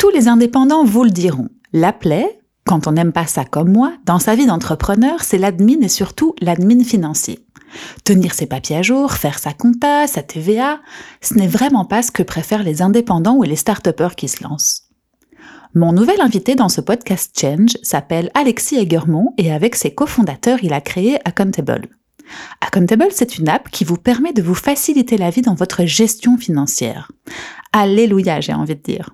Tous 0.00 0.08
les 0.08 0.28
indépendants 0.28 0.82
vous 0.82 1.04
le 1.04 1.10
diront. 1.10 1.50
La 1.74 1.92
plaie, 1.92 2.40
quand 2.64 2.86
on 2.86 2.92
n'aime 2.92 3.12
pas 3.12 3.26
ça 3.26 3.44
comme 3.44 3.70
moi, 3.70 3.92
dans 4.06 4.18
sa 4.18 4.34
vie 4.34 4.46
d'entrepreneur, 4.46 5.22
c'est 5.22 5.36
l'admin 5.36 5.82
et 5.82 5.90
surtout 5.90 6.34
l'admin 6.40 6.82
financier. 6.82 7.44
Tenir 8.02 8.32
ses 8.32 8.46
papiers 8.46 8.76
à 8.76 8.82
jour, 8.82 9.12
faire 9.12 9.38
sa 9.38 9.52
compta, 9.52 10.06
sa 10.06 10.22
TVA, 10.22 10.80
ce 11.20 11.34
n'est 11.34 11.46
vraiment 11.46 11.84
pas 11.84 12.00
ce 12.00 12.12
que 12.12 12.22
préfèrent 12.22 12.62
les 12.62 12.80
indépendants 12.80 13.36
ou 13.36 13.42
les 13.42 13.56
start 13.56 13.90
qui 14.16 14.28
se 14.28 14.42
lancent. 14.42 14.88
Mon 15.74 15.92
nouvel 15.92 16.22
invité 16.22 16.54
dans 16.54 16.70
ce 16.70 16.80
podcast 16.80 17.38
Change 17.38 17.76
s'appelle 17.82 18.30
Alexis 18.32 18.78
Egermont 18.78 19.34
et 19.36 19.52
avec 19.52 19.74
ses 19.74 19.94
cofondateurs, 19.94 20.60
il 20.62 20.72
a 20.72 20.80
créé 20.80 21.18
Accountable. 21.26 21.90
Accountable, 22.62 23.08
c'est 23.10 23.36
une 23.36 23.50
app 23.50 23.68
qui 23.68 23.84
vous 23.84 23.98
permet 23.98 24.32
de 24.32 24.40
vous 24.40 24.54
faciliter 24.54 25.18
la 25.18 25.28
vie 25.28 25.42
dans 25.42 25.54
votre 25.54 25.84
gestion 25.84 26.38
financière. 26.38 27.12
Alléluia, 27.74 28.40
j'ai 28.40 28.54
envie 28.54 28.76
de 28.76 28.82
dire. 28.82 29.10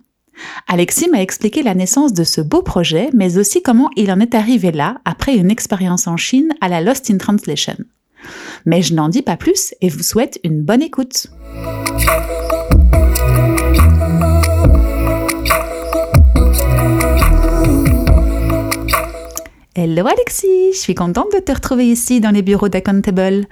Alexis 0.69 1.09
m'a 1.11 1.23
expliqué 1.23 1.63
la 1.63 1.75
naissance 1.75 2.13
de 2.13 2.25
ce 2.25 2.41
beau 2.41 2.63
projet, 2.63 3.11
mais 3.13 3.39
aussi 3.39 3.63
comment 3.63 3.91
il 3.97 4.11
en 4.11 4.21
est 4.21 4.35
arrivé 4.35 4.73
là 4.73 4.99
après 5.05 5.37
une 5.37 5.51
expérience 5.51 6.07
en 6.07 6.17
Chine 6.17 6.53
à 6.61 6.69
la 6.69 6.81
Lost 6.81 7.11
in 7.11 7.19
Translation. 7.19 7.77
Mais 8.65 8.83
je 8.83 8.95
n'en 8.95 9.09
dis 9.09 9.23
pas 9.23 9.37
plus 9.37 9.75
et 9.81 9.89
vous 9.89 10.03
souhaite 10.03 10.41
une 10.45 10.63
bonne 10.63 10.83
écoute. 10.83 11.29
Hello 19.79 20.07
Alexis, 20.07 20.73
je 20.73 20.79
suis 20.79 20.95
contente 20.95 21.33
de 21.35 21.39
te 21.39 21.53
retrouver 21.53 21.87
ici 21.87 22.21
dans 22.21 22.31
les 22.31 22.41
bureaux 22.41 22.71
d'Accountable. 22.71 23.45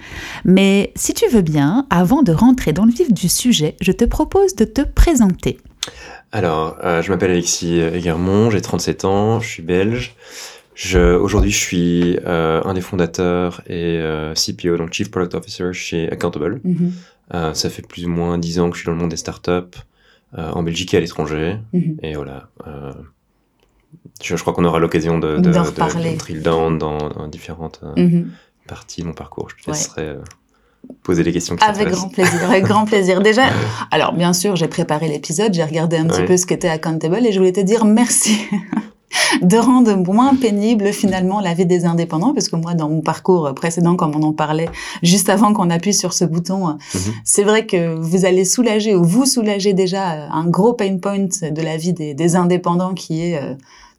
Mais 0.43 0.91
si 0.95 1.13
tu 1.13 1.27
veux 1.27 1.43
bien, 1.43 1.85
avant 1.91 2.23
de 2.23 2.31
rentrer 2.31 2.73
dans 2.73 2.85
le 2.85 2.91
vif 2.91 3.13
du 3.13 3.29
sujet, 3.29 3.77
je 3.79 3.91
te 3.91 4.05
propose 4.05 4.55
de 4.55 4.65
te 4.65 4.81
présenter. 4.81 5.59
Alors, 6.31 6.77
euh, 6.83 7.01
je 7.01 7.11
m'appelle 7.11 7.31
Alexis 7.31 7.79
Egermont, 7.79 8.49
j'ai 8.49 8.61
37 8.61 9.05
ans, 9.05 9.39
je 9.39 9.47
suis 9.47 9.63
belge. 9.63 10.15
Aujourd'hui, 10.95 11.51
je 11.51 11.57
suis 11.57 12.17
euh, 12.25 12.61
un 12.65 12.73
des 12.73 12.81
fondateurs 12.81 13.61
et 13.67 13.97
euh, 13.99 14.33
CPO, 14.33 14.75
donc 14.75 14.91
Chief 14.91 15.09
Product 15.09 15.35
Officer 15.35 15.71
chez 15.71 16.11
Accountable. 16.11 16.59
Mhm. 16.63 16.91
ça 17.53 17.69
fait 17.69 17.81
plus 17.81 18.05
ou 18.05 18.09
moins 18.09 18.37
10 18.37 18.59
ans 18.59 18.69
que 18.69 18.75
je 18.75 18.81
suis 18.81 18.87
dans 18.87 18.91
le 18.91 18.99
monde 18.99 19.11
des 19.11 19.17
startups, 19.17 19.77
en 20.37 20.63
Belgique 20.63 20.93
et 20.93 20.97
à 20.97 20.99
l'étranger. 20.99 21.57
Mhm. 21.71 21.97
Et 22.03 22.15
voilà. 22.15 22.49
Je, 24.21 24.35
crois 24.35 24.53
qu'on 24.53 24.65
aura 24.65 24.79
l'occasion 24.79 25.19
de, 25.19 25.37
de, 25.37 25.51
de, 25.51 26.17
drill 26.17 26.41
down 26.41 26.77
dans, 26.77 27.27
différentes 27.27 27.81
mhm. 27.95 28.31
parties 28.67 29.01
de 29.01 29.07
mon 29.07 29.13
parcours. 29.13 29.49
Je 29.49 29.63
te 29.63 29.71
laisserai 29.71 30.17
poser 31.03 31.23
les 31.23 31.31
questions. 31.31 31.55
avec 31.61 31.89
grand 31.89 32.09
plaisir, 32.09 32.49
avec 32.49 32.63
grand 32.65 32.85
plaisir. 32.85 33.21
Déjà, 33.21 33.43
alors 33.91 34.13
bien 34.13 34.33
sûr, 34.33 34.55
j'ai 34.55 34.67
préparé 34.67 35.07
l'épisode, 35.07 35.53
j'ai 35.53 35.63
regardé 35.63 35.97
un 35.97 36.05
petit 36.05 36.23
peu 36.23 36.37
ce 36.37 36.45
qu'était 36.45 36.69
Accountable 36.69 37.25
et 37.25 37.31
je 37.31 37.37
voulais 37.39 37.53
te 37.53 37.61
dire 37.61 37.85
merci. 37.85 38.37
de 39.41 39.57
rendre 39.57 39.95
moins 39.95 40.35
pénible 40.35 40.91
finalement 40.91 41.39
la 41.39 41.53
vie 41.53 41.65
des 41.65 41.85
indépendants, 41.85 42.33
parce 42.33 42.49
que 42.49 42.55
moi, 42.55 42.73
dans 42.73 42.89
mon 42.89 43.01
parcours 43.01 43.53
précédent, 43.55 43.95
comme 43.95 44.15
on 44.15 44.23
en 44.23 44.33
parlait 44.33 44.67
juste 45.03 45.29
avant 45.29 45.53
qu'on 45.53 45.69
appuie 45.69 45.93
sur 45.93 46.13
ce 46.13 46.25
bouton, 46.25 46.67
mhm. 46.67 46.77
c'est 47.23 47.43
vrai 47.43 47.65
que 47.65 47.95
vous 47.95 48.25
allez 48.25 48.45
soulager 48.45 48.95
ou 48.95 49.03
vous 49.03 49.25
soulager 49.25 49.73
déjà 49.73 50.27
un 50.31 50.45
gros 50.45 50.73
pain 50.73 50.97
point 50.97 51.19
de 51.41 51.61
la 51.61 51.77
vie 51.77 51.93
des, 51.93 52.13
des 52.13 52.35
indépendants 52.35 52.93
qui 52.93 53.21
est 53.21 53.37
euh, 53.41 53.53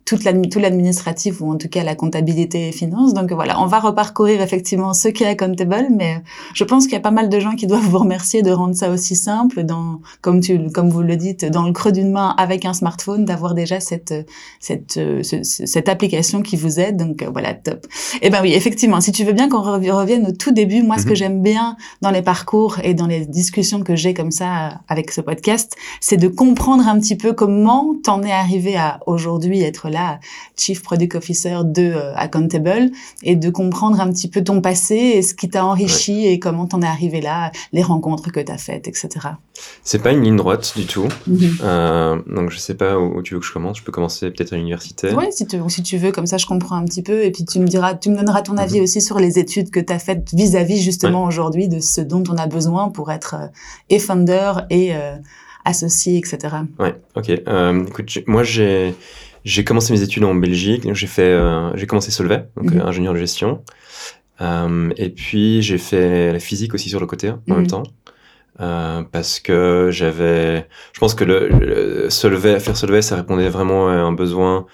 toute 0.07 0.23
tout 0.51 0.61
l'administratif 0.61 1.41
ou 1.41 1.51
en 1.53 1.57
tout 1.57 1.69
cas 1.69 1.83
la 1.83 1.97
comptabilité 1.97 2.69
et 2.69 2.73
finances. 2.73 3.13
Donc 3.13 3.33
voilà, 3.33 3.61
on 3.61 3.67
va 3.67 3.81
reparcourir 3.81 4.41
effectivement 4.41 4.95
ce 4.95 5.09
qui 5.09 5.25
est 5.25 5.27
accountable, 5.27 5.89
mais 5.91 6.23
je 6.55 6.63
pense 6.63 6.85
qu'il 6.85 6.93
y 6.93 6.97
a 6.97 7.01
pas 7.01 7.11
mal 7.11 7.29
de 7.29 7.41
gens 7.41 7.57
qui 7.57 7.67
doivent 7.67 7.83
vous 7.83 7.99
remercier 7.99 8.43
de 8.43 8.53
rendre 8.53 8.77
ça 8.77 8.91
aussi 8.91 9.17
simple, 9.17 9.65
dans, 9.65 10.01
comme 10.21 10.41
tu, 10.41 10.71
comme 10.71 10.91
vous 10.91 11.03
le 11.03 11.17
dites, 11.17 11.45
dans 11.45 11.65
le 11.65 11.73
creux 11.73 11.91
d'une 11.91 12.13
main 12.13 12.37
avec 12.39 12.65
un 12.65 12.73
smartphone, 12.73 13.25
d'avoir 13.25 13.55
déjà 13.55 13.81
cette, 13.81 14.15
cette, 14.61 15.01
cette 15.43 15.89
application 15.89 16.41
qui 16.41 16.57
vous 16.57 16.79
aide. 16.79 16.99
Donc 16.99 17.25
voilà, 17.33 17.55
top. 17.55 17.85
Et 18.15 18.27
eh 18.27 18.31
ben 18.31 18.43
oui, 18.43 18.53
effectivement, 18.55 19.01
si 19.01 19.11
tu 19.11 19.25
veux 19.25 19.33
bien 19.33 19.49
qu'on 19.49 19.61
revienne 19.61 20.29
au 20.29 20.33
tout 20.33 20.53
début, 20.53 20.85
moi, 20.85 20.99
ce 20.99 21.05
que 21.05 21.11
mhm. 21.11 21.17
j'aime 21.17 21.43
bien 21.43 21.77
dans 22.01 22.13
les 22.13 22.23
parcours 22.23 22.79
et 22.85 22.95
dans 22.95 23.09
les 23.09 23.27
discussions 23.27 23.83
que 23.83 23.97
j'ai 23.97 24.15
comme 24.15 24.31
ça 24.31 24.83
avec 24.87 25.11
ce 25.11 25.21
podcast, 25.21 25.75
c'est 26.01 26.17
de 26.17 26.29
comprendre 26.29 26.87
un 26.87 27.01
petit 27.01 27.17
peu 27.17 27.33
comment 27.33 27.97
t'en 28.05 28.23
es 28.23 28.31
arrivé 28.31 28.77
à 28.77 29.01
aujourd'hui 29.07 29.63
être 29.63 29.89
là 29.89 29.96
Chief 30.57 30.83
Product 30.83 31.15
Officer 31.15 31.59
de 31.65 31.83
euh, 31.83 32.15
Accountable, 32.15 32.91
et 33.23 33.37
de 33.37 33.51
comprendre 33.51 34.01
un 34.01 34.11
petit 34.11 34.29
peu 34.29 34.43
ton 34.43 34.61
passé 34.61 34.95
et 34.95 35.23
ce 35.23 35.35
qui 35.35 35.49
t'a 35.49 35.65
enrichi 35.65 36.27
et 36.27 36.39
comment 36.39 36.67
t'en 36.67 36.83
es 36.83 36.87
arrivé 36.87 37.21
là, 37.21 37.51
les 37.73 37.83
rencontres 37.83 38.31
que 38.33 38.41
t'as 38.41 38.59
faites, 38.59 38.89
etc. 38.89 39.09
C'est 39.83 40.03
pas 40.03 40.13
une 40.13 40.23
ligne 40.23 40.37
droite 40.37 40.75
du 40.77 40.87
tout. 40.87 41.09
Mhm. 41.27 41.59
Euh, 41.63 42.23
donc 42.27 42.51
je 42.51 42.59
sais 42.59 42.75
pas 42.75 42.99
où, 42.99 43.23
tu 43.23 43.35
veux 43.35 43.41
que 43.41 43.47
je 43.47 43.53
commence. 43.53 43.79
Je 43.79 43.83
peux 43.83 43.93
commencer 43.93 44.31
peut-être 44.31 44.53
à 44.53 44.57
l'université. 44.57 45.13
Oui, 45.15 45.25
si 45.31 45.47
tu, 45.47 45.59
si 45.69 45.83
tu 45.83 45.97
veux, 45.99 46.13
comme 46.13 46.27
ça 46.27 46.37
je 46.37 46.47
comprends 46.47 46.77
un 46.77 46.85
petit 46.85 47.03
peu 47.03 47.25
et 47.25 47.31
puis 47.31 47.45
tu 47.45 47.59
me 47.59 47.67
diras, 47.67 47.95
tu 47.95 48.11
me 48.11 48.17
donneras 48.17 48.43
ton 48.43 48.57
avis 48.57 48.79
mhm. 48.79 48.85
aussi 48.85 49.01
sur 49.01 49.19
les 49.19 49.39
études 49.39 49.71
que 49.71 49.81
tu 49.81 49.93
as 49.93 49.99
faites 49.99 50.33
vis-à-vis 50.33 50.81
justement 50.83 51.25
aujourd'hui 51.25 51.69
de 51.69 51.81
ce 51.81 52.01
dont 52.01 52.23
on 52.29 52.37
a 52.37 52.47
besoin 52.47 52.89
pour 52.89 53.11
être 53.11 53.35
euh, 53.35 53.47
et 53.91 53.99
founder 53.99 54.53
et 54.71 54.93
associé, 55.65 56.17
etc. 56.17 56.57
Ouais, 56.79 56.95
ok. 57.17 57.31
écoute, 57.89 58.19
moi 58.27 58.43
j'ai 58.43 58.95
j'ai 59.47 59.63
commencé 59.63 59.93
mes 59.93 60.03
études 60.03 60.25
en 60.25 60.35
Belgique. 60.35 60.93
J'ai 60.93 61.07
fait, 61.07 61.23
euh, 61.23 61.75
j'ai 61.77 61.87
commencé 61.87 62.11
Solvay, 62.11 62.49
donc 62.57 62.73
mhm. 62.73 62.81
ingénieur 62.81 63.15
de 63.15 63.19
gestion. 63.19 63.63
Euh, 64.41 64.91
et 64.97 65.09
puis 65.09 65.63
j'ai 65.63 65.79
fait 65.79 66.33
la 66.33 66.41
physique 66.41 66.75
aussi 66.75 66.91
sur 66.91 67.01
le 67.01 67.07
côté 67.07 67.31
en 67.31 67.41
même 67.47 67.61
mhm. 67.61 67.67
temps. 67.69 67.83
Euh, 68.61 69.03
parce 69.13 69.39
que 69.39 69.91
j'avais, 69.93 70.67
je 70.93 70.99
pense 70.99 71.15
que 71.15 71.23
le, 71.23 71.49
le 71.49 72.11
Solvay, 72.11 72.59
faire 72.59 72.77
Solvay, 72.77 73.03
ça 73.03 73.15
répondait 73.15 73.49
vraiment 73.49 73.89
à 73.89 73.93
un 73.93 74.13
besoin 74.13 74.67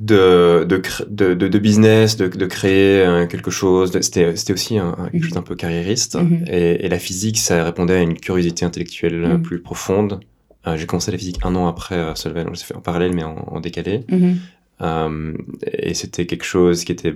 de 0.00 0.66
de, 0.68 0.82
de, 1.08 1.34
de, 1.34 1.58
business, 1.58 2.16
de, 2.16 2.26
de 2.26 2.46
créer 2.46 3.06
euh, 3.06 3.26
quelque 3.26 3.52
chose. 3.52 3.92
C'était 4.00 4.34
c'était 4.34 4.54
aussi 4.54 4.76
un, 4.76 4.90
quelque 5.12 5.14
mhm. 5.14 5.22
chose 5.22 5.34
d'un 5.34 5.42
peu 5.42 5.54
carriériste. 5.54 6.18
et, 6.48 6.84
et, 6.84 6.88
la 6.88 6.98
physique, 6.98 7.38
ça 7.38 7.62
répondait 7.62 7.94
à 7.94 8.02
une 8.02 8.18
curiosité 8.18 8.64
intellectuelle 8.64 9.40
plus 9.40 9.62
profonde. 9.62 10.18
Euh, 10.66 10.76
j'ai 10.76 10.86
commencé 10.86 11.10
la 11.10 11.18
physique 11.18 11.38
un 11.42 11.54
an 11.54 11.66
après 11.66 11.96
euh, 11.96 12.14
Solvay, 12.14 12.44
donc 12.44 12.56
j'ai 12.56 12.64
fait 12.64 12.74
en 12.74 12.80
parallèle 12.80 13.14
mais 13.14 13.24
en, 13.24 13.60
décalé. 13.60 14.04
Mhm. 14.10 14.38
Euh, 14.82 15.32
et 15.72 15.94
c'était 15.94 16.26
quelque 16.26 16.44
chose 16.44 16.84
qui 16.84 16.92
était, 16.92 17.14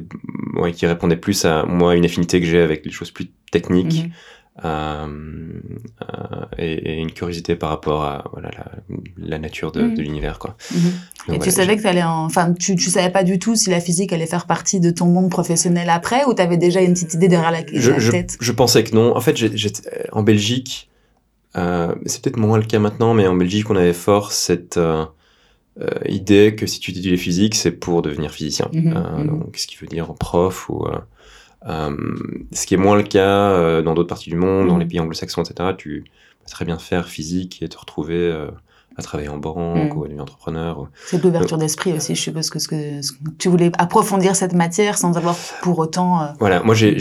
ouais, 0.54 0.72
qui 0.72 0.86
répondait 0.86 1.16
plus 1.16 1.44
à 1.44 1.64
moi, 1.64 1.94
une 1.94 2.04
affinité 2.04 2.40
que 2.40 2.46
j'ai 2.46 2.60
avec 2.60 2.84
les 2.84 2.92
choses 2.92 3.10
plus 3.10 3.30
techniques. 3.50 4.04
Mhm. 4.04 4.10
Euh, 4.64 5.06
euh, 6.02 6.44
et, 6.58 6.72
et, 6.72 6.98
une 6.98 7.12
curiosité 7.12 7.56
par 7.56 7.70
rapport 7.70 8.04
à 8.04 8.24
voilà 8.32 8.50
la, 8.50 8.64
la 9.16 9.38
nature 9.38 9.72
de, 9.72 9.80
mhm. 9.80 9.94
de 9.94 10.02
l'univers 10.02 10.38
quoi. 10.38 10.56
et 11.32 11.38
tu 11.38 11.50
savais 11.50 11.78
que 11.78 11.82
t'allais 11.82 12.02
en... 12.02 12.24
enfin 12.24 12.52
tu 12.52 12.76
tu 12.76 12.90
savais 12.90 13.08
pas 13.08 13.22
du 13.24 13.38
tout 13.38 13.56
si 13.56 13.70
la 13.70 13.80
physique 13.80 14.12
allait 14.12 14.26
faire 14.26 14.46
partie 14.46 14.78
de 14.78 14.90
ton 14.90 15.06
monde 15.06 15.30
professionnel 15.30 15.88
après 15.88 16.24
ou 16.26 16.34
t'avais 16.34 16.58
déjà 16.58 16.82
une 16.82 16.92
petite 16.92 17.14
idée 17.14 17.28
derrière 17.28 17.52
la, 17.52 17.60
je, 17.72 17.90
la 17.92 18.10
tête? 18.10 18.36
Je, 18.38 18.46
je, 18.46 18.52
pensais 18.52 18.84
que 18.84 18.94
non. 18.94 19.16
En 19.16 19.20
fait 19.20 19.36
j'étais 19.36 20.08
en 20.12 20.22
Belgique 20.22 20.89
euh, 21.56 21.94
c'est 22.06 22.22
peut-être 22.22 22.36
moins 22.36 22.58
le 22.58 22.64
cas 22.64 22.78
maintenant, 22.78 23.14
mais 23.14 23.26
en 23.26 23.34
Belgique, 23.34 23.70
on 23.70 23.76
avait 23.76 23.92
fort 23.92 24.32
cette 24.32 24.76
euh, 24.76 25.04
euh, 25.80 25.88
idée 26.08 26.54
que 26.56 26.66
si 26.66 26.80
tu 26.80 26.90
étudies 26.90 27.10
les 27.10 27.16
physiques, 27.16 27.54
c'est 27.54 27.72
pour 27.72 28.02
devenir 28.02 28.30
physicien. 28.30 28.68
Mhm, 28.72 28.94
mhm. 28.94 29.26
Donc, 29.26 29.56
ce 29.56 29.66
qui 29.66 29.76
veut 29.76 29.86
dire 29.86 30.14
prof 30.14 30.68
ou 30.68 30.86
ce 31.64 32.66
qui 32.66 32.74
est 32.74 32.78
moins 32.78 32.96
le 32.96 33.02
cas 33.02 33.82
dans 33.82 33.94
d'autres 33.94 34.08
parties 34.08 34.30
du 34.30 34.36
monde, 34.36 34.68
dans 34.68 34.78
les 34.78 34.84
mhm. 34.84 34.90
pays 34.90 35.00
anglo-saxons, 35.00 35.42
etc. 35.42 35.70
Tu 35.76 36.04
peux 36.40 36.50
très 36.50 36.64
bien 36.64 36.78
faire 36.78 37.08
physique 37.08 37.62
et 37.62 37.68
te 37.68 37.78
retrouver 37.78 38.46
à 39.00 39.02
travailler 39.02 39.28
en 39.28 39.38
banque 39.38 39.92
mm. 39.92 39.96
ou 39.96 40.04
à 40.04 40.06
devenir 40.06 40.22
entrepreneur. 40.22 40.88
C'est 41.06 41.22
l'ouverture 41.22 41.58
d'esprit 41.58 41.92
aussi, 41.92 42.14
je 42.14 42.20
suppose 42.20 42.50
que, 42.50 42.58
ce 42.58 42.68
que, 42.68 43.00
tu 43.38 43.48
voulais 43.48 43.72
approfondir 43.78 44.36
cette 44.36 44.54
matière 44.54 44.98
sans 44.98 45.16
avoir 45.16 45.36
pour 45.62 45.78
autant... 45.78 46.22
Euh, 46.22 46.26
voilà, 46.38 46.62
moi 46.62 46.74
j'ai 46.74 46.94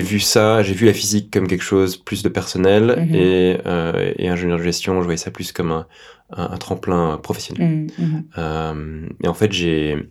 vu 0.00 0.20
ça, 0.20 0.62
j'ai 0.62 0.74
vu 0.74 0.86
la 0.86 0.92
physique 0.94 1.30
comme 1.32 1.46
quelque 1.46 1.64
chose 1.64 1.96
plus 1.96 2.22
de 2.22 2.28
personnel 2.28 2.96
mm-hmm. 2.96 3.14
et, 3.14 3.60
euh, 3.66 4.12
et 4.16 4.28
ingénieur 4.28 4.58
de 4.58 4.62
gestion, 4.64 5.00
je 5.00 5.04
voyais 5.04 5.16
ça 5.16 5.30
plus 5.30 5.52
comme 5.52 5.72
un, 5.72 5.86
un, 6.36 6.56
tremplin 6.56 7.18
professionnel. 7.22 7.68
Mm, 7.68 7.86
mm-hmm. 7.86 8.22
euh, 8.38 9.08
et 9.22 9.28
en 9.28 9.34
fait, 9.34 9.52
j'ai 9.52 10.10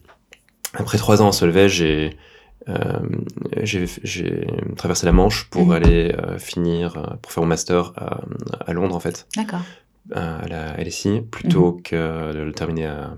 après 0.74 0.98
trois 0.98 1.22
ans 1.22 1.28
en 1.28 1.32
Solvay, 1.32 1.70
j'ai 1.70 2.18
euh, 2.68 3.00
j'ai 3.64 4.48
traversé 4.78 5.06
la 5.06 5.12
Manche 5.12 5.50
pour 5.50 5.70
mm-hmm. 5.70 5.76
aller 5.76 6.16
euh, 6.18 6.38
finir, 6.38 7.18
pour 7.22 7.32
faire 7.32 7.42
mon 7.42 7.50
master 7.50 7.94
à, 7.96 8.22
à 8.66 8.74
Londres 8.74 8.96
en 8.96 9.00
fait. 9.00 9.28
D'accord 9.36 9.62
à 10.14 10.48
la 10.48 10.80
LSI 10.82 11.22
plutôt 11.22 11.74
Mhm. 11.78 11.82
que 11.84 12.34
de 12.34 12.40
le 12.40 12.52
terminer 12.54 12.86
à, 12.88 13.16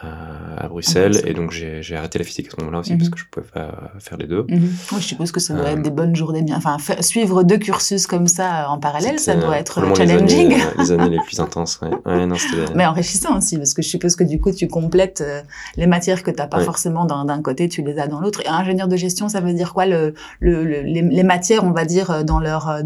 à, 0.00 0.64
à 0.64 0.68
Bruxelles. 0.68 1.20
Et 1.26 1.32
donc 1.34 1.50
j'ai 1.52 1.96
arrêté 1.96 2.18
la 2.18 2.24
physique 2.24 2.48
à 2.48 2.50
ce 2.50 2.56
moment-là 2.60 2.80
aussi 2.80 2.92
Mhm. 2.92 2.98
parce 2.98 3.10
que 3.10 3.18
je 3.18 3.24
pouvais 3.30 3.46
pas 3.46 3.92
faire 3.98 4.18
les 4.18 4.26
deux. 4.26 4.44
Oui, 4.48 4.58
je 4.98 5.04
suppose 5.06 5.32
que 5.32 5.40
ça 5.40 5.54
doit 5.54 5.64
Euh, 5.64 5.72
être 5.74 5.82
des 5.82 5.90
bonnes 5.90 6.14
journées 6.14 6.42
bien. 6.42 6.56
Enfin, 6.56 6.76
suivre 7.00 7.42
deux 7.42 7.56
cursus 7.58 8.06
comme 8.06 8.26
ça 8.26 8.64
euh, 8.64 8.66
en 8.68 8.78
parallèle, 8.78 9.18
ça 9.18 9.34
doit 9.36 9.50
euh, 9.50 9.52
être 9.54 9.80
les 9.80 9.94
challenging. 9.94 10.52
années, 10.52 10.62
euh, 10.62 10.82
les 10.82 10.92
années 10.92 11.08
les 11.10 11.20
plus 11.26 11.40
intenses. 11.40 11.80
Ouais. 11.82 11.90
Ouais, 12.04 12.26
non, 12.26 12.34
c'était- 12.36 12.74
Mais 12.74 12.84
enrichissant 12.86 13.36
aussi, 13.38 13.56
parce 13.56 13.72
que 13.74 13.82
je 13.82 13.88
suppose 13.88 14.16
que 14.16 14.24
du 14.24 14.38
coup, 14.38 14.52
tu 14.52 14.68
complètes 14.68 15.22
euh, 15.22 15.40
les 15.76 15.86
matières 15.86 16.22
que 16.22 16.30
tu 16.30 16.36
n'as 16.38 16.46
pas 16.46 16.58
Ouais. 16.58 16.64
forcément 16.64 17.04
d'un 17.06 17.42
côté, 17.42 17.68
tu 17.68 17.82
les 17.82 17.98
as 17.98 18.06
dans 18.06 18.20
l'autre. 18.20 18.40
Et 18.44 18.48
ingénieur 18.48 18.88
de 18.88 18.96
gestion, 18.96 19.28
ça 19.28 19.40
veut 19.40 19.52
dire 19.54 19.72
quoi 19.72 19.86
le, 19.86 20.14
le, 20.40 20.64
le- 20.64 20.82
les, 20.82 21.02
les 21.02 21.22
matières, 21.22 21.64
on 21.64 21.70
va 21.72 21.84
dire, 21.84 22.10
euh, 22.10 22.22
dans 22.22 22.38
leur... 22.40 22.68
euh, 22.68 22.82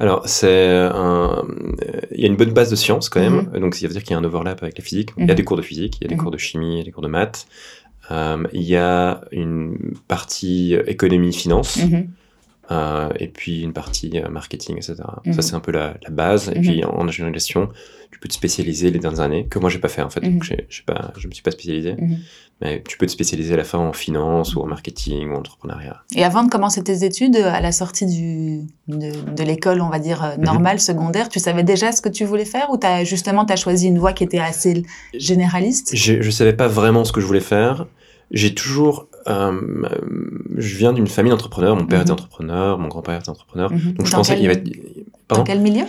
Alors, 0.00 0.22
c'est 0.26 0.70
un... 0.70 1.42
euh, 1.44 2.00
Il 2.12 2.20
y 2.20 2.24
a 2.24 2.28
une 2.28 2.36
bonne 2.36 2.52
base 2.52 2.70
de 2.70 2.76
sciences 2.76 3.08
quand 3.08 3.20
même, 3.20 3.48
Mhm. 3.52 3.60
donc 3.60 3.74
ça 3.74 3.86
veut 3.86 3.92
dire 3.92 4.02
qu'il 4.02 4.12
y 4.12 4.14
a 4.14 4.18
un 4.18 4.24
overlap 4.24 4.62
avec 4.62 4.78
la 4.78 4.84
physique. 4.84 5.10
Il 5.16 5.22
y 5.26 5.30
a 5.30 5.32
Mhm. 5.32 5.36
des 5.36 5.44
cours 5.44 5.56
de 5.56 5.62
physique, 5.62 5.98
il 6.00 6.04
y 6.04 6.06
a 6.06 6.08
des 6.10 6.16
cours 6.16 6.30
de 6.30 6.36
chimie, 6.44 6.80
a 6.80 6.84
des 6.84 6.92
cours 6.92 7.02
de 7.02 7.08
maths. 7.08 7.46
Euh, 8.10 8.44
il 8.52 8.62
y 8.62 8.76
a 8.76 9.22
une 9.32 9.94
partie 10.08 10.76
euh, 10.76 10.82
économie-finance, 10.86 11.76
mhm, 11.84 12.08
euh, 12.70 13.10
et 13.18 13.28
puis 13.28 13.62
une 13.62 13.72
partie 13.72 14.12
euh, 14.18 14.28
marketing, 14.28 14.76
etc. 14.76 14.94
Mhm. 15.24 15.32
Ça, 15.34 15.42
c'est 15.42 15.54
un 15.54 15.60
peu 15.60 15.72
la, 15.72 15.96
la 16.02 16.10
base. 16.10 16.48
Et 16.54 16.58
Mhm. 16.58 16.62
puis, 16.62 16.84
en 16.84 17.06
ingénierie 17.06 17.32
de 17.32 17.38
gestion, 17.38 17.68
tu 18.10 18.18
peux 18.18 18.28
te 18.28 18.34
spécialiser 18.34 18.90
les 18.90 18.98
dernières 18.98 19.20
années, 19.20 19.46
que 19.48 19.58
moi, 19.58 19.68
j'ai 19.70 19.78
pas 19.80 19.88
fait 19.88 20.02
en 20.02 20.10
fait. 20.10 20.20
Mhm. 20.22 20.32
Donc, 20.34 20.44
j'ai- 20.44 20.66
j'ai 20.70 20.82
pas, 20.84 21.12
je 21.18 21.26
me 21.28 21.32
suis 21.32 21.42
pas 21.42 21.50
spécialisé. 21.50 21.94
mhm. 21.94 22.18
Mais 22.60 22.82
tu 22.88 22.96
peux 22.96 23.04
te 23.06 23.10
spécialiser 23.10 23.54
à 23.54 23.56
la 23.56 23.64
fin 23.64 23.78
en 23.80 23.92
finance 23.92 24.54
ou 24.54 24.60
en 24.60 24.66
marketing 24.66 25.28
ou 25.28 25.34
en 25.34 25.38
entrepreneuriat. 25.38 26.04
Et 26.14 26.22
avant 26.24 26.44
de 26.44 26.48
commencer 26.50 26.84
tes 26.84 27.04
études, 27.04 27.34
à 27.36 27.60
la 27.60 27.72
sortie 27.72 28.06
du, 28.06 28.60
de, 28.86 29.10
de 29.34 29.42
l'école, 29.42 29.80
on 29.80 29.90
va 29.90 29.98
dire, 29.98 30.22
euh, 30.24 30.36
Mhm. 30.38 30.44
normale, 30.44 30.78
secondaire, 30.80 31.28
tu 31.28 31.40
savais 31.40 31.64
déjà 31.64 31.90
ce 31.90 32.00
que 32.00 32.08
tu 32.08 32.24
voulais 32.24 32.44
faire 32.44 32.70
ou 32.70 32.78
as, 32.84 33.02
justement, 33.02 33.44
tu 33.44 33.52
as 33.52 33.56
choisi 33.56 33.88
une 33.88 33.98
voie 33.98 34.12
qui 34.12 34.22
était 34.22 34.38
assez 34.38 34.84
généraliste? 35.14 35.90
Je, 35.96 36.22
je 36.22 36.30
savais 36.30 36.52
pas 36.52 36.68
vraiment 36.68 37.04
ce 37.04 37.12
que 37.12 37.20
je 37.20 37.26
voulais 37.26 37.40
faire. 37.40 37.86
J'ai 38.30 38.54
toujours, 38.54 39.08
euh, 39.28 39.52
je 40.56 40.76
viens 40.76 40.92
d'une 40.92 41.06
famille 41.06 41.30
d'entrepreneurs. 41.30 41.76
Mon 41.76 41.86
père 41.86 41.98
Mhm. 41.98 42.02
était 42.02 42.12
entrepreneur, 42.12 42.78
mon 42.78 42.88
grand-père 42.88 43.18
était 43.20 43.28
entrepreneur. 43.30 43.70
Mhm. 43.72 43.92
Donc 43.94 44.06
je 44.06 44.12
Dans 44.12 44.18
pensais 44.18 44.34
quel- 44.36 44.40
qu'il 44.62 44.72
y 44.72 44.76
avait. 44.76 45.02
Dans 45.28 45.42
quel 45.44 45.60
milieu? 45.60 45.84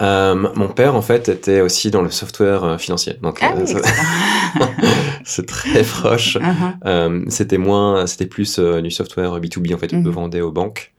Euh, 0.00 0.34
mon 0.54 0.68
père 0.68 0.94
en 0.94 1.02
fait 1.02 1.28
était 1.28 1.60
aussi 1.60 1.90
dans 1.90 2.02
le 2.02 2.10
software 2.10 2.62
euh, 2.64 2.78
financier. 2.78 3.14
Donc 3.22 3.38
Ah 3.42 3.52
euh, 3.56 3.60
oui, 3.60 3.66
ça- 3.66 3.78
excellent. 3.78 4.68
c'est 5.24 5.46
très 5.46 5.82
proche. 5.82 6.36
Mhm. 6.36 6.54
Euh, 6.86 7.24
c'était 7.28 7.58
moins, 7.58 8.06
c'était 8.06 8.26
plus 8.26 8.58
du 8.58 8.90
software 8.90 9.38
B2B 9.40 9.74
en 9.74 9.78
fait. 9.78 9.92
On 9.92 9.96
Mhm. 9.98 10.10
vendait 10.10 10.40
aux 10.40 10.52
banques. 10.52 10.92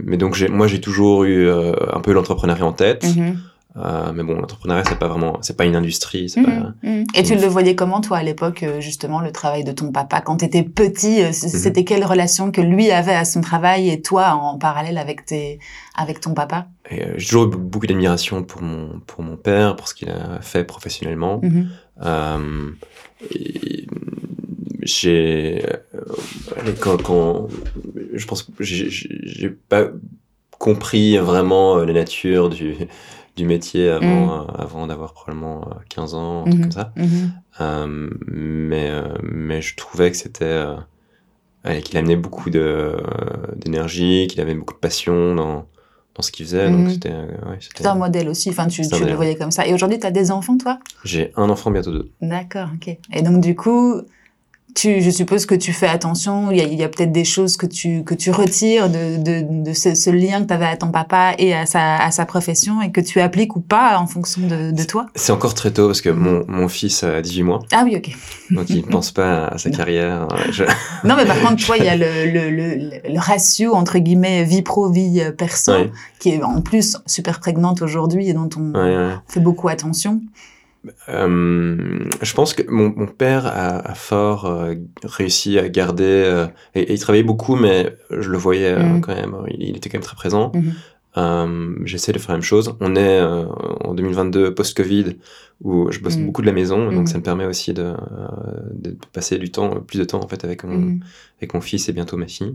Mais 0.00 0.16
donc 0.16 0.38
moi 0.50 0.66
j'ai 0.66 0.80
toujours 0.80 1.24
eu 1.24 1.48
un 1.50 2.00
peu 2.00 2.12
l'entrepreneuriat 2.12 2.66
en 2.66 2.72
tête. 2.72 3.06
Euh, 3.76 4.12
mais 4.14 4.24
bon, 4.24 4.34
l'entrepreneuriat 4.34 4.82
c'est 4.88 4.98
pas 4.98 5.06
vraiment, 5.08 5.38
c'est 5.42 5.56
pas 5.56 5.64
une 5.66 5.76
industrie. 5.76 6.32
Pas, 6.34 6.40
Mhm, 6.40 6.74
mhm. 6.82 7.04
Et 7.14 7.22
tu 7.22 7.34
le 7.36 7.46
voyais 7.46 7.76
comment, 7.76 8.00
toi, 8.00 8.16
à 8.16 8.22
l'époque, 8.22 8.62
euh, 8.62 8.80
justement, 8.80 9.20
le 9.20 9.30
travail 9.30 9.62
de 9.62 9.72
ton 9.72 9.92
papa 9.92 10.20
Quand 10.20 10.38
tu 10.38 10.46
étais 10.46 10.62
petit, 10.64 11.20
euh, 11.22 11.28
Mhm. 11.28 11.32
c'était 11.32 11.84
quelle 11.84 12.04
relation 12.04 12.50
que 12.50 12.60
lui 12.62 12.90
avait 12.90 13.14
à 13.14 13.24
son 13.24 13.40
travail 13.40 13.90
et 13.90 14.00
toi 14.00 14.30
en 14.32 14.58
parallèle 14.58 14.98
avec, 14.98 15.26
tes, 15.26 15.58
avec 15.94 16.18
ton 16.20 16.32
papa? 16.34 16.66
Euh, 16.92 17.14
j'ai 17.18 17.26
toujours 17.28 17.44
eu 17.44 17.56
beaucoup 17.56 17.86
d'admiration 17.86 18.42
pour 18.42 18.62
mon, 18.62 19.00
pour 19.06 19.22
mon 19.22 19.36
père, 19.36 19.76
pour 19.76 19.86
ce 19.86 19.94
qu'il 19.94 20.08
a 20.08 20.40
fait 20.40 20.64
professionnellement. 20.64 21.40
Euh, 22.04 22.70
et 23.34 23.86
j'ai, 24.82 25.62
quand, 26.80 27.00
quand, 27.02 27.48
je 28.14 28.26
pense 28.26 28.42
que 28.42 28.50
j'ai- 28.60 29.50
pas 29.68 29.84
compris 30.58 31.16
vraiment 31.18 31.76
la 31.76 31.92
nature 31.92 32.48
du, 32.48 32.74
du 33.38 33.46
métier 33.46 33.88
avant, 33.88 34.26
Mhm. 34.26 34.46
euh, 34.50 34.52
avant 34.64 34.86
d'avoir 34.88 35.12
probablement 35.14 35.62
euh, 35.62 35.74
15 35.88 36.14
ans, 36.14 36.40
un 36.40 36.50
truc 36.50 36.54
Mhm. 36.56 36.62
comme 36.62 36.72
ça. 36.72 36.92
Mhm. 36.96 37.32
Euh, 37.60 38.10
mais, 38.26 38.90
euh, 38.90 39.14
mais 39.22 39.62
je 39.62 39.76
trouvais 39.76 40.10
que 40.10 40.16
c'était, 40.16 40.44
euh, 40.44 40.76
qu'il 41.84 41.96
amenait 41.98 42.16
beaucoup 42.16 42.50
euh, 42.54 42.96
d'énergie, 43.56 44.26
qu'il 44.28 44.40
avait 44.40 44.54
beaucoup 44.54 44.74
de 44.74 44.78
passion 44.78 45.34
dans, 45.34 45.66
dans 46.14 46.22
ce 46.22 46.32
qu'il 46.32 46.46
faisait. 46.46 46.68
Donc 46.70 46.90
c'était, 46.90 47.12
euh, 47.12 47.26
ouais, 47.48 47.58
c'était- 47.60 47.82
C'est 47.84 47.86
un 47.86 47.94
modèle 47.94 48.28
aussi, 48.28 48.50
enfin, 48.50 48.66
tu, 48.66 48.82
tu 48.88 49.04
le 49.04 49.14
voyais 49.14 49.36
comme 49.36 49.50
ça. 49.52 49.66
Et 49.66 49.72
aujourd'hui, 49.72 49.98
tu 50.00 50.06
as 50.06 50.10
des 50.10 50.30
enfants, 50.30 50.58
toi? 50.58 50.78
J'ai 51.04 51.32
un 51.36 51.48
enfant, 51.48 51.70
bientôt 51.70 51.92
deux. 51.92 52.10
D'accord, 52.20 52.68
ok. 52.74 52.96
Et 53.12 53.22
donc, 53.22 53.40
du 53.40 53.54
coup, 53.54 54.02
tu, 54.74 55.00
je 55.00 55.10
suppose 55.10 55.44
que 55.46 55.54
tu 55.56 55.72
fais 55.72 55.88
attention, 55.88 56.50
il 56.52 56.58
y 56.58 56.60
a, 56.60 56.64
il 56.64 56.74
y 56.78 56.84
a 56.84 56.88
peut-être 56.88 57.10
des 57.10 57.24
choses 57.24 57.56
que 57.56 57.66
tu, 57.66 58.04
que 58.04 58.14
tu 58.14 58.30
retires 58.30 58.88
de, 58.88 59.16
de, 59.16 59.64
de 59.64 59.72
ce, 59.72 59.94
ce 59.96 60.10
lien 60.10 60.42
que 60.42 60.46
tu 60.48 60.54
avais 60.54 60.66
à 60.66 60.76
ton 60.76 60.92
papa 60.92 61.34
et 61.38 61.52
à 61.54 61.66
sa, 61.66 61.96
à 61.96 62.10
sa 62.12 62.26
profession 62.26 62.80
et 62.82 62.92
que 62.92 63.00
tu 63.00 63.20
appliques 63.20 63.56
ou 63.56 63.60
pas 63.60 63.98
en 63.98 64.06
fonction 64.06 64.42
de, 64.46 64.70
de 64.70 64.82
toi? 64.84 65.06
C'est 65.16 65.32
encore 65.32 65.54
très 65.54 65.72
tôt 65.72 65.86
parce 65.86 66.00
que 66.00 66.10
mon, 66.10 66.44
mon 66.46 66.68
fils 66.68 67.02
a 67.02 67.20
18 67.22 67.42
mois, 67.42 67.60
Ah 67.72 67.82
oui, 67.84 67.96
ok. 67.96 68.10
donc 68.50 68.70
il 68.70 68.76
ne 68.76 68.82
pense 68.90 69.10
pas 69.10 69.46
à 69.48 69.58
sa 69.58 69.70
Non. 69.70 69.76
carrière. 69.76 70.28
Je- 70.50 70.64
Non, 71.04 71.16
mais 71.16 71.24
par 71.26 71.40
contre, 71.40 71.56
tu 71.56 71.64
vois, 71.66 71.78
il 71.78 71.84
y 71.84 71.88
a 71.88 71.96
le, 71.96 72.26
le, 72.30 72.50
le, 72.50 72.90
le 73.12 73.18
ratio 73.18 73.74
entre 73.74 73.98
guillemets 73.98 74.44
vie 74.44 74.62
pro, 74.62 74.88
vie 74.90 75.20
euh, 75.22 75.32
perso, 75.32 75.72
Ouais, 75.72 75.90
qui 76.20 76.30
est 76.30 76.42
en 76.42 76.60
plus 76.60 76.96
super 77.06 77.40
prégnante 77.40 77.82
aujourd'hui 77.82 78.28
et 78.28 78.32
dont 78.32 78.48
on 78.56 78.72
ouais, 78.74 78.96
ouais. 78.96 79.14
fait 79.28 79.40
beaucoup 79.40 79.68
attention. 79.68 80.20
Euh, 81.08 81.76
je 82.22 82.34
pense 82.34 82.54
que 82.54 82.62
mon, 82.70 82.92
mon 82.96 83.06
père 83.06 83.46
a, 83.46 83.78
a 83.90 83.94
fort 83.94 84.46
euh, 84.46 84.74
réussi 85.04 85.58
à 85.58 85.68
garder. 85.68 86.04
euh, 86.04 86.46
et, 86.74 86.80
et 86.82 86.92
il 86.94 86.98
travaillait 87.00 87.24
beaucoup, 87.24 87.56
mais 87.56 87.96
je 88.10 88.30
le 88.30 88.38
voyais 88.38 88.76
Mhm. 88.78 89.00
quand 89.00 89.14
même. 89.14 89.36
Il, 89.48 89.62
il 89.68 89.76
était 89.76 89.88
quand 89.88 89.98
même 89.98 90.04
très 90.04 90.16
présent. 90.16 90.52
Mhm. 90.54 90.72
J'essaie 91.84 92.12
de 92.12 92.18
faire 92.18 92.30
la 92.30 92.36
même 92.36 92.42
chose. 92.44 92.74
On 92.80 92.94
est 92.94 93.20
en 93.20 93.92
2022 93.94 94.54
post-Covid 94.54 95.16
où 95.62 95.90
je 95.90 95.98
bosse 95.98 96.16
Mhm. 96.16 96.26
beaucoup 96.26 96.42
de 96.42 96.46
la 96.46 96.52
maison, 96.52 96.92
donc 96.92 97.08
ça 97.08 97.18
me 97.18 97.24
permet 97.24 97.44
aussi 97.44 97.74
de, 97.74 97.92
de 98.74 98.96
passer 99.12 99.38
du 99.38 99.50
temps, 99.50 99.80
plus 99.80 99.98
de 99.98 100.04
temps 100.04 100.22
en 100.22 100.28
fait 100.28 100.44
avec 100.44 100.62
mon, 100.62 100.98
avec 101.40 101.54
mon 101.54 101.60
fils 101.60 101.88
et 101.88 101.92
bientôt 101.92 102.16
ma 102.16 102.28
fille. 102.28 102.54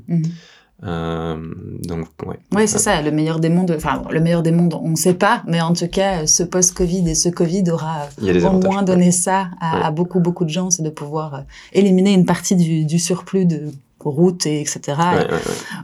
Euh, 0.85 1.37
donc 1.83 2.07
ouais. 2.25 2.37
Oui, 2.53 2.67
c'est 2.67 2.77
ça, 2.79 3.01
le 3.01 3.11
meilleur 3.11 3.39
des 3.39 3.49
mondes. 3.49 3.73
Enfin, 3.75 4.01
le 4.09 4.19
meilleur 4.19 4.43
des 4.43 4.51
mondes, 4.51 4.73
on 4.81 4.89
ne 4.89 4.95
sait 4.95 5.13
pas, 5.13 5.43
mais 5.47 5.61
en 5.61 5.73
tout 5.73 5.87
cas, 5.87 6.27
ce 6.27 6.43
post-Covid 6.43 7.09
et 7.09 7.15
ce 7.15 7.29
Covid 7.29 7.63
aura 7.71 8.07
au 8.21 8.59
moins 8.59 8.83
donné 8.83 9.11
ça 9.11 9.49
à, 9.61 9.77
Ouais. 9.77 9.83
à 9.85 9.91
beaucoup, 9.91 10.19
beaucoup 10.19 10.43
de 10.45 10.49
gens, 10.49 10.69
c'est 10.69 10.83
de 10.83 10.89
pouvoir 10.89 11.33
euh, 11.35 11.39
éliminer 11.71 12.13
une 12.13 12.25
partie 12.25 12.55
du, 12.55 12.85
du 12.85 12.99
surplus 12.99 13.45
de 13.45 13.71
routes 14.09 14.45
et 14.45 14.61
etc. 14.61 14.79
Ouais, 14.87 15.17
ouais, 15.17 15.31
ouais. 15.31 15.39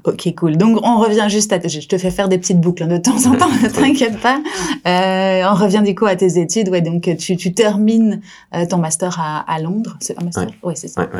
Ok, 0.05 0.33
cool. 0.35 0.57
Donc, 0.57 0.79
on 0.83 0.97
revient 0.99 1.25
juste 1.29 1.51
à... 1.53 1.59
Je 1.65 1.87
te 1.87 1.97
fais 1.97 2.11
faire 2.11 2.29
des 2.29 2.37
petites 2.37 2.59
boucles 2.59 2.83
hein, 2.83 2.87
de 2.87 2.97
temps 2.97 3.17
en 3.27 3.35
temps, 3.35 3.49
ne 3.63 3.69
t'inquiète 3.69 4.19
pas. 4.19 4.41
Euh, 4.87 5.43
on 5.51 5.55
revient 5.55 5.81
du 5.85 5.95
coup 5.95 6.05
à 6.05 6.15
tes 6.15 6.39
études. 6.39 6.69
Ouais, 6.69 6.81
donc, 6.81 7.09
tu, 7.17 7.37
tu 7.37 7.53
termines 7.53 8.21
euh, 8.55 8.65
ton 8.69 8.77
master 8.77 9.17
à, 9.19 9.39
à 9.51 9.59
Londres. 9.59 9.97
C'est 9.99 10.19
un 10.19 10.23
master? 10.25 10.45
Ouais. 10.47 10.69
Ouais, 10.69 10.75
c'est 10.75 10.87
ça. 10.87 11.01
À 11.01 11.19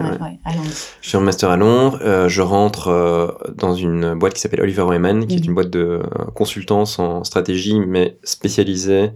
Londres. 0.55 0.69
Je 1.01 1.07
suis 1.09 1.17
en 1.17 1.21
master 1.21 1.50
à 1.50 1.57
Londres. 1.57 2.00
euh, 2.01 2.27
je 2.29 2.41
rentre 2.41 3.39
dans 3.57 3.74
une 3.74 4.13
boîte 4.15 4.33
qui 4.33 4.41
s'appelle 4.41 4.62
Oliver 4.62 4.83
Wyman, 4.83 5.25
qui 5.27 5.35
est 5.35 5.39
Mhm. 5.39 5.45
une 5.45 5.53
boîte 5.55 5.69
de 5.69 6.01
consultance 6.35 7.00
en 7.00 7.24
stratégie, 7.24 7.79
mais 7.79 8.17
spécialisée 8.24 9.12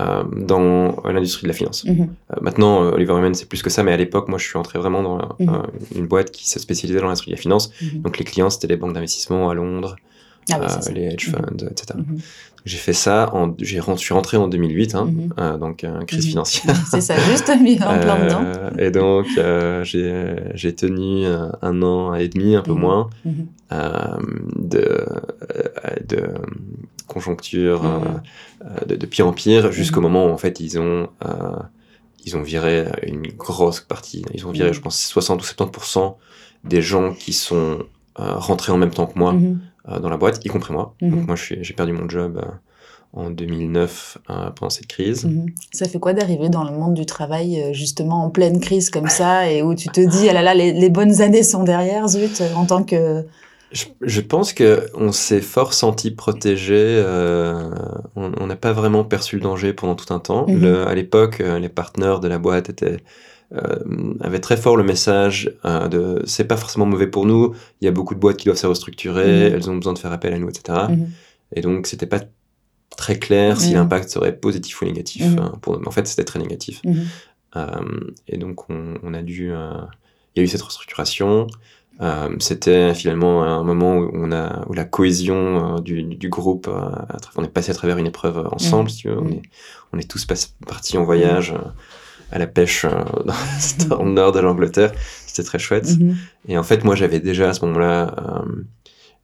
euh, 0.00 0.22
dans 0.36 0.96
l'industrie 1.04 1.42
de 1.42 1.48
la 1.48 1.54
finance. 1.54 1.84
Mhm. 1.84 2.00
Euh, 2.30 2.36
maintenant, 2.40 2.82
euh, 2.82 2.92
Oliver 2.92 3.12
Wyman, 3.12 3.34
c'est 3.34 3.48
plus 3.48 3.62
que 3.62 3.70
ça, 3.70 3.82
mais 3.82 3.92
à 3.92 3.96
l'époque, 3.96 4.28
moi, 4.28 4.38
je 4.38 4.46
suis 4.46 4.56
entré 4.58 4.78
vraiment 4.78 5.02
dans 5.02 5.18
Mhm. 5.38 5.62
une 5.96 6.06
boîte 6.06 6.30
qui 6.30 6.48
se 6.48 6.58
spécialisait 6.58 6.98
dans 7.00 7.06
l'industrie 7.06 7.30
de 7.30 7.36
la 7.36 7.42
finance. 7.42 7.70
Mhm. 7.82 8.02
Donc, 8.02 8.18
les 8.18 8.24
clients, 8.24 8.50
c'était 8.50 8.68
les 8.68 8.76
banques 8.76 8.94
d'investissement 8.94 9.50
à 9.50 9.54
Londres, 9.54 9.96
Ah 10.50 10.58
oui, 10.60 10.94
les 10.94 11.02
hedge 11.04 11.30
funds, 11.30 11.66
etc. 11.70 11.98
J'ai 12.64 12.78
fait 12.78 12.92
ça, 12.92 13.30
en, 13.34 13.54
je 13.60 13.80
suis 13.96 14.14
rentré 14.14 14.36
en 14.36 14.46
2008, 14.48 14.94
hein, 14.94 15.10
euh, 15.38 15.56
donc 15.58 15.82
euh, 15.82 16.00
crise 16.04 16.26
financière. 16.26 16.74
C'est 16.90 17.00
ça, 17.00 17.16
juste 17.18 17.50
mis 17.60 17.74
en 17.82 17.98
plein 17.98 18.16
Euh, 18.20 18.24
dedans. 18.70 18.76
et 18.78 18.90
donc, 18.92 19.26
j'ai 19.84 20.34
j'ai 20.54 20.72
tenu 20.74 21.26
un 21.26 21.82
an 21.82 22.14
et 22.14 22.28
demi, 22.28 22.54
un 22.56 22.62
peu 22.62 22.72
moins, 22.72 23.10
de, 23.70 25.04
de 26.08 26.22
conjoncture, 27.12 27.84
euh, 27.84 27.98
euh, 28.64 28.84
de, 28.86 28.96
de 28.96 29.06
pire 29.06 29.26
en 29.26 29.32
pire, 29.32 29.70
jusqu'au 29.72 30.00
Mhm. 30.00 30.06
moment 30.08 30.26
où 30.26 30.30
en 30.30 30.38
fait 30.38 30.60
ils 30.60 30.78
ont, 30.78 31.08
euh, 31.24 31.56
ils 32.24 32.36
ont 32.36 32.42
viré 32.42 32.86
une 33.02 33.26
grosse 33.28 33.80
partie. 33.80 34.24
Ils 34.34 34.46
ont 34.46 34.52
viré, 34.52 34.68
Mhm. 34.68 34.74
je 34.74 34.80
pense, 34.80 34.98
60 34.98 35.40
ou 35.42 35.44
70% 35.44 36.16
des 36.64 36.82
gens 36.82 37.12
qui 37.12 37.32
sont 37.32 37.78
euh, 38.20 38.34
rentrés 38.36 38.72
en 38.72 38.76
même 38.78 38.90
temps 38.90 39.06
que 39.06 39.18
moi 39.18 39.32
Mhm. 39.32 39.58
euh, 39.88 39.98
dans 39.98 40.10
la 40.10 40.16
boîte, 40.18 40.44
y 40.44 40.48
compris 40.48 40.72
moi. 40.72 40.94
Mhm. 41.00 41.10
Donc 41.10 41.26
moi, 41.28 41.36
j'ai 41.36 41.74
perdu 41.74 41.92
mon 41.92 42.08
job 42.08 42.38
euh, 42.38 42.50
en 43.14 43.30
2009 43.30 44.18
euh, 44.30 44.50
pendant 44.50 44.70
cette 44.70 44.86
crise. 44.86 45.28
Ça 45.72 45.88
fait 45.88 45.98
quoi 45.98 46.12
d'arriver 46.12 46.48
dans 46.48 46.64
le 46.64 46.70
monde 46.72 46.94
du 46.94 47.04
travail 47.06 47.70
justement 47.72 48.24
en 48.24 48.30
pleine 48.30 48.60
crise 48.60 48.90
comme 48.90 49.08
ça 49.08 49.50
et 49.50 49.62
où 49.62 49.74
tu 49.74 49.88
te 49.88 50.00
dis 50.00 50.28
ah 50.28 50.32
là 50.34 50.42
là 50.42 50.54
les, 50.54 50.72
les 50.72 50.88
bonnes 50.90 51.20
années 51.20 51.42
sont 51.42 51.62
derrière 51.64 52.06
zut 52.08 52.42
en 52.54 52.64
tant 52.66 52.84
que 52.84 53.24
Je, 53.72 53.86
je 54.02 54.20
pense 54.20 54.52
que 54.52 54.86
on 54.94 55.12
s'est 55.12 55.40
fort 55.40 55.72
senti 55.74 56.10
protégé. 56.10 56.74
euh, 56.76 57.70
on 58.16 58.46
n'a 58.46 58.56
pas 58.56 58.72
vraiment 58.72 59.02
perçu 59.04 59.36
le 59.36 59.42
danger 59.42 59.72
pendant 59.72 59.94
tout 59.94 60.12
un 60.12 60.18
temps. 60.18 60.46
Mhm. 60.48 60.60
Le- 60.60 60.86
à 60.86 60.94
l'époque, 60.94 61.40
euh, 61.40 61.58
les 61.58 61.68
partenaires 61.70 62.20
de 62.20 62.28
la 62.28 62.38
boîte 62.38 62.68
étaient 62.70 62.98
euh, 63.54 64.14
avaient 64.20 64.40
très 64.40 64.56
fort 64.56 64.76
le 64.78 64.82
message 64.82 65.52
euh, 65.66 65.86
de 65.88 66.22
c'est 66.26 66.44
pas 66.44 66.56
forcément 66.56 66.86
mauvais 66.86 67.06
pour 67.06 67.26
nous. 67.26 67.54
Il 67.80 67.84
y 67.84 67.88
a 67.88 67.92
beaucoup 67.92 68.14
de 68.14 68.20
boîtes 68.20 68.36
qui 68.38 68.46
doivent 68.46 68.56
se 68.58 68.66
restructurer. 68.66 69.48
Mhm. 69.50 69.54
Elles 69.56 69.70
ont 69.70 69.76
besoin 69.76 69.92
de 69.94 69.98
faire 69.98 70.12
appel 70.12 70.32
à 70.34 70.38
nous, 70.38 70.48
etc. 70.48 70.78
Mhm. 70.90 71.08
Et 71.54 71.60
donc 71.62 71.86
c'était 71.86 72.06
pas 72.06 72.20
très 72.96 73.18
clair 73.18 73.58
si 73.60 73.72
l'impact 73.74 74.08
serait 74.10 74.36
positif 74.36 74.80
ou 74.82 74.84
négatif. 74.84 75.22
Hein, 75.38 75.52
pour- 75.62 75.80
En 75.86 75.90
fait, 75.90 76.06
c'était 76.06 76.24
très 76.24 76.38
négatif. 76.38 76.82
Et 78.28 78.38
donc, 78.38 78.70
on, 78.70 78.94
on 79.02 79.14
a 79.14 79.22
dû. 79.22 79.50
Il 80.34 80.38
y 80.38 80.40
a 80.40 80.42
eu 80.42 80.46
cette 80.48 80.62
restructuration. 80.62 81.46
Euh, 82.00 82.28
C'était 82.40 82.94
finalement 82.94 83.44
un 83.44 83.62
moment 83.62 83.96
où, 83.98 84.10
on 84.14 84.32
a, 84.32 84.64
où 84.68 84.72
la 84.72 84.84
cohésion 84.84 85.76
euh, 85.76 85.80
du, 85.80 86.02
du 86.02 86.28
groupe, 86.28 86.68
euh, 86.68 86.90
on 87.36 87.44
est 87.44 87.48
passé 87.48 87.70
à 87.70 87.74
travers 87.74 87.98
une 87.98 88.06
épreuve 88.06 88.48
ensemble, 88.50 88.90
si 88.90 88.98
tu 88.98 89.08
veux. 89.08 89.18
On, 89.20 89.28
est, 89.28 89.42
on 89.92 89.98
est 89.98 90.10
tous 90.10 90.26
partis 90.66 90.98
en 90.98 91.04
voyage 91.04 91.52
euh, 91.52 91.58
à 92.32 92.38
la 92.38 92.46
pêche 92.46 92.84
euh, 92.86 92.90
dans, 93.88 94.02
le 94.02 94.10
nord 94.10 94.32
de 94.32 94.40
l'Angleterre. 94.40 94.92
C'était 95.26 95.44
très 95.44 95.58
chouette. 95.58 95.88
Et 96.48 96.58
en 96.58 96.62
fait, 96.62 96.82
moi, 96.84 96.94
j'avais 96.96 97.20
déjà 97.20 97.50
à 97.50 97.52
ce 97.54 97.64
moment-là, 97.66 98.14
euh, 98.18 98.62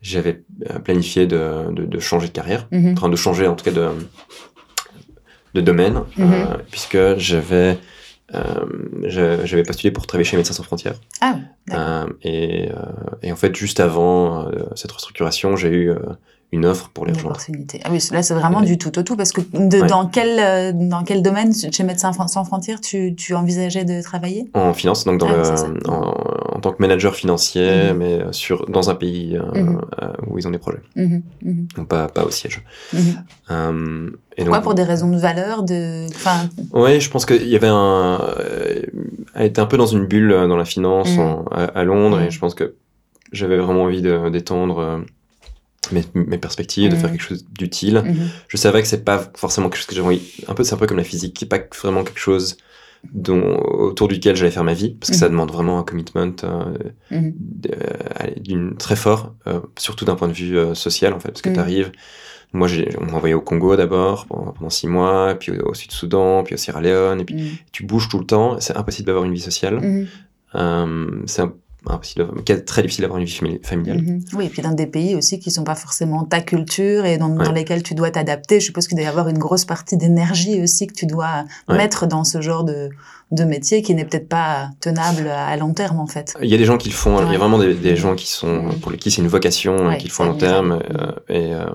j'avais 0.00 0.42
planifié 0.84 1.26
de, 1.26 1.72
de, 1.72 1.84
de 1.84 1.98
changer 1.98 2.28
de 2.28 2.32
carrière, 2.32 2.68
Mhm. 2.70 2.94
enfin 2.96 3.08
de 3.08 3.16
changer 3.16 3.48
en 3.48 3.56
tout 3.56 3.64
cas 3.64 3.72
de, 3.72 3.88
de 5.54 5.60
domaine, 5.60 6.02
euh, 6.20 6.56
puisque 6.70 6.98
j'avais 7.16 7.78
j'avais 9.04 9.62
postulé 9.62 9.90
pour 9.90 10.06
travailler 10.06 10.25
chez 10.25 10.37
Médecins 10.37 10.54
sans 10.54 10.62
frontières. 10.62 11.00
Ah. 11.20 11.37
Euh, 11.73 12.06
et, 12.23 12.70
euh, 12.70 12.75
et 13.23 13.32
en 13.32 13.37
fait, 13.37 13.54
juste 13.54 13.80
avant 13.80 14.47
euh, 14.49 14.64
cette 14.75 14.92
restructuration, 14.92 15.56
j'ai 15.56 15.68
eu 15.68 15.90
euh, 15.90 15.99
une 16.50 16.64
offre 16.64 16.88
pour 16.94 17.04
les 17.04 17.10
Une 17.12 17.16
rejoindre. 17.18 17.36
opportunité. 17.36 17.80
Ah 17.84 17.88
oui, 17.92 17.98
là 18.10 18.22
c'est 18.22 18.32
vraiment 18.34 18.60
Ouais. 18.60 18.64
du 18.66 18.78
tout 18.78 18.98
au 18.98 19.02
tout 19.02 19.16
parce 19.16 19.32
que 19.32 19.42
de, 19.52 19.82
Ouais. 19.82 19.86
dans 19.86 20.06
quel 20.06 20.38
euh, 20.40 20.72
dans 20.74 21.04
quel 21.04 21.22
domaine 21.22 21.52
chez 21.52 21.84
Médecins 21.84 22.12
sans 22.12 22.44
frontières 22.44 22.80
tu, 22.80 23.14
tu 23.14 23.34
envisageais 23.34 23.84
de 23.84 24.00
travailler? 24.00 24.48
En 24.54 24.72
finance, 24.72 25.04
donc 25.04 25.20
dans 25.20 25.28
Ah, 25.28 25.66
le, 25.68 25.90
en, 25.90 26.14
en 26.56 26.60
tant 26.60 26.72
que 26.72 26.80
manager 26.80 27.14
financier, 27.14 27.90
Mhm. 27.92 27.96
mais 27.98 28.20
sur, 28.32 28.64
dans 28.70 28.88
un 28.88 28.94
pays 28.94 29.36
euh, 29.36 29.42
Mhm. 29.62 29.80
euh, 30.02 30.08
où 30.26 30.38
ils 30.38 30.48
ont 30.48 30.50
des 30.50 30.58
projets, 30.58 30.80
Mhm, 30.96 31.22
mhm, 31.42 31.66
donc 31.76 31.88
pas, 31.88 32.08
pas 32.08 32.24
au 32.24 32.30
siège. 32.30 32.62
Euh, 33.50 34.10
et 34.36 34.42
Pourquoi 34.42 34.58
donc, 34.58 34.64
pour 34.64 34.74
des 34.74 34.82
raisons 34.84 35.10
de 35.10 35.18
valeur 35.18 35.62
de 35.62 36.06
enfin 36.14 36.48
Ouais, 36.72 37.00
je 37.00 37.10
pense 37.10 37.26
qu'il 37.26 37.46
y 37.48 37.56
avait 37.56 37.66
un. 37.68 38.20
Euh, 38.40 38.82
elle 39.34 39.46
était 39.46 39.60
un 39.60 39.66
peu 39.66 39.76
dans 39.76 39.86
une 39.86 40.06
bulle 40.06 40.32
euh, 40.32 40.46
dans 40.48 40.56
la 40.56 40.64
finance 40.64 41.16
en- 41.18 41.44
à, 41.50 41.64
à 41.64 41.84
Londres 41.84 42.20
et 42.20 42.30
je 42.30 42.38
pense 42.38 42.54
que 42.54 42.74
j'avais 43.32 43.58
vraiment 43.58 43.82
envie 43.82 44.00
d'étendre 44.02 44.78
euh, 44.78 44.98
mes, 45.92 46.04
mes 46.14 46.38
perspectives, 46.38 46.90
de 46.90 46.97
faire 46.97 47.11
quelque 47.11 47.23
chose 47.23 47.44
d'utile. 47.50 48.02
mhm, 48.06 48.28
Je 48.49 48.56
savais 48.56 48.82
que 48.82 48.88
c'est 48.88 49.04
pas 49.04 49.30
forcément 49.37 49.68
quelque 49.68 49.78
chose 49.78 49.87
que 49.87 49.94
j'avais 49.94 50.06
envie. 50.08 50.23
Un 50.49 50.54
peu, 50.54 50.64
c'est 50.64 50.75
un 50.75 50.78
peu 50.78 50.87
comme 50.87 50.99
la 50.99 51.04
physique, 51.04 51.35
qui 51.35 51.44
est 51.44 51.49
pas 51.49 51.61
vraiment 51.82 52.04
quelque 52.04 52.18
chose 52.20 52.56
dont, 53.12 53.56
autour 53.61 54.08
duquel 54.08 54.35
j'allais 54.37 54.50
faire 54.50 54.64
ma 54.64 54.75
vie, 54.75 54.90
parce 55.00 55.11
que 55.11 55.16
ça 55.16 55.26
Mhm. 55.26 55.32
demande 55.32 55.52
vraiment 55.52 55.78
un 55.78 55.85
commitment 55.85 56.32
euh, 56.44 56.75
mhm, 57.11 57.35
allez, 58.16 58.40
d'une 58.40 58.76
très 58.76 58.97
fort, 58.97 59.35
euh, 59.47 59.61
surtout 59.78 60.04
d'un 60.04 60.14
point 60.16 60.28
de 60.28 60.32
vue 60.32 60.58
euh, 60.58 60.75
social 60.75 61.12
en 61.12 61.20
fait, 61.20 61.28
parce 61.28 61.42
que 61.42 61.50
tu 61.50 61.61
arrives. 61.61 61.92
Moi, 62.54 62.66
on 62.99 63.04
m'a 63.04 63.12
envoyé 63.12 63.35
au 63.35 63.42
Congo 63.42 63.76
d'abord 63.76 64.26
pendant, 64.26 64.52
pendant 64.52 64.70
six 64.70 64.87
mois, 64.87 65.35
puis 65.38 65.52
au, 65.52 65.68
au 65.70 65.75
Sud-Soudan, 65.75 66.42
puis 66.44 66.54
au 66.54 66.58
Sierra 66.58 66.80
Leone, 66.80 67.20
et 67.20 67.25
puis 67.25 67.35
mhm, 67.37 67.50
tu 67.73 67.85
bouges 67.85 68.08
tout 68.08 68.18
le 68.18 68.25
temps, 68.26 68.58
c'est 68.61 68.76
impossible 68.76 69.06
d'avoir 69.06 69.25
une 69.26 69.35
vie 69.35 69.40
sociale. 69.40 69.78
Euh, 70.54 71.23
c'est 71.26 71.42
un- 71.42 71.54
impossible, 71.95 72.26
d'avoir- 72.26 72.64
très 72.64 72.83
difficile 72.83 73.02
d'avoir 73.02 73.18
une 73.21 73.26
vie 73.26 73.33
famili- 73.33 73.61
familiale. 73.66 73.99
mhm. 74.02 74.25
Oui, 74.35 74.47
et 74.47 74.49
puis 74.49 74.62
dans 74.62 74.73
des 74.73 74.87
pays 74.87 75.14
aussi 75.16 75.38
qui 75.38 75.50
sont 75.50 75.64
pas 75.64 75.75
forcément 75.75 76.25
ta 76.25 76.40
culture 76.40 77.04
et 77.04 77.18
dans, 77.18 77.28
dans 77.28 77.52
lesquels 77.52 77.83
tu 77.83 77.95
dois 77.95 78.11
t'adapter, 78.11 78.61
je 78.61 78.66
suppose 78.66 78.87
qu'il 78.88 78.97
doit 78.97 79.04
y 79.07 79.09
avoir 79.09 79.28
une 79.28 79.38
grosse 79.38 79.64
partie 79.64 79.97
d'énergie 79.97 80.62
aussi 80.62 80.87
que 80.87 80.95
tu 80.95 81.07
dois 81.07 81.45
Ouais. 81.68 81.76
mettre 81.76 82.07
dans 82.07 82.25
ce 82.25 82.40
genre 82.40 82.64
de, 82.64 82.90
de 83.30 83.45
métier 83.45 83.83
qui 83.83 83.95
n'est 83.95 84.04
peut-être 84.04 84.28
pas 84.28 84.71
tenable 84.80 85.28
à, 85.28 85.47
à 85.47 85.57
long 85.57 85.75
terme 85.75 86.00
en 86.00 86.07
fait. 86.07 86.35
Il 86.42 86.49
y 86.49 86.54
a 86.54 86.59
des 86.59 86.64
gens 86.64 86.78
qui 86.78 86.88
le 86.88 86.95
font, 86.95 87.25
il 87.26 87.33
y 87.33 87.35
a 87.35 87.38
vraiment 87.38 87.59
des, 87.59 87.75
des 87.75 87.97
gens 87.97 88.14
qui 88.14 88.26
sont, 88.26 88.71
pour 88.80 88.92
qui 88.97 89.11
c'est 89.11 89.21
une 89.23 89.28
vocation, 89.28 89.76
Ouais, 89.88 89.95
et 89.95 89.99
qui 89.99 90.09
le 90.09 90.12
font 90.12 90.25
à 90.25 90.26
long 90.28 90.35
terme, 90.37 90.73
euh, 90.95 91.12
et, 91.28 91.52
euh, 91.54 91.66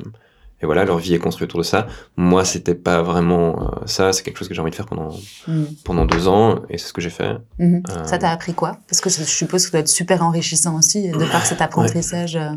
et 0.64 0.66
voilà, 0.66 0.86
leur 0.86 0.98
vie 0.98 1.14
est 1.14 1.20
construite 1.20 1.50
autour 1.52 1.60
de 1.60 1.66
ça. 1.66 1.86
Moi, 2.18 2.46
c'était 2.46 2.74
pas 2.74 3.02
vraiment 3.04 3.62
euh, 3.62 3.86
ça, 3.86 4.14
c'est 4.14 4.24
quelque 4.24 4.38
chose 4.40 4.48
que 4.48 4.56
j'ai 4.56 4.62
envie 4.62 4.72
de 4.72 4.76
faire 4.76 4.88
pendant, 4.88 5.10
Mhm. 5.48 5.68
pendant 5.84 6.06
deux 6.06 6.28
ans, 6.28 6.62
et 6.70 6.78
c'est 6.80 6.88
ce 6.88 6.94
que 6.94 7.02
j'ai 7.02 7.10
fait. 7.12 7.36
Mhm. 7.60 7.84
Euh, 7.92 8.04
Ça 8.06 8.18
t'a 8.18 8.32
appris 8.32 8.54
quoi? 8.54 8.78
Parce 8.88 9.02
que 9.02 9.10
je 9.10 9.22
suppose 9.24 9.62
que 9.64 9.68
ça 9.68 9.72
doit 9.74 9.82
être 9.82 9.88
super 9.90 10.24
enrichissant 10.24 10.78
aussi 10.78 11.10
de 11.12 11.26
par 11.32 11.46
cet 11.46 11.62
apprentissage. 11.62 12.36
euh, 12.38 12.50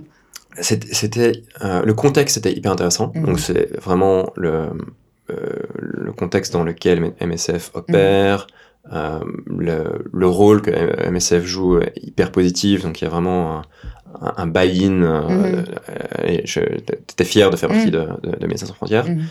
C'était, 0.63 1.33
euh, 1.63 1.83
le 1.85 1.93
contexte 1.93 2.39
était 2.39 2.53
hyper 2.53 2.73
intéressant. 2.73 3.13
Mhm. 3.15 3.27
Donc 3.27 3.41
c'est 3.41 3.77
vraiment 3.79 4.31
le, 4.37 4.69
euh, 5.31 5.35
le 5.75 6.13
contexte 6.13 6.53
dans 6.53 6.63
lequel 6.65 7.13
MSF 7.21 7.73
opère, 7.75 8.47
euh, 8.93 9.21
le, 9.47 10.05
le 10.13 10.27
rôle 10.27 10.63
que 10.63 10.71
MSF 10.71 11.45
joue 11.45 11.79
est 11.79 11.93
hyper 12.03 12.31
positif. 12.33 12.83
Donc 12.83 13.01
il 13.01 13.05
y 13.05 13.07
a 13.07 13.11
vraiment 13.11 13.63
un, 14.21 14.47
buy-in. 14.47 15.03
euh, 15.03 15.23
Mhm. 15.29 15.65
euh, 16.59 16.79
t'étais 17.07 17.25
fier 17.25 17.51
de 17.51 17.57
faire 17.57 17.69
partie 17.69 17.87
Mhm. 17.91 17.93
de, 17.93 18.31
de, 18.31 18.37
de 18.39 18.47
Médecins 18.47 18.67
sans 18.67 18.75
frontières. 18.75 19.09
mhm, 19.09 19.23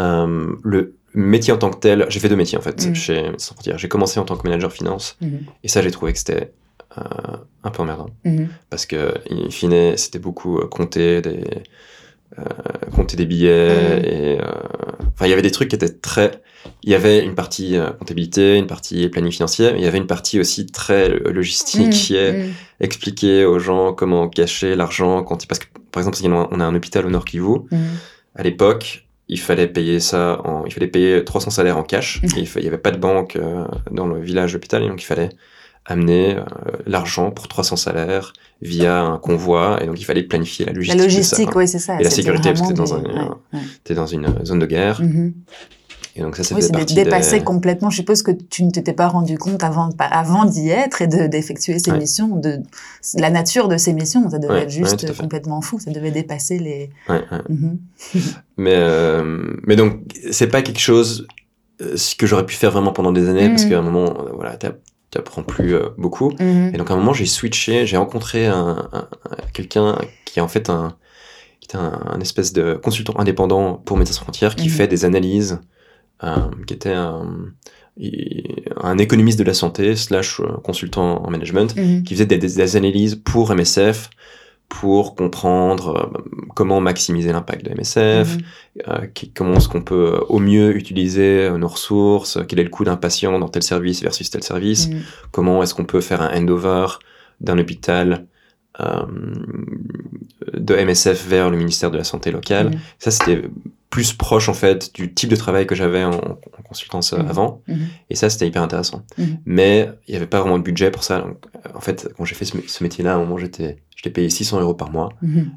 Euh, 0.00 0.52
le 0.62 0.94
métier 1.14 1.52
en 1.52 1.58
tant 1.58 1.70
que 1.70 1.78
tel, 1.78 2.06
j'ai 2.08 2.20
fait 2.20 2.28
deux 2.28 2.36
métiers 2.36 2.58
en 2.58 2.60
fait 2.60 2.86
Mhm. 2.86 2.94
chez 2.94 3.22
Médecins 3.22 3.38
sans 3.48 3.54
frontières. 3.54 3.78
J'ai 3.78 3.88
commencé 3.88 4.20
en 4.20 4.24
tant 4.24 4.36
que 4.36 4.46
manager 4.46 4.72
finance 4.72 5.16
et 5.64 5.68
ça 5.68 5.82
j'ai 5.82 5.90
trouvé 5.90 6.12
que 6.12 6.18
c'était 6.18 6.52
un 7.64 7.70
peu 7.70 7.82
emmerdant 7.82 8.10
parce 8.70 8.86
que 8.86 9.14
in 9.30 9.50
fine 9.50 9.96
c'était 9.96 10.18
beaucoup 10.18 10.58
compter 10.70 11.20
des 11.22 11.44
euh, 12.38 12.42
compter 12.94 13.16
des 13.16 13.26
billets 13.26 13.68
Mhm. 13.98 14.04
et 14.04 14.38
euh, 14.40 14.44
enfin 15.14 15.26
il 15.26 15.30
y 15.30 15.32
avait 15.32 15.42
des 15.42 15.50
trucs 15.50 15.68
qui 15.68 15.76
étaient 15.76 15.88
très 15.88 16.30
il 16.82 16.90
y 16.90 16.94
avait 16.94 17.24
une 17.24 17.34
partie 17.34 17.76
euh, 17.76 17.90
comptabilité 17.92 18.56
une 18.58 18.66
partie 18.66 19.08
planning 19.08 19.32
financier 19.32 19.72
mais 19.72 19.78
il 19.78 19.84
y 19.84 19.86
avait 19.86 19.98
une 19.98 20.06
partie 20.06 20.38
aussi 20.38 20.66
très 20.66 21.08
logistique 21.08 21.90
qui 21.90 22.16
est 22.16 22.32
mhm, 22.32 22.52
expliquer 22.80 23.44
aux 23.44 23.58
gens 23.58 23.92
comment 23.92 24.28
cacher 24.28 24.74
l'argent 24.76 25.22
quand 25.22 25.46
parce 25.46 25.58
que 25.60 25.66
par 25.92 26.02
exemple 26.02 26.18
on 26.52 26.60
a 26.60 26.64
un 26.64 26.74
hôpital 26.74 27.06
au 27.06 27.10
Nord 27.10 27.24
Kivu 27.24 27.60
mhm. 27.70 27.78
à 28.36 28.42
l'époque 28.42 29.06
il 29.30 29.40
fallait 29.40 29.66
payer 29.68 30.00
ça 30.00 30.40
en, 30.44 30.64
il 30.66 30.72
fallait 30.72 30.86
payer 30.86 31.24
300 31.24 31.50
salaires 31.50 31.76
en 31.78 31.82
cash 31.82 32.20
et 32.36 32.40
il 32.40 32.46
fa- 32.46 32.60
il 32.60 32.64
y 32.64 32.68
avait 32.68 32.78
pas 32.78 32.90
de 32.90 32.98
banque 32.98 33.36
euh, 33.36 33.64
dans 33.90 34.06
le 34.06 34.20
village 34.20 34.52
d'hôpital 34.54 34.82
et 34.82 34.88
donc 34.88 35.02
il 35.02 35.06
fallait 35.06 35.30
amener 35.88 36.36
euh, 36.36 36.42
l'argent 36.86 37.30
pour 37.32 37.48
300 37.48 37.76
salaires 37.76 38.32
via 38.62 39.00
un 39.00 39.18
convoi 39.18 39.82
et 39.82 39.86
donc 39.86 40.00
il 40.00 40.04
fallait 40.04 40.22
planifier 40.22 40.66
la 40.66 40.72
La 40.72 40.76
logistique. 40.78 40.98
ça, 41.00 41.04
logistique, 41.04 41.56
oui, 41.56 41.66
c'est 41.68 41.78
ça. 41.78 41.98
Et 42.00 42.04
la 42.04 42.10
sécurité, 42.10 42.50
parce 42.52 42.62
que 42.62 42.68
t'es 42.68 42.74
dans 42.74 42.84
des- 42.84 42.92
un- 42.92 43.36
ouais, 43.54 43.94
dans 43.94 44.06
une 44.06 44.44
zone 44.44 44.58
de 44.58 44.66
guerre 44.66 45.00
Mhm. 45.00 45.32
et 46.16 46.20
donc 46.20 46.36
ça 46.36 46.42
ça 46.44 46.54
Oui, 46.54 46.62
c'est 46.62 46.72
partie 46.72 46.94
dépasser 46.94 47.38
des... 47.38 47.44
complètement. 47.44 47.88
Je 47.90 47.96
suppose 47.96 48.22
que 48.22 48.32
tu 48.32 48.64
ne 48.64 48.70
t'étais 48.70 48.92
pas 48.92 49.08
rendu 49.08 49.38
compte 49.38 49.62
avant, 49.64 49.88
avant 49.98 50.44
d'y 50.44 50.68
être 50.68 51.00
et 51.02 51.06
de- 51.06 51.26
d'effectuer 51.28 51.78
ces 51.78 51.92
Ouais. 51.92 51.98
missions, 51.98 52.36
de 52.36 52.58
la 53.16 53.30
nature 53.30 53.68
de 53.68 53.76
ces 53.78 53.92
missions. 53.94 54.28
Ça 54.28 54.38
devait 54.38 54.52
Ouais, 54.54 54.62
être 54.64 54.70
juste 54.70 55.02
ouais, 55.08 55.14
complètement 55.16 55.60
fou. 55.62 55.78
Ça 55.78 55.90
devait 55.92 56.10
dépasser 56.10 56.58
les. 56.58 56.90
Ouais, 57.08 57.22
ouais. 57.32 57.38
Mhm. 57.48 57.78
Mais, 58.58 58.74
euh, 58.74 59.54
mais 59.66 59.76
donc, 59.76 60.00
c'est 60.32 60.48
pas 60.48 60.62
quelque 60.62 60.80
chose 60.80 61.28
euh, 61.80 61.94
que 62.18 62.26
j'aurais 62.26 62.44
pu 62.44 62.56
faire 62.56 62.72
vraiment 62.72 62.92
pendant 62.92 63.12
des 63.12 63.28
années, 63.28 63.48
parce 63.48 63.62
Mhm. 63.64 63.70
qu'à 63.70 63.78
un 63.78 63.82
moment, 63.82 64.06
euh, 64.26 64.32
voilà, 64.34 64.56
t'app- 65.10 65.24
t'apprends 65.24 65.42
plus 65.42 65.74
euh, 65.74 65.88
beaucoup. 65.98 66.30
Mhm. 66.40 66.72
Et 66.74 66.78
donc, 66.78 66.90
à 66.90 66.94
un 66.94 66.96
moment, 66.96 67.12
j'ai 67.12 67.26
switché, 67.26 67.86
j'ai 67.86 67.96
rencontré 67.96 68.46
un, 68.46 68.88
un- 68.92 69.08
un- 69.30 69.36
quelqu'un 69.52 69.98
qui 70.24 70.38
est 70.38 70.42
en 70.42 70.48
fait 70.48 70.70
un, 70.70 70.96
qui 71.60 71.68
est 71.70 71.76
un, 71.78 72.20
espèce 72.20 72.52
de 72.52 72.74
consultant 72.74 73.14
indépendant 73.18 73.74
pour 73.74 73.96
Médecins 73.96 74.14
sans 74.14 74.22
frontières, 74.22 74.54
qui 74.56 74.68
Mhm. 74.68 74.74
fait 74.74 74.88
des 74.88 75.04
analyses, 75.04 75.60
euh, 76.24 76.36
qui 76.66 76.74
était 76.74 76.92
un, 76.94 77.24
économiste 78.98 79.38
de 79.38 79.44
la 79.44 79.54
santé, 79.54 79.96
slash 79.96 80.40
euh, 80.40 80.46
consultant 80.62 81.24
en 81.24 81.30
management, 81.30 81.74
Mhm. 81.76 82.02
qui 82.04 82.14
faisait 82.14 82.26
des, 82.26 82.38
des- 82.38 82.54
des 82.54 82.76
analyses 82.76 83.16
pour 83.16 83.50
MSF, 83.52 84.10
pour 84.68 85.14
comprendre 85.14 86.12
euh, 86.14 86.46
comment 86.54 86.80
maximiser 86.80 87.32
l'impact 87.32 87.64
de 87.64 87.70
MSF, 87.70 88.36
Mhm. 88.36 88.42
euh, 88.88 89.06
qui- 89.14 89.30
comment 89.30 89.54
est-ce 89.54 89.68
qu'on 89.68 89.82
peut 89.82 90.14
euh, 90.14 90.20
au 90.28 90.38
mieux 90.38 90.76
utiliser 90.76 91.50
nos 91.58 91.68
ressources, 91.68 92.38
quel 92.46 92.58
est 92.60 92.64
le 92.64 92.70
coût 92.70 92.84
d'un 92.84 92.96
patient 92.96 93.38
dans 93.38 93.48
tel 93.48 93.62
service 93.62 94.02
versus 94.02 94.28
tel 94.30 94.42
service, 94.42 94.88
Mhm. 94.88 95.00
comment 95.32 95.62
est-ce 95.62 95.74
qu'on 95.74 95.86
peut 95.86 96.00
faire 96.02 96.20
un 96.22 96.36
handover 96.36 96.86
d'un 97.40 97.58
hôpital 97.58 98.26
de 98.78 100.74
MSF 100.76 101.26
vers 101.26 101.50
le 101.50 101.56
ministère 101.56 101.90
de 101.90 101.98
la 101.98 102.04
Santé 102.04 102.30
locale. 102.30 102.70
Mhm. 102.70 102.78
Ça, 102.98 103.10
c'était 103.10 103.42
plus 103.90 104.12
proche 104.12 104.48
en 104.50 104.54
fait 104.54 104.94
du 104.94 105.12
type 105.14 105.30
de 105.30 105.36
travail 105.36 105.66
que 105.66 105.74
j'avais 105.74 106.04
en, 106.04 106.10
en 106.12 106.62
consultance 106.62 107.12
euh, 107.14 107.18
Mhm. 107.22 107.28
avant. 107.28 107.62
Mhm. 107.68 107.78
Et 108.10 108.14
ça, 108.16 108.28
c'était 108.30 108.46
hyper 108.46 108.62
intéressant. 108.62 109.02
Mais 109.46 109.88
il 110.06 110.10
n'y 110.12 110.16
avait 110.16 110.26
pas 110.26 110.40
vraiment 110.40 110.58
de 110.58 110.62
budget 110.62 110.90
pour 110.90 111.04
ça. 111.04 111.20
Donc, 111.20 111.38
euh, 111.66 111.70
en 111.74 111.80
fait, 111.80 112.08
quand 112.16 112.24
j'ai 112.24 112.34
fait 112.34 112.44
ce, 112.44 112.56
ce 112.66 112.82
métier-là, 112.84 113.12
à 113.14 113.16
un 113.16 113.20
moment, 113.20 113.38
j'étais, 113.38 113.78
payé 114.12 114.30
600 114.30 114.60
euros 114.60 114.74
par 114.74 114.90
mois. 114.90 115.08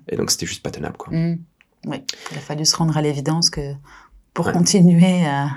Et 0.09 0.15
donc, 0.15 0.31
c'était 0.31 0.45
juste 0.45 0.63
pas 0.63 0.71
tenable, 0.71 0.97
quoi. 0.97 1.13
Oui, 1.13 1.97
il 2.31 2.37
a 2.37 2.41
fallu 2.41 2.63
se 2.65 2.75
rendre 2.75 2.95
à 2.97 3.01
l'évidence 3.01 3.49
que 3.49 3.73
pour 4.33 4.45
Ouais. 4.47 4.53
continuer 4.53 5.25
à, 5.25 5.49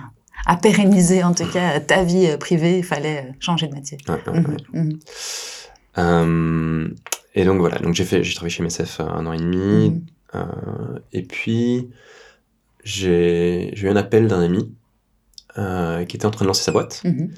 à 0.46 0.56
pérenniser 0.56 1.22
en 1.22 1.32
tout 1.34 1.46
cas 1.46 1.78
ta 1.80 2.02
vie 2.02 2.26
euh, 2.28 2.36
privée, 2.38 2.78
il 2.78 2.84
fallait 2.84 3.26
euh, 3.28 3.32
changer 3.40 3.68
de 3.68 3.74
métier. 3.74 3.98
Ouais, 4.08 4.14
ouais, 4.32 4.40
ouais. 4.74 4.88
Euh, 5.98 6.88
et 7.34 7.44
donc, 7.44 7.58
voilà. 7.58 7.78
Donc, 7.78 7.94
j'ai 7.94 8.04
fait, 8.04 8.22
j'ai 8.24 8.34
travaillé 8.34 8.50
chez 8.54 8.62
MSF 8.62 9.00
un 9.00 9.26
an 9.26 9.32
et 9.32 9.38
demi. 9.38 9.90
Mhm. 9.90 10.00
Euh, 10.36 10.98
et 11.12 11.22
puis, 11.22 11.90
j'ai, 12.84 13.72
eu 13.80 13.88
un 13.88 13.96
appel 13.96 14.28
d'un 14.28 14.42
ami 14.42 14.72
euh, 15.58 16.04
qui 16.04 16.16
était 16.16 16.26
en 16.26 16.30
train 16.30 16.44
de 16.44 16.48
lancer 16.48 16.64
sa 16.64 16.72
boîte, 16.72 17.00
Mhm. 17.04 17.30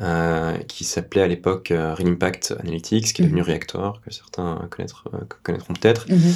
euh, 0.00 0.56
qui 0.68 0.84
s'appelait 0.84 1.22
à 1.22 1.26
l'époque 1.28 1.70
euh, 1.70 1.94
Real 1.94 2.08
Impact 2.08 2.54
Analytics, 2.60 3.12
qui 3.12 3.22
est 3.22 3.24
Mhm. 3.26 3.30
devenu 3.32 3.42
Reactor, 3.42 4.00
que 4.00 4.10
certains 4.12 4.68
euh, 4.80 5.18
connaîtront 5.42 5.74
peut-être. 5.74 6.06
Mhm. 6.10 6.34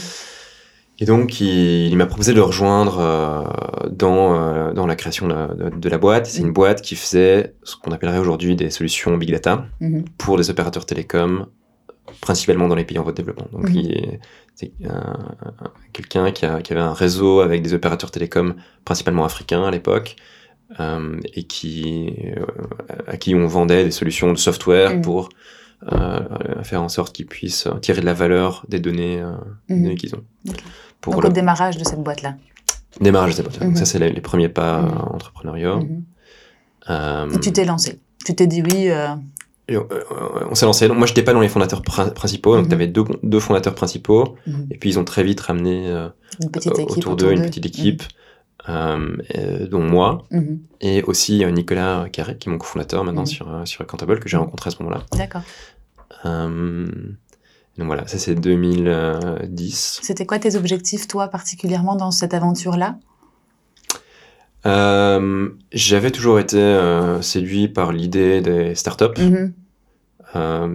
Et 0.98 1.04
donc, 1.06 1.40
il, 1.40 1.86
il 1.88 1.96
m'a 1.96 2.06
proposé 2.06 2.32
de 2.32 2.36
le 2.36 2.42
rejoindre 2.42 2.98
euh, 3.00 3.88
dans, 3.90 4.34
euh, 4.36 4.72
dans 4.74 4.86
la 4.86 4.94
création 4.94 5.26
de, 5.26 5.54
de, 5.70 5.70
de 5.76 5.88
la 5.88 5.98
boîte. 5.98 6.26
C'est 6.26 6.42
une 6.42 6.52
boîte 6.52 6.82
qui 6.82 6.94
faisait 6.96 7.54
ce 7.62 7.76
qu'on 7.76 7.90
appellerait 7.92 8.18
aujourd'hui 8.18 8.54
des 8.54 8.70
solutions 8.70 9.16
big 9.16 9.30
data 9.32 9.64
Mhm. 9.80 10.04
pour 10.18 10.36
les 10.36 10.50
opérateurs 10.50 10.84
télécoms, 10.84 11.46
principalement 12.22 12.68
dans 12.68 12.74
les 12.76 12.84
pays 12.84 12.98
en 12.98 13.02
voie 13.02 13.12
de 13.12 13.16
développement. 13.18 13.48
Donc, 13.52 13.68
Mhm. 13.68 13.76
il 13.76 13.92
est- 13.92 14.20
c'est 14.54 14.72
un- 14.88 15.34
un- 15.44 15.70
quelqu'un 15.92 16.30
qui, 16.32 16.46
avait 16.46 16.80
un 16.80 16.94
réseau 16.94 17.40
avec 17.40 17.60
des 17.62 17.74
opérateurs 17.74 18.10
télécoms, 18.10 18.54
principalement 18.86 19.24
africains 19.26 19.64
à 19.64 19.70
l'époque, 19.70 20.16
euh, 20.80 21.20
et 21.34 21.42
qui, 21.42 22.14
euh, 22.38 22.46
à 23.06 23.16
qui 23.18 23.34
on 23.34 23.46
vendait 23.46 23.84
des 23.84 23.90
solutions 23.90 24.32
de 24.32 24.38
software 24.38 24.94
Mhm. 24.96 25.02
pour 25.02 25.28
euh, 25.90 26.20
faire 26.62 26.80
en 26.80 26.88
sorte 26.88 27.12
qu'ils 27.12 27.26
puissent 27.26 27.66
tirer 27.80 28.00
de 28.00 28.06
la 28.06 28.14
valeur 28.14 28.64
des 28.68 28.78
données, 28.78 29.20
Mhm. 29.68 29.82
données 29.82 29.96
qu'ils 29.96 30.14
ont. 30.14 30.22
Ok. 30.48 30.62
Pour 31.00 31.12
Donc 31.14 31.22
le 31.24 31.28
au 31.30 31.32
démarrage 31.32 31.76
de 31.76 31.82
cette 31.84 31.98
boîte-là. 32.04 32.36
démarrage 33.00 33.30
de 33.30 33.36
cette 33.38 33.46
boîte. 33.48 33.58
Donc 33.58 33.70
Mhm. 33.70 33.76
ça, 33.76 33.84
c'est 33.84 33.98
les, 33.98 34.10
les 34.12 34.20
premiers 34.20 34.48
pas 34.48 34.80
Mhm. 34.82 34.98
entrepreneuriaux. 35.16 35.80
Mhm. 35.80 37.34
Et 37.34 37.40
tu 37.40 37.52
t'es 37.52 37.64
lancé. 37.64 37.98
Tu 38.24 38.32
t'es 38.36 38.46
dit 38.46 38.62
oui. 38.62 38.90
Euh, 39.74 39.82
et, 39.90 39.94
euh, 39.94 40.46
on 40.50 40.54
s'est 40.54 40.66
lancé. 40.66 40.88
Donc, 40.88 40.98
moi, 40.98 41.06
j'étais 41.06 41.22
pas 41.22 41.32
dans 41.32 41.40
les 41.40 41.48
fondateurs 41.48 41.82
prin- 41.82 42.08
principaux. 42.10 42.54
Donc, 42.56 42.64
Mhm. 42.64 42.68
tu 42.68 42.74
avais 42.74 42.86
deux, 42.86 43.04
deux 43.22 43.40
fondateurs 43.40 43.74
principaux. 43.74 44.36
Mhm. 44.46 44.66
Et 44.70 44.78
puis, 44.78 44.90
ils 44.90 44.98
ont 44.98 45.04
très 45.04 45.22
vite 45.24 45.40
ramené 45.40 45.88
euh, 45.88 46.08
Une 46.42 46.50
petite 46.50 46.78
équipe 46.78 46.90
autour 46.98 47.16
d'eux 47.16 47.32
une 47.32 47.42
petite 47.42 47.66
équipe, 47.66 48.02
euh, 48.68 49.16
dont 49.68 49.82
moi. 49.82 50.24
Mhm. 50.30 50.60
Et 50.80 51.02
aussi 51.02 51.44
Nicolas 51.52 52.06
Carré, 52.12 52.36
qui 52.38 52.48
est 52.48 52.52
mon 52.52 52.58
cofondateur 52.58 53.04
maintenant 53.04 53.22
Mhm. 53.22 53.26
sur, 53.26 53.60
sur 53.64 53.80
Accountable, 53.82 54.18
que 54.20 54.28
j'ai 54.28 54.36
Mhm. 54.36 54.44
rencontré 54.44 54.68
à 54.68 54.70
ce 54.70 54.82
moment-là. 54.82 55.02
D'accord. 55.16 55.42
Donc 57.78 57.86
voilà, 57.86 58.06
ça 58.06 58.18
c'est 58.18 58.34
2010. 58.34 60.00
C'était 60.02 60.26
quoi 60.26 60.38
tes 60.38 60.56
objectifs, 60.56 61.08
toi, 61.08 61.28
particulièrement 61.28 61.96
dans 61.96 62.10
cette 62.10 62.34
aventure-là? 62.34 62.96
Euh, 64.66 65.48
J'avais 65.72 66.10
toujours 66.10 66.38
été 66.38 66.58
euh, 66.58 67.20
séduit 67.22 67.68
par 67.68 67.92
l'idée 67.92 68.40
des 68.42 68.74
startups. 68.74 69.18
Mhm. 69.20 69.52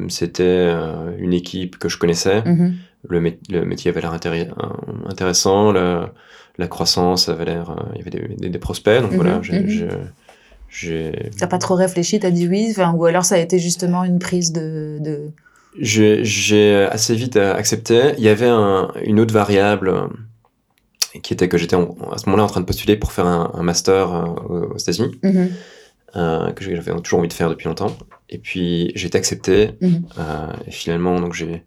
C'était 0.09 0.43
euh, 0.43 1.11
une 1.17 1.33
équipe 1.33 1.77
que 1.79 1.89
je 1.89 1.97
connaissais. 1.97 2.43
Mhm. 2.45 2.75
Le, 3.09 3.21
mé- 3.21 3.37
le 3.49 3.63
métier 3.65 3.89
avait 3.91 4.01
l'air 4.01 4.13
euh, 4.13 4.45
intéressant, 5.09 5.71
la 5.71 6.67
croissance 6.67 7.29
avait 7.29 7.45
l'air. 7.45 7.69
euh, 7.71 7.75
il 7.93 7.97
y 7.99 8.01
avait 8.01 8.09
des, 8.09 8.35
des- 8.35 8.49
des 8.49 8.59
prospects. 8.59 9.01
Donc 9.01 9.11
Mhm, 9.11 9.15
voilà, 9.17 9.39
j'ai- 9.41 9.59
mhm. 9.59 9.89
j'ai- 10.69 11.29
T'as 11.39 11.47
pas 11.47 11.59
trop 11.59 11.75
réfléchi, 11.75 12.19
t'as 12.19 12.31
dit 12.31 12.47
oui, 12.47 12.73
ou 12.95 13.05
alors 13.05 13.25
ça 13.25 13.35
a 13.35 13.37
été 13.39 13.59
justement 13.59 14.03
une 14.03 14.19
prise 14.19 14.51
de. 14.51 14.97
de... 14.99 15.31
J'ai 15.79 16.83
assez 16.91 17.13
vite 17.15 17.35
euh, 17.37 17.55
accepté. 17.55 18.13
Il 18.17 18.23
y 18.23 18.29
avait 18.29 18.47
un- 18.49 18.91
une 19.03 19.19
autre 19.19 19.33
variable 19.33 19.89
euh, 19.89 20.07
qui 21.21 21.33
était 21.33 21.47
que 21.47 21.57
j'étais 21.57 21.75
à 21.75 22.17
ce 22.17 22.25
moment-là 22.27 22.43
en 22.43 22.47
train 22.47 22.61
de 22.61 22.65
postuler 22.65 22.95
pour 22.97 23.11
faire 23.11 23.25
un, 23.27 23.51
un 23.53 23.63
master 23.63 24.13
euh, 24.13 24.67
aux 24.73 24.77
États-Unis, 24.77 25.19
euh, 26.15 26.51
que 26.51 26.63
j'avais 26.63 26.99
toujours 27.01 27.19
envie 27.19 27.27
de 27.27 27.33
faire 27.33 27.49
depuis 27.49 27.65
longtemps. 27.67 27.95
Et 28.29 28.37
puis 28.39 28.91
j'ai 28.95 29.07
été 29.07 29.17
accepté. 29.17 29.71
Mhm. 29.81 30.03
euh, 30.17 30.47
et 30.67 30.71
finalement, 30.71 31.19
donc 31.19 31.33
j'ai 31.33 31.63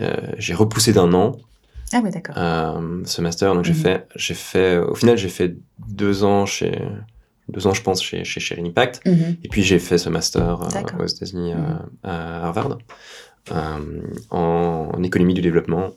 euh, 0.00 0.16
j'ai 0.38 0.54
repoussé 0.54 0.92
d'un 0.92 1.12
an 1.12 1.36
Ah 1.92 2.00
oui, 2.02 2.10
d'accord. 2.10 2.34
euh, 2.38 3.02
ce 3.04 3.20
master. 3.20 3.54
Donc 3.54 3.64
j'ai 3.64 3.72
Mhm. 3.72 3.78
fait 3.78 4.06
j'ai 4.16 4.34
fait 4.34 4.78
au 4.78 4.94
final 4.94 5.16
j'ai 5.18 5.28
fait 5.28 5.56
deux 5.88 6.24
ans 6.24 6.46
chez 6.46 6.80
deux 7.48 7.66
ans 7.66 7.74
je 7.74 7.82
pense 7.82 8.02
chez 8.02 8.24
chez 8.24 8.60
Impact. 8.60 9.02
Mhm. 9.06 9.36
Et 9.44 9.48
puis 9.48 9.62
j'ai 9.62 9.78
fait 9.78 9.98
ce 9.98 10.08
master 10.08 10.60
aux 10.98 11.06
États-Unis 11.06 11.52
à 12.02 12.46
Harvard 12.46 12.78
en, 13.50 13.80
en 14.30 15.02
économie 15.02 15.34
du 15.34 15.42
développement. 15.42 15.90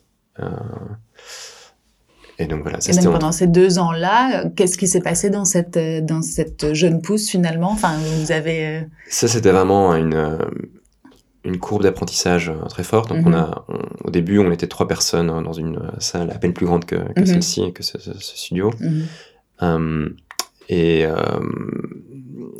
Et 2.38 2.48
donc 2.48 2.64
voilà, 2.64 2.82
ça 2.82 2.92
Et 2.92 2.96
donc 2.96 3.08
en- 3.08 3.12
pendant 3.14 3.32
ces 3.32 3.48
deux 3.48 3.80
ans-là, 3.80 4.46
qu'est-ce 4.56 4.78
qui 4.78 4.88
s'est 4.88 5.00
passé 5.02 5.30
dans 5.30 5.46
cette, 5.46 5.78
dans 6.06 6.22
cette 6.22 6.74
jeune 6.74 7.02
pousse 7.02 7.30
finalement? 7.30 7.72
Enfin, 7.72 7.94
vous 7.98 8.32
avez. 8.32 8.68
euh, 8.68 8.82
ça 9.10 9.28
c'était 9.28 9.52
vraiment 9.52 9.96
une 9.96 10.14
euh, 10.14 10.38
une 11.46 11.60
courbe 11.60 11.84
d'apprentissage 11.84 12.50
euh, 12.50 12.66
très 12.68 12.84
forte. 12.84 13.10
Donc 13.10 13.20
Mhm. 13.26 13.28
on 13.28 13.38
a 13.38 13.66
on- 13.70 14.08
au 14.08 14.12
début 14.12 14.40
on 14.40 14.52
était 14.52 14.68
trois 14.68 14.88
personnes 14.88 15.30
euh, 15.30 15.42
dans 15.42 15.54
une 15.54 15.80
salle 16.00 16.30
à 16.32 16.36
peine 16.40 16.54
plus 16.54 16.66
grande 16.66 16.86
que, 16.86 16.96
que 17.14 17.20
Mhm. 17.22 17.26
celle-ci 17.26 17.72
que 17.74 17.84
ce, 17.84 18.00
ce- 18.00 18.18
ce 18.20 18.38
studio. 18.38 18.72
mhm. 18.82 19.04
Euh, 19.64 20.10
et 20.68 21.06
euh, 21.06 21.14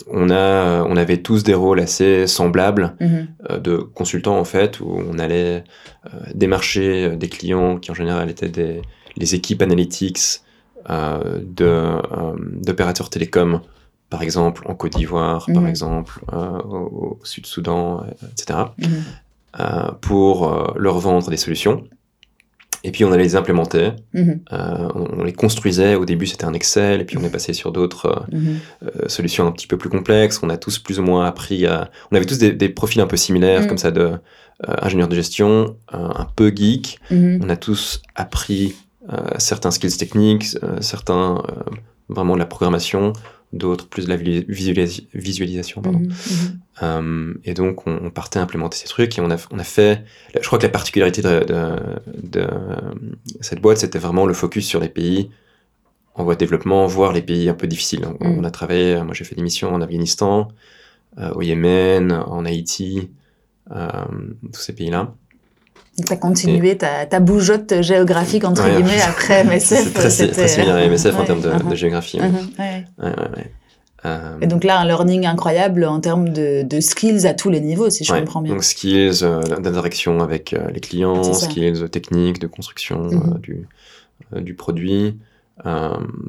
on 0.08 0.30
a 0.30 0.84
on 0.84 0.96
avait 0.96 1.18
tous 1.18 1.44
des 1.44 1.54
rôles 1.54 1.80
assez 1.80 2.28
semblables. 2.28 2.96
Mhm. 3.02 3.28
euh, 3.50 3.58
de 3.60 3.78
consultants 3.78 4.38
en 4.40 4.44
fait 4.46 4.80
où 4.80 4.88
on 5.12 5.20
allait 5.20 5.64
euh, 6.06 6.10
démarcher 6.34 7.16
des 7.18 7.28
clients 7.30 7.78
qui 7.78 7.92
en 7.92 7.94
général 7.94 8.30
étaient 8.30 8.50
des 8.50 8.82
les 9.18 9.36
équipes 9.36 9.62
analytics 9.62 10.42
euh, 10.90 11.40
euh, 11.62 12.34
d'opérateurs 12.62 13.10
télécoms 13.10 13.62
par 14.10 14.22
exemple 14.22 14.64
en 14.68 14.76
Côte 14.76 14.96
d'Ivoire 14.96 15.46
par 15.48 15.64
Mhm. 15.64 15.68
exemple 15.68 16.20
euh, 16.34 16.60
au, 16.62 17.18
au 17.22 17.26
Sud-Soudan 17.26 18.04
euh, 18.04 18.28
etc 18.34 18.60
Mhm. 18.78 19.04
pour 20.02 20.74
leur 20.78 21.00
vendre 21.00 21.30
des 21.30 21.38
solutions 21.38 21.86
et 22.84 22.92
puis 22.92 23.04
on 23.04 23.12
allait 23.12 23.24
les 23.24 23.36
implémenter 23.36 23.92
Mhm. 24.14 24.42
on, 24.52 25.08
on 25.20 25.24
les 25.24 25.34
construisait 25.34 25.96
au 25.96 26.06
début 26.06 26.28
c'était 26.28 26.46
un 26.46 26.54
Excel 26.54 27.02
et 27.02 27.06
puis 27.06 27.18
on 27.18 27.24
est 27.24 27.30
passé 27.32 27.54
sur 27.54 27.72
d'autres 27.72 28.26
solutions 29.08 29.48
un 29.48 29.52
petit 29.52 29.66
peu 29.68 29.78
plus 29.78 29.90
complexes. 29.90 30.40
On 30.44 30.50
a 30.52 30.58
tous 30.58 30.78
plus 30.78 31.00
ou 31.00 31.04
moins 31.04 31.26
appris 31.26 31.66
à. 31.66 31.90
On 32.12 32.16
avait 32.16 32.26
tous 32.26 32.38
des, 32.38 32.52
des 32.52 32.70
profils 32.70 33.02
un 33.02 33.08
peu 33.08 33.18
similaires, 33.18 33.64
Mm. 33.64 33.68
comme 33.68 33.78
ça, 33.80 33.90
de 33.92 34.12
ingénieurs 34.82 35.08
de 35.08 35.16
gestion, 35.16 35.76
un 35.92 36.28
peu 36.36 36.50
geek. 36.56 37.00
On 37.12 37.50
a 37.50 37.56
tous 37.58 38.02
appris 38.16 38.76
certains 39.38 39.72
skills 39.72 39.98
techniques, 39.98 40.58
euh, 40.64 40.82
certains 40.82 41.38
euh, 41.48 41.62
vraiment 42.10 42.34
de 42.34 42.40
la 42.40 42.46
programmation, 42.46 43.14
d'autres 43.54 43.88
plus 43.88 44.06
de 44.06 44.10
la 44.10 44.18
vi- 44.18 44.46
visualis- 44.50 45.08
visualisation. 45.14 45.82
Pardon. 45.82 46.00
Mhm. 46.00 46.08
Mhm. 46.08 46.60
Euh, 46.84 47.34
et 47.46 47.54
donc, 47.54 47.88
on, 47.88 48.00
on 48.04 48.10
partait 48.10 48.40
implémenter 48.40 48.78
ces 48.78 48.88
trucs 48.88 49.18
et 49.18 49.22
on 49.22 49.32
a, 49.32 49.38
on 49.52 49.60
a 49.60 49.64
fait. 49.64 50.04
Je 50.34 50.46
crois 50.46 50.58
que 50.60 50.64
la 50.64 50.70
particularité 50.70 51.22
de, 51.22 51.46
de- 51.46 52.38
de 52.38 52.48
cette 53.42 53.62
boîte, 53.62 53.78
c'était 53.78 54.00
vraiment 54.00 54.26
le 54.26 54.34
focus 54.34 54.66
sur 54.68 54.80
les 54.80 54.90
pays 54.90 55.30
en 56.16 56.24
voie 56.24 56.36
de 56.36 56.40
développement, 56.40 56.86
voire 56.88 57.12
les 57.14 57.22
pays 57.22 57.48
un 57.50 57.54
peu 57.54 57.68
difficiles. 57.68 58.06
On, 58.06 58.28
Mm. 58.28 58.40
on 58.40 58.44
a 58.44 58.52
travaillé, 58.52 59.02
moi 59.04 59.14
j'ai 59.14 59.24
fait 59.26 59.36
des 59.36 59.42
missions 59.44 59.74
en 59.74 59.82
Afghanistan, 59.82 60.48
euh, 61.18 61.32
au 61.34 61.42
Yémen, 61.42 62.12
en 62.12 62.46
Haïti, 62.46 63.10
euh, 63.72 63.88
tous 64.54 64.62
ces 64.62 64.74
pays-là. 64.74 65.14
Tu 65.98 66.12
as 66.12 66.18
continué 66.18 66.78
ta, 66.78 67.06
ta 67.06 67.20
bougeotte 67.22 67.82
géographique, 67.82 68.44
entre 68.44 68.64
Ouais, 68.66 68.76
guillemets, 68.76 69.02
après 69.08 69.44
MSF. 69.46 69.94
C'est 70.10 70.28
très, 70.28 70.28
très 70.30 70.48
similaire 70.50 70.76
à 70.76 70.86
MSF 70.88 71.16
en 71.18 71.24
termes 71.24 71.42
de, 71.42 71.70
de 71.70 71.76
géographie. 71.76 72.20
Euh, 74.06 74.38
Et 74.42 74.46
donc 74.48 74.64
là, 74.64 74.80
un 74.80 74.86
learning 74.86 75.26
incroyable 75.26 75.84
en 75.86 76.00
termes 76.00 76.30
de, 76.30 76.62
de 76.64 76.80
skills 76.80 77.26
à 77.26 77.34
tous 77.34 77.50
les 77.50 77.60
niveaux, 77.60 77.90
si 77.90 78.04
je 78.04 78.14
comprends 78.14 78.42
bien. 78.42 78.54
Donc 78.54 78.64
skills 78.64 79.24
euh, 79.24 79.42
d'interaction 79.42 80.20
avec 80.20 80.54
euh, 80.54 80.70
les 80.72 80.80
clients, 80.80 81.34
skills 81.34 81.90
techniques 81.90 82.40
de 82.40 82.46
construction 82.48 83.06
euh, 83.10 83.38
du, 83.40 83.68
euh, 84.36 84.42
du 84.42 84.54
produit, 84.54 85.18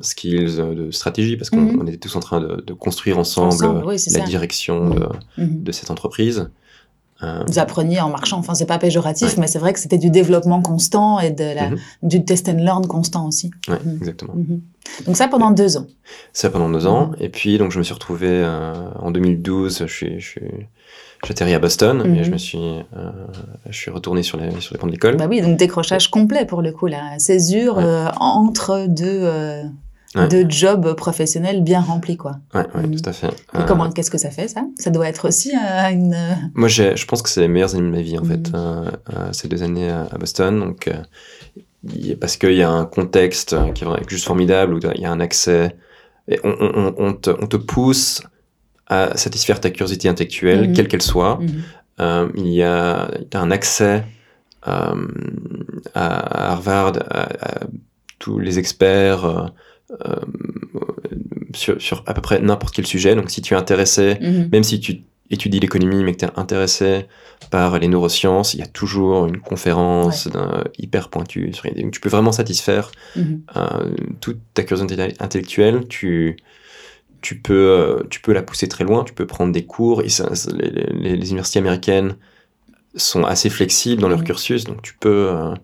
skills 0.01 0.57
de 0.57 0.91
stratégie, 0.91 1.37
parce 1.37 1.51
qu'on 1.51 1.61
Mhm. 1.61 1.81
on 1.83 1.87
était 1.87 1.99
tous 1.99 2.17
en 2.17 2.21
train 2.21 2.41
de, 2.41 2.63
de 2.67 2.73
construire 2.73 3.19
ensemble, 3.19 3.49
Ensemble, 3.53 3.83
oui, 3.85 3.99
c'est 3.99 4.13
la 4.17 4.21
ça. 4.21 4.25
direction 4.31 4.89
de, 4.91 5.07
Mhm. 5.37 5.63
de 5.65 5.73
cette 5.73 5.91
entreprise. 5.91 6.49
Euh, 7.23 7.43
Vous 7.47 7.59
appreniez 7.59 8.01
en 8.01 8.11
marchant, 8.11 8.39
enfin 8.39 8.55
c'est 8.55 8.67
pas 8.67 8.79
péjoratif, 8.79 9.29
Ouais. 9.29 9.35
mais 9.39 9.47
c'est 9.47 9.59
vrai 9.59 9.73
que 9.73 9.79
c'était 9.79 9.97
du 9.97 10.11
développement 10.11 10.61
constant 10.61 11.19
et 11.19 11.31
de 11.31 11.45
la, 11.55 11.71
Mhm. 11.71 11.79
du 12.03 12.25
test 12.27 12.49
and 12.49 12.59
learn 12.59 12.87
constant 12.87 13.27
aussi. 13.27 13.51
ouais, 13.69 13.79
Mhm. 13.85 13.97
exactement. 13.97 14.35
Mhm. 14.37 14.61
Donc 15.07 15.17
ça 15.17 15.27
pendant 15.27 15.51
deux 15.51 15.79
ans. 15.79 15.87
Ça 16.35 16.51
pendant 16.51 16.69
deux 16.69 16.87
ans. 16.87 17.13
Et 17.19 17.29
puis, 17.31 17.57
donc, 17.59 17.73
je 17.73 17.79
me 17.79 17.85
suis 17.85 17.95
retrouvé 17.95 18.29
euh, 18.31 18.75
en 19.01 19.11
2012, 19.11 19.79
je 19.87 19.93
suis, 19.93 20.21
je 20.21 20.27
suis, 20.29 20.43
j'atterris 21.27 21.55
à 21.55 21.59
Boston 21.59 22.15
et 22.15 22.23
je 22.23 22.31
me 22.31 22.37
suis, 22.39 22.59
euh, 22.59 23.11
je 23.69 23.77
suis 23.77 23.91
retourné 23.91 24.23
sur 24.23 24.39
les, 24.39 24.51
sur 24.61 24.75
les 24.75 24.79
bancs 24.79 24.89
de 24.89 24.93
l'école. 24.93 25.17
Bah 25.17 25.27
oui, 25.29 25.41
donc 25.41 25.57
décrochage 25.57 26.09
complet 26.11 26.45
pour 26.45 26.61
le 26.63 26.71
coup 26.73 26.87
là, 26.87 27.19
césure 27.19 27.79
Ouais. 27.79 27.83
euh, 27.85 28.09
entre 28.21 28.87
deux, 28.89 29.23
Ouais. 30.17 30.29
deux 30.29 30.47
jobs 30.49 30.95
professionnels 30.95 31.63
bien 31.63 31.81
remplis 31.81 32.17
quoi. 32.17 32.37
Ouais, 32.55 32.67
ouais, 32.75 32.87
Mhm. 32.87 33.01
tout 33.01 33.09
à 33.09 33.13
fait. 33.13 33.27
Et 33.29 33.59
Euh, 33.59 33.63
comment, 33.67 33.91
qu'est-ce 33.91 34.11
que 34.11 34.19
ça 34.19 34.31
fait 34.31 34.49
ça? 34.49 34.63
Ça 34.79 34.91
doit 34.91 35.07
être 35.09 35.29
aussi 35.29 35.53
euh, 35.55 35.91
une. 35.91 36.15
euh, 36.15 36.33
Moi, 36.55 36.69
j'ai- 36.69 36.97
je 36.97 37.07
pense 37.07 37.21
que 37.23 37.29
c'est 37.29 37.43
les 37.43 37.49
meilleures 37.49 37.75
années 37.75 37.85
de 37.91 37.91
ma 37.97 38.01
vie, 38.03 38.19
en 38.19 38.25
fait, 38.25 38.51
euh, 38.55 38.91
euh, 39.15 39.33
ces 39.33 39.47
deux 39.49 39.63
années 39.63 39.91
à, 39.91 40.09
Boston. 40.19 40.59
Donc, 40.59 40.91
parce 42.21 42.37
qu'il 42.37 42.55
y 42.55 42.63
a 42.63 42.71
un 42.71 42.85
contexte 42.87 43.55
qui 43.75 43.85
est 43.85 44.09
juste 44.09 44.27
formidable, 44.27 44.75
où 44.75 44.81
il 44.95 45.01
y 45.01 45.05
a 45.05 45.11
un 45.13 45.21
accès. 45.21 45.77
Et 46.29 46.41
on, 46.43 46.51
on- 46.61 46.73
on- 46.87 46.95
on 46.99 47.13
te, 47.13 47.31
on 47.31 47.47
te 47.47 47.57
pousse 47.57 48.23
à 48.89 49.17
satisfaire 49.17 49.61
ta 49.61 49.71
curiosité 49.71 50.09
intellectuelle, 50.09 50.69
Mhm. 50.69 50.73
quelle 50.75 50.89
qu'elle 50.89 51.03
soit. 51.03 51.39
mhm. 51.41 51.63
Euh, 52.01 52.29
il 52.37 52.49
y 52.49 52.63
a 52.63 53.09
un 53.35 53.51
accès 53.51 54.05
à 55.95 56.51
Harvard, 56.53 56.93
à, 57.11 57.23
à 57.23 57.61
tous 58.19 58.39
les 58.39 58.59
experts. 58.59 59.53
Euh, 59.91 60.17
sur, 61.55 61.81
sur 61.81 62.03
à 62.07 62.15
peu 62.15 62.21
près 62.21 62.41
n'importe 62.41 62.75
quel 62.75 62.87
sujet. 62.87 63.15
Donc, 63.15 63.31
si 63.31 63.43
tu 63.43 63.55
es 63.55 63.57
intéressé 63.57 64.19
Mhm. 64.21 64.49
même 64.53 64.63
si 64.65 64.81
tu 64.81 65.03
étudies 65.31 65.59
l'économie, 65.61 66.05
mais 66.05 66.13
que 66.13 66.19
tu 66.19 66.25
es 66.25 66.31
intéressé 66.37 67.07
par 67.51 67.79
les 67.79 67.89
neurosciences, 67.89 68.55
il 68.55 68.61
y 68.61 68.63
a 68.63 68.67
toujours 68.67 69.27
une 69.27 69.39
conférence 69.41 70.29
hyper 70.79 71.09
pointue. 71.09 71.53
Sur 71.53 71.65
donc, 71.75 71.91
tu 71.93 72.01
peux 72.01 72.09
vraiment 72.09 72.33
satisfaire 72.33 72.91
Mhm. 73.17 73.43
euh, 73.57 73.95
toute 74.21 74.39
ta 74.55 74.63
curiosité 74.63 75.15
intellectuelle. 75.19 75.87
Tu, 75.89 76.37
tu, 77.23 77.41
peux, 77.41 77.55
euh, 77.55 78.03
tu 78.11 78.21
peux 78.21 78.33
la 78.33 78.43
pousser 78.43 78.69
très 78.69 78.85
loin, 78.85 79.03
tu 79.05 79.15
peux 79.15 79.27
prendre 79.27 79.53
des 79.53 79.65
cours. 79.65 80.03
Et 80.03 80.09
ça- 80.09 80.31
les, 80.53 80.71
les- 80.71 81.17
les 81.17 81.29
universités 81.31 81.59
américaines 81.59 82.17
sont 82.95 83.25
assez 83.25 83.51
flexibles 83.51 84.01
dans 84.01 84.09
leur 84.09 84.25
cursus, 84.25 84.65
donc 84.65 84.81
tu 84.81 84.95
peux... 84.99 85.29
euh, 85.31 85.55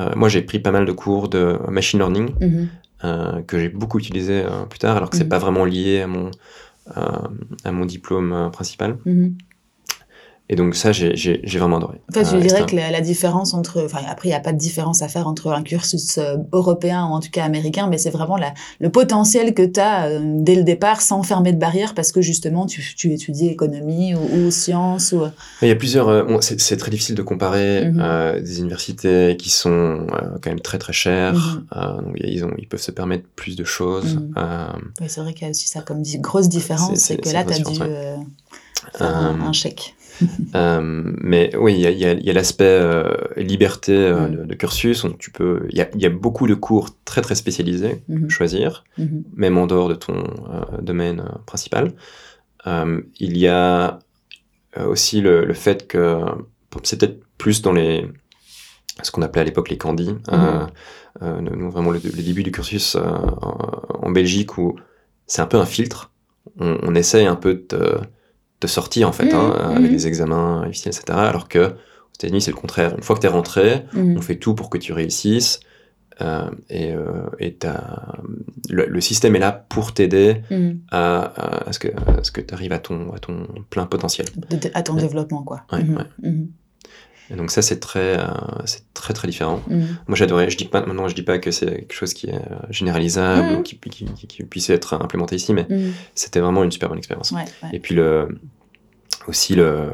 euh, 0.00 0.10
moi, 0.16 0.28
j'ai 0.28 0.42
pris 0.42 0.58
pas 0.58 0.72
mal 0.72 0.86
de 0.86 0.92
cours 0.92 1.28
de 1.28 1.56
machine 1.68 1.98
learning 2.00 2.30
Mhm. 2.40 2.68
Que 3.46 3.58
j'ai 3.58 3.68
beaucoup 3.68 3.98
utilisé 3.98 4.42
euh, 4.44 4.66
plus 4.66 4.78
tard, 4.78 4.96
alors 4.96 5.10
que 5.10 5.16
c'est 5.16 5.24
Mhm. 5.24 5.30
pas 5.30 5.38
vraiment 5.38 5.64
lié 5.64 6.02
à 6.02 6.06
mon, 6.06 6.30
euh, 6.96 7.28
à 7.64 7.72
mon 7.72 7.86
diplôme 7.86 8.32
euh, 8.32 8.50
principal. 8.50 8.98
Mhm. 9.04 9.36
Et 10.52 10.56
donc 10.56 10.74
ça, 10.74 10.90
j'ai 10.90 11.40
vraiment 11.58 11.76
adoré. 11.76 12.00
En 12.10 12.12
fait, 12.12 12.24
je 12.24 12.36
Euh, 12.36 12.40
dirais 12.40 12.66
que 12.66 12.74
la, 12.74 12.90
la 12.90 13.00
différence 13.00 13.54
entre, 13.54 13.84
enfin, 13.84 14.00
après, 14.08 14.28
il 14.28 14.32
n'y 14.32 14.36
a 14.36 14.40
pas 14.40 14.52
de 14.52 14.58
différence 14.58 15.00
à 15.00 15.06
faire 15.06 15.28
entre 15.28 15.52
un 15.52 15.62
cursus 15.62 16.18
euh, 16.18 16.38
européen 16.52 17.04
ou 17.06 17.12
en 17.12 17.20
tout 17.20 17.30
cas 17.30 17.44
américain, 17.44 17.86
mais 17.88 17.98
c'est 17.98 18.10
vraiment 18.10 18.36
la, 18.36 18.52
le 18.80 18.90
potentiel 18.90 19.54
que 19.54 19.62
tu 19.64 19.78
as 19.78 20.10
dès 20.20 20.56
le 20.56 20.64
départ 20.64 21.02
sans 21.02 21.22
fermer 21.22 21.52
de 21.52 21.58
barrière 21.58 21.94
parce 21.94 22.10
que 22.10 22.20
justement, 22.20 22.66
tu, 22.66 22.82
tu 22.96 23.12
étudies 23.12 23.46
économie 23.46 24.16
ou, 24.16 24.46
ou 24.46 24.50
sciences 24.50 25.12
ou. 25.12 25.22
Il 25.62 25.68
y 25.68 25.70
a 25.70 25.76
plusieurs. 25.76 26.08
euh, 26.08 26.24
bon, 26.24 26.40
c'est 26.40 26.76
très 26.76 26.90
difficile 26.90 27.14
de 27.14 27.22
comparer 27.22 27.84
Mhm. 27.84 28.00
euh, 28.02 28.40
des 28.40 28.58
universités 28.58 29.36
qui 29.38 29.50
sont 29.50 29.70
euh, 29.70 30.36
quand 30.42 30.50
même 30.50 30.60
très 30.60 30.78
très 30.78 30.92
chères. 30.92 31.34
Mhm. 31.34 31.66
Euh, 31.76 32.02
donc 32.02 32.14
ils 32.18 32.44
ont, 32.44 32.50
ils 32.58 32.66
peuvent 32.66 32.80
se 32.82 32.90
permettre 32.90 33.24
plus 33.36 33.54
de 33.54 33.62
choses. 33.62 34.18
Euh, 34.36 34.66
Oui, 35.00 35.06
c'est 35.08 35.20
vrai 35.20 35.32
qu'il 35.32 35.44
y 35.44 35.46
a 35.46 35.50
aussi 35.50 35.68
ça 35.68 35.80
comme 35.82 36.02
grosse 36.18 36.48
différence, 36.48 36.98
C'est- 36.98 37.18
que 37.18 37.28
là, 37.30 37.44
tu 37.44 37.52
as 37.52 37.58
dû 37.60 37.80
euh, 37.82 38.16
faire 38.98 39.14
un, 39.16 39.38
Euh, 39.40 39.42
un 39.44 39.52
chèque. 39.52 39.94
euh, 40.54 40.80
mais 41.20 41.54
oui, 41.56 41.74
il 41.74 41.80
y 41.80 42.30
a, 42.30 42.32
l'aspect 42.32 42.80
liberté 43.36 43.92
Mhm. 44.12 44.36
de, 44.36 44.44
de 44.44 44.54
cursus. 44.54 45.02
Donc 45.04 45.18
tu 45.18 45.30
peux. 45.30 45.66
Il 45.70 45.78
y 45.78 45.80
a, 45.82 45.88
il 45.94 46.00
y 46.02 46.06
a 46.06 46.10
beaucoup 46.10 46.46
de 46.46 46.54
cours 46.54 46.90
très 47.04 47.20
très 47.22 47.34
spécialisés 47.34 48.02
Mhm. 48.08 48.26
à 48.26 48.28
choisir. 48.28 48.84
Mhm. 48.98 49.24
même 49.34 49.58
en 49.58 49.66
dehors 49.66 49.88
de 49.88 49.94
ton 49.94 50.14
euh, 50.14 50.80
domaine 50.82 51.20
euh, 51.20 51.38
principal. 51.46 51.92
Il 52.66 53.36
y 53.38 53.48
a 53.48 53.98
aussi 54.86 55.20
le, 55.20 55.44
le 55.44 55.54
fait 55.54 55.86
que 55.88 56.20
c'est 56.84 56.98
peut-être 57.00 57.20
plus 57.38 57.62
dans 57.62 57.72
les 57.72 58.06
ce 59.02 59.10
qu'on 59.10 59.22
appelait 59.22 59.40
à 59.40 59.44
l'époque 59.44 59.70
les 59.70 59.78
euh, 60.32 60.66
euh, 61.22 61.40
nous, 61.40 61.70
vraiment 61.70 61.90
le, 61.90 62.00
le 62.04 62.22
début 62.22 62.42
du 62.42 62.52
cursus 62.52 62.96
euh, 62.96 63.00
en, 63.00 64.06
en 64.06 64.10
Belgique 64.10 64.58
où 64.58 64.76
c'est 65.26 65.42
un 65.42 65.46
peu 65.46 65.56
un 65.58 65.64
filtre. 65.66 66.12
On, 66.58 66.76
on 66.82 66.94
essaye 66.94 67.26
un 67.26 67.36
peu 67.36 67.64
de 67.68 67.96
te 68.60 68.66
sortir 68.66 69.08
en 69.08 69.12
fait, 69.12 69.26
Mhm, 69.32 69.34
hein, 69.34 69.72
avec 69.76 69.90
des 69.90 70.06
examens 70.06 70.66
difficiles, 70.66 70.92
etc. 70.92 71.18
Alors 71.18 71.48
que 71.48 71.58
aux 71.70 72.14
États-Unis 72.16 72.42
c'est 72.42 72.50
le 72.50 72.56
contraire. 72.56 72.94
Une 72.96 73.02
fois 73.02 73.16
que 73.16 73.20
tu 73.20 73.26
es 73.26 73.30
rentré, 73.30 73.84
Mhm. 73.94 74.16
on 74.18 74.20
fait 74.20 74.36
tout 74.36 74.54
pour 74.54 74.68
que 74.70 74.78
tu 74.78 74.92
réussisses. 74.92 75.60
euh, 76.22 76.50
et 76.68 76.92
euh, 76.92 77.30
et 77.38 77.56
le, 78.68 78.84
le 78.86 79.00
système 79.00 79.34
est 79.36 79.38
là 79.38 79.52
pour 79.52 79.94
t'aider 79.94 80.42
à, 80.90 81.20
à, 81.22 81.68
à 81.68 81.72
ce 81.72 81.78
que, 81.78 81.88
à 81.88 82.22
ce 82.22 82.30
que 82.30 82.42
tu 82.42 82.52
arrives 82.52 82.72
à 82.74 82.78
ton, 82.78 83.12
à 83.14 83.18
ton 83.18 83.46
plein 83.70 83.86
potentiel. 83.86 84.26
De- 84.50 84.56
de- 84.58 84.70
à 84.74 84.82
ton 84.82 84.94
Ouais. 84.96 85.00
développement, 85.00 85.42
quoi. 85.44 85.62
Ouais, 85.72 85.82
Mhm. 85.82 85.96
ouais. 85.96 86.30
Et 87.30 87.36
donc 87.36 87.50
ça, 87.52 87.62
c'est 87.62 87.78
très, 87.78 88.18
euh, 88.18 88.24
c'est 88.64 88.82
très 88.92 89.14
très 89.14 89.28
différent. 89.28 89.62
Mhm. 89.68 89.86
Moi, 90.08 90.16
j'adorais. 90.16 90.50
Je 90.50 90.56
dis 90.56 90.64
pas 90.64 90.84
maintenant, 90.84 91.06
je 91.08 91.14
dis 91.14 91.22
pas 91.22 91.38
que 91.38 91.50
c'est 91.52 91.66
quelque 91.66 91.94
chose 91.94 92.12
qui 92.12 92.26
est 92.28 92.34
euh, 92.34 92.56
généralisable 92.70 93.48
Mhm. 93.52 93.58
ou 93.58 93.62
qui, 93.62 93.78
qui, 93.78 94.04
qui- 94.04 94.26
qui 94.26 94.42
puisse 94.44 94.68
être 94.70 94.94
implémenté 94.94 95.36
ici, 95.36 95.54
mais 95.54 95.66
Mhm. 95.70 95.92
c'était 96.14 96.40
vraiment 96.40 96.64
une 96.64 96.72
super 96.72 96.88
bonne 96.88 96.98
expérience. 96.98 97.30
Ouais, 97.30 97.44
ouais. 97.62 97.70
Et 97.72 97.78
puis 97.78 97.94
le, 97.94 98.40
aussi 99.28 99.54
le, 99.54 99.90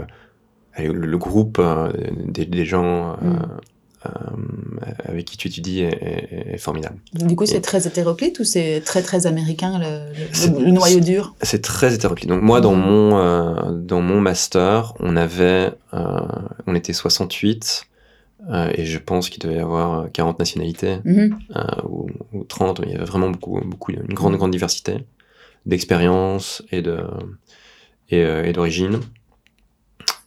le, 0.78 0.92
le 0.92 1.18
groupe 1.18 1.58
euh, 1.60 1.92
des, 2.24 2.46
des 2.46 2.64
gens 2.64 3.12
euh, 3.14 3.16
avec 5.04 5.24
qui 5.24 5.36
tu 5.36 5.48
étudies 5.48 5.80
est, 5.80 5.92
est- 6.02 6.54
est 6.54 6.58
formidable. 6.58 6.96
Du 7.14 7.34
coup, 7.36 7.46
c'est 7.46 7.60
très 7.60 7.86
hétéroclite 7.86 8.38
ou 8.40 8.44
c'est 8.44 8.82
très 8.84 9.02
très 9.02 9.26
américain 9.26 9.78
le, 9.78 10.10
le- 10.10 10.28
C'est- 10.32 10.48
le 10.58 10.70
noyau 10.70 11.00
dur? 11.00 11.34
C'est 11.42 11.62
très 11.62 11.94
hétéroclite. 11.94 12.28
Donc 12.28 12.42
moi, 12.42 12.60
dans 12.60 12.74
Mhm. 12.74 12.82
mon 12.86 13.18
euh, 13.18 13.70
dans 13.72 14.00
mon 14.00 14.20
master, 14.20 14.94
on 15.00 15.16
avait, 15.16 15.72
euh, 15.94 16.20
on 16.66 16.74
était 16.74 16.92
68 16.92 17.84
euh, 18.50 18.70
et 18.74 18.84
je 18.84 18.98
pense 18.98 19.28
qu'il 19.30 19.42
devait 19.42 19.56
y 19.56 19.60
avoir 19.60 20.00
euh, 20.00 20.06
40 20.12 20.38
nationalités 20.38 20.98
euh, 21.56 21.62
ou, 21.88 22.06
ou 22.32 22.44
30. 22.44 22.80
Il 22.84 22.92
y 22.92 22.94
avait 22.94 23.04
vraiment 23.04 23.30
beaucoup 23.30 23.60
beaucoup 23.64 23.92
une 23.92 24.14
grande 24.14 24.36
grande 24.36 24.50
diversité 24.52 24.98
d'expériences 25.64 26.62
et 26.70 26.80
de 26.82 26.98
et, 28.10 28.22
euh, 28.22 28.44
et 28.44 28.52
d'origine. 28.52 29.00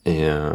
Et, 0.06 0.26
euh, 0.26 0.52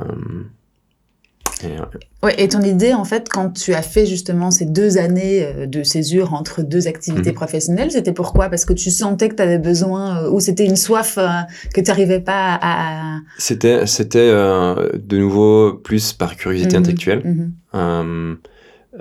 et, 1.62 1.76
Ouais, 2.22 2.34
et 2.42 2.48
ton 2.48 2.62
idée, 2.62 2.94
en 2.94 3.04
fait, 3.04 3.28
quand 3.28 3.50
tu 3.50 3.74
as 3.74 3.82
fait 3.82 4.06
justement 4.06 4.50
ces 4.50 4.64
deux 4.64 4.96
années 4.98 5.44
euh, 5.44 5.66
de 5.66 5.82
césure 5.82 6.32
entre 6.32 6.62
deux 6.62 6.88
activités 6.88 7.30
Mhm. 7.30 7.34
professionnelles, 7.36 7.90
c'était 7.90 8.12
pourquoi? 8.12 8.48
Parce 8.48 8.64
que 8.64 8.72
tu 8.72 8.90
sentais 8.90 9.28
que 9.28 9.34
tu 9.36 9.42
avais 9.42 9.58
besoin, 9.58 10.24
euh, 10.24 10.30
ou 10.30 10.40
c'était 10.40 10.64
une 10.64 10.76
soif 10.76 11.18
euh, 11.18 11.28
que 11.74 11.80
tu 11.82 11.88
n'arrivais 11.90 12.20
pas 12.20 12.58
à... 12.62 13.18
c'était 13.38 13.86
c'était 13.86 14.18
euh, 14.32 14.88
de 14.94 15.18
nouveau 15.18 15.74
plus 15.74 16.12
par 16.14 16.36
curiosité 16.36 16.74
Mhm. 16.76 16.80
intellectuelle. 16.82 17.22
Mhm. 17.24 17.52
Euh, 17.74 18.34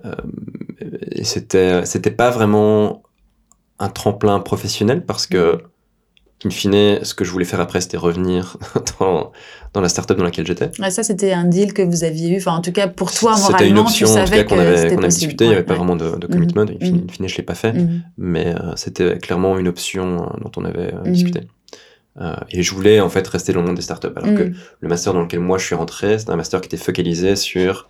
euh, 0.06 0.16
et 1.12 1.24
c'était 1.24 1.86
c'était 1.86 2.12
pas 2.12 2.30
vraiment 2.30 3.04
un 3.80 3.90
tremplin 3.90 4.40
professionnel 4.40 5.06
parce 5.06 5.28
que 5.28 5.60
in 6.46 6.50
fine 6.50 7.04
ce 7.04 7.14
que 7.14 7.24
je 7.26 7.32
voulais 7.32 7.46
faire 7.46 7.60
après 7.62 7.82
c'était 7.82 7.98
revenir 7.98 8.58
dans, 9.00 9.32
dans 9.74 9.82
la 9.82 9.90
startup 9.90 10.18
dans 10.18 10.24
laquelle 10.24 10.46
j'étais 10.48 10.72
Ouais, 10.80 10.92
ça, 10.92 11.04
c'était 11.04 11.32
un 11.34 11.46
deal 11.46 11.74
que 11.74 11.82
vous 11.82 12.04
aviez 12.04 12.30
eu. 12.30 12.38
Enfin, 12.38 12.54
en 12.54 12.62
tout 12.62 12.72
cas, 12.72 12.88
pour 12.88 13.12
toi, 13.12 13.32
moralement, 13.32 13.58
c'était 13.58 13.70
une 13.70 13.78
option 13.80 14.08
tu 14.08 14.12
en 14.12 14.24
tout 14.24 14.26
savais 14.32 14.44
cas 14.44 14.44
qu'on 14.44 14.60
avait, 14.60 15.08
discuté 15.08 15.46
il 15.46 15.48
n'y 15.48 15.54
Ouais, 15.54 15.58
avait 15.60 15.66
pas 15.66 15.76
vraiment 15.76 15.96
de, 15.96 16.18
de 16.18 16.28
commitment 16.28 16.64
in 16.64 16.80
fine, 16.80 16.96
Mhm. 16.98 17.04
in 17.10 17.12
fine, 17.12 17.28
je 17.28 17.38
l'ai 17.38 17.44
pas 17.44 17.56
fait 17.56 17.74
Mhm. 17.74 18.02
mais 18.18 18.48
euh, 18.56 18.76
c'était 18.76 19.18
clairement 19.20 19.58
une 19.58 19.68
option 19.68 20.24
euh, 20.24 20.40
dont 20.42 20.52
on 20.58 20.66
avait 20.66 20.94
euh, 20.94 21.04
Mhm. 21.06 21.12
discuté 21.14 21.42
Euh, 22.22 22.36
et 22.52 22.62
je 22.62 22.76
voulais 22.76 23.00
en 23.00 23.10
fait 23.10 23.28
rester 23.28 23.54
dans 23.54 23.62
le 23.62 23.66
monde 23.68 23.76
des 23.76 23.82
startups 23.82 24.14
alors 24.16 24.36
que 24.36 24.44
Mhm. 24.44 24.54
le 24.82 24.88
master 24.88 25.14
dans 25.16 25.22
lequel 25.22 25.40
moi 25.40 25.58
je 25.58 25.66
suis 25.66 25.74
rentré, 25.76 26.20
c'était 26.20 26.32
un 26.32 26.36
master 26.36 26.62
qui 26.62 26.68
était 26.68 26.78
focalisé 26.78 27.36
sur, 27.36 27.88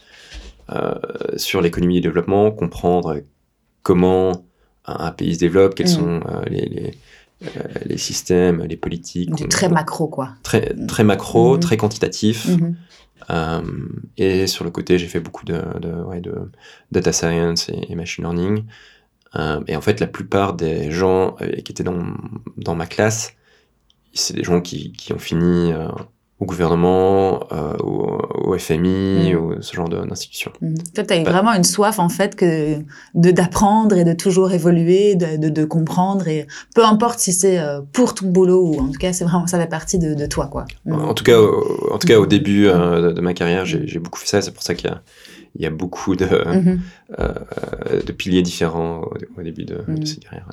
euh, 0.72 0.94
sur 1.36 1.62
l'économie 1.62 1.96
du 1.96 2.02
développement, 2.08 2.50
comprendre 2.52 3.18
comment 3.82 4.32
un, 4.86 5.08
un 5.08 5.12
pays 5.12 5.36
se 5.36 5.40
développe, 5.40 5.76
quels 5.76 5.90
sont 5.90 6.22
euh, 6.30 6.42
les, 6.48 6.62
les, 6.70 6.98
les 7.86 7.98
systèmes, 7.98 8.64
les 8.64 8.78
politiques. 8.78 9.34
Du 9.36 9.44
on- 9.44 9.48
très 9.48 9.70
macro, 9.70 10.08
quoi. 10.08 10.30
très, 10.44 10.74
très 10.88 11.04
macro, 11.04 11.56
Mhm. 11.56 11.60
très 11.60 11.78
quantitatif. 11.78 12.48
Mhm. 12.48 12.76
Euh, 13.30 13.62
et 14.18 14.48
sur 14.48 14.66
le 14.66 14.72
côté, 14.72 14.98
j'ai 14.98 15.08
fait 15.08 15.20
beaucoup 15.22 15.46
de, 15.46 15.62
de, 15.80 15.92
ouais, 16.04 16.20
de 16.22 16.34
data 16.92 17.12
science 17.14 17.70
et, 17.70 17.86
et 17.92 17.96
machine 17.96 18.24
learning. 18.24 18.66
Euh, 19.36 19.62
et 19.68 19.76
en 19.76 19.82
fait, 19.82 20.00
la 20.00 20.08
plupart 20.08 20.54
des 20.54 20.92
gens 20.92 21.36
euh, 21.42 21.52
qui 21.62 21.72
étaient 21.72 21.84
dans, 21.84 22.04
dans 22.58 22.76
ma 22.76 22.86
classe, 22.86 23.34
c'est 24.14 24.36
des 24.36 24.44
gens 24.44 24.62
qui, 24.62 24.92
qui 24.92 25.14
ont 25.14 25.20
fini 25.20 25.72
euh, 25.74 25.88
au 26.44 26.46
gouvernement, 26.46 27.48
euh, 27.54 27.74
au, 27.78 28.20
au 28.50 28.58
FMI, 28.58 29.34
ou 29.36 29.62
ce 29.62 29.74
genre 29.74 29.88
de- 29.88 30.06
d'institution. 30.06 30.52
Mhm. 30.62 30.76
Toi, 30.94 31.04
tu 31.06 31.14
as 31.14 31.22
eu 31.22 31.24
vraiment 31.24 31.54
une 31.54 31.64
soif, 31.64 32.00
en 32.00 32.10
fait, 32.10 32.36
que 32.36 32.76
de 33.16 33.32
d'apprendre 33.32 33.96
et 33.98 34.04
de 34.04 34.12
toujours 34.14 34.52
évoluer, 34.52 35.16
de, 35.16 35.38
de, 35.38 35.48
de 35.50 35.64
comprendre. 35.66 36.28
Et 36.28 36.46
peu 36.76 36.84
importe 36.86 37.20
si 37.20 37.32
c'est 37.32 37.60
euh, 37.60 37.80
pour 37.94 38.14
ton 38.14 38.28
boulot 38.28 38.62
ou 38.76 38.80
en 38.82 38.88
tout 38.92 39.00
cas, 39.00 39.14
c'est 39.14 39.24
vraiment, 39.24 39.48
ça 39.48 39.58
fait 39.58 39.68
partie 39.70 39.98
de, 40.00 40.14
de 40.14 40.26
toi, 40.26 40.48
quoi. 40.48 40.66
Mhm. 40.86 41.02
En 41.02 41.14
tout 41.14 41.24
cas, 41.24 41.40
au, 41.40 41.94
en 41.94 41.98
tout 41.98 42.08
cas, 42.08 42.18
au 42.20 42.24
Mhm. 42.24 42.28
début 42.28 42.68
euh, 42.68 43.14
de, 43.14 43.22
ma 43.22 43.34
carrière, 43.34 43.66
j'ai 43.66 44.00
beaucoup 44.00 44.20
fait 44.20 44.28
ça. 44.28 44.42
C'est 44.42 44.52
pour 44.54 44.64
ça 44.64 44.76
qu'il 44.76 44.90
y 44.90 44.94
a, 44.94 45.02
il 45.56 45.62
y 45.62 45.66
a 45.66 45.70
beaucoup 45.70 46.16
de, 46.18 46.26
Mhm. 46.26 46.80
euh, 47.20 48.02
de 48.06 48.12
piliers 48.12 48.42
différents 48.42 49.02
au, 49.02 49.14
au 49.40 49.42
début 49.44 49.64
de, 49.66 49.78
Mhm. 49.88 50.00
de 50.00 50.06
cette 50.06 50.20
carrière. 50.26 50.50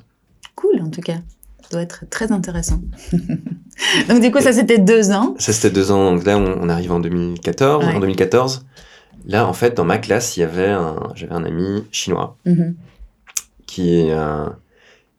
Cool, 0.54 0.80
en 0.82 0.90
tout 0.90 1.00
cas. 1.00 1.18
Ça 1.62 1.68
doit 1.72 1.82
être 1.82 2.04
très 2.10 2.30
intéressant. 2.32 2.80
Donc, 4.08 4.20
du 4.20 4.30
coup, 4.30 4.40
ça, 4.40 4.52
c'était 4.52 4.78
deux 4.78 5.10
ans. 5.10 5.34
Ça, 5.38 5.52
c'était 5.52 5.70
deux 5.74 5.90
ans. 5.90 6.12
Donc 6.14 6.24
là, 6.24 6.36
on, 6.38 6.62
on 6.62 6.68
arrive 6.68 6.92
en 6.92 7.00
2014. 7.00 7.84
Ouais. 7.86 7.94
En 7.94 8.00
2014, 8.00 8.64
là, 9.26 9.46
en 9.46 9.52
fait, 9.52 9.76
dans 9.76 9.84
ma 9.84 9.98
classe, 9.98 10.36
il 10.36 10.40
y 10.40 10.42
avait 10.42 10.68
un, 10.68 10.96
j'avais 11.14 11.32
un 11.34 11.44
ami 11.44 11.84
chinois 11.90 12.36
Mhm. 12.46 12.74
qui 13.66 13.96
est 14.00 14.12
un, 14.12 14.56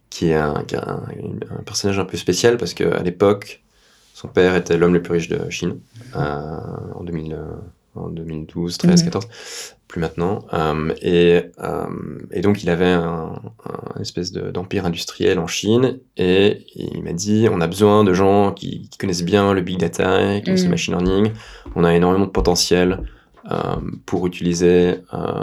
qui 0.10 0.30
est 0.30 0.36
un, 0.36 0.64
qui 0.68 0.76
est 0.76 0.80
un, 0.80 1.02
un 1.60 1.64
personnage 1.64 1.98
un 2.00 2.06
peu 2.06 2.18
spécial 2.18 2.58
parce 2.58 2.74
que 2.74 2.84
à 2.94 3.02
l'époque, 3.02 3.62
son 4.14 4.28
père 4.28 4.56
était 4.56 4.78
l'homme 4.78 4.94
le 4.94 5.02
plus 5.02 5.14
riche 5.14 5.30
de 5.30 5.50
Chine 5.50 5.78
euh, 6.16 6.58
en, 6.96 7.04
2000, 7.04 7.34
euh, 7.34 7.38
en 7.96 8.10
2012, 8.10 8.78
13, 8.78 9.02
Mhm. 9.02 9.06
14, 9.06 9.28
plus 9.88 10.00
maintenant. 10.00 10.40
Euh, 10.54 10.94
et, 11.02 11.42
euh, 11.62 11.86
et 12.32 12.42
donc, 12.42 12.64
il 12.64 12.70
avait 12.70 12.86
un, 12.86 13.42
un 13.66 14.00
espèce 14.02 14.32
de- 14.32 14.50
d'empire 14.52 14.86
industriel 14.86 15.38
en 15.40 15.48
Chine 15.48 16.00
et 16.18 16.66
il 16.76 17.04
m'a 17.04 17.14
dit 17.14 17.48
on 17.52 17.60
a 17.62 17.68
besoin 17.68 18.04
de 18.04 18.14
gens 18.14 18.54
qui, 18.54 18.88
qui 18.90 18.98
connaissent 18.98 19.24
bien 19.26 19.54
le 19.54 19.62
big 19.62 19.78
data, 19.78 20.36
qui 20.40 20.44
connaissent 20.46 20.64
le 20.64 20.70
machine 20.70 20.94
learning. 20.94 21.32
On 21.76 21.84
a 21.84 21.94
énormément 21.94 22.26
de 22.26 22.32
potentiel 22.32 23.04
euh, 23.52 23.56
pour 24.06 24.28
utiliser 24.28 24.98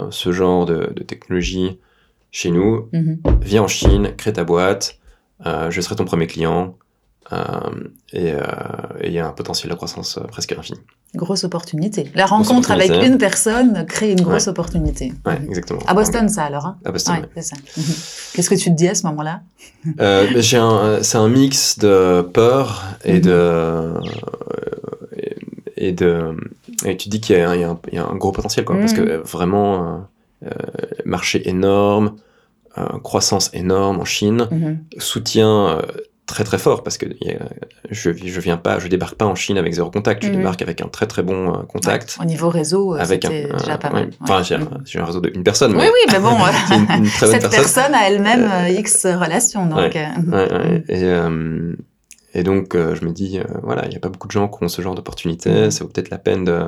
ce 0.09 0.31
genre 0.31 0.65
de, 0.65 0.91
de 0.95 1.03
technologie 1.03 1.77
chez 2.31 2.49
nous 2.51 2.87
Mhm. 2.93 3.19
viens 3.41 3.63
en 3.63 3.67
Chine, 3.67 4.13
crée 4.17 4.33
ta 4.33 4.43
boîte, 4.43 4.97
je 5.45 5.81
serai 5.81 5.95
ton 5.95 6.05
premier 6.05 6.25
client, 6.27 6.75
et 8.13 8.33
il 9.03 9.11
y 9.11 9.19
a 9.19 9.27
un 9.27 9.31
potentiel 9.31 9.69
de 9.69 9.75
croissance 9.75 10.19
presque 10.29 10.53
infini. 10.53 10.79
Grosse 11.15 11.43
opportunité. 11.43 12.11
La 12.15 12.25
rencontre 12.25 12.71
avec 12.71 12.91
une 12.91 13.17
personne 13.17 13.85
crée 13.85 14.11
une 14.11 14.21
grosse 14.21 14.47
opportunité. 14.47 15.13
Ouais, 15.25 15.39
exactement. 15.47 15.81
À 15.87 15.93
Boston, 15.93 16.29
ça 16.29 16.43
alors. 16.43 16.65
Hein 16.65 16.77
à 16.85 16.91
Boston. 16.91 17.15
Ouais, 17.15 17.29
c'est 17.35 17.55
ça. 17.55 17.55
Qu'est-ce 18.33 18.49
que 18.49 18.55
tu 18.55 18.69
te 18.69 18.75
dis 18.75 18.87
à 18.87 18.95
ce 18.95 19.05
moment-là? 19.07 19.41
Euh, 19.99 20.41
un, 20.53 21.03
c'est 21.03 21.17
un 21.17 21.29
mix 21.29 21.79
de 21.79 22.21
peur 22.21 22.83
et 23.03 23.19
de 23.19 23.93
et 25.77 25.91
de 25.91 26.35
et 26.85 26.97
tu 26.97 27.09
dis 27.09 27.21
qu'il 27.21 27.35
y, 27.35 27.39
y, 27.39 27.95
y, 27.95 27.97
a 27.97 28.05
un 28.05 28.15
gros 28.15 28.31
potentiel 28.31 28.65
quoi, 28.65 28.77
parce 28.77 28.93
que 28.93 29.17
vraiment 29.17 30.07
euh, 30.45 30.49
marché 31.03 31.49
énorme, 31.49 32.15
euh, 32.77 32.85
croissance 33.03 33.49
énorme 33.53 33.99
en 33.99 34.05
Chine, 34.05 34.47
soutien 34.97 35.67
euh, 35.67 35.81
très 36.29 36.43
très 36.43 36.57
fort 36.57 36.83
parce 36.83 36.97
que 36.97 37.05
je 37.89 38.11
je 38.13 38.39
viens 38.39 38.57
pas 38.57 38.79
je 38.79 38.87
débarque 38.87 39.15
pas 39.15 39.25
en 39.25 39.35
Chine 39.35 39.57
avec 39.57 39.73
zéro 39.73 39.89
contact. 39.91 40.23
Je 40.23 40.29
débarque 40.29 40.61
avec 40.61 40.81
un 40.81 40.87
très 40.87 41.07
très 41.07 41.23
bon 41.23 41.63
contact. 41.67 42.17
Au 42.21 42.25
niveau 42.25 42.49
réseau 42.49 42.93
avec 42.93 43.25
un, 43.25 43.29
déjà 43.29 43.77
pas 43.77 43.89
mal. 43.89 44.11
Enfin 44.21 44.43
j'ai 44.43 44.55
un 44.99 45.05
réseau 45.05 45.19
d'une 45.19 45.43
personne 45.43 45.75
oui 45.75 45.85
oui 45.85 46.11
mais 46.11 46.19
bon 46.19 46.31
une, 46.71 47.03
une 47.03 47.09
très 47.09 47.27
cette 47.27 47.49
personne, 47.49 47.93
a 47.93 48.07
elle-même 48.07 48.73
x 48.77 49.05
relations 49.05 49.65
donc 49.65 49.95
et 50.89 51.13
et 52.35 52.43
donc 52.43 52.75
je 52.75 53.05
me 53.05 53.11
dis 53.11 53.39
voilà 53.63 53.85
il 53.87 53.93
y 53.93 53.95
a 53.97 53.99
pas 53.99 54.09
beaucoup 54.09 54.27
de 54.27 54.31
gens 54.31 54.47
qui 54.47 54.63
ont 54.63 54.67
ce 54.67 54.81
genre 54.81 54.95
d'opportunité. 54.95 55.71
Ça 55.71 55.83
vaut 55.83 55.89
peut-être 55.89 56.09
la 56.09 56.19
peine 56.19 56.45
de 56.45 56.65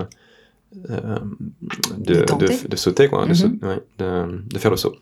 de, 0.73 2.23
de, 2.25 2.67
de, 2.67 2.75
sauter, 2.75 3.09
quoi, 3.09 3.25
de, 3.25 3.33
de, 3.99 4.57
faire 4.57 4.71
le 4.71 4.77
saut. 4.77 4.95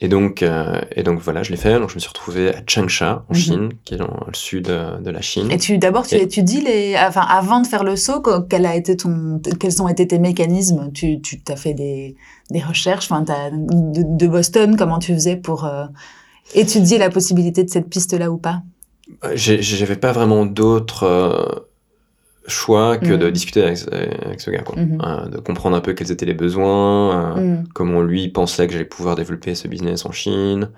Et 0.00 0.08
donc, 0.08 0.42
euh, 0.42 0.80
et 0.96 1.02
donc 1.02 1.20
voilà, 1.20 1.42
je 1.42 1.50
l'ai 1.50 1.56
fait. 1.56 1.78
Donc 1.78 1.90
je 1.90 1.94
me 1.94 2.00
suis 2.00 2.08
retrouvé 2.08 2.54
à 2.54 2.62
Changsha, 2.66 3.24
en 3.28 3.34
Chine, 3.34 3.70
qui 3.84 3.94
est 3.94 3.98
dans 3.98 4.24
le 4.26 4.34
sud 4.34 4.64
de 4.64 5.10
la 5.10 5.20
Chine. 5.20 5.50
Et 5.50 5.58
tu 5.58 5.78
d'abord 5.78 6.06
tu 6.06 6.16
étudies 6.16 6.62
les, 6.62 6.96
enfin 6.98 7.20
avant 7.28 7.60
de 7.60 7.66
faire 7.66 7.84
le 7.84 7.96
saut, 7.96 8.22
quel 8.48 8.66
a 8.66 8.74
été 8.74 8.96
ton, 8.96 9.40
quels 9.58 9.82
ont 9.82 9.88
été 9.88 10.06
tes 10.06 10.18
mécanismes? 10.18 10.90
Tu 10.92 11.20
tu 11.20 11.40
as 11.48 11.56
fait 11.56 11.74
des, 11.74 12.16
des 12.50 12.60
recherches, 12.60 13.10
enfin 13.10 13.22
de, 13.22 14.02
de, 14.02 14.26
Boston, 14.26 14.76
comment 14.76 14.98
tu 14.98 15.14
faisais 15.14 15.36
pour 15.36 15.64
euh, 15.64 15.86
étudier 16.54 16.98
la 16.98 17.10
possibilité 17.10 17.64
de 17.64 17.70
cette 17.70 17.88
piste-là 17.88 18.30
ou 18.30 18.38
pas? 18.38 18.62
J'avais 19.34 19.96
pas 19.96 20.12
vraiment 20.12 20.46
d'autres 20.46 21.04
euh, 21.04 21.60
choix 22.50 22.98
que 22.98 23.14
de 23.14 23.26
mhm. 23.26 23.32
discuter 23.32 23.62
avec, 23.62 23.78
ce 24.40 24.50
gars, 24.50 24.62
quoi. 24.62 24.76
Mhm. 24.76 25.00
Euh, 25.02 25.28
de 25.28 25.38
comprendre 25.38 25.76
un 25.76 25.80
peu 25.80 25.92
quels 25.92 26.12
étaient 26.12 26.26
les 26.26 26.34
besoins, 26.34 27.36
euh, 27.36 27.40
mhm. 27.40 27.68
comment 27.72 28.02
lui 28.02 28.28
pensait 28.28 28.66
que 28.66 28.72
j'allais 28.72 28.84
pouvoir 28.84 29.16
développer 29.16 29.54
ce 29.54 29.68
business 29.68 30.04
en 30.04 30.12
Chine, 30.12 30.70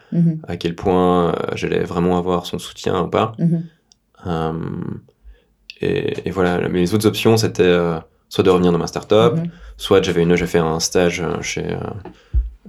à 0.47 0.57
quel 0.57 0.75
point 0.75 1.31
euh, 1.31 1.33
j'allais 1.55 1.83
vraiment 1.85 2.19
avoir 2.19 2.47
son 2.47 2.59
soutien 2.59 3.03
ou 3.03 3.09
pas. 3.09 3.33
Et, 5.81 6.29
et, 6.29 6.31
voilà, 6.31 6.69
mes 6.69 6.95
autres 6.95 7.07
options, 7.07 7.37
c'était 7.37 7.77
soit 8.29 8.45
de 8.45 8.51
revenir 8.51 8.71
dans 8.71 8.79
ma 8.79 8.87
startup, 8.87 9.35
soit 9.77 10.01
j'avais 10.01 10.23
une, 10.23 10.37
j'ai 10.37 10.47
fait 10.47 10.59
un 10.59 10.79
stage 10.79 11.25
chez, 11.41 11.77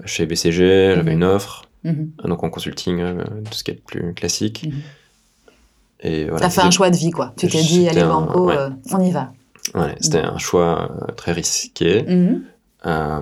chez 0.05 0.25
BCG, 0.25 0.93
j'avais 0.95 1.13
une 1.13 1.23
offre, 1.23 1.65
donc 1.83 2.43
en 2.43 2.49
consulting, 2.49 3.03
tout 3.45 3.53
ce 3.53 3.63
qui 3.63 3.71
est 3.71 3.83
plus 3.85 4.15
classique. 4.15 4.67
Et 6.03 6.25
voilà, 6.25 6.49
fait 6.49 6.61
un 6.61 6.71
choix 6.71 6.89
de 6.89 6.97
vie, 6.97 7.11
quoi. 7.11 7.33
Tu 7.37 7.47
t'es 7.47 7.61
dit, 7.61 7.87
allez, 7.87 8.03
banco, 8.03 8.49
euh, 8.51 8.69
on 8.91 8.99
y 8.99 9.11
va. 9.11 9.31
Ouais, 9.73 9.95
c'était 10.01 10.19
un 10.19 10.37
choix 10.37 10.91
euh, 10.91 11.11
très 11.13 11.31
risqué. 11.31 12.03
Mhm. 12.03 12.43
Euh, 12.85 13.19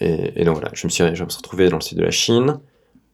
et, 0.00 0.40
et, 0.40 0.44
donc 0.44 0.54
voilà, 0.54 0.70
je 0.72 0.86
me, 0.86 0.90
suis, 0.90 1.02
je 1.02 1.24
me 1.24 1.28
suis 1.28 1.38
retrouvé 1.38 1.68
dans 1.68 1.76
le 1.76 1.82
sud 1.82 1.98
de 1.98 2.04
la 2.04 2.12
Chine, 2.12 2.60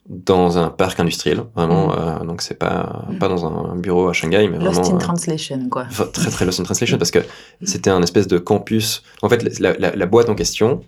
dans 0.07 0.59
un 0.59 0.69
parc 0.69 1.01
industriel, 1.01 1.45
vraiment. 1.57 1.89
Mhm. 1.89 2.27
donc 2.27 2.43
c'est 2.43 2.59
pas, 2.59 3.07
mhm. 3.09 3.19
pas 3.19 3.29
dans 3.29 3.47
un 3.47 3.77
bureau 3.77 4.09
à 4.09 4.13
Shanghai, 4.13 4.47
mais 4.49 4.59
lost 4.59 4.81
vraiment. 4.81 4.97
In 4.97 4.99
translation, 4.99 5.69
quoi. 5.71 5.87
Très, 6.13 6.31
très 6.31 6.45
lost 6.45 6.61
in 6.61 6.65
translation, 6.65 6.99
parce 6.99 7.11
que 7.11 7.21
c'était 7.63 7.91
un 7.91 8.03
espèce 8.03 8.29
de 8.29 8.37
campus. 8.37 9.03
En 9.23 9.31
fait, 9.31 9.59
la, 9.59 9.73
la, 9.79 9.97
la 9.97 10.07
boîte 10.07 10.29
en 10.29 10.35
question, 10.35 10.83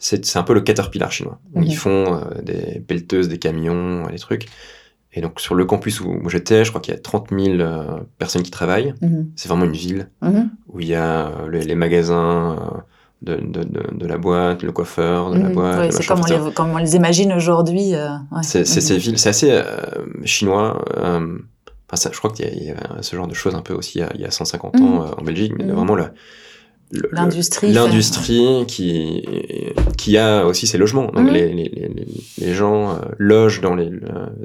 c'est 0.00 0.36
un 0.36 0.42
peu 0.42 0.54
le 0.54 0.62
Caterpillar 0.62 1.12
chinois. 1.12 1.38
Ils 1.54 1.76
font 1.76 2.24
des 2.42 2.80
pelleteuses, 2.80 3.28
des 3.28 3.38
camions, 3.38 4.08
des 4.08 4.18
trucs. 4.18 4.48
Et 5.14 5.20
donc 5.20 5.40
sur 5.40 5.54
le 5.54 5.64
campus 5.64 6.00
où, 6.00 6.28
j'étais, 6.28 6.64
je 6.64 6.70
crois 6.70 6.80
qu'il 6.80 6.94
y 6.94 6.96
a 6.96 7.00
30 7.00 7.28
000 7.30 7.60
euh, 7.60 8.00
personnes 8.18 8.42
qui 8.42 8.50
travaillent. 8.50 8.94
Mhm. 9.02 9.30
C'est 9.36 9.48
vraiment 9.48 9.64
une 9.64 9.72
ville 9.72 10.08
mhm. 10.22 10.50
où 10.68 10.80
il 10.80 10.88
y 10.88 10.94
a 10.94 11.28
euh, 11.28 11.48
les, 11.50 11.74
magasins 11.74 12.56
euh, 12.56 13.36
de, 13.36 13.36
de, 13.36 13.64
de, 13.92 14.06
la 14.06 14.16
boîte, 14.16 14.62
le 14.62 14.72
coiffeur 14.72 15.30
de 15.30 15.38
la 15.38 15.48
mhm. 15.48 15.54
boîte. 15.54 15.78
Ouais, 15.78 15.90
c'est 15.90 16.06
comme, 16.06 16.20
on 16.20 16.46
les, 16.46 16.52
comme 16.52 16.70
on 16.70 16.78
les 16.78 16.96
imagine 16.96 17.32
aujourd'hui. 17.34 17.92
Ouais. 17.92 18.42
C'est 18.42 18.64
ces 18.64 18.96
villes, 18.96 19.18
c'est 19.18 19.28
assez 19.28 19.62
chinois. 20.24 20.82
Enfin, 20.96 21.96
ça, 21.96 22.10
je 22.10 22.16
crois 22.16 22.30
qu'il 22.30 22.46
y, 22.46 22.68
y, 22.68 22.70
a 22.70 23.02
ce 23.02 23.14
genre 23.14 23.28
de 23.28 23.34
choses 23.34 23.54
un 23.54 23.60
peu 23.60 23.74
aussi 23.74 23.98
il 23.98 24.00
y 24.00 24.04
a, 24.04 24.10
il 24.14 24.20
y 24.22 24.24
a 24.24 24.30
150 24.30 24.80
ans 24.80 25.10
en 25.18 25.22
Belgique, 25.22 25.52
mais 25.58 25.64
vraiment 25.64 25.94
l'industrie 27.12 27.72
l'industrie 27.72 28.64
qui 28.66 29.24
qui 29.96 30.18
a 30.18 30.44
aussi 30.44 30.66
ses 30.66 30.78
logements. 30.78 31.06
Donc 31.06 31.26
mhm. 31.26 31.32
les, 31.32 31.52
les, 31.52 31.90
les, 32.38 32.54
gens 32.54 32.90
euh, 32.90 32.98
logent 33.18 33.60
dans 33.60 33.74
les, 33.74 33.90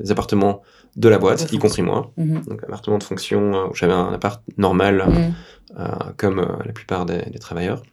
appartements 0.09 0.61
de 0.95 1.09
la 1.09 1.17
boîte 1.17 1.51
y 1.51 1.57
compris 1.57 1.81
moi. 1.81 2.11
Mhm. 2.17 2.43
donc 2.47 2.63
appartement 2.63 2.97
de 2.97 3.03
fonction 3.03 3.53
euh, 3.53 3.67
où 3.69 3.75
j'avais 3.75 3.93
un 3.93 4.13
appart 4.13 4.41
normal 4.57 5.05
mhm. 5.07 5.33
euh, 5.79 5.85
comme 6.17 6.45
la 6.65 6.73
plupart 6.73 7.05
des, 7.05 7.21
travailleurs. 7.39 7.83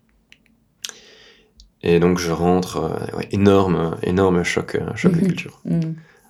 Et 1.82 2.00
donc 2.00 2.18
je 2.18 2.30
rentre 2.30 2.98
énorme 3.30 3.96
énorme 4.02 4.42
choc 4.42 4.78
choc 4.94 5.12
de 5.12 5.20
culture 5.20 5.60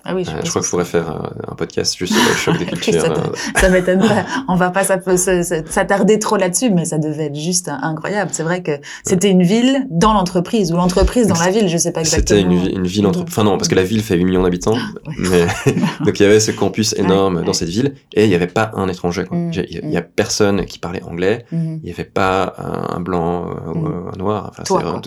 ah 0.07 0.13
oui, 0.13 0.23
je, 0.23 0.29
euh, 0.29 0.41
crois 0.41 0.61
que 0.61 0.65
je 0.65 0.69
pourrais 0.69 0.85
faire 0.85 1.09
un, 1.09 1.55
podcast 1.55 1.97
juste 1.97 2.13
sur 2.13 2.23
le 2.23 2.35
choc 2.35 2.57
des 2.59 2.65
cultures. 2.65 3.01
ça, 3.01 3.13
ça 3.59 3.69
m'étonne 3.69 3.99
pas. 3.99 4.25
On 4.47 4.55
va 4.55 4.69
pas 4.69 4.83
s'attarder 4.83 6.19
trop 6.19 6.37
là-dessus, 6.37 6.69
mais 6.69 6.85
ça 6.85 6.99
devait 6.99 7.25
être 7.25 7.35
juste 7.35 7.69
incroyable. 7.69 8.29
C'est 8.31 8.43
vrai 8.43 8.61
que 8.61 8.73
c'était 9.03 9.31
une 9.31 9.41
ville 9.41 9.87
dans 9.89 10.13
l'entreprise 10.13 10.71
ou 10.71 10.75
l'entreprise 10.75 11.25
dans 11.25 11.39
la 11.39 11.49
ville, 11.49 11.67
je 11.67 11.77
sais 11.77 11.91
pas 11.91 12.01
exactement. 12.01 12.39
C'était 12.39 12.41
une, 12.41 12.77
une, 12.77 12.87
ville 12.87 13.07
entre, 13.07 13.23
enfin 13.23 13.43
non, 13.43 13.57
parce 13.57 13.67
que 13.67 13.73
la 13.73 13.83
ville 13.83 14.03
fait 14.03 14.15
8 14.15 14.25
millions 14.25 14.43
d'habitants, 14.43 14.75
ah, 14.77 15.09
mais 15.17 15.47
donc 16.05 16.19
il 16.19 16.23
y 16.23 16.25
avait 16.25 16.39
ce 16.39 16.51
campus 16.51 16.93
énorme 16.93 17.43
dans 17.43 17.53
cette 17.53 17.69
ville 17.69 17.95
et 18.13 18.25
il 18.25 18.29
y 18.29 18.35
avait 18.35 18.45
pas 18.45 18.71
un 18.75 18.87
étranger. 18.87 19.23
Mm, 19.31 19.51
il 19.53 19.91
y, 19.91 19.97
a 19.97 20.01
mm. 20.01 20.07
personne 20.15 20.65
qui 20.65 20.77
parlait 20.77 21.01
anglais. 21.01 21.45
Mm. 21.51 21.77
Il 21.81 21.89
y 21.89 21.91
avait 21.91 22.03
pas 22.03 22.53
un, 22.57 22.99
blanc 22.99 23.49
euh, 23.49 23.73
ou 23.73 23.87
un 23.87 24.17
noir. 24.17 24.51
Enfin, 24.59 25.01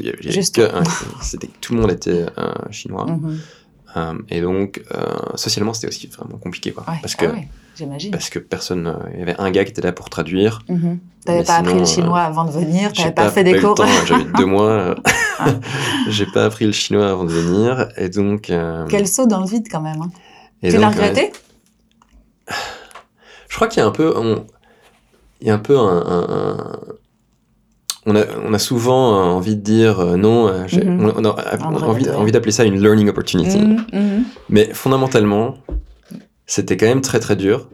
c'était 1.22 1.50
tout 1.60 1.74
le 1.74 1.80
monde 1.80 1.92
était 1.92 2.26
chinois. 2.70 3.06
Mm-hmm. 3.06 3.36
Euh, 3.96 4.14
et 4.28 4.40
donc, 4.40 4.82
euh, 4.94 5.06
socialement, 5.34 5.72
c'était 5.72 5.88
aussi 5.88 6.06
vraiment 6.08 6.38
compliqué, 6.38 6.72
quoi. 6.72 6.84
parce 7.00 7.14
que, 7.14 7.26
ah 7.26 7.84
parce 8.10 8.28
que 8.28 8.38
personne, 8.38 8.86
euh, 8.86 9.10
il 9.14 9.20
y 9.20 9.22
avait 9.22 9.38
un 9.38 9.50
gars 9.50 9.64
qui 9.64 9.70
était 9.70 9.82
là 9.82 9.92
pour 9.92 10.10
traduire. 10.10 10.62
Tu 10.66 10.74
-hmm. 10.74 10.98
T'avais 11.24 11.44
pas 11.44 11.56
appris 11.56 11.78
le 11.78 11.84
chinois 11.84 12.22
avant 12.22 12.44
de 12.44 12.50
venir, 12.50 12.92
t'avais 12.92 13.12
pas, 13.12 13.24
pas 13.24 13.30
fait 13.30 13.44
des 13.44 13.60
cours. 13.60 13.76
J'avais 14.06 14.24
deux 14.36 14.46
mois, 14.56 14.94
j'ai 16.08 16.26
pas 16.26 16.44
appris 16.46 16.66
le 16.66 16.72
chinois 16.72 17.08
avant 17.10 17.24
de 17.24 17.32
venir, 17.32 17.88
et 17.96 18.08
donc. 18.08 18.52
Quel 18.88 19.06
saut 19.08 19.26
dans 19.26 19.40
le 19.40 19.46
vide 19.46 19.66
quand 19.70 19.82
même. 19.82 20.00
Hein. 20.02 20.10
tu 20.62 20.76
l'as 20.76 20.90
regretté? 20.90 21.32
Je 23.48 23.54
crois 23.56 23.68
qu'il 23.68 23.80
y 23.80 23.84
a 23.84 23.88
un 23.88 23.96
peu, 24.00 24.08
il 25.40 25.48
y 25.48 25.50
a 25.50 25.54
un 25.54 25.58
peu 25.68 25.76
un 25.78 25.98
on 28.08 28.16
a, 28.16 28.24
on 28.42 28.54
a 28.54 28.58
souvent 28.58 29.12
euh, 29.14 29.24
envie 29.34 29.54
de 29.54 29.60
dire 29.60 30.00
euh, 30.00 30.16
non, 30.16 30.48
euh, 30.48 30.64
mhm. 30.72 31.12
on, 31.16 31.24
a, 31.24 31.60
envie, 31.84 32.08
envie 32.08 32.32
d'appeler 32.32 32.52
ça 32.52 32.64
une 32.64 32.80
learning 32.82 33.08
opportunity. 33.08 33.58
Mhm, 33.58 33.86
mhm. 33.92 34.24
Mais 34.48 34.70
fondamentalement, 34.72 35.58
c'était 36.46 36.76
quand 36.78 36.86
même 36.86 37.02
très 37.02 37.20
très 37.20 37.36
dur. 37.36 37.68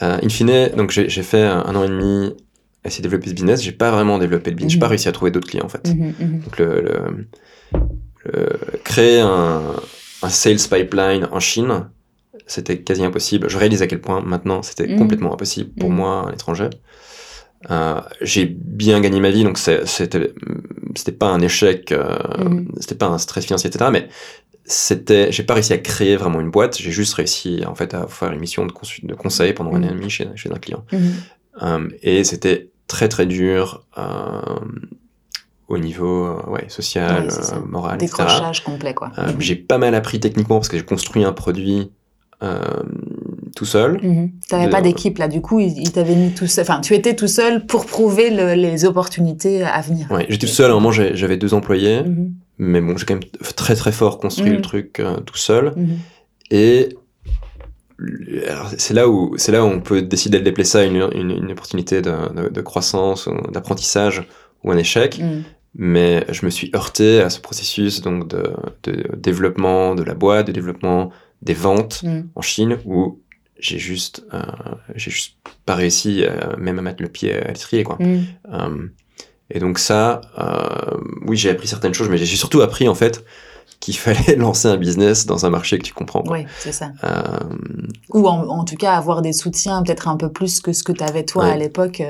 in 0.00 0.28
fine, 0.28 0.70
donc 0.76 0.90
j'ai 0.90 1.22
fait 1.22 1.44
un, 1.44 1.74
an 1.76 1.84
et 1.84 1.88
demi 1.88 2.34
à 2.84 2.88
essayer 2.88 3.02
de 3.02 3.08
développer 3.08 3.30
ce 3.30 3.34
business. 3.34 3.62
J'ai 3.62 3.72
pas 3.72 3.92
vraiment 3.92 4.18
développé 4.18 4.50
le 4.50 4.56
business. 4.56 4.72
J'ai 4.72 4.80
pas 4.80 4.88
réussi 4.88 5.08
à 5.08 5.12
trouver 5.12 5.30
d'autres 5.30 5.48
clients 5.48 5.66
en 5.66 5.68
fait. 5.68 5.88
Donc 5.88 6.58
le, 6.58 7.28
créer 8.84 9.20
un, 9.20 9.62
un, 10.22 10.28
sales 10.28 10.58
pipeline 10.68 11.28
en 11.30 11.40
Chine, 11.40 11.88
c'était 12.46 12.78
quasi 12.78 13.04
impossible. 13.04 13.48
Je 13.48 13.56
réalise 13.56 13.82
à 13.82 13.86
quel 13.86 14.00
point 14.00 14.22
maintenant 14.22 14.62
c'était 14.62 14.96
complètement 14.96 15.32
impossible 15.32 15.70
pour 15.78 15.90
moi, 15.90 16.26
un 16.28 16.32
étranger. 16.32 16.68
Euh, 17.70 18.00
j'ai 18.20 18.46
bien 18.46 19.00
gagné 19.00 19.20
ma 19.20 19.30
vie, 19.30 19.44
donc 19.44 19.58
c'était 19.58 20.32
c'était 20.94 21.12
pas 21.12 21.26
un 21.26 21.40
échec, 21.40 21.92
euh, 21.92 22.16
mhm. 22.38 22.72
c'était 22.78 22.94
pas 22.94 23.06
un 23.06 23.18
stress 23.18 23.46
financier, 23.46 23.68
etc. 23.68 23.90
Mais 23.92 24.08
c'était, 24.64 25.32
j'ai 25.32 25.42
pas 25.42 25.54
réussi 25.54 25.72
à 25.72 25.78
créer 25.78 26.16
vraiment 26.16 26.40
une 26.40 26.50
boîte. 26.50 26.78
J'ai 26.78 26.90
juste 26.90 27.14
réussi 27.14 27.62
en 27.66 27.74
fait 27.74 27.94
à 27.94 28.06
faire 28.06 28.32
une 28.32 28.40
mission 28.40 28.66
de, 28.66 28.72
de 29.02 29.14
conseil 29.14 29.54
pendant 29.54 29.74
un 29.74 29.82
an 29.82 29.88
et 29.88 29.94
demi 29.94 30.08
chez, 30.08 30.28
chez 30.36 30.50
un 30.52 30.58
client. 30.58 30.84
Mhm. 30.92 31.12
Euh, 31.62 31.88
et 32.02 32.24
c'était 32.24 32.70
très 32.86 33.08
très 33.08 33.26
dur 33.26 33.84
au 35.66 35.76
niveau 35.78 36.40
ouais, 36.46 36.68
social, 36.68 37.28
moral, 37.66 37.98
Décrochage 37.98 38.62
complet 38.62 38.94
quoi. 38.94 39.10
J'ai 39.38 39.56
pas 39.56 39.78
mal 39.78 39.94
appris 39.94 40.20
techniquement 40.20 40.56
parce 40.56 40.68
que 40.68 40.78
j'ai 40.78 40.84
construit 40.84 41.24
un 41.24 41.32
produit 41.32 41.90
tout 43.58 43.64
seul. 43.64 43.98
Mhm. 44.00 44.30
Tu 44.48 44.54
n'avais 44.54 44.70
pas 44.70 44.80
d'équipe 44.80 45.18
là, 45.18 45.26
du 45.26 45.40
coup, 45.40 45.58
il, 45.58 45.90
t'avait 45.90 46.14
mis 46.14 46.30
tout 46.30 46.46
seul. 46.46 46.62
Enfin, 46.62 46.80
tu 46.80 46.94
étais 46.94 47.16
tout 47.16 47.26
seul 47.26 47.66
pour 47.66 47.86
prouver 47.86 48.30
les 48.30 48.84
opportunités 48.84 49.64
à 49.64 49.80
venir. 49.80 50.06
Oui, 50.10 50.22
j'étais 50.28 50.46
tout 50.46 50.52
seul. 50.52 50.70
À 50.70 50.74
un 50.74 50.76
moment, 50.76 50.92
j'avais 50.92 51.36
deux 51.36 51.54
employés, 51.54 52.02
mhm. 52.02 52.34
mais 52.58 52.80
bon, 52.80 52.96
j'ai 52.96 53.04
quand 53.04 53.14
même 53.14 53.28
très 53.56 53.74
très 53.74 53.90
fort 53.90 54.20
construit 54.20 54.50
le 54.50 54.58
mhm. 54.58 54.62
truc 54.62 55.00
euh, 55.00 55.16
tout 55.16 55.36
seul. 55.36 55.74
Et 56.52 56.90
c'est 58.76 58.94
là 58.94 59.08
où 59.08 59.34
c'est 59.38 59.50
là 59.50 59.64
où 59.64 59.66
on 59.66 59.80
peut 59.80 60.02
décider 60.02 60.38
de 60.38 60.44
déplacer 60.44 60.70
ça 60.70 60.84
une, 60.84 61.08
une, 61.14 61.32
une 61.32 61.50
opportunité 61.50 62.00
de, 62.00 62.12
de, 62.32 62.48
de 62.48 62.60
croissance, 62.60 63.28
d'apprentissage 63.52 64.22
ou 64.62 64.70
un 64.70 64.76
échec. 64.76 65.20
Mais 65.74 66.24
je 66.30 66.46
me 66.46 66.50
suis 66.50 66.70
heurté 66.76 67.20
à 67.20 67.28
ce 67.28 67.40
processus 67.40 68.02
donc 68.02 68.28
de, 68.28 68.52
de 68.84 69.16
développement 69.16 69.96
de 69.96 70.04
la 70.04 70.14
boîte, 70.14 70.46
de 70.46 70.52
développement 70.52 71.10
des 71.42 71.54
ventes 71.54 72.04
en 72.36 72.42
Chine 72.42 72.78
où 72.84 73.20
j'ai 73.58 73.78
juste 73.78 74.24
euh, 74.34 74.40
j'ai 74.94 75.10
juste 75.10 75.34
pas 75.66 75.74
réussi 75.74 76.24
euh, 76.24 76.56
même 76.58 76.78
à 76.78 76.82
mettre 76.82 77.02
le 77.02 77.08
pied 77.08 77.34
à 77.34 77.48
l'étrier 77.48 77.84
quoi. 77.84 77.96
Mm. 78.00 78.20
Euh, 78.52 78.86
et 79.50 79.60
donc 79.60 79.78
ça, 79.78 80.20
oui, 81.26 81.36
j'ai 81.38 81.48
appris 81.50 81.66
certaines 81.68 81.94
choses, 81.94 82.10
mais 82.10 82.18
j'ai 82.18 82.36
surtout 82.36 82.60
appris 82.60 82.86
en 82.86 82.94
fait 82.94 83.24
qu'il 83.80 83.96
fallait 84.04 84.36
lancer 84.36 84.68
un 84.68 84.76
business 84.76 85.24
dans 85.24 85.46
un 85.46 85.50
marché 85.50 85.78
que 85.78 85.84
tu 85.84 85.94
comprends. 85.94 86.22
quoi. 86.22 86.36
Oui, 86.38 86.44
c'est 86.58 86.72
ça. 86.72 86.90
Ou 88.12 88.26
en, 88.28 88.46
en 88.48 88.64
tout 88.64 88.74
cas 88.76 88.92
avoir 88.94 89.22
des 89.22 89.32
soutiens 89.32 89.82
peut-être 89.82 90.06
un 90.08 90.16
peu 90.16 90.30
plus 90.30 90.60
que 90.60 90.72
ce 90.74 90.82
que 90.82 90.92
tu 90.92 91.02
avais 91.02 91.24
toi 91.24 91.44
Ouais. 91.44 91.52
à 91.52 91.56
l'époque 91.56 92.02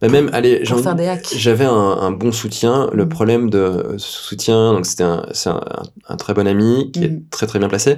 mais 0.00 0.08
même, 0.08 0.30
allez, 0.32 0.62
j'avais 0.64 1.64
un, 1.64 1.72
un 1.72 2.10
bon 2.12 2.30
soutien. 2.32 2.88
Le 2.92 3.04
Mhm. 3.04 3.08
problème 3.08 3.50
de 3.50 3.94
ce 3.98 4.22
soutien, 4.22 4.72
donc 4.72 4.86
c'était 4.86 5.04
un, 5.04 5.26
c'est 5.32 5.50
un, 5.50 5.60
un 6.08 6.16
très 6.16 6.34
bon 6.34 6.46
ami 6.46 6.90
qui 6.92 7.00
Mhm. 7.00 7.04
est 7.06 7.30
très 7.30 7.46
très 7.46 7.58
bien 7.58 7.68
placé, 7.68 7.96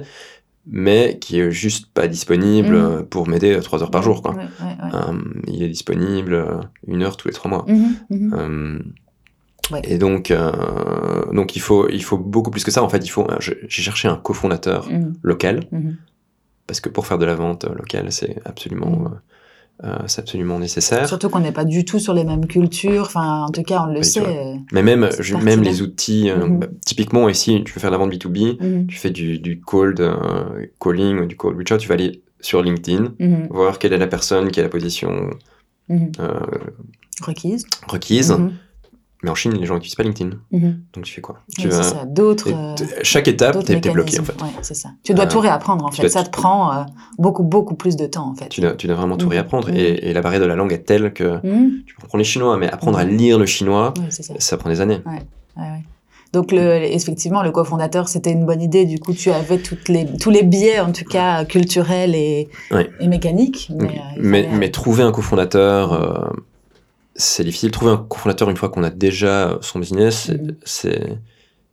mais 0.67 1.17
qui 1.19 1.39
est 1.39 1.51
juste 1.51 1.87
pas 1.93 2.07
disponible 2.07 2.75
Mhm. 2.75 2.83
euh, 2.85 3.03
pour 3.03 3.27
m'aider 3.27 3.55
euh, 3.55 3.61
trois 3.61 3.81
heures 3.81 3.91
par 3.91 4.03
jour. 4.03 4.21
Quoi. 4.21 4.33
Ouais, 4.35 4.43
ouais, 4.43 4.65
ouais. 4.65 4.91
Euh, 4.93 5.13
il 5.47 5.63
est 5.63 5.69
disponible 5.69 6.45
une 6.87 7.01
heure 7.03 7.17
tous 7.17 7.27
les 7.27 7.33
trois 7.33 7.49
mois. 7.49 7.65
Mhm, 7.67 7.95
mhm. 8.09 8.33
Euh. 8.37 8.79
Et 9.83 9.97
donc, 9.99 10.31
euh, 10.31 10.51
donc 11.31 11.55
il 11.55 11.59
faut, 11.59 11.87
il 11.89 12.03
faut 12.03 12.17
beaucoup 12.17 12.49
plus 12.49 12.63
que 12.63 12.71
ça. 12.71 12.81
En 12.83 12.89
fait, 12.89 13.05
il 13.05 13.09
faut. 13.09 13.27
J'ai 13.39 13.55
cherché 13.83 14.07
un 14.07 14.15
cofondateur 14.17 14.89
local 15.21 15.65
parce 16.65 16.79
que 16.81 16.89
pour 16.89 17.05
faire 17.07 17.17
de 17.19 17.25
la 17.25 17.35
vente 17.35 17.65
locale, 17.65 18.11
c'est 18.11 18.37
absolument. 18.45 19.11
Euh, 19.83 19.97
c'est 20.07 20.21
absolument 20.21 20.59
nécessaire. 20.59 21.07
Surtout 21.07 21.29
qu'on 21.29 21.39
n'est 21.39 21.51
pas 21.53 21.65
du 21.65 21.85
tout 21.85 21.99
sur 21.99 22.13
les 22.13 22.23
mêmes 22.23 22.45
cultures. 22.47 23.03
Enfin, 23.03 23.43
en 23.43 23.49
tout 23.51 23.63
cas, 23.63 23.85
on 23.87 23.93
le 23.93 24.03
sait. 24.03 24.21
euh, 24.25 24.55
Mais 24.71 24.83
même, 24.83 25.09
je- 25.19 25.35
même 25.35 25.61
les 25.63 25.81
outils, 25.81 26.29
euh, 26.29 26.45
Mhm. 26.45 26.59
bah, 26.59 26.67
typiquement 26.85 27.29
ici, 27.29 27.63
tu 27.65 27.73
veux 27.73 27.79
faire 27.79 27.89
de 27.89 27.95
la 27.95 27.99
vente 27.99 28.11
B2B, 28.11 28.57
mhm, 28.59 28.87
tu 28.87 28.97
fais 28.97 29.09
du, 29.11 29.39
du 29.39 29.59
cold 29.61 30.01
calling 30.81 31.19
ou 31.19 31.25
du 31.25 31.35
cold 31.37 31.57
reach 31.57 31.71
out, 31.71 31.79
tu 31.79 31.87
vas 31.87 31.93
aller 31.95 32.21
sur 32.41 32.61
LinkedIn, 32.61 33.13
mhm, 33.19 33.47
voir 33.49 33.79
quelle 33.79 33.93
est 33.93 33.97
la 33.97 34.07
personne 34.07 34.49
qui 34.51 34.59
a 34.59 34.63
la 34.63 34.69
position 34.69 35.29
Requise. 37.21 37.65
requise. 37.87 38.37
Mais 39.21 39.29
en 39.29 39.35
Chine, 39.35 39.53
les 39.53 39.65
gens 39.65 39.73
n'utilisent 39.73 39.95
pas 39.95 40.03
LinkedIn. 40.03 40.37
mhm. 40.51 40.79
Donc 40.93 41.03
tu 41.03 41.13
fais 41.13 41.19
quoi? 41.19 41.35
Oui, 41.49 41.53
tu 41.55 41.61
c'est 41.63 41.67
vas- 41.77 41.83
ça. 41.83 42.05
D'autres. 42.05 42.47
euh, 42.53 42.75
Chaque 43.03 43.27
étape, 43.27 43.63
t'es 43.65 43.79
t'es 43.81 43.89
bloqué 43.89 44.17
en 44.19 44.23
fait. 44.23 44.41
Ouais, 44.41 44.47
c'est 44.61 44.73
ça. 44.75 44.91
Tu 45.03 45.13
dois 45.13 45.25
Euh, 45.25 45.27
tout 45.29 45.39
réapprendre 45.41 45.83
en 45.85 45.91
fait. 45.91 46.03
dois- 46.03 46.09
Ça 46.09 46.23
te 46.23 46.29
prend 46.29 46.71
euh, 46.73 46.83
beaucoup, 47.17 47.43
beaucoup 47.43 47.75
plus 47.75 47.97
de 47.97 48.05
temps 48.05 48.29
en 48.29 48.33
fait. 48.35 48.47
Tu 48.47 48.61
dois, 48.61 48.71
tu 48.73 48.87
dois 48.87 48.95
vraiment 48.95 49.17
tout 49.17 49.25
Mhm. 49.25 49.31
réapprendre. 49.33 49.67
Mhm. 49.69 49.75
Et, 49.75 50.09
et 50.09 50.13
la 50.13 50.21
barrière 50.21 50.39
de 50.41 50.45
la 50.45 50.55
langue 50.55 50.71
est 50.71 50.85
telle 50.85 51.11
que 51.13 51.39
tu 51.85 51.95
peux 51.95 52.03
apprendre 52.03 52.19
les 52.19 52.23
chinois, 52.23 52.55
mais 52.57 52.69
apprendre 52.71 52.97
à 52.97 53.03
lire 53.03 53.37
le 53.37 53.45
chinois, 53.45 53.93
Oui, 53.97 54.05
ça. 54.09 54.33
ça 54.39 54.55
prend 54.57 54.69
des 54.69 54.79
années. 54.79 55.01
Ouais, 55.05 55.21
ouais. 55.57 55.83
Donc, 56.31 56.51
le, 56.51 56.59
effectivement, 56.83 57.41
le 57.41 57.49
cofondateur, 57.49 58.07
c'était 58.07 58.31
une 58.31 58.45
bonne 58.45 58.61
idée. 58.61 58.85
Du 58.85 58.99
coup, 58.99 59.13
tu 59.13 59.31
avais 59.31 59.57
toutes 59.57 59.89
les, 59.89 60.05
tous 60.17 60.29
les 60.29 60.43
biais, 60.43 60.79
en 60.79 60.91
tout 60.91 61.03
cas, 61.03 61.43
culturels 61.43 62.13
et, 62.13 62.47
mécaniques. 63.01 63.71
Mais, 64.19 64.47
mais, 64.53 64.69
trouver 64.69 65.01
un 65.03 65.11
cofondateur, 65.11 66.31
c'est 67.19 67.43
difficile. 67.43 67.69
Trouver 67.71 67.91
un 67.91 67.97
cofondateur 67.97 68.49
une 68.49 68.57
fois 68.57 68.69
qu'on 68.69 68.83
a 68.83 68.89
déjà 68.89 69.57
son 69.61 69.77
business, 69.79 70.25
c'est- 70.25 70.41
Mhm. 70.41 70.55
c'est 70.63 71.17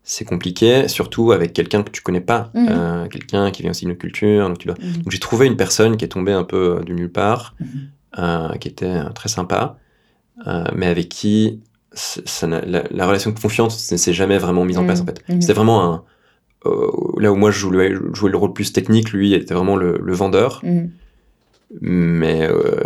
c'est 0.09 0.25
compliqué, 0.25 0.87
surtout 0.87 1.33
avec 1.33 1.53
quelqu'un 1.53 1.83
que 1.83 1.91
tu 1.91 2.01
connais 2.01 2.21
pas, 2.21 2.51
Mhm. 2.55 2.67
euh, 2.71 3.07
quelqu'un 3.09 3.51
qui 3.51 3.63
vient 3.63 3.73
aussi 3.73 3.87
d'une 3.87 3.97
culture. 3.97 4.47
Donc, 4.49 4.59
tu 4.59 4.69
dois... 4.69 4.77
Mhm. 4.81 5.03
donc 5.03 5.11
j'ai 5.11 5.19
trouvé 5.19 5.47
une 5.47 5.57
personne 5.57 5.97
qui 5.97 6.05
est 6.05 6.09
tombée 6.09 6.31
un 6.33 6.45
peu 6.45 6.77
euh, 6.79 6.85
de 6.85 6.93
nulle 6.93 7.11
part, 7.11 7.57
euh, 8.19 8.53
qui 8.61 8.69
était 8.69 9.01
très 9.17 9.29
sympa, 9.29 9.79
euh, 10.47 10.65
mais 10.77 10.87
avec 10.87 11.09
qui 11.09 11.61
ça 11.93 12.47
la, 12.47 12.61
la 12.89 13.07
relation 13.07 13.31
de 13.33 13.39
confiance 13.41 13.91
ne 13.91 13.97
s'est 13.97 14.13
jamais 14.13 14.39
vraiment 14.39 14.65
mise 14.65 14.79
en 14.79 14.85
place 14.85 15.01
en 15.01 15.07
fait. 15.07 15.25
C'était 15.41 15.55
vraiment 15.55 15.83
un 15.93 16.05
là 17.19 17.33
où 17.33 17.37
moi 17.37 17.51
je 17.51 17.59
jouais, 17.59 17.93
je 17.93 18.15
jouais 18.19 18.31
le 18.31 18.37
rôle 18.37 18.53
plus 18.53 18.73
technique, 18.73 19.13
lui 19.13 19.35
était 19.35 19.55
vraiment 19.55 19.77
le, 19.77 19.99
le 20.03 20.13
vendeur. 20.15 20.63
Mais 21.81 22.49
euh, 22.49 22.81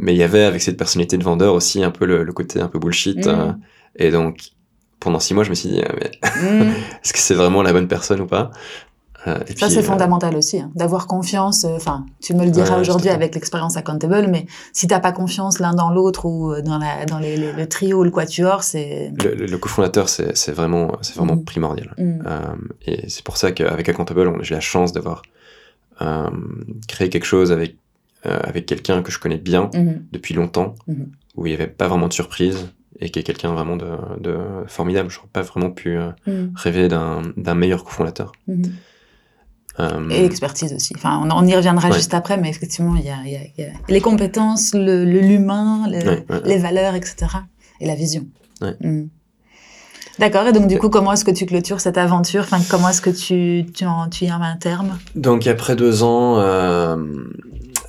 mais 0.00 0.14
il 0.14 0.18
y 0.18 0.22
avait 0.22 0.44
avec 0.44 0.62
cette 0.62 0.76
personnalité 0.78 1.18
de 1.18 1.24
vendeur 1.24 1.54
aussi 1.54 1.82
un 1.84 1.90
peu 1.90 2.06
le, 2.06 2.22
le 2.24 2.32
côté 2.32 2.60
un 2.60 2.68
peu 2.68 2.78
bullshit. 2.78 3.26
Mhm. 3.26 3.32
euh, 3.34 3.52
et 3.96 4.10
donc 4.10 4.38
pendant 5.00 5.18
six 5.20 5.34
mois 5.34 5.44
je 5.44 5.50
me 5.50 5.54
suis 5.54 5.68
dit 5.68 5.82
ah, 5.86 5.92
mais 6.00 6.10
Mhm. 6.40 6.70
est-ce 7.04 7.12
que 7.12 7.18
c'est 7.18 7.34
vraiment 7.34 7.62
la 7.62 7.72
bonne 7.72 7.88
personne 7.88 8.20
ou 8.20 8.26
pas? 8.26 8.50
Euh, 9.28 9.38
et 9.46 9.56
Ça, 9.56 9.68
c'est 9.70 9.78
euh, 9.78 9.82
fondamental 9.82 10.34
aussi, 10.34 10.58
hein, 10.58 10.72
d'avoir 10.74 11.06
confiance. 11.06 11.64
Enfin, 11.64 12.06
tu 12.20 12.34
me 12.34 12.44
le 12.44 12.50
diras 12.50 12.74
Ouais, 12.74 12.80
aujourd'hui 12.80 13.08
avec 13.10 13.34
l'expérience 13.36 13.76
Accountable, 13.76 14.26
mais 14.28 14.46
si 14.72 14.88
t'as 14.88 14.98
pas 14.98 15.12
confiance 15.12 15.60
l'un 15.60 15.74
dans 15.74 15.90
l'autre 15.92 16.24
ou 16.24 16.60
dans, 16.60 16.78
la, 16.78 17.04
dans 17.06 17.20
les, 17.20 17.36
les- 17.36 17.52
le 17.52 17.68
trio 17.68 18.00
ou 18.00 18.02
le 18.04 18.10
quatuor, 18.10 18.64
c'est. 18.64 19.12
le, 19.22 19.34
le- 19.36 19.46
le 19.46 19.58
cofondateur 19.58 20.08
c'est 20.08 20.36
c'est 20.36 20.50
vraiment 20.50 20.96
c'est 21.02 21.14
vraiment 21.14 21.36
Mhm. 21.36 21.44
primordial. 21.44 21.94
Et 22.86 23.08
c'est 23.10 23.22
pour 23.22 23.36
ça 23.36 23.52
qu'avec 23.52 23.88
Accountable, 23.88 24.26
on- 24.26 24.42
j'ai 24.42 24.54
la 24.56 24.60
chance 24.60 24.92
d'avoir 24.92 25.22
créé 26.88 27.08
quelque 27.10 27.24
chose 27.26 27.52
avec, 27.52 27.76
euh, 28.26 28.38
avec 28.42 28.66
quelqu'un 28.66 29.02
que 29.02 29.10
je 29.12 29.18
connais 29.18 29.36
bien 29.38 29.70
Mhm. 29.74 30.04
depuis 30.12 30.34
longtemps, 30.34 30.74
Mhm. 30.86 31.06
où 31.36 31.46
il 31.46 31.50
n'y 31.50 31.54
avait 31.54 31.66
pas 31.66 31.88
vraiment 31.88 32.08
de 32.08 32.12
surprise, 32.12 32.68
et 33.00 33.10
qui 33.10 33.18
est 33.18 33.22
quelqu'un 33.24 33.52
vraiment 33.52 33.76
de, 33.76 33.86
de 34.20 34.36
formidable. 34.68 35.10
Je 35.10 35.16
n'aurais 35.18 35.28
pas 35.32 35.42
vraiment 35.42 35.70
pu 35.70 35.96
euh, 35.98 36.10
Mhm. 36.26 36.52
rêver 36.54 36.88
d'un 36.88 37.54
meilleur 37.54 37.82
cofondateur. 37.84 38.32
Euh, 39.80 40.10
Et 40.10 40.24
expertise 40.26 40.72
aussi. 40.74 40.92
Enfin, 40.96 41.20
on, 41.24 41.30
on 41.34 41.46
y 41.46 41.56
reviendra 41.56 41.88
Ouais. 41.88 41.94
juste 41.94 42.12
après, 42.12 42.36
mais 42.36 42.50
effectivement, 42.50 42.94
il 42.96 43.04
y 43.06 43.08
a, 43.08 43.16
y 43.24 43.50
y 43.58 43.66
les 43.88 44.00
compétences, 44.02 44.74
le 44.74 45.04
le- 45.06 45.20
l'humain, 45.20 45.86
le- 45.88 45.98
Ouais, 46.06 46.24
ouais, 46.28 46.42
les 46.44 46.58
valeurs, 46.58 46.94
etc. 46.94 47.16
Et 47.80 47.86
la 47.86 47.94
vision. 47.94 48.26
Ouais. 48.60 48.76
D'accord. 50.18 50.46
Et 50.46 50.52
donc, 50.52 50.66
du 50.68 50.78
coup, 50.78 50.90
comment 50.90 51.12
est-ce 51.14 51.24
que 51.24 51.30
tu 51.30 51.46
clôtures 51.46 51.80
cette 51.80 51.96
aventure? 51.96 52.42
Enfin, 52.42 52.58
comment 52.70 52.90
est-ce 52.90 53.00
que 53.00 53.08
tu, 53.10 53.64
tu, 53.72 53.86
en, 53.86 54.10
tu 54.10 54.26
y 54.26 54.32
en 54.32 54.42
un 54.42 54.56
terme? 54.56 54.98
Donc 55.14 55.46
après 55.46 55.74
deux 55.74 56.02
ans, 56.02 56.38
euh, 56.38 56.96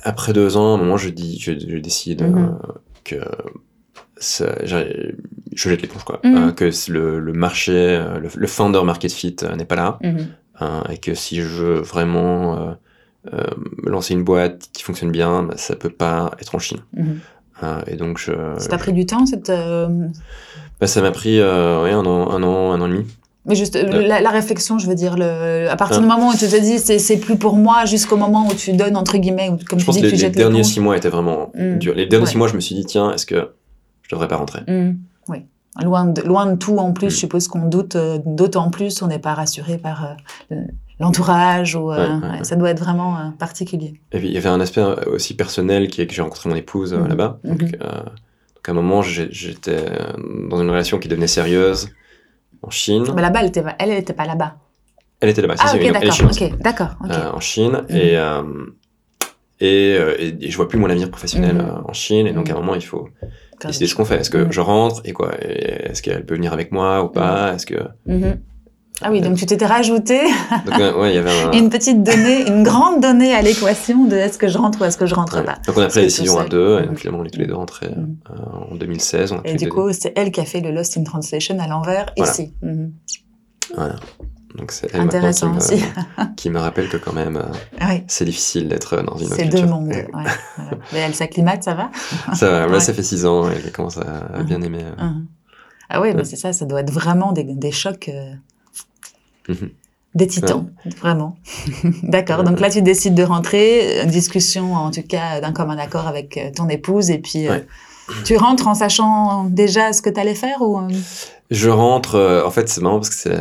après 0.04 0.32
deux 0.32 0.56
ans, 0.56 0.72
à 0.72 0.74
un 0.74 0.78
moment, 0.78 0.96
je 0.96 1.08
dis, 1.08 1.38
je, 1.40 1.52
je 1.52 1.78
décide 1.78 2.22
euh, 2.22 2.26
Mhm. 2.28 2.58
que 3.04 3.16
ça- 4.16 4.64
je 4.64 4.94
jette 5.54 5.82
l'éponge 5.82 6.04
quoi, 6.04 6.20
Mhm. 6.24 6.36
Euh, 6.36 6.52
que 6.52 6.70
le, 6.92 7.18
le 7.20 7.32
marché, 7.32 7.72
euh, 7.74 8.18
le, 8.18 8.28
le 8.34 8.46
founder 8.46 8.82
market 8.84 9.12
fit 9.12 9.36
euh, 9.42 9.56
n'est 9.56 9.64
pas 9.64 9.76
là, 9.76 9.98
Mhm. 10.02 10.28
et 10.90 10.98
que 10.98 11.14
si 11.14 11.36
je 11.40 11.46
veux 11.46 11.80
vraiment 11.80 12.56
euh, 12.58 12.72
euh, 13.32 13.42
lancer 13.84 14.14
une 14.14 14.24
boîte 14.24 14.68
qui 14.72 14.82
fonctionne 14.82 15.10
bien, 15.10 15.42
bah, 15.42 15.54
ça 15.56 15.74
peut 15.76 15.90
pas 15.90 16.30
être 16.40 16.54
en 16.54 16.58
Chine. 16.58 16.80
Et 17.86 17.96
donc 17.96 18.18
je, 18.18 18.32
Ça 18.58 18.68
t'a 18.68 18.78
pris 18.78 18.92
du 18.92 19.06
temps, 19.06 19.24
cette. 19.26 19.48
euh, 19.48 19.88
bah, 20.80 20.86
ça 20.86 21.00
m'a 21.00 21.12
pris 21.12 21.40
euh, 21.40 21.82
ouais, 21.82 21.92
un 21.92 22.04
an, 22.04 22.30
un 22.30 22.42
an, 22.42 22.72
un 22.72 22.80
an 22.80 22.86
et 22.86 22.90
demi. 22.90 23.06
Mais 23.46 23.54
juste 23.54 23.76
euh, 23.76 24.00
la, 24.06 24.20
la 24.22 24.30
réflexion, 24.30 24.78
je 24.78 24.86
veux 24.86 24.94
dire, 24.94 25.16
le, 25.18 25.68
à 25.68 25.76
partir 25.76 26.00
du 26.00 26.06
moment 26.06 26.28
où 26.30 26.32
tu 26.32 26.46
te 26.48 26.60
dis 26.60 26.78
c'est 26.78 26.98
c'est 26.98 27.18
plus 27.18 27.36
pour 27.36 27.56
moi, 27.56 27.84
jusqu'au 27.84 28.16
moment 28.16 28.46
où 28.48 28.54
tu 28.54 28.72
donnes 28.72 28.96
entre 28.96 29.18
guillemets, 29.18 29.50
ou 29.50 29.58
comme 29.68 29.78
je 29.78 29.84
tu 29.84 29.86
pense 29.86 29.96
dis, 29.96 30.00
que 30.02 30.06
tu 30.06 30.12
les, 30.12 30.16
les 30.16 30.16
jettes 30.18 30.36
derniers 30.36 30.64
six 30.64 30.80
mois 30.80 30.96
étaient 30.96 31.10
vraiment 31.10 31.50
Mm. 31.54 31.78
durs. 31.78 31.94
Les 31.94 32.06
derniers 32.06 32.24
Ouais. 32.24 32.30
six 32.30 32.38
mois, 32.38 32.48
je 32.48 32.54
me 32.54 32.60
suis 32.60 32.74
dit 32.74 32.84
tiens, 32.86 33.12
est-ce 33.12 33.26
que 33.26 33.50
je 34.02 34.08
devrais 34.10 34.28
pas 34.28 34.36
rentrer? 34.36 34.60
Mm, 34.66 34.96
oui. 35.28 35.38
Loin 35.82 36.04
de, 36.06 36.22
loin 36.22 36.46
de 36.46 36.56
tout, 36.56 36.76
en 36.78 36.92
plus, 36.92 37.08
Mm. 37.08 37.10
je 37.10 37.16
suppose 37.16 37.48
qu'on 37.48 37.66
doute, 37.68 37.96
euh, 37.96 38.18
d'autant 38.24 38.70
plus, 38.70 39.02
on 39.02 39.08
n'est 39.08 39.18
pas 39.18 39.34
rassuré 39.34 39.76
par 39.76 40.04
euh, 40.04 40.08
le- 40.50 40.66
l'entourage, 41.00 41.74
ou 41.74 41.90
euh, 41.92 42.06
ça 42.44 42.54
doit 42.56 42.70
être 42.70 42.78
vraiment 42.80 43.32
particulier. 43.38 44.00
Et 44.12 44.18
puis 44.18 44.28
il 44.28 44.32
y 44.32 44.38
avait 44.38 44.48
un 44.48 44.60
aspect 44.60 44.80
aussi 45.06 45.34
personnel 45.34 45.88
qui 45.88 46.00
est 46.00 46.06
que 46.06 46.14
j'ai 46.14 46.22
rencontré 46.22 46.48
mon 46.48 46.54
épouse 46.56 46.94
là-bas. 46.94 47.40
Donc, 47.44 47.62
Mhm. 47.62 47.70
euh, 47.82 47.88
donc 48.04 48.68
à 48.68 48.70
un 48.70 48.74
moment, 48.74 49.02
j'étais 49.02 49.84
dans 50.48 50.62
une 50.62 50.70
relation 50.70 50.98
qui 50.98 51.08
devenait 51.08 51.26
sérieuse 51.26 51.88
en 52.66 52.70
Chine. 52.70 53.04
Mais 53.14 53.22
là-bas, 53.22 53.40
elle 53.40 53.48
était, 53.48 53.62
elle, 53.78 53.90
elle 53.90 53.98
était 53.98 54.12
pas 54.12 54.26
là-bas. 54.26 54.56
Elle 55.20 55.30
était 55.30 55.42
là-bas, 55.42 55.54
Ah, 55.58 55.68
si, 55.68 55.76
ok, 55.76 56.58
d'accord. 56.60 56.90
Euh, 57.10 57.30
en 57.32 57.40
Chine. 57.40 57.80
Mhm. 57.88 57.96
Et, 57.96 58.16
euh, 58.18 58.42
et, 59.60 59.96
euh, 59.98 60.14
et, 60.18 60.36
et 60.46 60.50
je 60.50 60.56
vois 60.56 60.68
plus 60.68 60.78
mon 60.78 60.90
avenir 60.90 61.10
professionnel 61.10 61.56
Mhm. 61.56 61.82
en 61.86 61.92
Chine. 61.92 62.26
Et 62.26 62.32
donc 62.32 62.48
à 62.50 62.52
un 62.52 62.56
Mhm. 62.56 62.60
moment, 62.62 62.74
il 62.74 62.84
faut 62.84 63.08
décider 63.64 63.86
ce 63.86 63.94
qu'on 63.94 64.04
fait. 64.04 64.16
Est-ce 64.16 64.30
que 64.30 64.50
je 64.50 64.60
rentre 64.60 65.00
et 65.04 65.12
quoi 65.12 65.32
Est-ce 65.40 66.02
qu'elle 66.02 66.26
peut 66.26 66.34
venir 66.34 66.52
avec 66.52 66.72
moi 66.72 67.02
ou 67.04 67.08
pas? 67.08 67.54
Est-ce 67.54 67.66
que. 67.66 67.76
Ah 69.02 69.10
oui, 69.10 69.20
donc 69.20 69.36
tu 69.36 69.44
t'étais 69.44 69.66
rajouté 69.66 70.20
donc 70.66 70.78
euh, 70.80 70.98
ouais, 71.00 71.10
il 71.12 71.14
y 71.16 71.18
avait 71.18 71.30
un. 71.30 71.50
une 71.52 71.68
petite 71.68 72.02
donnée, 72.04 72.46
une 72.46 72.62
grande 72.62 73.02
donnée 73.02 73.34
à 73.34 73.42
l'équation 73.42 74.04
de 74.04 74.14
est-ce 74.16 74.38
que 74.38 74.46
je 74.46 74.56
rentre 74.56 74.80
ou 74.80 74.84
est-ce 74.84 74.96
que 74.96 75.06
je 75.06 75.14
rentre 75.16 75.36
Ouais. 75.38 75.44
pas. 75.44 75.56
Donc 75.66 75.76
on 75.76 75.80
a 75.82 75.88
pris 75.88 75.98
la 75.98 76.04
décision 76.06 76.38
à 76.38 76.44
deux, 76.44 76.80
et 76.80 76.86
donc 76.86 76.98
finalement 76.98 77.20
on 77.22 77.24
est 77.24 77.30
tous 77.30 77.40
les 77.40 77.46
deux 77.46 77.56
rentrés 77.56 77.88
Mhm. 77.88 78.16
euh, 78.30 78.70
en 78.70 78.74
2016. 78.76 79.32
On 79.32 79.38
a 79.38 79.40
Et 79.44 79.56
du 79.56 79.68
coup, 79.68 79.92
c'est 79.92 80.12
elle 80.16 80.30
qui 80.30 80.40
a 80.40 80.44
fait 80.44 80.60
le 80.60 80.70
Lost 80.70 80.96
in 80.96 81.02
Translation 81.02 81.58
à 81.58 81.66
l'envers 81.66 82.06
Voilà. 82.16 82.32
ici. 82.32 82.52
Deux. 82.62 82.90
Voilà. 83.74 83.96
Donc 84.56 84.70
c'est 84.70 84.88
qui 84.88 84.96
Intéressant 84.96 85.50
me, 85.50 85.56
aussi. 85.56 85.82
qui 86.36 86.48
me 86.50 86.60
rappelle 86.60 86.88
que 86.88 86.96
quand 86.96 87.12
même 87.12 87.36
euh, 87.36 87.86
oui, 87.88 88.04
c'est 88.06 88.24
difficile 88.24 88.68
d'être 88.68 89.02
dans 89.02 89.16
une 89.16 89.26
autre 89.26 89.34
c'est 89.36 89.46
deux 89.46 89.66
mondes. 89.66 89.88
ouais, 89.88 90.06
voilà. 90.12 90.30
Mais 90.92 91.00
elle 91.00 91.14
s'acclimate, 91.16 91.64
ça 91.64 91.74
va? 91.74 91.90
Ça 92.34 92.48
va, 92.48 92.66
là 92.68 92.72
Ouais. 92.74 92.78
ça 92.80 92.94
fait 92.94 93.02
six 93.02 93.26
ans, 93.26 93.50
elle 93.50 93.72
commence 93.72 93.98
à, 93.98 94.28
à 94.32 94.42
bien 94.44 94.62
aimer. 94.62 94.84
euh. 94.84 95.08
Ah 95.90 96.00
oui, 96.00 96.10
mais 96.12 96.18
Ouais. 96.18 96.24
c'est 96.24 96.36
ça, 96.36 96.52
ça 96.52 96.64
doit 96.64 96.80
être 96.80 96.92
vraiment 96.92 97.32
des, 97.32 97.42
des 97.42 97.72
chocs. 97.72 98.08
euh. 98.08 98.34
Des 100.14 100.28
titans, 100.28 100.70
vraiment. 101.00 101.36
D'accord. 102.04 102.44
Donc 102.44 102.60
là, 102.60 102.70
tu 102.70 102.82
décides 102.82 103.16
de 103.16 103.24
rentrer, 103.24 104.06
discussion 104.06 104.74
en 104.74 104.92
tout 104.92 105.02
cas 105.02 105.40
d'un 105.40 105.52
commun 105.52 105.76
accord 105.76 106.06
avec 106.06 106.36
euh, 106.36 106.50
ton 106.54 106.68
épouse, 106.68 107.10
et 107.10 107.18
puis 107.18 107.48
euh, 107.48 107.58
tu 108.24 108.36
rentres 108.36 108.68
en 108.68 108.74
sachant 108.74 109.44
déjà 109.44 109.92
ce 109.92 110.02
que 110.02 110.10
tu 110.10 110.20
allais 110.20 110.36
faire 110.36 110.62
ou 110.62 110.80
Je 111.50 111.68
rentre. 111.68 112.42
en 112.46 112.50
fait, 112.52 112.68
c'est 112.68 112.80
marrant 112.80 112.98
parce 112.98 113.10
que 113.10 113.16
c'est 113.16 113.36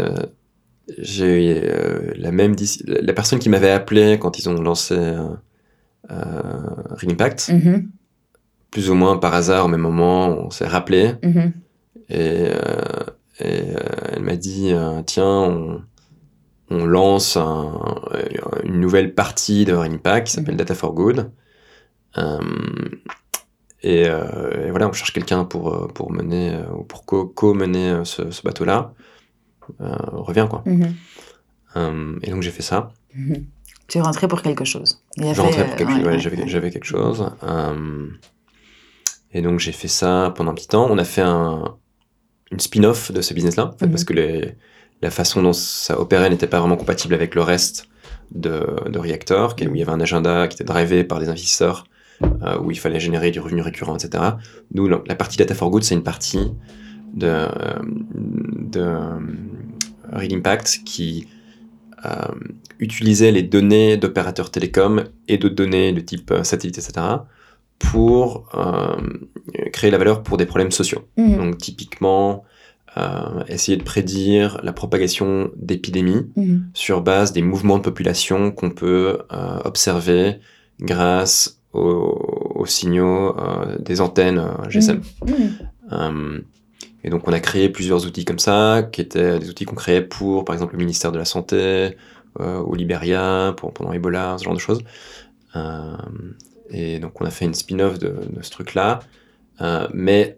j'ai 0.98 1.62
la 2.18 2.32
même 2.32 2.56
la 2.88 3.14
personne 3.14 3.40
qui 3.40 3.50
m'avait 3.50 3.72
appelé 3.72 4.18
quand 4.20 4.40
ils 4.40 4.50
ont 4.50 4.60
lancé 4.60 4.98
Ring 6.10 7.12
Impact. 7.12 7.50
Mm-hmm. 7.50 7.86
Plus 8.72 8.90
ou 8.90 8.96
moins 8.96 9.18
par 9.18 9.36
hasard, 9.36 9.66
au 9.66 9.68
même 9.68 9.82
moment, 9.82 10.30
on 10.30 10.50
s'est 10.50 10.68
rappelé. 10.68 11.14
Mm-hmm. 11.22 11.52
Et, 12.10 12.50
et 13.40 13.64
elle 14.12 14.24
m'a 14.24 14.36
dit 14.36 14.74
tiens, 15.06 15.24
on 15.24 15.82
on 16.70 16.86
lance 16.86 17.38
une 17.38 18.80
nouvelle 18.80 19.14
partie 19.14 19.66
de 19.66 19.74
Ringpack 19.74 20.26
qui 20.26 20.34
s'appelle 20.34 20.56
mhm. 20.56 20.60
Data 20.60 20.76
for 20.76 20.94
Good. 20.94 21.32
Euh, 22.18 22.40
euh, 23.86 24.68
et, 24.68 24.70
voilà, 24.72 24.88
on 24.88 24.94
cherche 24.94 25.14
quelqu'un 25.14 25.44
pour, 25.46 25.74
euh, 25.74 25.88
pour 25.88 26.12
mener 26.12 26.58
ou 26.76 26.84
pour 26.84 27.06
co-mener 27.06 28.04
ce, 28.06 28.24
bateau-là. 28.44 28.94
reviens 29.80 30.48
quoi. 30.48 30.64
Mhm. 30.66 32.20
et 32.22 32.32
donc 32.32 32.42
j'ai 32.42 32.52
fait 32.52 32.64
ça. 32.64 32.92
Mhm. 33.16 33.46
Tu 33.88 33.98
es 33.98 34.02
rentré 34.02 34.28
pour 34.28 34.42
quelque 34.42 34.64
chose. 34.64 35.04
J'avais 35.18 36.20
j'avais 36.48 36.72
quelque 36.72 36.86
chose. 36.86 37.30
et 39.32 39.42
donc 39.42 39.60
j'ai 39.60 39.74
fait 39.74 39.90
ça 39.90 40.34
pendant 40.36 40.52
un 40.52 40.56
petit 40.56 40.70
temps. 40.70 40.88
On 40.90 40.98
a 40.98 41.04
fait 41.04 41.22
un, 41.22 41.78
une 42.52 42.60
spin-off 42.60 43.12
de 43.12 43.22
ce 43.22 43.34
business-là, 43.34 43.72
parce 43.80 44.04
que 44.06 44.14
les, 44.14 44.56
la 45.04 45.12
façon 45.12 45.44
dont 45.44 45.54
ça 45.54 46.00
opérait 46.00 46.30
n'était 46.30 46.48
pas 46.48 46.60
vraiment 46.60 46.78
compatible 46.78 47.14
avec 47.14 47.36
le 47.36 47.42
reste 47.42 47.90
de, 48.32 48.66
de 48.90 48.98
Reactor, 48.98 49.54
où 49.60 49.76
il 49.76 49.78
y 49.78 49.82
avait 49.82 49.92
un 49.92 50.00
agenda 50.00 50.48
qui 50.48 50.56
était 50.56 50.64
drivé 50.64 51.04
par 51.04 51.20
des 51.20 51.28
investisseurs, 51.28 51.84
euh, 52.24 52.58
où 52.60 52.72
il 52.72 52.80
fallait 52.80 53.02
générer 53.02 53.30
du 53.30 53.42
revenu 53.42 53.62
récurrent, 53.62 53.98
etc. 53.98 54.24
Nous, 54.74 54.88
la 54.88 55.16
partie 55.16 55.38
Data 55.38 55.54
for 55.54 55.70
Good, 55.70 55.84
c'est 55.84 55.96
une 55.96 56.04
partie 56.04 56.54
de, 57.14 57.48
de 58.56 58.80
euh, 58.80 59.20
Real 60.14 60.34
Impact 60.34 60.82
qui 60.86 61.28
euh, 62.06 62.10
utilisait 62.80 63.32
les 63.32 63.44
données 63.44 63.98
d'opérateurs 63.98 64.52
télécoms 64.52 65.04
et 65.28 65.38
de 65.38 65.50
données 65.50 65.92
de 65.92 66.00
type 66.00 66.34
satellite, 66.44 66.78
etc., 66.78 67.06
pour 67.78 68.50
créer 69.74 69.92
la 69.92 69.98
valeur 69.98 70.24
pour 70.24 70.38
des 70.38 70.46
problèmes 70.46 70.72
sociaux. 70.72 71.02
Mmh. 71.18 71.36
Donc, 71.36 71.58
typiquement, 71.58 72.46
euh, 72.96 73.44
essayer 73.48 73.76
de 73.76 73.84
prédire 73.84 74.60
la 74.62 74.72
propagation 74.72 75.50
d'épidémies 75.56 76.30
mhm. 76.36 76.66
sur 76.76 77.02
base 77.02 77.34
des 77.34 77.42
mouvements 77.42 77.80
de 77.80 77.84
population 77.84 78.52
qu'on 78.52 78.70
peut 78.70 79.18
euh, 79.32 79.60
observer 79.66 80.40
grâce 80.80 81.60
aux, 81.74 82.66
signaux 82.68 83.36
euh, 83.38 83.78
des 83.80 84.00
antennes 84.00 84.48
GSM. 84.70 85.02
Mhm. 85.26 86.44
Et 87.04 87.10
donc 87.10 87.28
on 87.28 87.34
a 87.34 87.40
créé 87.40 87.68
plusieurs 87.70 88.06
outils 88.06 88.26
comme 88.26 88.40
ça, 88.40 88.88
qui 88.92 89.02
étaient 89.02 89.40
des 89.40 89.50
outils 89.50 89.66
qu'on 89.66 89.76
créait 89.76 90.02
pour, 90.02 90.46
par 90.46 90.54
exemple, 90.54 90.74
le 90.74 90.80
ministère 90.80 91.12
de 91.12 91.18
la 91.18 91.26
Santé, 91.26 91.98
au 92.40 92.74
Libéria, 92.74 93.54
pour, 93.58 93.74
pendant 93.74 93.92
Ebola, 93.92 94.38
ce 94.40 94.46
genre 94.46 94.54
de 94.54 94.60
choses. 94.60 94.82
et 96.70 97.00
donc 97.00 97.20
on 97.20 97.26
a 97.26 97.30
fait 97.30 97.46
une 97.46 97.54
spin-off 97.54 98.00
de, 98.00 98.16
de, 98.30 98.42
ce 98.42 98.52
truc-là. 98.52 99.00
mais 99.94 100.38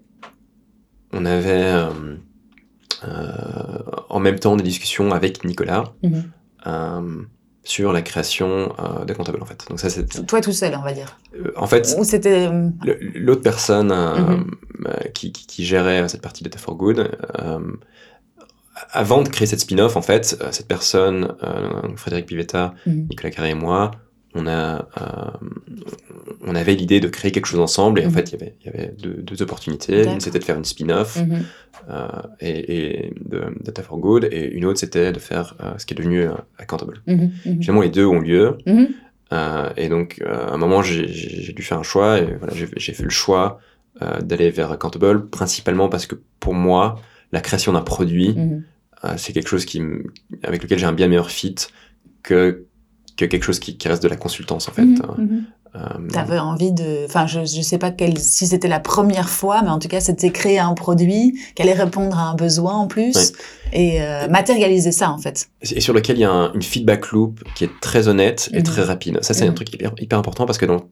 on 1.14 1.26
avait 1.26 1.86
en 4.10 4.20
même 4.20 4.40
temps 4.40 4.56
des 4.56 4.64
discussions 4.64 5.12
avec 5.12 5.44
Nicolas 5.44 5.94
mhm. 6.04 6.24
euh, 6.68 7.22
sur 7.64 7.92
la 7.94 8.02
création 8.02 8.74
euh, 8.80 9.06
de 9.06 9.14
Comptable 9.14 9.42
en 9.42 9.46
fait. 9.46 9.66
Donc 9.70 9.80
ça 9.80 9.90
c'est 9.90 10.26
toi 10.26 10.42
tout 10.42 10.52
seul 10.52 10.76
on 10.78 10.84
va 10.84 10.94
dire. 10.94 11.18
en 11.56 11.68
fait, 11.68 11.96
ou 11.98 12.04
c'était 12.04 12.50
l'autre 13.16 13.42
personne 13.42 13.94
mhm. 13.94 14.46
qui, 15.14 15.32
qui, 15.32 15.66
gérait 15.66 16.08
cette 16.08 16.22
partie 16.22 16.44
de 16.44 16.50
Data 16.50 16.60
for 16.60 16.76
Good. 16.76 17.12
avant 18.92 19.24
de 19.24 19.30
créer 19.30 19.48
cette 19.48 19.62
spin-off, 19.62 19.96
en 19.96 20.02
fait, 20.02 20.38
cette 20.52 20.68
personne, 20.68 21.36
Frédéric 21.96 22.28
Pivetta, 22.28 22.74
mhm. 22.86 23.08
Nicolas 23.10 23.32
Carré 23.32 23.50
et 23.52 23.56
moi, 23.56 23.92
on 24.36 24.48
a, 24.48 24.88
euh, 25.02 25.48
on 26.46 26.56
avait 26.56 26.76
l'idée 26.76 27.00
de 27.00 27.08
créer 27.08 27.32
quelque 27.32 27.46
chose 27.46 27.60
ensemble 27.60 28.02
et 28.02 28.06
en 28.06 28.10
mhm. 28.10 28.14
fait 28.14 28.32
il 28.32 28.40
y 28.40 28.44
avait, 28.44 28.56
il 28.60 28.66
y 28.66 28.70
avait 28.70 28.94
deux, 29.00 29.14
deux 29.14 29.42
opportunités. 29.42 30.04
Une 30.04 30.20
c'était 30.20 30.40
de 30.40 30.44
faire 30.44 30.58
une 30.58 30.66
spin-off 30.66 31.18
mhm. 31.18 31.44
euh, 31.90 32.08
et, 32.42 33.14
de 33.26 33.46
Data 33.62 33.82
for 33.82 33.98
Good 33.98 34.28
et 34.32 34.52
une 34.52 34.66
autre 34.66 34.80
c'était 34.80 35.12
de 35.12 35.20
faire 35.20 35.56
euh, 35.62 35.74
ce 35.78 35.86
qui 35.86 35.94
est 35.94 35.98
devenu 35.98 36.28
Accountable. 36.60 37.02
Mhm. 37.08 37.32
Finalement 37.62 37.82
les 37.82 37.90
deux 37.90 38.06
ont 38.06 38.20
lieu 38.20 38.58
et 39.78 39.90
donc 39.90 40.22
à 40.26 40.54
un 40.54 40.58
moment 40.58 40.84
j'ai 40.84 41.54
dû 41.54 41.64
faire 41.64 41.80
un 41.80 41.84
choix 41.84 42.20
et 42.20 42.36
voilà 42.40 42.54
j'ai 42.54 42.94
fait 42.94 43.04
le 43.04 43.10
choix 43.10 43.60
d'aller 44.22 44.52
vers 44.52 44.72
Accountable 44.72 45.30
principalement 45.30 45.90
parce 45.90 46.06
que 46.06 46.16
pour 46.40 46.54
moi 46.54 47.00
la 47.32 47.42
création 47.42 47.74
d'un 47.74 47.82
produit 47.82 48.36
c'est 49.18 49.34
quelque 49.34 49.50
chose 49.50 49.66
qui 49.66 49.82
avec 50.44 50.62
lequel 50.62 50.78
j'ai 50.78 50.86
un 50.86 50.94
bien 50.94 51.08
meilleur 51.08 51.32
fit 51.32 51.56
que 52.24 52.66
que 53.18 53.26
quelque 53.26 53.44
chose 53.44 53.60
qui, 53.60 53.78
qui, 53.78 53.88
reste 53.88 54.04
de 54.04 54.08
la 54.08 54.16
consultance 54.16 54.68
en 54.68 54.72
fait. 54.72 54.84
Mhm, 54.84 55.02
mhm. 55.18 55.44
Euh, 55.76 56.08
T'avais 56.10 56.40
envie 56.40 56.72
de, 56.72 57.04
enfin, 57.06 57.28
je, 57.28 57.42
je 57.42 57.62
sais 57.62 57.78
pas 57.78 57.92
quel, 57.92 58.18
si 58.18 58.48
c'était 58.48 58.70
la 58.70 58.80
première 58.80 59.28
fois, 59.28 59.62
mais 59.62 59.70
en 59.70 59.80
tout 59.80 59.90
cas, 59.90 60.00
c'était 60.00 60.32
créer 60.32 60.58
un 60.58 60.74
produit 60.74 61.38
qui 61.54 61.62
allait 61.62 61.74
répondre 61.74 62.18
à 62.18 62.30
un 62.30 62.36
besoin 62.36 62.76
en 62.76 62.88
plus 62.88 63.34
et 63.74 64.02
euh, 64.02 64.30
matérialiser 64.30 64.94
ça 64.94 65.12
en 65.12 65.18
fait. 65.18 65.50
Et 65.70 65.82
sur 65.82 65.94
lequel 65.94 66.16
il 66.18 66.22
y 66.22 66.26
a 66.26 66.52
une 66.54 66.62
feedback 66.62 67.12
loop 67.12 67.44
qui 67.56 67.66
est 67.66 67.72
très 67.82 68.08
honnête 68.08 68.50
et 68.54 68.60
mhm. 68.60 68.64
très 68.64 68.84
rapide. 68.84 69.20
Ça, 69.22 69.34
c'est 69.34 69.48
un 69.48 69.54
truc 69.54 69.74
hyper, 69.74 69.92
hyper 70.00 70.18
important 70.18 70.46
parce 70.46 70.58
que 70.58 70.66
dans 70.66 70.86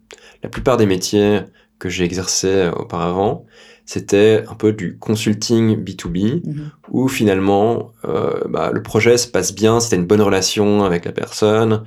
la 0.43 0.49
plupart 0.49 0.75
des 0.75 0.85
métiers 0.85 1.39
que 1.79 1.87
j'ai 1.87 2.03
exercé 2.03 2.69
auparavant, 2.75 3.45
c'était 3.85 4.43
un 4.47 4.55
peu 4.55 4.71
du 4.71 4.97
consulting 4.97 5.83
B2B, 5.83 6.41
où 6.89 7.07
finalement, 7.09 7.91
euh, 8.05 8.41
bah, 8.47 8.71
le 8.71 8.81
projet 8.81 9.17
se 9.17 9.27
passe 9.27 9.53
bien, 9.53 9.79
c'était 9.79 9.97
une 9.97 10.05
bonne 10.05 10.21
relation 10.21 10.83
avec 10.83 11.03
la 11.05 11.11
personne, 11.11 11.83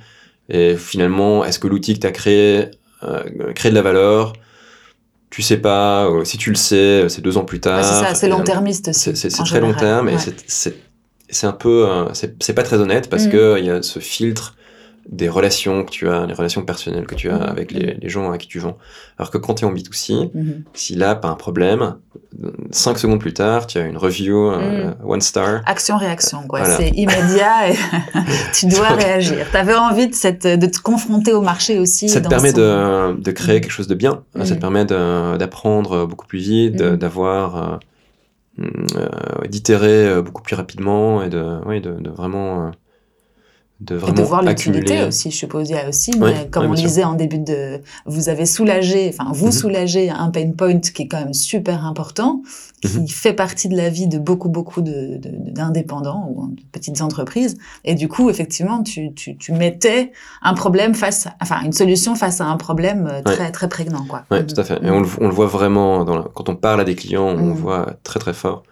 et 0.49 0.75
finalement, 0.75 1.43
est-ce 1.45 1.59
que 1.59 1.67
l'outil 1.67 1.93
que 1.95 1.99
tu 1.99 2.07
as 2.07 2.11
créé 2.11 2.65
euh, 3.03 3.53
crée 3.53 3.69
de 3.69 3.75
la 3.75 3.81
valeur? 3.81 4.33
Tu 5.29 5.41
sais 5.41 5.57
pas. 5.57 6.05
Euh, 6.07 6.23
si 6.23 6.37
tu 6.37 6.49
le 6.49 6.55
sais, 6.55 7.07
c'est 7.09 7.21
deux 7.21 7.37
ans 7.37 7.45
plus 7.45 7.59
tard. 7.59 7.83
c'est 7.83 8.05
ça, 8.05 8.15
c'est 8.15 8.29
long-termiste 8.29 8.89
aussi. 8.89 9.15
C'est 9.15 9.29
très 9.29 9.59
long 9.59 9.73
terme 9.73 10.09
et 10.09 10.17
c'est 10.49 11.47
un 11.47 11.53
peu. 11.53 11.87
c'est 12.13 12.53
pas 12.53 12.63
très 12.63 12.77
honnête 12.77 13.09
parce 13.09 13.25
mm. 13.25 13.31
que 13.31 13.59
il 13.59 13.65
y 13.65 13.69
a 13.69 13.81
ce 13.81 13.99
filtre 13.99 14.56
des 15.09 15.29
relations 15.29 15.85
que 15.85 15.91
tu 15.91 16.09
as, 16.09 16.25
les 16.25 16.33
relations 16.33 16.63
personnelles 16.63 17.05
que 17.05 17.15
tu 17.15 17.29
as 17.29 17.37
mhm. 17.37 17.43
avec 17.43 17.71
les, 17.71 17.97
les, 18.01 18.09
gens 18.09 18.31
à 18.31 18.37
qui 18.37 18.47
tu 18.47 18.59
vends. 18.59 18.77
Alors 19.17 19.31
que 19.31 19.37
quand 19.37 19.55
tu 19.55 19.63
es 19.63 19.67
en 19.67 19.73
B2C, 19.73 20.31
mhm. 20.33 20.63
si 20.73 20.95
là, 20.95 21.15
pas 21.15 21.29
un 21.29 21.35
problème, 21.35 21.95
cinq 22.71 22.97
secondes 22.97 23.19
plus 23.19 23.33
tard, 23.33 23.67
tu 23.67 23.77
as 23.77 23.85
une 23.85 23.97
review, 23.97 24.51
mhm. 24.51 24.95
one 25.05 25.21
star. 25.21 25.61
Action-réaction, 25.65 26.47
quoi. 26.47 26.65
C'est 26.65 26.89
immédiat 26.89 27.69
et 27.69 27.75
tu 28.53 28.67
dois 28.67 28.89
réagir. 28.89 29.45
Tu 29.49 29.57
avais 29.57 29.75
envie 29.75 30.07
de, 30.07 30.15
cette, 30.15 30.45
de 30.45 30.67
te 30.67 30.79
confronter 30.79 31.33
au 31.33 31.41
marché 31.41 31.79
aussi. 31.79 32.09
Ça 32.09 32.19
te 32.19 32.27
permet 32.27 32.51
de, 32.51 33.13
de, 33.13 33.31
créer 33.31 33.61
quelque 33.61 33.71
chose 33.71 33.87
de 33.87 33.95
bien. 33.95 34.23
Ça 34.43 34.55
te 34.55 34.59
permet 34.59 34.85
d'apprendre 34.85 36.05
beaucoup 36.05 36.27
plus 36.27 36.39
vite, 36.39 36.75
d'avoir, 36.75 37.55
euh, 37.55 37.77
euh, 38.59 39.47
d'itérer 39.47 40.07
euh, 40.07 40.21
beaucoup 40.21 40.41
plus 40.41 40.55
rapidement 40.55 41.21
et 41.21 41.29
de, 41.29 41.59
oui, 41.65 41.79
de, 41.79 41.91
de 41.91 42.09
vraiment 42.09 42.71
de 43.79 43.95
vraiment 43.95 44.15
et 44.15 44.21
de 44.21 44.23
voir 44.23 44.41
l'utilité 44.41 45.03
aussi, 45.03 45.29
je 45.29 45.35
suppose. 45.35 45.69
Il 45.69 45.75
y 45.75 45.79
a 45.79 45.87
aussi, 45.87 46.11
comme 46.51 46.71
on 46.71 46.73
disait 46.73 47.03
en 47.03 47.13
début 47.13 47.37
de, 47.37 47.81
vous 48.05 48.29
avez 48.29 48.45
soulagé, 48.45 49.09
enfin 49.09 49.29
vous 49.33 49.47
mhm. 49.47 49.51
soulagez 49.51 50.09
un 50.09 50.29
pain 50.31 50.51
point 50.51 50.79
qui 50.79 51.03
est 51.03 51.07
quand 51.07 51.19
même 51.19 51.33
super 51.33 51.85
important, 51.85 52.41
qui 52.81 52.99
mhm. 52.99 53.07
fait 53.07 53.33
partie 53.33 53.69
de 53.69 53.77
la 53.77 53.89
vie 53.89 54.07
de 54.07 54.17
beaucoup 54.17 54.49
beaucoup 54.49 54.81
de 54.81 55.19
d'indépendants 55.21 56.31
ou 56.33 56.47
de 56.47 56.61
petites 56.71 57.01
entreprises. 57.01 57.57
Et 57.85 57.93
du 57.93 58.07
coup, 58.07 58.31
effectivement, 58.31 58.81
tu, 58.81 59.13
tu, 59.13 59.37
tu 59.37 59.51
mettais 59.51 60.11
un 60.41 60.55
problème 60.55 60.95
face, 60.95 61.27
enfin 61.39 61.61
une 61.63 61.73
solution 61.73 62.15
face 62.15 62.41
à 62.41 62.45
un 62.45 62.57
problème 62.57 63.07
euh, 63.11 63.21
très 63.21 63.51
très 63.51 63.69
prégnant, 63.69 64.05
quoi. 64.05 64.23
Ouais, 64.31 64.43
tout 64.43 64.59
à 64.59 64.63
fait. 64.63 64.83
Et 64.83 64.89
on 64.89 65.01
le, 65.01 65.07
on 65.21 65.27
le 65.27 65.33
voit 65.33 65.47
vraiment 65.47 66.03
dans 66.03 66.23
quand 66.23 66.49
on 66.49 66.55
parle 66.55 66.81
à 66.81 66.83
des 66.83 66.95
clients, 66.95 67.27
on 67.27 67.53
voit 67.53 67.93
très 68.03 68.19
très 68.19 68.33
fort 68.33 68.63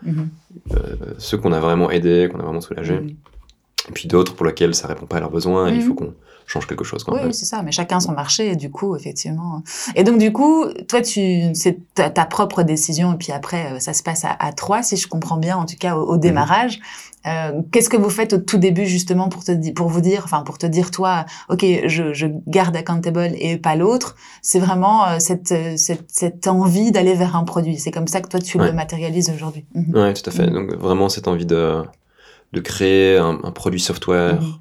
euh, 0.74 0.96
ceux 1.20 1.38
qu'on 1.38 1.52
a 1.52 1.60
vraiment 1.60 1.92
aidés, 1.92 2.30
qu'on 2.32 2.40
a 2.40 2.44
vraiment 2.44 2.62
soulagés 2.62 3.02
et 3.90 3.92
puis 3.92 4.08
d'autres 4.08 4.36
pour 4.36 4.46
lesquels 4.46 4.74
ça 4.76 4.88
répond 4.88 5.06
pas 5.06 5.18
à 5.18 5.20
leurs 5.20 5.32
besoins 5.32 5.72
et 5.72 5.76
il 5.76 5.82
faut 5.82 5.90
mhm. 5.90 5.96
qu'on 5.96 6.14
change 6.48 6.68
quelque 6.68 6.84
chose. 6.84 7.04
oui, 7.08 7.34
c'est 7.34 7.46
ça, 7.46 7.64
mais 7.64 7.72
chacun 7.72 8.00
son 8.00 8.12
marché, 8.12 8.52
et 8.52 8.56
du 8.56 8.70
coup, 8.70 8.96
effectivement. 8.96 9.64
Et 9.96 10.04
donc, 10.04 10.20
du 10.20 10.32
coup, 10.32 10.66
toi, 10.88 11.02
tu, 11.02 11.54
c'est 11.54 11.80
ta, 11.96 12.26
propre 12.26 12.64
décision, 12.64 13.14
et 13.14 13.18
puis 13.18 13.32
après, 13.32 13.74
euh, 13.74 13.80
ça 13.80 13.94
se 13.94 14.04
passe 14.04 14.26
à, 14.26 14.54
trois, 14.54 14.84
si 14.84 14.96
je 14.98 15.08
comprends 15.08 15.38
bien, 15.38 15.58
en 15.58 15.66
tout 15.66 15.76
cas, 15.80 15.96
au, 15.96 16.14
mhm. 16.14 16.20
démarrage. 16.20 16.80
Euh, 17.26 17.62
qu'est-ce 17.72 17.90
que 17.90 17.98
vous 17.98 18.12
faites 18.12 18.34
au 18.34 18.38
tout 18.38 18.60
début, 18.60 18.86
justement, 18.86 19.30
pour 19.30 19.44
te, 19.44 19.72
pour 19.72 19.88
vous 19.88 20.02
dire, 20.02 20.22
enfin, 20.26 20.44
pour 20.44 20.60
te 20.60 20.68
dire, 20.68 20.92
toi, 20.92 21.26
OK, 21.50 21.66
je, 21.88 22.14
je 22.14 22.28
garde 22.46 22.76
accountable 22.76 23.32
et 23.40 23.58
pas 23.58 23.76
l'autre. 23.76 24.16
C'est 24.44 24.60
vraiment 24.60 25.08
euh, 25.08 25.16
cette, 25.18 25.54
cette, 25.78 26.06
cette, 26.12 26.48
envie 26.48 26.92
d'aller 26.92 27.16
vers 27.16 27.36
un 27.36 27.44
produit. 27.44 27.80
C'est 27.80 27.92
comme 27.92 28.08
ça 28.08 28.22
que 28.22 28.28
toi, 28.28 28.40
tu 28.40 28.60
le 28.60 28.72
matérialises 28.72 29.32
aujourd'hui. 29.34 29.66
Mhm. 29.74 29.94
Oui, 29.96 30.14
tout 30.14 30.30
à 30.30 30.32
fait. 30.32 30.48
Donc, 30.52 30.76
vraiment, 30.76 31.10
cette 31.10 31.28
envie 31.28 31.48
de, 31.48 31.82
de 32.56 32.62
créer 32.62 33.18
un, 33.18 33.36
produit 33.52 33.80
software 33.80 34.42
mhm. 34.42 34.54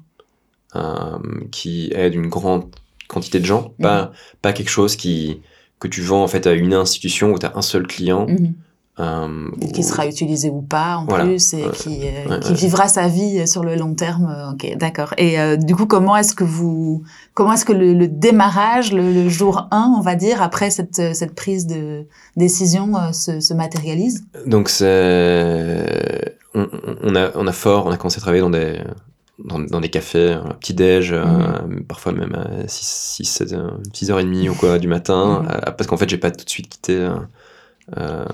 euh, 0.75 1.17
qui 1.51 1.91
aide 1.95 2.13
une 2.13 2.27
grande 2.27 2.65
quantité 3.07 3.39
de 3.39 3.45
gens, 3.45 3.71
pas, 3.81 4.11
pas 4.41 4.51
quelque 4.53 4.69
chose 4.69 4.95
qui, 4.95 5.41
que 5.79 5.87
tu 5.87 6.01
vends 6.01 6.23
en 6.23 6.27
fait 6.27 6.45
à 6.47 6.53
une 6.53 6.73
institution 6.73 7.31
où 7.31 7.39
tu 7.39 7.45
as 7.45 7.53
un 7.55 7.61
seul 7.61 7.87
client. 7.87 8.27
Mhm. 8.27 8.53
euh, 8.99 9.49
Et 9.61 9.71
qui 9.71 9.83
sera 9.83 10.07
utilisé 10.07 10.49
ou 10.49 10.61
pas 10.61 10.97
en 10.97 11.05
Voilà. 11.05 11.25
plus 11.25 11.53
et 11.53 11.63
Ouais. 11.65 11.71
qui, 11.71 11.99
euh, 12.07 12.29
Ouais, 12.29 12.39
qui 12.39 12.49
ouais. 12.49 12.55
vivra 12.55 12.87
sa 12.87 13.07
vie 13.07 13.47
sur 13.47 13.63
le 13.63 13.75
long 13.75 13.93
terme. 13.93 14.27
Ok, 14.53 14.75
d'accord. 14.77 15.13
Et 15.17 15.39
euh, 15.39 15.55
du 15.55 15.75
coup, 15.75 15.85
comment 15.85 16.15
est-ce 16.17 16.33
que 16.33 16.43
vous, 16.45 17.03
comment 17.33 17.53
est-ce 17.53 17.65
que 17.65 17.73
le, 17.73 17.93
le 17.93 18.07
démarrage, 18.07 18.91
le, 18.91 19.13
le 19.13 19.29
jour 19.29 19.67
1, 19.71 19.93
on 19.97 20.01
va 20.01 20.15
dire, 20.15 20.41
après 20.41 20.69
cette, 20.71 21.01
cette 21.15 21.35
prise 21.35 21.67
de 21.67 22.05
décision, 22.35 22.91
se, 23.13 23.39
se 23.39 23.53
matérialise? 23.53 24.25
Donc 24.45 24.67
c'est 24.69 26.34
on, 26.55 26.67
on 27.03 27.15
a 27.15 27.31
on 27.35 27.45
a 27.47 27.51
fort 27.51 27.85
on 27.85 27.91
a 27.91 27.97
commencé 27.97 28.17
à 28.17 28.21
travailler 28.21 28.41
dans 28.41 28.49
des 28.49 28.79
dans, 29.43 29.59
dans 29.59 29.81
des 29.81 29.89
cafés 29.89 30.31
un 30.33 30.53
petit 30.59 30.73
déj 30.73 31.11
Mhm. 31.13 31.83
parfois 31.87 32.13
même 32.13 32.33
à 32.35 32.67
6 32.67 33.15
6 33.17 33.25
7 33.25 33.53
euh, 33.53 33.69
6 33.93 34.09
heures 34.11 34.19
et 34.19 34.23
demie 34.23 34.47
ou 34.49 34.55
quoi 34.55 34.79
du 34.79 34.87
matin 34.87 35.41
Mhm. 35.43 35.49
euh, 35.51 35.71
parce 35.71 35.87
qu'en 35.87 35.97
fait 35.97 36.09
j'ai 36.09 36.17
pas 36.17 36.31
tout 36.31 36.45
de 36.45 36.49
suite 36.49 36.69
quitté 36.69 36.95
euh, 36.97 37.15
euh, 37.97 38.25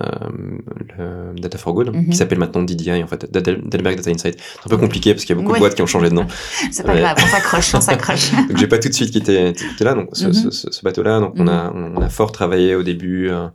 euh, 0.00 1.32
le 1.34 1.40
Data 1.40 1.56
for 1.58 1.72
Good 1.74 1.94
Mhm. 1.94 2.08
qui 2.10 2.16
s'appelle 2.16 2.38
maintenant 2.38 2.62
DDI 2.62 3.02
en 3.02 3.06
fait 3.06 3.30
Del- 3.30 3.62
Delberg 3.68 3.96
Data 3.96 4.10
Insight 4.10 4.38
c'est 4.40 4.66
un 4.66 4.70
peu 4.70 4.76
compliqué 4.76 5.12
parce 5.14 5.24
qu'il 5.24 5.36
y 5.36 5.38
a 5.38 5.40
beaucoup 5.40 5.52
Ouais. 5.52 5.58
de 5.58 5.62
boîtes 5.64 5.74
qui 5.74 5.82
ont 5.82 5.86
changé 5.86 6.08
de 6.08 6.14
nom 6.14 6.26
C'est 6.72 6.84
pas 6.84 6.94
Ouais. 6.94 7.00
grave, 7.00 7.16
on 7.22 7.26
s'accroche, 7.26 7.74
on 7.74 7.80
s'accroche. 7.80 8.32
donc 8.48 8.56
j'ai 8.56 8.66
pas 8.66 8.78
tout 8.78 8.88
de 8.88 8.94
suite 8.94 9.10
quitté, 9.12 9.52
quitté 9.52 9.84
là 9.84 9.94
donc 9.94 10.08
ce, 10.14 10.26
Mhm. 10.26 10.32
ce- 10.32 10.50
ce- 10.50 10.70
ce 10.72 10.82
bateau 10.82 11.02
là 11.02 11.20
donc 11.20 11.34
on 11.36 11.46
a 11.46 11.72
on 11.74 12.00
a 12.00 12.08
fort 12.08 12.32
travaillé 12.32 12.74
au 12.74 12.82
début 12.82 13.28
euh, 13.30 13.34
euh, 13.44 13.48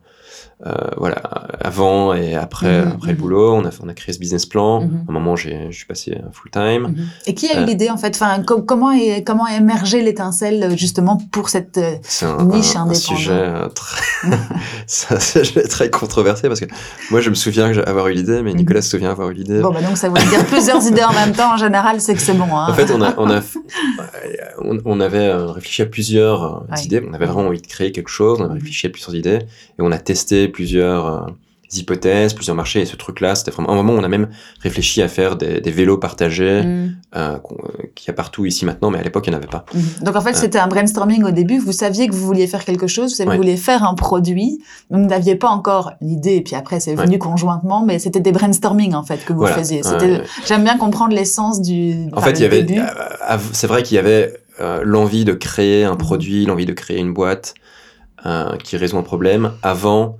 voilà 0.97 1.17
avant 1.61 2.13
et 2.13 2.35
après 2.35 2.81
Mhm, 2.85 2.91
après 2.93 3.07
le 3.11 3.13
mhm. 3.15 3.19
boulot 3.21 3.53
on 3.55 3.65
a 3.65 3.69
on 3.83 3.89
a 3.89 3.93
créé 3.93 4.13
ce 4.13 4.19
business 4.19 4.45
plan 4.45 4.81
Mhm. 4.81 5.05
à 5.07 5.11
un 5.11 5.13
moment 5.13 5.35
je 5.35 5.49
suis 5.71 5.85
passé 5.85 6.17
full 6.31 6.51
time. 6.51 6.95
Et 7.25 7.33
qui 7.33 7.47
a 7.49 7.59
eu 7.59 7.63
Euh. 7.63 7.65
l'idée 7.65 7.89
en 7.89 7.97
fait? 7.97 8.15
Enfin, 8.15 8.41
co- 8.43 8.61
Comment 8.61 8.91
est 8.91 9.23
comment 9.25 9.45
a 9.45 9.55
émergé 9.57 10.01
l'étincelle 10.01 10.63
euh, 10.63 10.77
justement 10.77 11.17
pour 11.31 11.49
cette 11.49 11.77
euh, 11.77 11.95
c'est 12.03 12.25
un, 12.25 12.43
Niche 12.45 12.75
un- 12.75 12.89
un 12.89 12.93
sujet 12.93 13.31
euh, 13.33 13.67
très 13.69 14.01
un 15.11 15.67
très 15.69 15.89
controversé 15.89 16.47
parce 16.47 16.59
que 16.59 16.65
moi 17.11 17.19
je 17.21 17.29
me 17.29 17.35
souviens 17.35 17.71
avoir 17.85 18.07
eu 18.07 18.13
l'idée 18.13 18.41
mais 18.41 18.53
Nicolas 18.53 18.81
se 18.81 18.89
souvient 18.91 19.11
avoir 19.11 19.29
eu 19.31 19.33
l'idée 19.33 19.61
Bon 19.61 19.71
bah 19.71 19.81
donc 19.81 19.97
ça 19.97 20.07
veut 20.09 20.15
dire 20.29 20.45
plusieurs 20.45 20.81
idées 20.87 21.03
en 21.03 21.13
même 21.13 21.33
temps 21.33 21.53
en 21.53 21.57
général, 21.57 21.99
c'est 22.01 22.13
que 22.15 22.21
c'est 22.21 22.33
bon. 22.33 22.55
Hein. 22.55 22.67
En 22.69 22.73
fait, 22.73 22.89
on, 22.91 23.01
a, 23.01 23.13
on, 23.17 23.29
a, 23.29 23.41
on, 24.61 24.77
on 24.85 24.99
avait 24.99 25.17
euh, 25.27 25.47
réfléchi 25.51 25.81
à 25.81 25.85
plusieurs 25.85 26.63
euh, 26.71 26.75
idées. 26.83 27.01
On 27.07 27.13
avait 27.13 27.25
vraiment 27.25 27.47
envie 27.49 27.61
de 27.61 27.67
créer 27.67 27.91
quelque 27.91 28.09
chose. 28.09 28.39
On 28.41 28.45
avait 28.45 28.55
réfléchi 28.55 28.87
à 28.87 28.89
plusieurs 28.89 29.15
idées. 29.15 29.39
Et 29.77 29.79
on 29.81 29.91
a 29.91 29.97
testé 29.97 30.47
plusieurs 30.53 31.05
euh, 31.05 31.27
hypothèses, 31.75 32.33
plusieurs 32.35 32.55
marchés. 32.55 32.81
Et 32.81 32.85
ce 32.85 32.95
truc-là, 32.95 33.33
c'était 33.33 33.49
vraiment... 33.49 33.69
À 33.69 33.73
un 33.73 33.75
moment, 33.77 33.93
on 33.93 34.03
a 34.03 34.07
même 34.07 34.29
réfléchi 34.61 35.01
à 35.01 35.07
faire 35.07 35.35
des, 35.35 35.59
des 35.59 35.71
vélos 35.71 35.97
partagés 35.97 36.61
euh, 36.63 36.87
euh, 37.15 37.37
qu'il 37.95 38.07
y 38.07 38.11
a 38.11 38.13
partout 38.13 38.45
ici 38.45 38.63
maintenant. 38.63 38.91
Mais 38.91 38.99
à 38.99 39.01
l'époque, 39.01 39.25
il 39.25 39.31
n'y 39.31 39.35
en 39.35 39.39
avait 39.39 39.47
pas. 39.47 39.65
Mhm. 39.73 39.81
Donc 40.05 40.15
en 40.15 40.21
fait, 40.21 40.35
c'était 40.35 40.59
un 40.59 40.67
brainstorming 40.67 41.23
au 41.23 41.31
début. 41.31 41.57
Vous 41.57 41.71
saviez 41.71 42.07
que 42.07 42.13
vous 42.13 42.25
vouliez 42.27 42.45
faire 42.45 42.63
quelque 42.63 42.85
chose, 42.85 43.09
vous 43.09 43.15
saviez 43.17 43.31
que 43.31 43.35
vous 43.37 43.41
vouliez 43.43 43.57
faire 43.57 43.83
un 43.83 43.95
produit. 43.95 44.61
Vous 44.91 44.99
n'aviez 44.99 45.35
pas 45.35 45.47
encore 45.49 45.93
l'idée, 45.99 46.35
et 46.35 46.41
puis 46.41 46.55
après 46.55 46.79
c'est 46.79 46.93
venu 46.93 47.17
conjointement, 47.17 47.83
mais 47.83 47.97
c'était 47.97 48.19
des 48.19 48.31
brainstorming 48.31 48.93
en 48.93 49.03
fait 49.03 49.25
que 49.25 49.33
vous 49.33 49.39
Voilà. 49.39 49.55
faisiez. 49.57 49.81
J'aime 50.45 50.63
bien 50.63 50.77
comprendre 50.77 51.15
l'essence 51.15 51.59
du. 51.59 52.07
En 52.13 52.17
enfin, 52.17 52.27
fait, 52.27 52.39
il 52.39 52.43
y 52.43 52.45
avait... 52.45 52.65
C'est 53.51 53.67
vrai 53.67 53.81
qu'il 53.81 53.95
y 53.95 53.99
avait 53.99 54.31
l'envie 54.83 55.25
de 55.25 55.33
créer 55.33 55.85
un 55.85 55.93
Mhm. 55.93 55.97
produit, 55.97 56.45
l'envie 56.45 56.67
de 56.67 56.73
créer 56.73 56.99
une 56.99 57.13
boîte 57.13 57.55
qui 58.63 58.77
résout 58.77 58.97
un 58.97 59.03
problème 59.03 59.53
avant 59.63 60.17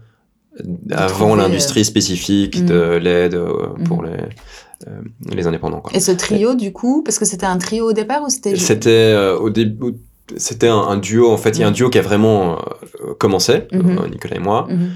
avant 0.92 1.16
trouver, 1.30 1.42
l'industrie 1.42 1.86
spécifique 1.86 2.60
Mhm. 2.62 2.66
de 2.68 2.80
l'aide 2.98 3.36
euh, 3.36 3.68
pour 3.86 4.04
Mhm. 4.04 4.10
les, 4.10 4.88
euh, 4.88 5.02
les 5.36 5.48
indépendants. 5.48 5.82
Quoi. 5.82 5.96
Et 5.96 6.00
ce 6.00 6.12
trio, 6.12 6.56
du 6.56 6.72
coup, 6.74 7.02
parce 7.04 7.20
que 7.20 7.26
c'était 7.26 7.46
un 7.46 7.58
trio 7.58 7.90
au 7.90 7.94
départ 7.94 8.22
ou 8.24 8.30
c'était 8.30 8.56
C'était 8.56 8.90
euh, 9.16 9.38
au 9.38 9.50
début, 9.50 9.96
c'était 10.38 10.68
un, 10.68 10.78
un 10.78 10.98
duo. 10.98 11.32
En 11.32 11.38
fait, 11.38 11.52
il 11.58 11.62
y 11.62 11.64
a 11.64 11.68
un 11.68 11.70
Mhm. 11.72 11.76
duo 11.76 11.90
qui 11.90 12.00
a 12.00 12.02
vraiment 12.02 12.54
euh, 13.06 13.14
commencé, 13.20 13.64
Mhm. 13.72 13.98
euh, 14.00 14.08
Nicolas 14.10 14.36
et 14.36 14.40
moi. 14.40 14.68
Mhm. 14.70 14.76
Euh, 14.82 14.88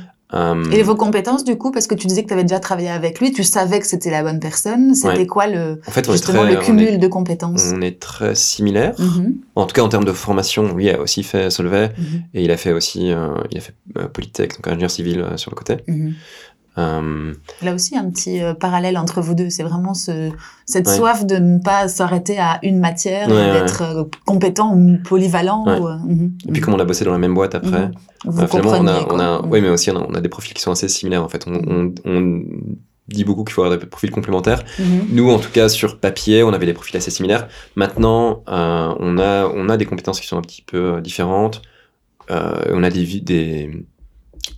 Et 0.74 0.84
vos 0.84 0.96
compétences, 0.96 1.44
du 1.46 1.58
coup, 1.58 1.72
parce 1.72 1.88
que 1.88 1.96
tu 1.96 2.06
disais 2.08 2.24
que 2.24 2.28
tu 2.28 2.34
avais 2.34 2.44
déjà 2.44 2.60
travaillé 2.60 2.90
avec 2.90 3.20
lui, 3.22 3.32
tu 3.32 3.44
savais 3.44 3.80
que 3.80 3.88
c'était 3.88 4.12
la 4.12 4.24
bonne 4.24 4.40
personne. 4.42 4.94
C'était 4.94 5.20
Ouais. 5.20 5.26
quoi 5.26 5.48
le 5.48 5.80
en 5.88 5.92
fait, 5.92 6.10
justement 6.12 6.42
très, 6.44 6.52
le 6.54 6.60
cumul 6.60 6.88
est- 6.90 6.98
de 6.98 7.08
compétences? 7.08 7.72
on 7.74 7.82
est 7.82 7.98
très 8.00 8.36
similaires. 8.36 8.94
Mhm. 9.00 9.36
En 9.56 9.66
tout 9.66 9.74
cas, 9.74 9.82
en 9.84 9.90
termes 9.90 10.04
de 10.06 10.12
formation, 10.12 10.76
lui 10.76 10.90
a 10.90 11.00
aussi 11.00 11.24
fait 11.24 11.50
Solvay 11.50 11.92
Mhm. 11.98 12.24
et 12.34 12.44
il 12.44 12.52
a 12.52 12.58
fait 12.58 12.74
aussi, 12.74 13.12
euh, 13.14 13.30
il 13.52 13.58
a 13.58 13.62
fait 13.62 13.74
euh, 13.98 14.08
Polytech, 14.10 14.56
donc 14.56 14.68
ingénieur 14.68 14.92
civil 14.92 15.22
euh, 15.22 15.38
sur 15.38 15.50
le 15.52 15.56
côté. 15.56 15.78
Mhm. 15.88 16.14
Euh, 16.78 17.34
Là 17.64 17.74
aussi, 17.74 17.98
un 17.98 18.10
petit 18.10 18.42
euh, 18.42 18.54
parallèle 18.54 18.98
entre 18.98 19.20
vous 19.22 19.34
deux. 19.34 19.50
C'est 19.50 19.64
vraiment 19.64 19.94
ce, 19.94 20.30
cette 20.66 20.88
Ouais. 20.88 20.96
soif 20.96 21.26
de 21.26 21.36
ne 21.38 21.60
pas 21.60 21.88
s'arrêter 21.88 22.38
à 22.40 22.60
une 22.64 22.80
matière, 22.80 23.28
Ouais, 23.30 23.54
d'être 23.54 23.82
euh, 23.82 24.04
compétent 24.26 24.76
ou 24.76 24.98
polyvalent. 25.04 25.66
Ou, 25.66 25.88
euh, 25.88 25.98
mhm. 26.06 26.34
et 26.48 26.52
puis, 26.52 26.62
comme 26.62 26.74
on 26.76 26.80
a 26.80 26.86
bossé 26.86 27.04
dans 27.06 27.12
la 27.14 27.18
même 27.18 27.34
boîte 27.34 27.56
après, 27.56 27.88
Mhm. 27.88 27.92
vous 28.26 28.48
finalement, 28.48 28.72
on 28.80 28.88
a, 28.88 29.08
on 29.14 29.20
a, 29.20 29.42
Mhm. 29.42 29.52
oui, 29.52 29.62
mais 29.62 29.70
aussi 29.70 29.90
on 29.92 29.98
a, 29.98 30.06
on 30.08 30.14
a 30.14 30.22
des 30.22 30.30
profils 30.30 30.54
qui 30.54 30.62
sont 30.62 30.72
assez 30.72 30.88
similaires. 30.88 31.24
En 31.24 31.30
fait, 31.30 31.46
on, 31.48 31.54
on, 31.68 31.94
on 32.06 32.44
dit 33.08 33.24
beaucoup 33.24 33.44
qu'il 33.46 33.54
faut 33.54 33.64
avoir 33.64 33.80
des 33.80 33.86
profils 33.86 34.12
complémentaires. 34.12 34.64
Nous, 35.12 35.32
en 35.32 35.40
tout 35.40 35.50
cas, 35.52 35.70
sur 35.70 35.98
papier, 36.00 36.44
on 36.44 36.52
avait 36.54 36.66
des 36.66 36.74
profils 36.74 36.98
assez 36.98 37.10
similaires. 37.10 37.48
Maintenant, 37.76 38.44
euh, 38.50 38.94
on, 39.00 39.18
a, 39.18 39.48
on 39.48 39.70
a 39.70 39.78
des 39.78 39.86
compétences 39.86 40.20
qui 40.20 40.28
sont 40.28 40.38
un 40.38 40.42
petit 40.42 40.62
peu 40.62 41.00
différentes. 41.02 41.62
Euh, 42.30 42.66
on 42.72 42.84
a 42.84 42.90
des, 42.90 43.86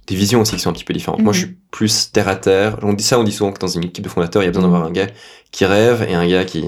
des 0.07 0.15
visions 0.15 0.41
aussi 0.41 0.55
qui 0.55 0.59
sont 0.61 0.69
un 0.69 0.73
petit 0.73 0.83
peu 0.83 0.93
différentes. 0.93 1.21
Moi, 1.21 1.31
Mhm. 1.31 1.39
je 1.39 1.45
suis 1.45 1.57
plus 1.71 2.11
terre 2.11 2.27
à 2.27 2.35
terre. 2.35 2.77
On 2.81 2.93
dit 2.93 3.03
ça, 3.03 3.19
on 3.19 3.23
dit 3.23 3.31
souvent 3.31 3.51
que 3.51 3.59
dans 3.59 3.67
une 3.67 3.83
équipe 3.85 4.03
de 4.03 4.09
fondateurs, 4.09 4.41
il 4.43 4.45
y 4.45 4.49
a 4.49 4.51
besoin 4.51 4.67
Mhm. 4.67 4.71
d'avoir 4.71 4.89
un 4.89 4.91
gars 4.93 5.07
qui 5.51 5.65
rêve 5.65 6.05
et 6.07 6.13
un 6.15 6.27
gars 6.27 6.45
qui, 6.45 6.65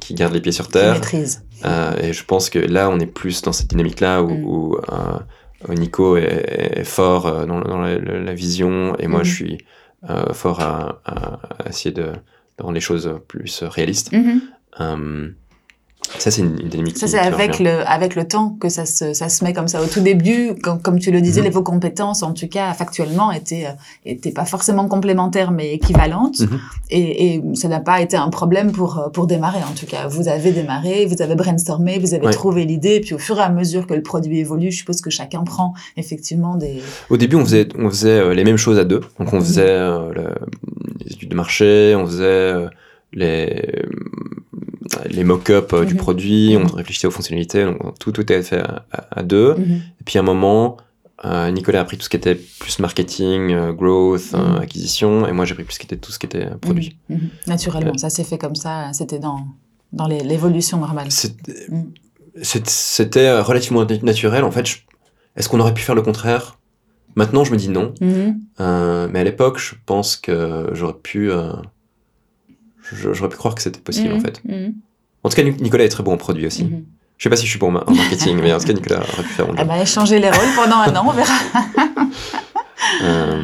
qui 0.00 0.14
garde 0.14 0.32
les 0.34 0.40
pieds 0.40 0.52
sur 0.52 0.66
Qui 0.66 0.72
terre. 0.72 0.94
maîtrise. 0.94 1.44
Euh, 1.64 1.96
et 2.00 2.12
je 2.12 2.24
pense 2.24 2.50
que 2.50 2.58
là, 2.58 2.88
on 2.90 2.98
est 3.00 3.06
plus 3.06 3.42
dans 3.42 3.52
cette 3.52 3.68
dynamique-là 3.68 4.22
où, 4.22 4.30
Mhm. 4.30 4.44
où, 4.44 4.76
euh, 4.92 5.74
Nico 5.74 6.16
est, 6.16 6.78
est 6.80 6.84
fort 6.84 7.26
euh, 7.26 7.46
dans, 7.46 7.60
dans 7.60 7.78
la, 7.78 7.98
la- 7.98 8.20
la 8.20 8.34
vision 8.34 8.94
et 8.98 9.06
moi, 9.08 9.20
Mhm. 9.20 9.24
je 9.24 9.34
suis 9.34 9.58
euh, 10.08 10.32
fort 10.34 10.60
à, 10.60 11.00
à- 11.04 11.40
à 11.64 11.68
essayer 11.70 11.90
de, 11.92 12.02
de 12.04 12.62
rendre 12.62 12.74
les 12.74 12.80
choses 12.80 13.10
plus 13.26 13.62
réalistes. 13.64 14.12
Mhm. 14.12 14.40
Ça, 16.18 16.30
c'est 16.30 16.40
une, 16.42 16.56
une 16.60 16.68
dynamique 16.68 16.96
Ça, 16.96 17.08
c'est 17.08 17.18
avec 17.18 17.58
le, 17.58 17.86
avec 17.86 18.14
le 18.14 18.28
temps 18.28 18.56
que 18.60 18.68
ça 18.68 18.86
se, 18.86 19.12
ça 19.12 19.28
se 19.28 19.42
met 19.42 19.52
comme 19.52 19.66
ça. 19.66 19.82
Au 19.82 19.86
tout 19.86 20.00
début, 20.00 20.54
comme, 20.62 20.80
comme 20.80 20.98
tu 21.00 21.10
le 21.10 21.20
disais, 21.20 21.40
Mhm. 21.40 21.46
les 21.46 21.50
vos 21.50 21.62
compétences, 21.64 22.22
en 22.22 22.32
tout 22.32 22.46
cas, 22.46 22.72
factuellement, 22.74 23.32
étaient, 23.32 23.66
euh, 23.66 23.72
étaient 24.04 24.30
pas 24.30 24.44
forcément 24.44 24.86
complémentaires, 24.88 25.50
mais 25.50 25.74
équivalentes. 25.74 26.40
Mhm. 26.40 26.60
Et, 26.90 27.34
et 27.34 27.42
ça 27.54 27.66
n'a 27.68 27.80
pas 27.80 28.00
été 28.00 28.16
un 28.16 28.28
problème 28.28 28.70
pour, 28.70 28.98
euh, 28.98 29.08
pour 29.08 29.26
démarrer, 29.26 29.58
en 29.68 29.74
tout 29.74 29.84
cas. 29.86 30.06
Vous 30.06 30.28
avez 30.28 30.52
démarré, 30.52 31.06
vous 31.06 31.20
avez 31.22 31.34
brainstormé, 31.34 31.98
vous 31.98 32.14
avez 32.14 32.26
Ouais. 32.26 32.32
trouvé 32.32 32.64
l'idée, 32.64 33.00
puis 33.00 33.14
au 33.14 33.18
fur 33.18 33.38
et 33.38 33.42
à 33.42 33.50
mesure 33.50 33.86
que 33.86 33.94
le 33.94 34.02
produit 34.02 34.38
évolue, 34.38 34.70
je 34.70 34.76
suppose 34.78 35.00
que 35.00 35.10
chacun 35.10 35.42
prend 35.42 35.74
effectivement 35.96 36.54
des... 36.54 36.80
Au 37.10 37.16
début, 37.16 37.34
on 37.36 37.44
faisait, 37.44 37.68
on 37.76 37.90
faisait 37.90 38.10
euh, 38.20 38.32
les 38.32 38.44
mêmes 38.44 38.56
choses 38.58 38.78
à 38.78 38.84
deux. 38.84 39.00
Donc, 39.18 39.32
on 39.32 39.36
Mhm. 39.38 39.42
faisait 39.42 39.66
euh, 39.68 40.12
le- 40.14 40.34
les 41.04 41.12
études 41.12 41.30
de 41.30 41.34
marché, 41.36 41.94
on 41.98 42.06
faisait 42.06 42.54
les, 43.12 43.72
les 45.08 45.24
mock-ups 45.24 45.72
euh, 45.72 45.84
du 45.84 45.94
Mhm. 45.94 45.98
produit, 46.00 46.54
on 46.56 46.60
Mhm. 46.60 46.70
réfléchissait 46.74 47.06
aux 47.06 47.10
fonctionnalités. 47.12 47.64
Donc, 47.64 47.98
tout, 47.98 48.12
tout 48.12 48.20
était 48.22 48.42
fait 48.42 48.60
à, 48.60 48.84
à- 48.92 49.18
à 49.20 49.22
deux. 49.22 49.54
Mhm. 49.54 49.64
Et 50.00 50.04
puis 50.04 50.18
à 50.18 50.22
un 50.22 50.24
moment, 50.24 50.76
euh, 51.24 51.50
Nicolas 51.50 51.80
a 51.80 51.84
pris 51.84 51.96
tout 51.96 52.04
ce 52.04 52.08
qui 52.08 52.16
était 52.16 52.34
plus 52.34 52.78
marketing, 52.78 53.52
euh, 53.52 53.72
growth, 53.72 54.32
euh, 54.34 54.58
acquisition, 54.60 55.26
et 55.26 55.32
moi 55.32 55.44
j'ai 55.44 55.54
pris 55.54 55.64
plus 55.64 55.74
ce 55.74 55.78
qui 55.80 55.86
était 55.86 55.96
tout 55.96 56.12
ce 56.12 56.18
qui 56.18 56.26
était 56.26 56.46
euh, 56.46 56.56
produit. 56.60 56.96
Naturellement, 57.46 57.92
Euh. 57.94 57.98
ça 57.98 58.10
s'est 58.10 58.24
fait 58.24 58.38
comme 58.38 58.54
ça, 58.56 58.92
c'était 58.92 59.18
dans, 59.18 59.46
dans 59.92 60.06
l'évolution 60.08 60.78
normale. 60.78 61.08
C'était 62.42 63.40
relativement 63.40 63.84
nat- 63.84 64.02
naturel. 64.02 64.44
En 64.44 64.50
fait, 64.50 64.66
est-ce 65.36 65.48
qu'on 65.48 65.60
aurait 65.60 65.74
pu 65.74 65.82
faire 65.82 65.94
le 65.94 66.02
contraire? 66.02 66.58
Maintenant, 67.14 67.44
je 67.44 67.52
me 67.52 67.56
dis 67.56 67.70
non. 67.70 67.94
Euh, 68.60 69.08
mais 69.10 69.20
à 69.20 69.24
l'époque, 69.24 69.58
je 69.58 69.74
pense 69.86 70.16
que 70.16 70.68
j'aurais 70.74 70.98
pu, 71.02 71.30
euh, 71.30 71.52
j'aurais 72.92 73.30
pu 73.30 73.36
croire 73.36 73.54
que 73.54 73.62
c'était 73.62 73.80
possible 73.80 74.12
en 74.12 74.20
fait. 74.20 74.42
En 75.26 75.28
tout 75.28 75.34
cas, 75.36 75.42
Nic- 75.42 75.60
Nicolas 75.60 75.84
est 75.84 75.88
très 75.88 76.04
bon 76.04 76.12
en 76.12 76.16
produit 76.16 76.46
aussi. 76.46 76.64
Mhm. 76.64 76.84
Je 77.18 77.22
sais 77.24 77.30
pas 77.30 77.36
si 77.36 77.46
je 77.46 77.50
suis 77.50 77.58
bon 77.58 77.68
en 77.68 77.72
ma- 77.72 77.84
en 77.86 77.94
marketing, 77.94 78.38
mais 78.40 78.52
en 78.52 78.58
tout 78.58 78.66
cas, 78.66 78.72
Nicolas 78.74 79.00
aurait 79.00 79.22
pu 79.24 79.28
faire 79.30 79.46
Eh 79.60 79.64
ben, 79.64 79.74
échanger 79.82 80.18
les 80.20 80.30
rôles 80.30 80.54
pendant 80.54 80.76
un 80.76 80.94
an, 80.94 81.04
on 81.08 81.12
verra. 81.12 81.34
Euh, 83.02 83.42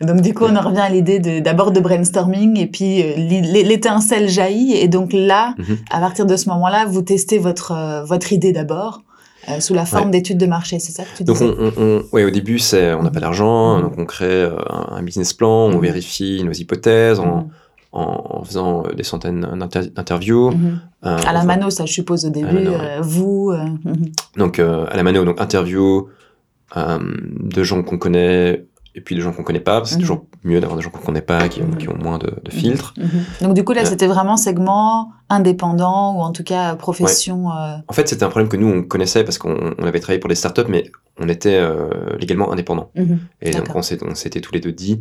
Donc 0.00 0.20
du 0.20 0.32
coup, 0.34 0.44
on 0.44 0.54
en 0.54 0.60
revient 0.60 0.78
à 0.80 0.88
l'idée 0.88 1.18
d'abord 1.40 1.72
de 1.72 1.80
brainstorming 1.80 2.56
et 2.58 2.66
puis 2.66 3.02
euh, 3.02 3.14
l'étincelle 3.16 4.28
jaillit 4.28 4.74
et 4.76 4.86
donc 4.88 5.12
là, 5.12 5.54
Mhm. 5.58 5.78
à 5.90 5.98
partir 6.00 6.24
de 6.26 6.36
ce 6.36 6.48
moment-là, 6.50 6.84
vous 6.86 7.02
testez 7.02 7.38
votre 7.38 7.72
euh, 7.72 8.04
votre 8.04 8.32
idée 8.32 8.52
d'abord 8.52 9.02
euh, 9.48 9.58
sous 9.60 9.74
la 9.74 9.86
forme 9.86 10.06
Ouais. 10.06 10.10
d'études 10.12 10.38
de 10.38 10.46
marché, 10.46 10.78
c'est 10.78 10.92
ça 10.92 11.02
que 11.04 11.16
tu 11.16 11.24
Donc, 11.24 11.38
disais? 11.38 11.50
on, 11.58 11.72
on, 11.76 11.82
on- 11.82 12.02
ouais, 12.12 12.24
au 12.24 12.30
début, 12.30 12.58
c'est, 12.58 12.92
on 12.94 13.02
n'a 13.02 13.10
pas 13.10 13.20
d'argent, 13.20 13.76
Mhm. 13.78 13.82
donc 13.82 13.92
on 13.98 14.04
crée 14.04 14.44
un, 14.44 14.96
un 14.96 15.02
business 15.02 15.32
plan, 15.32 15.66
on 15.66 15.74
Mhm. 15.76 15.80
vérifie 15.80 16.42
nos 16.44 16.52
hypothèses 16.52 17.18
Mhm. 17.18 17.48
En, 17.92 18.38
en 18.40 18.44
faisant 18.44 18.84
euh, 18.84 18.92
des 18.94 19.02
centaines 19.02 19.40
d'inter- 19.58 19.90
d'interviews. 19.90 20.50
Mhm. 20.50 20.80
Euh, 21.06 21.18
À 21.26 21.32
la 21.32 21.44
mano, 21.44 21.70
ça 21.70 21.86
je 21.86 21.92
suppose 21.92 22.24
au 22.26 22.30
début, 22.30 22.52
mano, 22.52 22.70
ouais. 22.72 22.76
euh, 22.80 23.00
vous. 23.00 23.52
mhm. 23.52 24.12
Donc, 24.36 24.58
à 24.58 24.94
la 24.96 25.02
mano, 25.02 25.24
donc 25.24 25.40
interview 25.40 26.08
de 26.76 27.62
gens 27.62 27.82
qu'on 27.82 27.98
connaît 27.98 28.66
et 28.94 29.00
puis 29.00 29.14
des 29.14 29.20
gens 29.20 29.32
qu'on 29.32 29.44
connaît 29.44 29.60
pas. 29.60 29.78
parce 29.78 29.90
que 29.90 29.94
C'est 29.94 29.96
Mhm. 29.96 30.02
toujours 30.02 30.26
mieux 30.44 30.60
d'avoir 30.60 30.76
des 30.76 30.82
gens 30.82 30.90
qu'on 30.90 30.98
connaît 31.04 31.22
pas, 31.22 31.48
qui 31.48 31.62
ont, 31.62 31.70
qui 31.70 31.88
ont 31.88 31.96
moins 31.96 32.18
de, 32.18 32.32
de 32.44 32.50
filtres. 32.50 32.94
Donc 33.40 33.54
du 33.54 33.62
coup 33.64 33.72
là, 33.72 33.84
c'était 33.84 34.06
vraiment 34.08 34.36
segment 34.36 35.12
indépendant 35.30 36.16
ou 36.16 36.20
en 36.20 36.32
tout 36.32 36.42
cas 36.42 36.74
profession. 36.74 37.50
euh, 37.50 37.76
En 37.86 37.92
fait, 37.92 38.08
c'était 38.08 38.24
un 38.24 38.28
problème 38.28 38.48
que 38.48 38.56
nous, 38.56 38.66
on 38.68 38.82
connaissait 38.82 39.22
parce 39.24 39.38
qu'on 39.38 39.74
on 39.78 39.84
avait 39.86 40.00
travaillé 40.00 40.18
pour 40.18 40.28
des 40.28 40.34
startups, 40.34 40.62
mais 40.68 40.90
on 41.20 41.28
était 41.28 41.56
euh, 41.56 41.90
légalement 42.18 42.50
indépendants. 42.52 42.90
mhm, 42.96 43.18
Et 43.40 43.50
donc, 43.52 43.68
on 43.74 43.82
s'était 43.82 44.40
tous 44.40 44.52
les 44.52 44.60
deux 44.60 44.72
dit. 44.72 45.00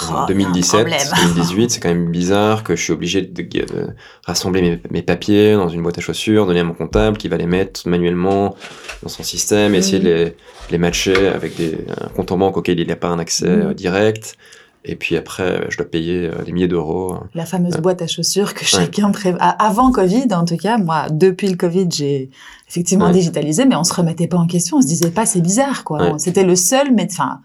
Oh, 0.00 0.04
en 0.04 0.08
il 0.08 0.14
y 0.14 0.18
a 0.18 0.22
un 0.22 0.26
2017, 0.26 0.80
problème. 0.80 1.00
2018, 1.34 1.70
c'est 1.70 1.80
quand 1.80 1.88
même 1.90 2.10
bizarre 2.10 2.64
que 2.64 2.74
je 2.76 2.82
suis 2.82 2.92
obligé 2.92 3.22
de, 3.22 3.42
de 3.42 3.88
rassembler 4.24 4.62
mes, 4.62 4.80
mes 4.90 5.02
papiers 5.02 5.54
dans 5.54 5.68
une 5.68 5.82
boîte 5.82 5.98
à 5.98 6.00
chaussures, 6.00 6.46
donner 6.46 6.60
à 6.60 6.64
mon 6.64 6.72
comptable 6.74 7.18
qui 7.18 7.28
va 7.28 7.36
les 7.36 7.46
mettre 7.46 7.86
manuellement 7.88 8.54
dans 9.02 9.08
son 9.08 9.22
système, 9.22 9.74
et 9.74 9.78
essayer 9.78 9.98
de 9.98 10.04
les, 10.04 10.24
de 10.24 10.34
les 10.70 10.78
matcher 10.78 11.28
avec 11.28 11.56
des, 11.56 11.78
un 12.00 12.08
compte 12.08 12.32
en 12.32 12.38
banque 12.38 12.56
auquel 12.56 12.80
il 12.80 12.86
n'y 12.86 12.92
a 12.92 12.96
pas 12.96 13.08
un 13.08 13.18
accès 13.18 13.48
Mhm. 13.48 13.62
euh, 13.70 13.74
direct. 13.74 14.36
Et 14.84 14.96
puis 14.96 15.16
après, 15.16 15.64
je 15.68 15.76
dois 15.76 15.86
payer 15.86 16.26
euh, 16.26 16.42
des 16.42 16.50
milliers 16.50 16.66
d'euros. 16.66 17.16
La 17.34 17.46
fameuse 17.46 17.74
Ouais. 17.76 17.80
boîte 17.80 18.02
à 18.02 18.08
chaussures 18.08 18.52
que 18.54 18.64
chacun 18.64 19.12
prévoit. 19.12 19.40
Avant 19.40 19.92
Covid, 19.92 20.26
en 20.32 20.44
tout 20.44 20.56
cas, 20.56 20.76
moi, 20.78 21.06
depuis 21.08 21.48
le 21.48 21.56
Covid, 21.56 21.86
j'ai 21.90 22.30
effectivement 22.68 23.06
Ouais. 23.06 23.12
digitalisé, 23.12 23.64
mais 23.64 23.76
on 23.76 23.84
se 23.84 23.94
remettait 23.94 24.26
pas 24.26 24.38
en 24.38 24.46
question. 24.48 24.78
On 24.78 24.82
se 24.82 24.88
disait 24.88 25.10
pas, 25.12 25.24
c'est 25.24 25.40
bizarre, 25.40 25.84
quoi. 25.84 26.02
Ouais. 26.02 26.12
C'était 26.18 26.42
le 26.42 26.56
seul, 26.56 26.92
mais 26.92 27.06
enfin, 27.08 27.38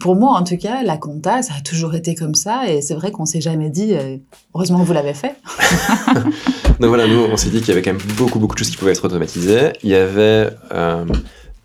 pour 0.00 0.16
moi, 0.16 0.32
en 0.32 0.44
tout 0.44 0.56
cas, 0.56 0.82
la 0.82 0.96
compta, 0.96 1.42
ça 1.42 1.54
a 1.56 1.60
toujours 1.60 1.94
été 1.94 2.14
comme 2.14 2.34
ça, 2.34 2.68
et 2.68 2.82
c'est 2.82 2.94
vrai 2.94 3.10
qu'on 3.12 3.26
s'est 3.26 3.40
jamais 3.40 3.70
dit, 3.70 3.94
euh, 3.94 4.16
heureusement 4.54 4.80
que 4.80 4.84
vous 4.84 4.92
l'avez 4.92 5.14
fait. 5.14 5.36
Donc 6.80 6.88
voilà, 6.88 7.06
nous, 7.06 7.20
on 7.30 7.36
s'est 7.36 7.50
dit 7.50 7.60
qu'il 7.60 7.68
y 7.68 7.72
avait 7.72 7.82
quand 7.82 7.92
même 7.92 8.02
beaucoup, 8.16 8.38
beaucoup 8.38 8.54
de 8.54 8.58
choses 8.58 8.70
qui 8.70 8.76
pouvaient 8.76 8.92
être 8.92 9.04
automatisées. 9.04 9.72
Il 9.82 9.90
y 9.90 9.94
avait 9.94 10.50
euh, 10.72 11.04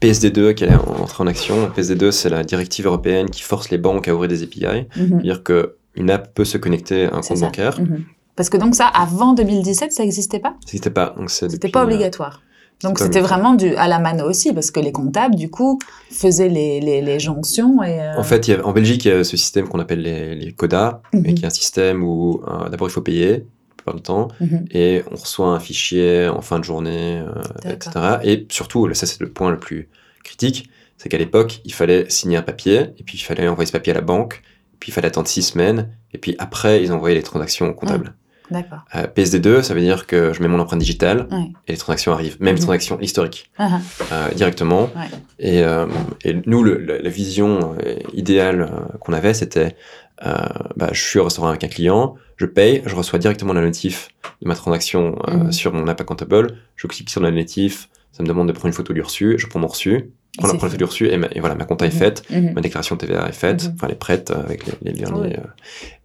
PSD2 0.02 0.54
qui 0.54 0.64
allait 0.64 0.76
entrer 0.76 1.24
en 1.24 1.28
action. 1.28 1.70
PSD2, 1.76 2.12
c'est 2.12 2.30
la 2.30 2.44
directive 2.44 2.86
européenne 2.86 3.30
qui 3.30 3.42
force 3.42 3.70
les 3.72 3.78
banques 3.78 4.08
à 4.08 4.14
ouvrir 4.14 4.30
des 4.30 4.44
API. 4.44 4.66
Mhm. 4.66 4.88
C'est-à-dire 4.96 5.44
qu'une 5.44 6.10
app 6.12 6.34
peut 6.34 6.46
se 6.46 6.58
connecter 6.58 7.06
à 7.06 7.16
un 7.16 7.22
compte 7.22 7.38
ça. 7.38 7.46
bancaire. 7.46 7.80
Mhm. 7.80 8.04
Parce 8.36 8.50
que 8.50 8.58
donc 8.58 8.76
ça, 8.76 8.88
avant 8.88 9.34
2017, 9.34 9.92
ça 9.92 10.04
n'existait 10.04 10.40
pas? 10.40 10.50
Ça 10.62 10.68
n'existait 10.68 10.92
pas. 10.92 11.16
C'était 11.28 11.70
pas 11.70 11.84
obligatoire. 11.84 12.42
Donc 12.84 12.98
pas 12.98 13.06
c'était 13.06 13.20
vraiment 13.20 13.54
du 13.56 13.76
à 13.76 13.88
la 13.88 14.00
mano 14.00 14.26
aussi, 14.30 14.54
parce 14.54 14.72
que 14.72 14.80
les 14.80 14.92
comptables, 14.92 15.36
du 15.36 15.50
coup, 15.50 15.80
faisaient 16.12 16.48
les, 16.50 16.80
les, 16.80 17.02
les 17.02 17.20
jonctions 17.20 17.84
et. 17.84 18.00
euh, 18.02 18.18
En 18.18 18.24
fait, 18.24 18.48
il 18.48 18.52
y 18.52 18.54
a- 18.56 18.66
en 18.66 18.72
Belgique, 18.72 19.04
il 19.06 19.08
y 19.10 19.12
a 19.12 19.24
ce 19.24 19.36
système 19.38 19.68
qu'on 19.68 19.80
appelle 19.80 20.02
les, 20.02 20.36
les 20.36 20.52
CODA, 20.54 21.02
Mhm. 21.14 21.26
et 21.26 21.34
qui 21.34 21.44
est 21.44 21.48
un 21.48 21.50
système 21.52 22.04
où 22.04 22.42
euh, 22.48 22.70
d'abord 22.70 22.88
il 22.88 22.92
faut 22.92 23.02
payer, 23.02 23.46
plupart 23.76 23.96
du 23.96 24.02
temps, 24.02 24.30
mhm. 24.40 24.66
et 24.72 25.04
on 25.12 25.16
reçoit 25.16 25.48
un 25.50 25.60
fichier 25.60 26.28
en 26.30 26.42
fin 26.42 26.60
de 26.60 26.64
journée, 26.64 27.20
euh, 27.20 27.42
etc. 27.70 27.92
Et 28.24 28.46
surtout, 28.50 28.92
ça 28.94 29.06
c'est 29.06 29.20
le 29.20 29.30
point 29.30 29.52
le 29.52 29.60
plus 29.60 29.90
critique, 30.24 30.70
c'est 30.98 31.10
qu'à 31.10 31.18
l'époque, 31.18 31.62
il 31.66 31.74
fallait 31.74 32.10
signer 32.10 32.38
un 32.38 32.42
papier, 32.42 32.92
et 32.98 33.04
puis 33.04 33.18
il 33.18 33.22
fallait 33.22 33.48
envoyer 33.48 33.66
ce 33.68 33.72
papier 33.74 33.92
à 33.92 33.96
la 33.96 34.02
banque, 34.02 34.42
puis 34.80 34.90
il 34.92 34.94
fallait 34.94 35.08
attendre 35.08 35.28
six 35.28 35.42
semaines, 35.44 35.90
et 36.14 36.18
puis 36.18 36.36
après, 36.40 36.82
ils 36.84 36.92
envoyaient 36.94 37.16
les 37.16 37.24
transactions 37.24 37.68
au 37.70 37.74
comptable. 37.74 38.14
D'accord. 38.52 38.80
Euh, 38.96 39.06
PSD2, 39.08 39.62
ça 39.62 39.74
veut 39.74 39.82
dire 39.82 40.08
que 40.08 40.34
je 40.34 40.42
mets 40.42 40.48
mon 40.48 40.60
empreinte 40.60 40.80
digitale, 40.80 41.28
et 41.68 41.72
les 41.74 41.78
transactions 41.78 42.12
arrivent, 42.14 42.38
même 42.40 42.56
les 42.56 42.62
Mhm. 42.62 42.66
transactions 42.66 43.00
historiques, 43.00 43.52
Ah, 43.58 43.70
ah. 43.72 44.14
euh, 44.14 44.30
directement. 44.34 44.84
Ouais. 44.96 45.10
Et, 45.40 45.64
euh, 45.64 45.86
et 46.24 46.36
nous, 46.46 46.64
le- 46.64 46.78
la, 46.78 47.00
la 47.00 47.10
vision 47.10 47.76
idéale 48.14 48.72
qu'on 49.02 49.14
avait, 49.14 49.34
c'était, 49.34 49.76
bah, 50.24 50.90
je 50.92 51.02
suis 51.02 51.20
au 51.20 51.24
restaurant 51.24 51.50
avec 51.50 51.64
un 51.64 51.68
client, 51.68 52.16
je 52.38 52.46
paye, 52.46 52.82
je 52.86 52.96
reçois 52.96 53.20
directement 53.20 53.54
la 53.54 53.62
notif 53.62 54.10
de 54.42 54.48
ma 54.48 54.56
transaction 54.56 55.18
Mhm. 55.28 55.52
sur 55.52 55.74
mon 55.74 55.88
app 55.88 56.02
accountable, 56.02 56.58
je 56.76 56.88
clique 56.88 57.10
sur 57.10 57.22
la 57.22 57.32
notif, 57.32 57.90
ça 58.12 58.24
me 58.24 58.28
demande 58.28 58.48
de 58.48 58.52
prendre 58.54 58.68
une 58.68 58.74
photo 58.74 58.94
du 58.94 59.02
reçu, 59.02 59.36
je 59.38 59.48
prends 59.48 59.60
mon 59.60 59.68
reçu, 59.68 60.12
prends 60.38 60.48
la 60.48 60.54
c'est 60.54 60.58
prends 60.58 60.68
la 60.68 60.72
fait. 60.72 60.76
photo 60.76 60.78
du 60.78 60.84
reçu, 60.86 61.08
et, 61.10 61.18
ma- 61.18 61.28
et 61.32 61.40
voilà, 61.40 61.56
ma 61.56 61.66
compta 61.66 61.86
est 61.86 61.94
Mhm. 61.94 62.00
faite, 62.00 62.24
ma 62.54 62.62
déclaration 62.62 62.96
TVA 62.98 63.28
est 63.28 63.32
faite, 63.34 63.64
Mhm. 63.66 63.72
enfin 63.76 63.88
elle 63.88 63.94
est 63.94 63.98
prête 63.98 64.32
euh, 64.32 64.44
avec 64.44 64.66
les, 64.68 64.74
les 64.82 64.94
derniers. 64.94 65.38
Euh, 65.38 65.42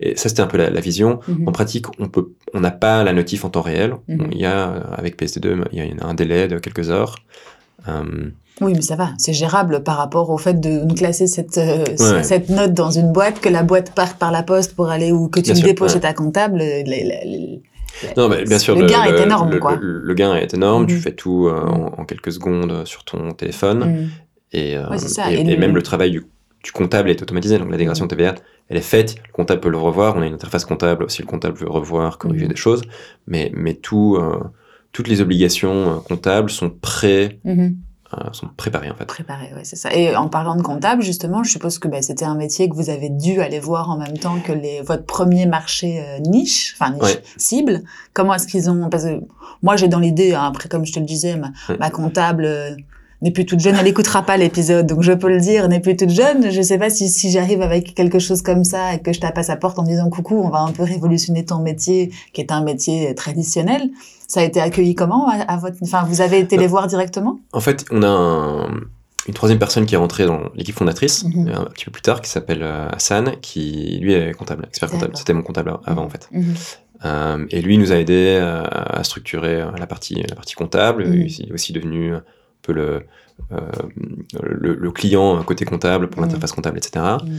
et 0.01 0.16
ça, 0.16 0.29
c'était 0.29 0.41
un 0.43 0.47
peu 0.47 0.57
la, 0.59 0.70
la 0.70 0.81
vision. 0.81 1.20
En 1.47 1.53
pratique, 1.53 1.87
on 2.01 2.09
peut, 2.09 2.31
on 2.55 2.61
n'a 2.61 2.70
pas 2.70 3.05
la 3.05 3.12
notif 3.12 3.45
en 3.45 3.51
temps 3.51 3.62
réel. 3.62 3.95
Il 4.09 4.39
y 4.39 4.47
a, 4.47 4.68
euh, 4.70 4.81
avec 4.97 5.16
PSD2, 5.20 5.64
il 5.72 5.79
y 5.79 5.83
a 6.01 6.07
un 6.07 6.14
délai 6.14 6.49
de 6.49 6.59
quelques 6.59 6.91
heures. 6.91 7.16
Euh, 7.89 8.31
Oui, 8.61 8.72
mais 8.75 8.83
ça 8.83 8.95
va, 8.95 9.11
c'est 9.18 9.33
gérable 9.33 9.83
par 9.83 9.97
rapport 9.97 10.31
au 10.31 10.39
fait 10.39 10.59
de 10.61 10.85
nous 10.85 10.95
classer 10.95 11.27
cette, 11.27 11.59
euh, 11.59 11.85
Ouais. 11.99 12.22
cette 12.22 12.49
note 12.51 12.72
dans 12.72 12.91
une 12.91 13.12
boîte, 13.12 13.41
que 13.41 13.49
la 13.49 13.64
boîte 13.64 13.93
parte 13.95 14.16
par 14.16 14.31
la 14.31 14.43
poste 14.45 14.75
pour 14.77 14.89
aller 14.91 15.11
ou 15.11 15.29
que 15.29 15.41
tu 15.41 15.55
sûr, 15.57 15.64
déposes 15.64 15.95
ouais. 15.95 16.01
ta 16.01 16.12
comptable. 16.12 16.59
les- 16.59 16.85
les- 16.85 17.03
les- 17.05 17.62
Non, 18.16 18.28
mais 18.28 18.45
bien 18.45 18.59
sûr, 18.59 18.76
Le 18.76 18.86
gain 18.86 19.05
est 19.05 19.22
énorme, 19.22 19.51
le, 19.51 19.59
quoi. 19.59 19.76
Le, 19.80 20.14
gain 20.14 20.34
est 20.36 20.53
énorme. 20.55 20.86
Tu 20.86 20.95
Mhm. 20.95 21.01
fais 21.01 21.12
tout 21.12 21.49
euh, 21.49 21.64
Mhm. 21.64 21.70
en, 21.70 22.01
en 22.01 22.05
quelques 22.05 22.32
secondes 22.32 22.84
sur 22.84 23.05
ton 23.05 23.32
téléphone. 23.32 24.09
Et, 24.53 24.76
euh, 24.76 24.88
Ouais, 24.88 24.99
c'est 24.99 25.09
ça. 25.09 25.32
et, 25.32 25.40
Et 25.40 25.57
même 25.57 25.74
le 25.74 25.82
travail 25.82 26.11
du, 26.11 26.26
du 26.62 26.72
comptable 26.72 27.11
est 27.11 27.20
automatisé. 27.22 27.59
Donc 27.59 27.70
la 27.70 27.76
déclaration 27.76 28.07
TVA, 28.07 28.34
elle 28.68 28.76
est 28.76 28.80
faite. 28.80 29.16
Le 29.26 29.32
comptable 29.32 29.61
peut 29.61 29.68
le 29.70 29.78
revoir. 29.78 30.16
On 30.16 30.22
a 30.22 30.26
une 30.26 30.34
interface 30.34 30.64
comptable 30.64 31.11
si 31.11 31.22
le 31.22 31.26
comptable 31.26 31.57
veut 31.59 31.68
revoir, 31.68 32.18
corriger 32.18 32.49
des 32.49 32.57
choses. 32.57 32.82
Mais, 33.26 33.51
mais 33.55 33.74
tout, 33.74 34.16
euh, 34.20 34.38
toutes 34.92 35.09
les 35.09 35.20
obligations 35.20 35.97
euh, 35.97 36.01
comptables 36.01 36.51
sont, 36.51 36.70
pré, 36.70 37.40
euh, 37.47 37.70
sont 38.33 38.49
préparées 38.57 38.91
en 38.91 38.95
fait. 38.95 39.05
Préparé, 39.05 39.53
ouais, 39.55 39.65
c'est 39.65 39.77
ça. 39.77 39.93
Et 39.95 40.15
en 40.17 40.29
parlant 40.29 40.57
de 40.57 40.62
comptable, 40.62 41.03
justement, 41.03 41.43
je 41.43 41.51
suppose 41.51 41.79
que 41.79 41.89
bah, 41.89 42.03
c'était 42.03 42.25
un 42.25 42.35
métier 42.35 42.69
que 42.69 42.75
vous 42.75 42.91
avez 42.91 43.09
dû 43.11 43.41
aller 43.41 43.61
voir 43.61 43.91
en 43.91 43.99
même 43.99 44.19
temps 44.19 44.39
que 44.41 44.53
les, 44.53 44.81
votre 44.83 45.05
premier 45.05 45.47
marché 45.47 46.01
euh, 46.01 46.19
niche, 46.21 46.77
enfin 46.79 46.93
niche 46.93 47.03
Ouais. 47.03 47.23
cible. 47.37 47.83
Comment 48.12 48.35
est-ce 48.35 48.47
qu'ils 48.47 48.71
ont 48.71 48.89
Parce 48.91 49.05
que 49.05 49.21
moi, 49.62 49.77
j'ai 49.77 49.89
dans 49.89 49.99
l'idée, 50.01 50.35
hein, 50.35 50.45
après, 50.45 50.69
comme 50.69 50.85
je 50.85 50.93
te 50.93 50.99
le 50.99 51.07
disais, 51.07 51.37
ma, 51.79 51.91
comptable 51.91 52.45
euh, 52.45 52.75
n'est 53.23 53.31
plus 53.31 53.47
toute 53.47 53.61
jeune. 53.61 53.77
Elle 53.79 53.87
écoutera 53.87 54.23
pas 54.23 54.37
l'épisode, 54.37 54.87
donc 54.87 55.03
je 55.03 55.12
peux 55.12 55.29
le 55.29 55.41
dire, 55.41 55.69
n'est 55.69 55.81
plus 55.81 55.97
toute 55.97 56.11
jeune. 56.11 56.51
Je 56.51 56.62
sais 56.62 56.79
pas 56.79 56.91
si, 56.91 57.09
si 57.09 57.31
j'arrive 57.31 57.62
avec 57.62 57.95
quelque 57.95 58.19
chose 58.19 58.43
comme 58.43 58.65
ça 58.65 58.95
et 58.95 58.99
que 59.01 59.12
je 59.12 59.21
tape 59.21 59.39
à 59.39 59.43
sa 59.43 59.57
porte 59.57 59.79
en 59.79 59.83
disant 59.83 60.11
coucou, 60.11 60.41
on 60.43 60.49
va 60.49 60.61
un 60.61 60.73
peu 60.73 60.83
révolutionner 60.83 61.45
ton 61.45 61.59
métier, 61.59 62.11
qui 62.33 62.41
est 62.41 62.53
un 62.53 62.62
métier 62.62 63.15
traditionnel. 63.15 63.91
Ça 64.35 64.41
a 64.41 64.43
été 64.43 64.61
accueilli 64.61 64.97
comment 64.97 65.28
à, 65.28 65.35
à 65.43 65.57
votre 65.59 65.76
Enfin, 65.82 66.03
vous 66.09 66.20
avez 66.20 66.41
été 66.41 66.57
les 66.57 66.66
voir 66.66 66.89
directement? 66.89 67.39
En 67.53 67.61
fait, 67.61 67.85
on 67.93 68.03
a 68.03 68.09
un- 68.09 68.68
une 69.28 69.32
troisième 69.35 69.61
personne 69.61 69.87
qui 69.87 69.95
est 69.95 69.99
rentrée 69.99 70.26
dans 70.26 70.41
l'équipe 70.57 70.74
fondatrice 70.74 71.22
Mhm. 71.24 71.49
euh, 71.49 71.61
un 71.61 71.64
petit 71.66 71.85
peu 71.85 71.93
plus 71.93 72.03
tard, 72.03 72.20
qui 72.20 72.28
s'appelle 72.28 72.62
euh, 72.64 72.89
Hassan, 72.91 73.37
qui 73.41 73.99
lui 74.03 74.12
est 74.12 74.32
comptable, 74.32 74.64
expert 74.66 74.91
comptable. 74.91 75.16
C'était 75.16 75.35
mon 75.35 75.43
comptable 75.43 75.72
avant 75.85 76.03
en 76.05 76.09
fait. 76.11 76.28
Mhm. 76.32 76.55
Euh, 77.05 77.47
et 77.51 77.62
lui 77.62 77.78
nous 77.78 77.93
a 77.93 77.97
aidé 77.97 78.37
à, 78.43 78.62
à 78.62 79.05
structurer 79.05 79.61
euh, 79.61 79.70
la 79.78 79.87
partie, 79.87 80.14
la 80.28 80.35
partie 80.35 80.55
comptable. 80.57 81.07
Mhm. 81.07 81.26
Il 81.39 81.49
est 81.51 81.53
aussi 81.53 81.72
devenu 81.72 82.14
un 82.14 82.22
peu 82.62 82.72
le, 82.72 83.07
euh, 83.53 83.61
le, 84.43 84.74
le 84.74 84.91
client 84.91 85.41
côté 85.45 85.64
comptable 85.64 86.09
pour 86.09 86.20
Mhm. 86.22 86.26
l'interface 86.26 86.51
comptable, 86.53 86.78
etc. 86.78 87.05
Mhm. 87.24 87.39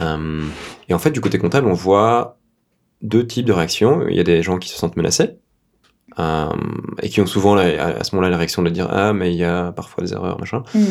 Euh, 0.00 0.42
et 0.88 0.94
en 0.94 0.98
fait, 1.00 1.10
du 1.10 1.20
côté 1.20 1.38
comptable, 1.38 1.66
on 1.66 1.72
voit 1.74 2.38
deux 3.02 3.26
types 3.26 3.46
de 3.46 3.52
réactions. 3.52 4.06
Il 4.08 4.16
y 4.16 4.20
a 4.20 4.24
des 4.24 4.42
gens 4.44 4.58
qui 4.58 4.68
se 4.68 4.76
sentent 4.78 4.96
menacés 4.96 5.30
euh, 6.18 6.46
et 7.02 7.08
qui 7.08 7.20
ont 7.20 7.26
souvent 7.26 7.54
la- 7.54 7.98
à, 7.98 8.04
ce 8.04 8.14
moment-là 8.14 8.30
la 8.30 8.36
réaction 8.38 8.62
de 8.62 8.70
dire 8.70 8.88
ah 8.90 9.12
mais 9.12 9.32
il 9.32 9.38
y 9.38 9.44
a 9.44 9.72
parfois 9.72 10.02
des 10.04 10.12
erreurs 10.12 10.38
machin. 10.40 10.62
Mhm. 10.74 10.84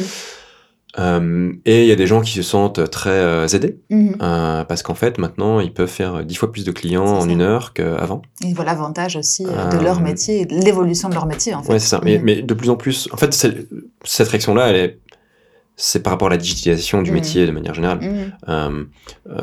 Euh, 0.99 1.51
et 1.65 1.83
il 1.83 1.87
y 1.87 1.91
a 1.91 1.95
des 1.95 2.07
gens 2.07 2.21
qui 2.21 2.31
se 2.31 2.41
sentent 2.41 2.89
très 2.89 3.09
euh, 3.11 3.45
aidés 3.47 3.77
Mhm. 3.91 4.15
euh, 4.21 4.63
parce 4.63 4.81
qu'en 4.81 4.95
fait 4.95 5.19
maintenant 5.19 5.59
ils 5.59 5.71
peuvent 5.73 5.89
faire 5.89 6.23
dix 6.23 6.35
fois 6.35 6.51
plus 6.51 6.65
de 6.65 6.71
clients 6.71 7.05
en 7.05 7.29
une 7.29 7.41
heure 7.41 7.73
qu'avant. 7.73 8.21
Ils 8.41 8.55
voient 8.55 8.65
l'avantage 8.65 9.15
aussi 9.15 9.43
de 9.43 9.83
leur 9.83 9.99
métier, 10.01 10.45
de 10.45 10.55
l'évolution 10.55 11.09
de 11.09 11.13
leur 11.13 11.27
métier 11.27 11.53
en 11.53 11.61
fait. 11.61 11.73
Ouais, 11.73 11.79
c'est 11.79 11.89
ça. 11.89 12.01
Mais, 12.03 12.17
Mhm. 12.17 12.23
mais 12.23 12.41
de 12.41 12.53
plus 12.53 12.69
en 12.71 12.75
plus, 12.77 13.09
en 13.11 13.17
fait, 13.17 13.31
cette 13.33 14.27
réaction-là, 14.29 14.67
elle 14.69 14.75
est, 14.75 14.99
c'est 15.75 16.01
par 16.01 16.13
rapport 16.13 16.29
à 16.29 16.31
la 16.31 16.37
digitalisation 16.37 17.03
du 17.03 17.11
métier 17.11 17.45
de 17.45 17.51
manière 17.51 17.75
générale. 17.75 17.99
Euh, 18.49 18.83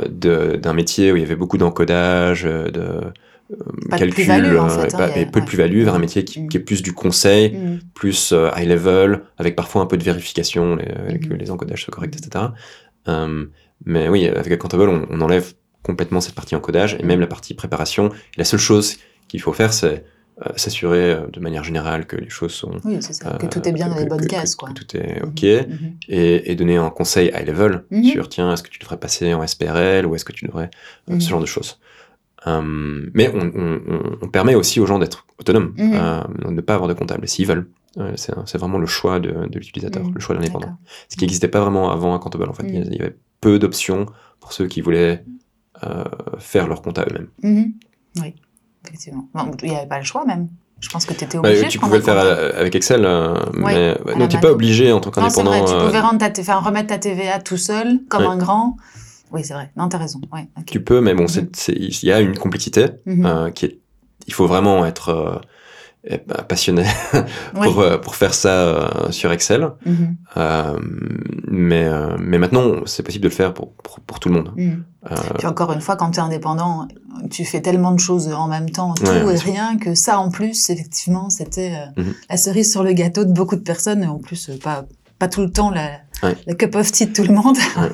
de- 0.09 0.57
d'un 0.57 0.72
métier 0.72 1.12
où 1.12 1.16
il 1.16 1.20
y 1.20 1.24
avait 1.24 1.37
beaucoup 1.37 1.59
d'encodage, 1.59 2.43
de 2.43 3.01
Pas 3.90 3.99
de 3.99 4.07
calcul, 4.07 4.59
en 4.59 4.66
euh, 4.66 4.68
fait, 4.68 4.95
hein, 4.95 4.99
pas- 4.99 5.05
a- 5.05 5.24
peu 5.26 5.40
de 5.40 5.45
plus-value 5.47 5.82
vers 5.84 5.95
un 5.95 5.99
métier 5.99 6.24
qui, 6.24 6.47
qui 6.49 6.57
est 6.57 6.61
plus 6.61 6.82
du 6.82 6.92
conseil, 6.95 7.53
Mhm. 7.57 7.80
plus 7.95 8.32
euh, 8.32 8.51
high 8.57 8.66
level, 8.68 9.22
avec 9.38 9.55
parfois 9.55 9.82
un 9.82 9.86
peu 9.86 9.97
de 9.99 10.03
vérification, 10.03 10.76
les, 10.76 11.14
Mhm. 11.14 11.28
que 11.28 11.34
les 11.34 11.51
encodages 11.51 11.84
soient 11.84 11.92
corrects, 11.92 12.16
etc. 12.16 12.47
Euh, 13.09 13.45
mais 13.84 14.09
oui, 14.09 14.26
avec 14.26 14.51
Accountable, 14.53 14.88
on, 14.88 15.07
on 15.11 15.20
enlève 15.20 15.53
complètement 15.82 16.20
cette 16.22 16.34
partie 16.34 16.57
encodage 16.57 16.97
et 16.99 17.03
même 17.03 17.20
la 17.20 17.26
partie 17.26 17.53
préparation. 17.55 18.09
Et 18.09 18.38
la 18.38 18.45
seule 18.45 18.61
chose 18.61 18.97
qu'il 19.28 19.40
faut 19.42 19.53
faire, 19.53 19.72
c'est 19.74 20.05
euh, 20.45 20.51
s'assurer 20.57 21.12
euh, 21.12 21.26
de 21.32 21.38
manière 21.38 21.62
générale 21.62 22.07
que 22.07 22.16
les 22.16 22.28
choses 22.30 22.51
sont 22.53 22.72
Oui, 22.84 22.97
c'est 23.01 23.12
ça, 23.12 23.36
que 23.38 23.45
euh, 23.47 23.49
tout 23.49 23.68
est 23.68 23.72
bien 23.72 23.86
dans 23.88 23.97
les 23.99 24.07
bonnes 24.07 24.20
que- 24.22 24.26
cases. 24.26 24.57
que- 24.57 24.61
quoi. 24.64 24.70
que 24.70 24.82
tout 24.82 24.97
est 24.97 25.20
Mhm. 25.22 25.28
ok 25.28 25.42
Mhm. 25.68 25.92
et, 26.09 26.51
et 26.51 26.55
donner 26.57 26.76
un 26.76 26.90
conseil 26.90 27.28
high 27.28 27.47
level 27.47 27.84
sur 28.11 28.28
tiens 28.28 28.53
est-ce 28.53 28.64
que 28.64 28.68
tu 28.68 28.80
devrais 28.80 28.97
passer 28.97 29.32
en 29.32 29.47
SPRL 29.47 30.07
ou 30.07 30.16
est-ce 30.16 30.24
que 30.24 30.32
tu 30.32 30.45
devrais 30.47 30.70
euh, 31.09 31.20
ce 31.20 31.28
genre 31.30 31.38
de 31.40 31.47
choses 31.47 31.78
Euh, 32.47 33.07
mais 33.14 33.30
on, 33.34 33.40
on- 33.55 33.80
on- 33.88 34.18
on 34.22 34.28
permet 34.28 34.55
aussi 34.55 34.78
aux 34.80 34.86
gens 34.86 34.99
d'être 34.99 35.26
autonomes 35.38 35.72
Mhm. 35.78 35.92
euh, 35.95 36.20
de 36.47 36.51
ne 36.51 36.61
pas 36.61 36.74
avoir 36.74 36.88
de 36.88 36.95
comptable 36.95 37.26
s'ils 37.28 37.47
veulent 37.47 37.68
Euh, 37.97 38.12
c'est 38.16 38.59
vraiment 38.59 38.78
le 38.78 38.86
choix 38.86 39.20
de, 39.20 39.30
de 39.47 39.59
l'utilisateur 39.61 40.03
Mhm. 40.03 40.14
le 40.14 40.20
choix 40.20 40.34
de 40.34 40.40
l'indépendant 40.40 40.76
ce 41.09 41.16
qui 41.16 41.22
n'existait 41.22 41.47
pas 41.47 41.61
vraiment 41.61 41.92
avant 41.92 42.12
Accountable 42.16 42.49
en 42.49 42.53
fait 42.53 42.64
Mhm. 42.64 42.84
il 42.90 42.97
y 42.97 43.01
avait 43.01 43.16
peu 43.40 43.59
d'options 43.61 44.07
pour 44.40 44.53
ceux 44.53 44.66
qui 44.66 44.80
voulaient 44.80 45.24
euh, 45.84 46.05
faire 46.38 46.66
leur 46.68 46.82
compte 46.82 46.99
à 46.99 47.03
eux-mêmes 47.03 47.28
Mhm. 47.42 47.72
Oui, 48.20 48.34
effectivement. 48.84 49.28
Bon, 49.34 49.51
il 49.62 49.70
n'y 49.70 49.76
avait 49.76 49.86
pas 49.88 49.99
le 49.99 50.05
choix 50.05 50.24
même. 50.24 50.49
Je 50.80 50.88
pense 50.88 51.05
que 51.07 51.14
tu 51.14 51.24
étais 51.24 51.38
Bah, 51.38 51.49
obligé. 51.49 51.68
tu 51.68 51.78
pouvais 51.78 51.97
le 51.99 52.03
faire 52.03 52.18
avec 52.18 52.74
Excel, 52.74 53.05
euh, 53.05 53.34
mais 53.55 53.90
à 53.97 54.03
ouais, 54.05 54.14
non, 54.16 54.26
t'es 54.28 54.36
main. 54.36 54.40
pas 54.42 54.51
obligé 54.53 54.92
en 54.92 55.01
tant 55.01 55.11
qu'indépendant. 55.11 55.64
tu 55.64 55.72
pouvais 55.86 56.01
rendre 56.01 56.18
ta 56.18 56.30
t- 56.30 56.42
enfin, 56.42 56.59
remettre 56.59 56.88
ta 56.88 56.99
TVA 56.99 57.38
tout 57.40 57.57
seul, 57.57 58.01
comme 58.09 58.22
Ouais. 58.22 58.28
un 58.28 58.36
grand. 58.36 58.76
Oui, 59.35 59.43
c'est 59.45 59.53
vrai. 59.55 59.70
Non, 59.76 59.89
t'as 59.89 59.99
raison. 59.99 60.20
Ouais. 60.32 60.47
Tu 60.66 60.82
peux, 60.82 61.01
mais 61.01 61.12
bon, 61.14 61.24
Mhm. 61.24 61.49
il 61.68 62.05
y 62.05 62.12
a 62.12 62.20
une 62.20 62.39
complexité 62.39 62.87
Mhm. 63.05 63.26
euh, 63.26 63.51
qui 63.51 63.66
est. 63.66 63.78
Il 64.26 64.32
faut 64.32 64.47
vraiment 64.47 64.87
être 64.87 65.09
euh, 65.11 65.39
eh 66.05 66.18
ben, 66.26 66.37
passionné 66.49 66.85
Oui. 67.57 67.66
pour, 67.66 67.80
euh, 67.80 67.99
pour 67.99 68.14
faire 68.14 68.32
ça 68.32 68.91
sur 69.11 69.32
Excel. 69.32 69.68
Mhm. 69.85 70.16
Mais, 71.49 71.89
mais 72.18 72.39
maintenant, 72.39 72.82
c'est 72.87 73.03
possible 73.03 73.24
de 73.24 73.28
le 73.28 73.35
faire 73.35 73.53
pour, 73.55 73.72
pour, 73.74 74.01
pour 74.01 74.20
tout 74.20 74.28
le 74.28 74.35
monde. 74.37 74.53
Puis 75.39 75.47
encore 75.47 75.72
une 75.72 75.80
fois, 75.80 75.97
quand 75.97 76.11
tu 76.12 76.18
es 76.18 76.22
indépendant, 76.22 76.89
tu 77.30 77.45
fais 77.45 77.61
tellement 77.61 77.93
de 77.93 78.01
choses 78.01 78.28
en 78.32 78.49
même 78.49 78.70
temps, 78.70 78.95
tout 78.95 79.05
Ouais, 79.05 79.35
et 79.35 79.39
rien, 79.39 79.76
que 79.78 79.95
ça 79.95 80.18
en 80.18 80.30
plus, 80.30 80.70
effectivement, 80.70 81.28
c'était 81.30 81.72
la 82.30 82.37
cerise 82.37 82.70
sur 82.70 82.82
le 82.82 82.93
gâteau 82.93 83.24
de 83.24 83.32
beaucoup 83.32 83.57
de 83.57 83.62
personnes, 83.62 84.03
et 84.03 84.07
en 84.07 84.18
plus, 84.18 84.51
pas, 84.62 84.85
pas 85.24 85.28
tout 85.28 85.40
le 85.42 85.50
temps 85.50 85.70
la, 85.70 85.90
Ouais. 86.22 86.36
la 86.46 86.54
cup 86.54 86.74
of 86.74 86.90
tea 86.92 87.06
de 87.06 87.12
tout 87.12 87.22
le 87.24 87.34
monde. 87.34 87.56
ouais, 87.56 87.90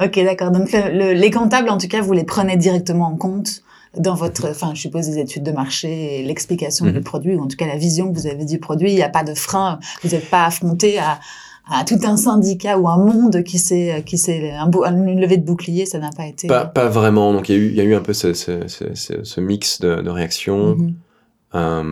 ok, 0.06 0.24
d'accord. 0.24 0.50
Donc 0.50 0.72
le- 0.72 0.90
le- 0.92 1.12
les 1.12 1.30
comptables, 1.30 1.68
en 1.70 1.78
tout 1.78 1.88
cas, 1.88 2.00
vous 2.00 2.12
les 2.12 2.24
prenez 2.24 2.56
directement 2.56 3.06
en 3.06 3.16
compte 3.16 3.62
dans 3.98 4.14
votre, 4.14 4.48
enfin, 4.50 4.72
je 4.74 4.80
suppose, 4.80 5.08
les 5.08 5.18
études 5.18 5.42
de 5.42 5.52
marché 5.52 6.20
et 6.20 6.24
l'explication 6.24 6.86
Mhm. 6.86 6.92
du 6.92 7.00
produit, 7.00 7.34
ou 7.36 7.42
en 7.42 7.48
tout 7.48 7.56
cas 7.56 7.66
la 7.66 7.76
vision 7.76 8.10
que 8.12 8.18
vous 8.18 8.26
avez 8.26 8.44
du 8.44 8.58
produit. 8.58 8.90
Il 8.90 8.94
n'y 8.94 9.02
a 9.02 9.08
pas 9.10 9.24
de 9.24 9.34
frein, 9.34 9.78
vous 10.02 10.10
n'êtes 10.10 10.30
pas 10.30 10.46
affronté 10.46 10.98
à, 10.98 11.18
à 11.70 11.84
tout 11.84 11.98
un 12.04 12.16
syndicat 12.16 12.78
ou 12.78 12.88
un 12.88 12.96
monde 12.96 13.42
qui 13.42 13.58
s'est, 13.58 14.02
qui 14.06 14.16
s'est, 14.18 14.50
un 14.52 14.70
une 14.70 15.20
levée 15.20 15.36
de 15.36 15.44
bouclier, 15.44 15.84
ça 15.86 15.98
n'a 15.98 16.10
pas 16.16 16.26
été. 16.26 16.46
Pas, 16.48 16.64
pas 16.64 16.88
vraiment. 16.88 17.32
Donc, 17.34 17.48
il 17.50 17.52
y, 17.54 17.58
a 17.58 17.60
eu- 17.60 17.68
il 17.68 17.76
y 17.76 17.80
a 17.80 17.84
eu 17.84 17.94
un 17.94 18.00
peu 18.00 18.14
ce, 18.14 18.32
ce, 18.32 18.66
ce, 18.68 18.94
ce- 18.94 19.22
ce 19.24 19.40
mix 19.40 19.80
de, 19.80 20.00
de 20.00 20.10
réactions. 20.10 20.76
Mhm. 20.76 20.94
Euh, 21.54 21.82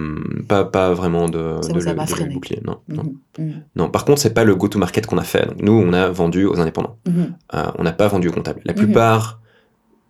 pas, 0.49 0.65
pas 0.65 0.95
vraiment 0.95 1.29
de, 1.29 1.57
Ça 1.61 1.69
de, 1.73 1.79
le- 1.81 1.85
de 2.29 2.33
bouclier. 2.33 2.61
Non, 2.65 2.79
non. 2.89 3.03
Mhm. 3.39 3.47
Mhm. 3.47 3.63
non. 3.77 3.91
Par 3.91 4.05
contre, 4.05 4.21
c'est 4.21 4.33
pas 4.33 4.45
le 4.45 4.55
go-to-market 4.55 5.07
qu'on 5.07 5.19
a 5.19 5.23
fait. 5.25 5.47
Donc, 5.47 5.61
nous, 5.63 5.73
on 5.73 5.93
a 5.93 6.09
vendu 6.09 6.47
aux 6.47 6.59
indépendants. 6.61 6.97
Mhm. 7.07 7.35
Euh, 7.55 7.63
on 7.79 7.83
n'a 7.83 7.93
pas 7.93 8.09
vendu 8.09 8.29
aux 8.29 8.33
comptables. 8.33 8.61
La 8.65 8.73
plupart 8.73 9.39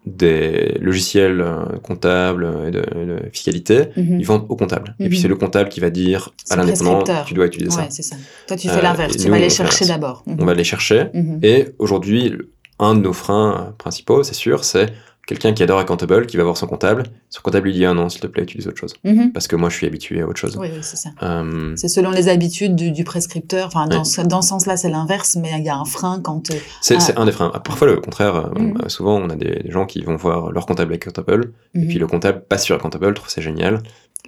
des 0.07 0.79
logiciels 0.81 1.41
euh, 1.43 1.65
comptables 1.83 2.49
et 2.67 2.71
de, 2.71 2.81
de 2.81 3.19
fiscalité, 3.33 3.89
ils 3.97 4.25
vendent 4.25 4.47
aux 4.49 4.57
comptables. 4.57 4.95
Et 4.99 5.09
puis 5.11 5.19
c'est 5.19 5.29
le 5.29 5.37
comptable 5.37 5.69
qui 5.69 5.81
va 5.81 5.91
dire 5.91 6.31
à 6.49 6.57
l'indépendant, 6.57 7.05
tu 7.27 7.35
dois 7.35 7.47
utiliser 7.47 7.71
ça. 7.71 7.83
Ouais, 7.83 7.91
ça. 7.91 8.17
Toi, 8.47 8.57
tu 8.57 8.69
fais 8.69 8.81
l'inverse. 8.83 9.17
Tu 9.17 9.27
nous, 9.27 9.33
vas 9.33 9.39
les 9.39 9.51
chercher 9.51 9.85
d'abord. 9.87 10.25
On 10.27 10.45
va 10.45 10.55
les 10.55 10.65
chercher. 10.65 11.07
Et 11.43 11.67
aujourd'hui, 11.79 12.33
un 12.79 12.95
de 12.95 13.01
nos 13.01 13.13
freins 13.13 13.75
principaux, 13.77 14.23
c'est 14.23 14.35
sûr, 14.35 14.65
c'est 14.65 14.91
quelqu'un 15.31 15.53
qui 15.55 15.63
adore 15.63 15.79
Accountable, 15.79 16.27
qui 16.27 16.37
va 16.37 16.43
voir 16.45 16.57
son 16.57 16.67
comptable. 16.67 17.05
Son 17.31 17.41
comptable 17.41 17.67
lui 17.69 17.73
dit 17.73 17.85
ah 17.87 17.95
non, 17.95 18.09
s'il 18.09 18.21
te 18.21 18.27
plaît, 18.27 18.43
utilise 18.43 18.67
autre 18.67 18.77
chose. 18.79 18.95
Mhm. 19.05 19.33
Parce 19.33 19.47
que 19.49 19.57
moi, 19.57 19.69
je 19.71 19.77
suis 19.77 19.87
habitué 19.87 20.21
à 20.21 20.27
autre 20.27 20.39
chose. 20.39 20.57
Oui, 20.59 20.69
oui, 20.73 20.79
c'est 20.83 20.97
ça. 20.97 21.11
Euh, 21.23 21.73
C'est 21.77 21.89
selon 21.89 22.11
les 22.11 22.29
habitudes 22.29 22.75
du, 22.77 22.91
du 22.93 23.05
prescripteur. 23.05 23.69
Enfin, 23.69 23.87
dans, 23.87 24.03
dans 24.25 24.43
ce 24.43 24.49
sens-là, 24.49 24.77
c'est 24.77 24.91
l'inverse, 24.91 25.37
mais 25.41 25.51
il 25.59 25.65
y 25.65 25.69
a 25.69 25.77
un 25.77 25.85
frein 25.85 26.21
quand. 26.21 26.51
euh, 26.51 26.55
c'est 26.83 26.97
Ah. 26.97 27.01
c'est 27.01 27.17
un 27.19 27.25
des 27.25 27.33
freins. 27.33 27.51
Parfois, 27.65 27.87
le 27.87 27.97
contraire, 28.01 28.35
euh, 28.37 28.51
Mhm. 28.59 28.89
souvent, 28.89 29.17
on 29.17 29.31
a 29.31 29.37
des, 29.37 29.61
des 29.63 29.71
gens 29.71 29.87
qui 29.87 30.03
vont 30.03 30.17
voir 30.17 30.51
leur 30.51 30.67
comptable 30.67 30.93
Accountable, 30.95 31.53
et 31.75 31.79
mhm. 31.79 31.87
puis 31.89 31.99
le 31.99 32.07
comptable 32.07 32.43
passe 32.49 32.65
sur 32.65 32.75
Accountable, 32.77 33.15
trouve 33.15 33.29
c'est 33.31 33.43
génial. 33.43 33.81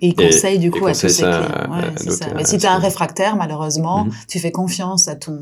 Et 0.02 0.08
il 0.08 0.20
et- 0.20 0.26
conseille 0.26 0.58
du 0.58 0.70
coup 0.70 0.86
à 0.86 0.92
tous 0.92 1.08
ses 1.08 1.22
clients. 1.22 1.30
Ouais, 1.70 2.10
ça. 2.10 2.26
euh, 2.26 2.28
Mais 2.36 2.44
si 2.44 2.58
tu 2.58 2.66
es 2.66 2.68
un 2.68 2.78
réfractaire, 2.78 3.36
malheureusement, 3.36 4.04
Mhm. 4.04 4.12
tu 4.28 4.38
fais 4.40 4.50
confiance 4.52 5.08
à 5.08 5.14
ton 5.16 5.38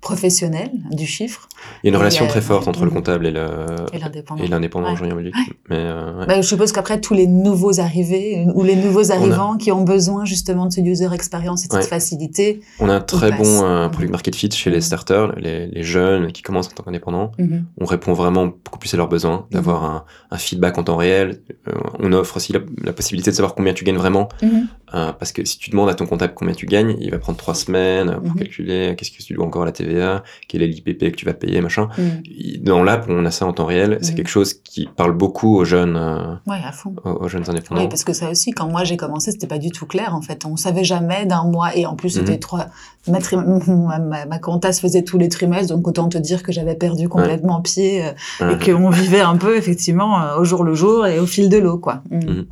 professionnel 0.00 0.70
du 0.92 1.06
chiffre 1.06 1.48
Il 1.82 1.86
y 1.86 1.88
a 1.88 1.90
une 1.90 1.96
relation 1.96 2.26
euh, 2.26 2.28
très 2.28 2.40
forte 2.40 2.68
entre 2.68 2.80
le 2.84 2.90
mhm. 2.90 2.96
comptable 2.96 3.26
et 3.26 3.30
le 3.30 3.46
et 3.92 3.98
l'indépendant. 3.98 4.42
et 4.44 4.46
l'indépendant 4.48 4.94
Ouais. 4.94 5.14
Belgique. 5.14 5.34
Mais 5.70 5.76
euh, 5.78 6.18
ouais. 6.20 6.26
Bah, 6.26 6.40
je 6.40 6.46
suppose 6.46 6.72
qu'après, 6.72 7.00
tous 7.00 7.14
les 7.14 7.26
nouveaux 7.26 7.80
arrivés 7.80 8.44
euh, 8.46 8.52
ou 8.54 8.62
les 8.62 8.76
nouveaux 8.76 9.10
arrivants 9.10 9.56
qui 9.56 9.72
ont 9.72 9.82
besoin 9.82 10.24
justement 10.24 10.66
de 10.66 10.72
ce 10.72 10.80
user 10.80 11.08
experience 11.12 11.64
et 11.64 11.68
de 11.68 11.72
cette 11.72 11.82
Ouais. 11.82 11.88
facilité. 11.88 12.60
on 12.80 12.88
a 12.88 12.94
un 12.94 13.00
très 13.00 13.32
bon 13.32 13.44
euh, 13.64 13.84
Mhm. 13.86 13.90
product 13.90 14.10
market 14.12 14.34
fit 14.36 14.50
chez 14.50 14.70
les 14.70 14.80
starters, 14.80 15.32
les, 15.36 15.66
les 15.68 15.82
jeunes 15.82 16.32
qui 16.32 16.42
commencent 16.42 16.68
en 16.68 16.72
tant 16.72 16.82
qu'indépendants. 16.82 17.32
Mhm. 17.38 17.64
On 17.80 17.84
répond 17.86 18.12
vraiment 18.12 18.46
beaucoup 18.46 18.78
plus 18.78 18.92
à 18.94 18.96
leurs 18.96 19.08
besoins, 19.08 19.46
d'avoir 19.50 19.84
un, 19.84 20.04
un 20.30 20.38
feedback 20.38 20.76
en 20.78 20.84
temps 20.84 20.96
réel. 20.96 21.40
Euh, 21.68 21.72
on 21.98 22.12
offre 22.12 22.36
aussi 22.36 22.52
la, 22.52 22.60
la 22.84 22.92
possibilité 22.92 23.30
de 23.30 23.36
savoir 23.36 23.54
combien 23.54 23.72
tu 23.72 23.84
gagnes 23.86 23.96
vraiment. 23.98 24.28
Mhm. 24.42 24.68
Euh, 24.94 25.12
parce 25.12 25.32
que 25.32 25.44
si 25.44 25.58
tu 25.58 25.70
demandes 25.70 25.88
à 25.90 25.94
ton 25.94 26.06
comptable 26.06 26.32
combien 26.34 26.54
tu 26.54 26.64
gagnes, 26.64 26.96
il 27.00 27.10
va 27.10 27.18
prendre 27.18 27.36
trois 27.36 27.56
semaines 27.56 28.12
pour 28.22 28.30
Mhm. 28.34 28.38
calculer 28.38 28.94
qu'est-ce 28.96 29.10
que 29.10 29.20
tu 29.20 29.34
dois 29.34 29.44
encore 29.44 29.62
à 29.62 29.64
la 29.64 29.72
TVA, 29.72 30.22
quel 30.46 30.62
est 30.62 30.68
l'IPP 30.68 31.10
que 31.10 31.16
tu 31.16 31.24
vas 31.26 31.34
payer, 31.34 31.60
machin. 31.60 31.88
Mhm. 31.98 32.22
Dans 32.62 32.84
l'app, 32.84 33.04
on 33.08 33.24
a 33.26 33.32
ça 33.32 33.46
en 33.46 33.52
temps 33.52 33.66
réel. 33.66 33.98
C'est 34.00 34.12
Mhm. 34.12 34.16
quelque 34.16 34.28
chose 34.28 34.54
qui 34.54 34.88
parle 34.96 35.12
beaucoup 35.12 35.56
aux 35.56 35.64
jeunes, 35.64 35.96
euh, 35.96 36.34
Ouais, 36.46 36.60
à 36.64 36.70
fond. 36.70 36.94
aux, 37.04 37.24
aux 37.24 37.28
jeunes 37.28 37.50
indépendants. 37.50 37.80
Oui, 37.82 37.88
parce 37.88 38.04
que 38.04 38.12
ça 38.12 38.30
aussi, 38.30 38.52
quand 38.52 38.68
moi 38.68 38.84
j'ai 38.84 38.96
commencé, 38.96 39.32
c'était 39.32 39.48
pas 39.48 39.58
du 39.58 39.70
tout 39.72 39.86
clair 39.86 40.14
en 40.14 40.22
fait. 40.22 40.44
On 40.46 40.56
savait 40.56 40.84
jamais 40.84 41.26
d'un 41.26 41.42
mois 41.44 41.76
et 41.76 41.84
en 41.84 41.96
plus 41.96 42.10
c'était 42.10 42.34
Mhm. 42.34 42.38
trois. 42.38 42.66
Ma, 43.08 43.18
tri- 43.18 43.36
ma, 43.66 43.98
ma, 43.98 44.24
ma 44.24 44.38
compta 44.38 44.72
se 44.72 44.80
faisait 44.80 45.02
tous 45.02 45.18
les 45.18 45.28
trimestres, 45.28 45.74
donc 45.74 45.86
autant 45.88 46.08
te 46.08 46.18
dire 46.18 46.44
que 46.44 46.52
j'avais 46.52 46.76
perdu 46.76 47.08
complètement 47.08 47.60
pied 47.60 48.04
euh, 48.04 48.12
Ouais. 48.40 48.54
et 48.54 48.72
qu'on 48.72 48.90
vivait 48.90 49.20
un 49.20 49.36
peu 49.36 49.56
effectivement 49.56 50.20
euh, 50.22 50.38
au 50.38 50.44
jour 50.44 50.62
le 50.62 50.74
jour 50.74 51.06
et 51.08 51.18
au 51.18 51.26
fil 51.26 51.48
de 51.48 51.56
l'eau 51.58 51.78
quoi. 51.78 52.02
Mhm. 52.10 52.20
Mhm. 52.24 52.46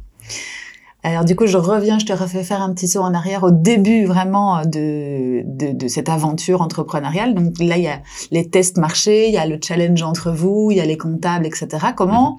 Alors 1.06 1.24
du 1.24 1.36
coup, 1.36 1.46
je 1.46 1.58
reviens, 1.58 1.98
je 1.98 2.06
te 2.06 2.12
refais 2.14 2.42
faire 2.42 2.62
un 2.62 2.72
petit 2.72 2.88
saut 2.88 3.00
en 3.02 3.12
arrière 3.12 3.42
au 3.44 3.50
début 3.50 4.06
vraiment 4.06 4.62
de, 4.64 5.42
de, 5.44 5.72
de 5.72 5.88
cette 5.88 6.08
aventure 6.08 6.62
entrepreneuriale. 6.62 7.34
Donc 7.34 7.58
là, 7.60 7.76
il 7.76 7.82
y 7.84 7.88
a 7.88 8.00
les 8.30 8.48
tests 8.48 8.78
marchés, 8.78 9.28
il 9.28 9.34
y 9.34 9.38
a 9.38 9.46
le 9.46 9.58
challenge 9.62 10.02
entre 10.02 10.32
vous, 10.32 10.68
il 10.70 10.78
y 10.78 10.80
a 10.80 10.86
les 10.86 10.96
comptables, 10.96 11.44
etc. 11.46 11.68
Comment 11.94 12.38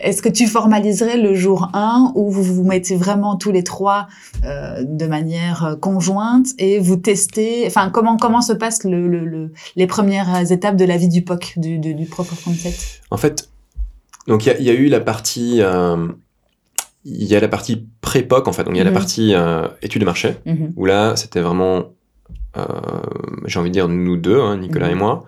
est-ce 0.00 0.20
que 0.20 0.28
tu 0.28 0.48
formaliserais 0.48 1.16
le 1.16 1.32
jour 1.34 1.70
1 1.74 2.10
où 2.16 2.28
vous 2.28 2.42
vous 2.42 2.64
mettez 2.64 2.96
vraiment 2.96 3.36
tous 3.36 3.52
les 3.52 3.62
trois 3.62 4.08
euh, 4.44 4.82
de 4.84 5.06
manière 5.06 5.64
euh, 5.64 5.76
conjointe 5.76 6.46
et 6.58 6.80
vous 6.80 6.96
testez? 6.96 7.62
Enfin, 7.68 7.88
comment 7.88 8.16
comment 8.16 8.40
se 8.40 8.52
passent 8.52 8.82
le, 8.82 9.06
le, 9.06 9.24
le- 9.24 9.52
les 9.76 9.86
premières 9.86 10.50
étapes 10.50 10.74
de 10.74 10.84
la 10.84 10.96
vie 10.96 11.08
du 11.08 11.22
POC, 11.22 11.52
du, 11.56 11.78
du, 11.78 11.94
du 11.94 12.08
Concept? 12.08 13.00
En 13.12 13.16
fait, 13.16 13.48
donc 14.26 14.44
il 14.44 14.48
y 14.48 14.52
a- 14.52 14.58
il 14.58 14.64
y, 14.64 14.70
a 14.70 14.74
eu 14.74 14.86
la 14.88 14.98
partie, 14.98 15.58
euh, 15.60 16.08
il 17.04 17.24
y 17.24 17.34
a 17.34 17.40
la 17.40 17.48
partie 17.48 17.86
pré-POC 18.00 18.48
en 18.48 18.52
fait, 18.52 18.64
donc 18.64 18.74
il 18.74 18.78
y 18.78 18.80
a 18.80 18.84
Mhm. 18.84 18.90
la 18.92 18.98
partie 18.98 19.34
euh, 19.34 19.68
étude 19.82 20.00
de 20.00 20.06
marché 20.06 20.36
Mhm. 20.46 20.72
où 20.76 20.84
là 20.86 21.16
c'était 21.16 21.40
vraiment, 21.40 21.92
euh, 22.56 22.62
j'ai 23.46 23.58
envie 23.58 23.70
de 23.70 23.74
dire 23.74 23.88
nous 23.88 24.16
deux, 24.16 24.40
hein, 24.40 24.56
Nicolas 24.58 24.86
Mhm. 24.86 24.92
et 24.92 24.96
moi, 24.96 25.24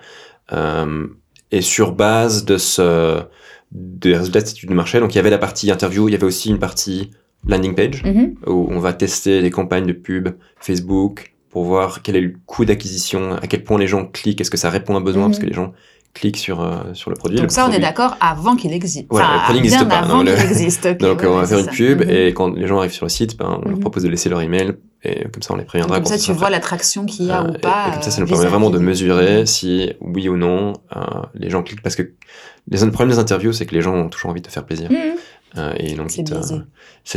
euh, 0.52 1.06
et 1.50 1.62
sur 1.62 1.92
base 1.92 2.44
de 2.44 2.58
ce, 2.58 3.22
des 3.72 4.16
résultats 4.16 4.40
de 4.40 4.46
cette 4.46 4.56
étude 4.56 4.68
de 4.70 4.74
marché, 4.74 5.00
donc 5.00 5.14
il 5.14 5.16
y 5.16 5.20
avait 5.20 5.30
la 5.30 5.38
partie 5.38 5.70
interview, 5.70 6.08
il 6.08 6.12
y 6.12 6.14
avait 6.14 6.24
aussi 6.26 6.50
une 6.50 6.58
partie 6.58 7.10
landing 7.46 7.74
page 7.74 8.02
Mhm. 8.04 8.34
où 8.46 8.68
on 8.70 8.78
va 8.78 8.92
tester 8.92 9.40
les 9.40 9.50
campagnes 9.50 9.86
de 9.86 9.92
pub 9.92 10.28
Facebook 10.60 11.34
pour 11.50 11.64
voir 11.64 12.02
quel 12.02 12.16
est 12.16 12.20
le 12.20 12.34
coût 12.46 12.64
d'acquisition, 12.64 13.32
à 13.34 13.46
quel 13.46 13.62
point 13.64 13.78
les 13.78 13.86
gens 13.86 14.06
cliquent, 14.06 14.40
est-ce 14.40 14.50
que 14.50 14.56
ça 14.56 14.70
répond 14.70 14.94
à 14.94 14.98
un 14.98 15.00
besoin, 15.00 15.24
Mhm. 15.24 15.30
parce 15.30 15.38
que 15.40 15.46
les 15.46 15.52
gens 15.54 15.72
cliquent 16.14 16.36
sur, 16.38 16.60
euh, 16.60 16.76
sur 16.94 17.10
le 17.10 17.16
produit. 17.16 17.36
Donc 17.38 17.46
le 17.48 17.52
ça, 17.52 17.66
on 17.68 17.72
est 17.72 17.80
d'accord 17.80 18.16
avant 18.20 18.54
qu'il 18.56 18.72
existe. 18.72 19.06
Voilà, 19.10 19.26
Enfin, 19.26 19.34
le 19.36 19.42
produit 19.42 19.60
bien 19.62 19.70
n'existe 19.70 19.88
pas, 19.90 19.98
avant 19.98 20.16
non, 20.18 20.22
le- 20.22 20.32
existe. 20.32 20.86
Donc 21.00 21.20
ouais, 21.22 21.26
on 21.28 21.36
va 21.36 21.46
faire 21.46 21.58
une 21.58 21.66
pub 21.66 22.02
Mhm. 22.04 22.10
et 22.10 22.28
quand 22.32 22.54
les 22.54 22.66
gens 22.68 22.78
arrivent 22.78 22.92
sur 22.92 23.04
le 23.06 23.10
site, 23.10 23.36
ben, 23.36 23.58
on 23.60 23.64
Mhm. 23.64 23.70
leur 23.72 23.80
propose 23.80 24.04
de 24.04 24.08
laisser 24.08 24.28
leur 24.28 24.40
email 24.40 24.74
et 25.02 25.24
comme 25.30 25.42
ça 25.42 25.52
on 25.52 25.56
les 25.56 25.64
préviendra 25.64 25.96
Comme 25.96 26.06
ça, 26.06 26.16
tu 26.16 26.32
vois 26.32 26.48
l'attraction 26.50 27.04
qu'il 27.04 27.26
y 27.26 27.30
a 27.30 27.42
Euh, 27.42 27.48
ou 27.50 27.58
pas. 27.58 27.88
Et, 27.88 27.92
comme 27.94 28.02
ça, 28.02 28.10
ça 28.12 28.20
nous 28.20 28.26
permet 28.28 28.46
vraiment 28.46 28.70
de 28.70 28.78
mesurer 28.78 29.40
Mhm. 29.40 29.46
si 29.46 29.92
oui 30.00 30.28
ou 30.28 30.36
non 30.36 30.72
euh, 30.96 31.00
les 31.34 31.50
gens 31.50 31.62
cliquent 31.62 31.82
parce 31.82 31.96
que 31.96 32.02
les 32.70 32.78
le 32.82 32.90
problème 32.92 33.14
des 33.14 33.20
interviews, 33.20 33.52
c'est 33.52 33.66
que 33.66 33.74
les 33.74 33.82
gens 33.82 33.94
ont 33.94 34.08
toujours 34.08 34.30
envie 34.30 34.40
de 34.40 34.46
te 34.46 34.52
faire 34.52 34.64
plaisir. 34.64 34.90
Mhm. 34.90 35.16
Euh, 35.56 35.72
et 35.78 35.94
donc 35.94 36.10
C'est 36.10 36.22
biaisé. 36.24 36.56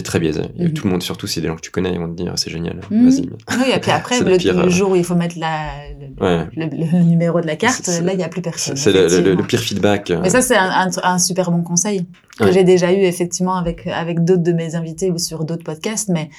très 0.04 0.20
biaisé. 0.20 0.42
Et 0.60 0.66
Mhm. 0.66 0.74
tout 0.74 0.86
le 0.86 0.92
monde, 0.92 1.02
surtout 1.02 1.26
si 1.26 1.36
c'est 1.36 1.42
des 1.42 1.48
gens 1.48 1.56
que 1.56 1.62
tu 1.62 1.72
connais, 1.72 1.92
ils 1.92 2.00
vont 2.00 2.08
te 2.08 2.14
dire 2.22 2.34
c'est 2.36 2.52
génial, 2.52 2.80
Mhm. 2.92 3.10
vas-y. 3.10 3.22
Oui, 3.22 3.72
et 3.74 3.80
puis 3.80 3.90
après, 3.92 4.20
le 4.20 4.30
le, 4.32 4.38
pire, 4.38 4.54
le 4.54 4.66
euh, 4.68 4.70
jour 4.70 4.92
où 4.92 4.96
il 4.96 5.04
faut 5.04 5.16
mettre 5.16 5.40
la, 5.40 5.70
le, 6.00 6.24
Ouais. 6.24 6.48
le- 6.56 6.98
le 6.98 7.04
numéro 7.04 7.42
de 7.42 7.48
la 7.48 7.56
carte, 7.56 7.88
là, 7.88 8.12
il 8.14 8.18
n'y 8.18 8.24
a 8.24 8.28
plus 8.30 8.42
personne. 8.44 8.76
c'est 8.76 8.92
le, 8.92 9.36
pire 9.44 9.60
feedback. 9.60 10.12
euh, 10.12 10.20
Mais 10.22 10.30
ça, 10.30 10.42
c'est 10.42 10.56
un, 10.56 10.70
un, 10.70 10.90
un 11.04 11.18
super 11.20 11.50
bon 11.52 11.64
conseil 11.64 12.06
que 12.40 12.44
Ouais. 12.46 12.52
j'ai 12.52 12.64
déjà 12.64 12.92
eu 12.94 12.98
effectivement 13.02 13.56
avec, 13.56 13.88
avec 13.88 14.24
d'autres 14.24 14.44
de 14.44 14.52
mes 14.54 14.76
invités 14.76 15.10
ou 15.10 15.18
sur 15.18 15.44
d'autres 15.44 15.64
podcasts. 15.64 16.10
Mais 16.10 16.30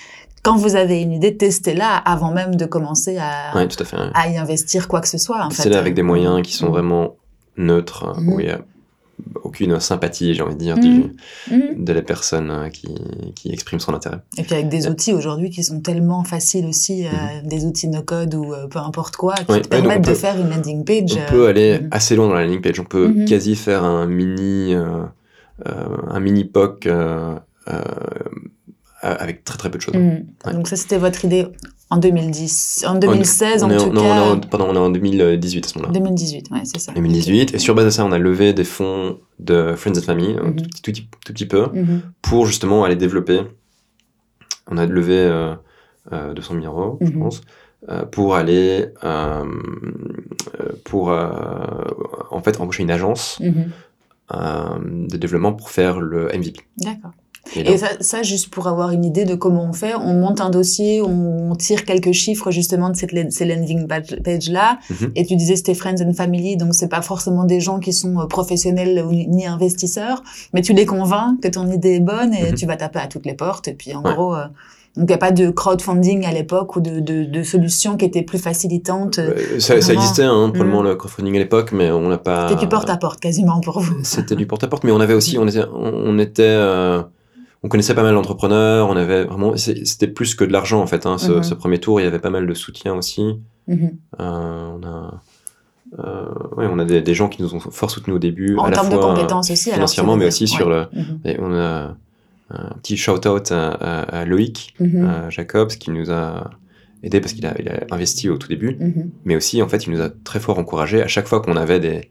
quand 0.44 0.56
vous 0.56 0.76
avez 0.76 1.02
une 1.02 1.12
idée, 1.12 1.36
testez-la 1.36 1.96
avant 1.96 2.30
même 2.30 2.54
de 2.54 2.64
commencer 2.64 3.16
à, 3.18 3.56
Ouais, 3.56 3.66
tout 3.66 3.82
à 3.82 3.84
fait. 3.84 3.96
ouais. 3.96 4.10
à 4.14 4.28
y 4.28 4.36
investir 4.36 4.86
quoi 4.86 5.00
que 5.00 5.08
ce 5.08 5.18
soit. 5.18 5.38
Là 5.68 5.78
avec 5.78 5.94
des 5.94 6.02
moyens 6.02 6.42
qui 6.42 6.52
sont 6.52 6.66
Mhm. 6.66 6.72
vraiment 6.72 7.16
neutres, 7.56 8.14
où 8.24 8.38
il 8.38 8.46
y 8.46 8.50
a 8.50 8.60
aucune 9.42 9.78
sympathie, 9.80 10.34
j'ai 10.34 10.42
envie 10.42 10.54
de 10.54 10.60
dire, 10.60 10.76
Mhm. 10.76 10.82
du- 10.82 11.16
Mhm. 11.54 11.84
de 11.84 11.92
la 11.92 12.02
personne 12.02 12.50
euh, 12.50 12.68
qui, 12.68 12.88
qui 13.34 13.50
exprime 13.52 13.80
son 13.80 13.94
intérêt. 13.94 14.18
Et 14.36 14.42
puis 14.42 14.54
avec 14.54 14.68
des 14.68 14.88
outils 14.88 15.12
aujourd'hui 15.12 15.50
qui 15.50 15.62
sont 15.64 15.80
tellement 15.80 16.24
faciles 16.24 16.66
aussi, 16.66 17.06
euh, 17.06 17.10
des 17.44 17.64
outils 17.64 17.88
no-code 17.88 18.34
ou 18.34 18.52
euh, 18.54 18.66
peu 18.68 18.78
importe 18.78 19.16
quoi, 19.16 19.34
qui 19.34 19.42
Mhm. 19.44 19.48
Ouais, 19.56 19.60
te 19.62 19.74
ouais, 19.74 19.80
permettent 19.82 20.02
de 20.04 20.08
peut- 20.10 20.14
faire 20.14 20.38
une 20.40 20.50
landing 20.50 20.84
page. 20.84 21.12
On 21.16 21.18
euh, 21.20 21.28
peut 21.30 21.46
aller 21.48 21.78
mhm. 21.80 21.88
assez 21.90 22.16
loin 22.16 22.28
dans 22.28 22.34
la 22.34 22.44
landing 22.44 22.60
page. 22.60 22.80
On 22.80 22.84
peut 22.84 23.08
Mhm. 23.08 23.24
quasi 23.26 23.56
faire 23.56 23.84
un 23.84 24.06
mini, 24.06 24.74
euh, 24.74 25.02
euh, 25.66 25.96
un 26.08 26.20
mini 26.20 26.44
POC 26.44 26.86
euh, 26.86 27.34
euh, 27.68 27.82
avec 29.02 29.44
très 29.44 29.56
très 29.58 29.70
peu 29.70 29.78
de 29.78 29.82
choses. 29.82 29.94
Mhm. 29.94 30.26
Ouais. 30.46 30.52
Donc 30.52 30.68
ça, 30.68 30.76
c'était 30.76 30.98
votre 30.98 31.24
idée 31.24 31.46
en 31.90 31.96
2010, 31.98 32.84
en 32.86 32.96
2016 32.96 33.62
on 33.62 33.70
en 33.70 33.76
tout 33.78 33.92
non, 33.92 34.02
cas. 34.02 34.08
on 34.08 34.16
est 34.16 34.30
en, 34.36 34.40
pardon, 34.40 34.66
on 34.68 34.74
est 34.74 34.78
en 34.78 34.90
2018 34.90 35.64
à 35.64 35.68
ce 35.68 35.78
moment-là. 35.78 35.92
2018, 35.98 36.50
ouais, 36.50 36.60
c'est 36.64 36.78
ça. 36.80 36.92
2018. 36.92 37.54
Et 37.54 37.58
sur 37.58 37.74
base 37.74 37.86
de 37.86 37.90
ça, 37.90 38.04
on 38.04 38.12
a 38.12 38.18
levé 38.18 38.52
des 38.52 38.64
fonds 38.64 39.18
de 39.38 39.74
Friends 39.76 39.96
and 39.98 40.02
Family, 40.02 40.36
un 40.38 40.48
Mhm. 40.48 40.56
tout, 40.56 40.64
petit- 40.64 40.82
tout, 41.06 41.08
tout 41.24 41.32
petit 41.32 41.46
peu, 41.46 41.68
Mhm. 41.72 42.02
pour 42.22 42.46
justement 42.46 42.84
aller 42.84 42.96
développer 42.96 43.40
on 44.70 44.76
a 44.76 44.84
levé 44.84 45.14
euh, 45.16 45.54
euh, 46.12 46.34
200 46.34 46.54
000 46.60 46.66
euros, 46.66 46.98
je 47.00 47.06
Mhm. 47.06 47.18
pense, 47.20 47.40
euh, 47.88 48.04
pour 48.04 48.34
aller, 48.34 48.86
euh, 49.02 49.44
euh, 50.60 50.72
pour 50.84 51.10
euh, 51.10 51.26
en 52.30 52.42
fait 52.42 52.60
embaucher 52.60 52.82
une 52.82 52.90
agence 52.90 53.40
euh, 54.34 54.78
de 54.82 55.16
développement 55.16 55.54
pour 55.54 55.70
faire 55.70 56.00
le 56.00 56.28
MVP. 56.34 56.60
D'accord. 56.76 57.12
Et 57.56 57.78
ça, 57.78 57.88
ça, 58.00 58.22
juste 58.22 58.50
pour 58.50 58.66
avoir 58.68 58.90
une 58.90 59.04
idée 59.04 59.24
de 59.24 59.34
comment 59.34 59.64
on 59.64 59.72
fait, 59.72 59.94
on 59.94 60.14
monte 60.14 60.40
un 60.40 60.50
dossier, 60.50 61.00
on 61.02 61.54
tire 61.56 61.84
quelques 61.84 62.12
chiffres 62.12 62.50
justement 62.50 62.90
de 62.90 62.96
cette, 62.96 63.32
ces 63.32 63.44
landing 63.44 63.86
page- 63.86 64.16
page-là. 64.22 64.78
Mhm. 64.90 65.12
Et 65.16 65.24
tu 65.26 65.36
disais 65.36 65.56
c'était 65.56 65.74
friends 65.74 66.02
and 66.02 66.12
family, 66.14 66.56
donc 66.56 66.74
c'est 66.74 66.88
pas 66.88 67.02
forcément 67.02 67.44
des 67.44 67.60
gens 67.60 67.78
qui 67.78 67.92
sont 67.92 68.18
euh, 68.20 68.26
professionnels 68.26 69.04
ou 69.06 69.12
ni 69.12 69.46
investisseurs, 69.46 70.22
mais 70.52 70.62
tu 70.62 70.72
les 70.72 70.86
convaincs 70.86 71.40
que 71.40 71.48
ton 71.48 71.70
idée 71.70 71.94
est 71.96 72.00
bonne 72.00 72.34
et 72.34 72.50
Mhm. 72.50 72.54
tu 72.54 72.66
vas 72.66 72.76
taper 72.76 72.98
à 72.98 73.06
toutes 73.06 73.26
les 73.26 73.34
portes. 73.34 73.68
Et 73.68 73.74
puis 73.74 73.94
en 73.94 74.02
Ouais. 74.02 74.14
gros, 74.14 74.34
euh, 74.34 74.44
donc 74.96 75.04
il 75.04 75.12
n'y 75.12 75.14
a 75.14 75.18
pas 75.18 75.30
de 75.30 75.50
crowdfunding 75.50 76.24
à 76.26 76.32
l'époque 76.32 76.74
ou 76.74 76.80
de, 76.80 76.98
de, 77.00 77.24
de 77.24 77.42
solutions 77.44 77.96
qui 77.96 78.04
étaient 78.04 78.22
plus 78.22 78.38
facilitantes. 78.38 79.18
euh, 79.18 79.58
ça, 79.60 79.80
ça 79.80 79.92
existait, 79.92 80.24
hein, 80.24 80.48
probablement 80.50 80.80
Mhm. 80.82 80.88
le 80.88 80.96
crowdfunding 80.96 81.36
à 81.36 81.38
l'époque, 81.38 81.70
mais 81.72 81.90
on 81.90 82.08
n'a 82.08 82.18
pas. 82.18 82.48
C'était 82.48 82.60
du 82.60 82.68
porte-à-porte 82.68 83.20
quasiment 83.20 83.60
pour 83.60 83.78
vous. 83.80 83.94
C'était 84.02 84.34
du 84.34 84.46
porte-à-porte, 84.46 84.82
mais 84.84 84.90
on 84.92 85.00
avait 85.00 85.14
aussi, 85.14 85.38
on 85.38 85.46
était, 85.46 85.62
on 85.72 86.18
était, 86.18 86.42
euh, 86.42 87.02
on 87.62 87.68
connaissait 87.68 87.94
pas 87.94 88.02
mal 88.02 88.14
d'entrepreneurs, 88.14 88.88
on 88.88 88.96
avait 88.96 89.24
vraiment, 89.24 89.56
c'était 89.56 90.06
plus 90.08 90.34
que 90.34 90.44
de 90.44 90.52
l'argent 90.52 90.80
en 90.80 90.86
fait. 90.86 91.06
Hein, 91.06 91.18
ce, 91.18 91.32
Mhm. 91.32 91.42
ce 91.42 91.54
premier 91.54 91.78
tour, 91.78 92.00
il 92.00 92.04
y 92.04 92.06
avait 92.06 92.18
pas 92.20 92.30
mal 92.30 92.46
de 92.46 92.54
soutien 92.54 92.94
aussi. 92.94 93.22
Mhm. 93.66 93.90
Euh, 94.20 94.70
on 94.80 94.82
a, 94.86 95.20
euh, 95.98 96.26
ouais, 96.56 96.66
on 96.70 96.78
a 96.78 96.84
des, 96.84 97.00
des 97.02 97.14
gens 97.14 97.28
qui 97.28 97.42
nous 97.42 97.54
ont 97.54 97.60
fort 97.60 97.90
soutenus 97.90 98.16
au 98.16 98.18
début, 98.18 98.56
En 98.56 98.64
à 98.64 98.70
la 98.70 98.74
termes 98.76 98.90
de 98.90 98.94
fois 98.94 99.14
compétences 99.14 99.50
aussi. 99.50 99.70
financièrement, 99.72 100.16
mais 100.16 100.26
aussi 100.26 100.46
sur 100.46 100.68
le. 100.68 100.86
Mhm. 100.92 101.20
et 101.24 101.36
on 101.40 101.52
a 101.54 101.96
un 102.50 102.74
petit 102.82 102.96
shout-out 102.96 103.52
à, 103.52 103.68
à- 103.72 104.00
à 104.20 104.24
Loïc 104.24 104.74
à 104.80 105.28
Jacobs 105.28 105.68
qui 105.68 105.90
nous 105.90 106.10
a 106.10 106.50
aidé 107.02 107.20
parce 107.20 107.32
qu'il 107.34 107.44
a, 107.46 107.54
il 107.60 107.68
a 107.68 107.80
investi 107.90 108.28
au 108.30 108.38
tout 108.38 108.48
début, 108.48 108.78
mais 109.24 109.36
aussi 109.36 109.60
en 109.62 109.68
fait 109.68 109.86
il 109.86 109.92
nous 109.92 110.00
a 110.00 110.08
très 110.08 110.40
fort 110.40 110.58
encouragé 110.58 111.02
à 111.02 111.06
chaque 111.08 111.26
fois 111.28 111.40
qu'on 111.40 111.56
avait 111.56 111.78
des, 111.78 112.10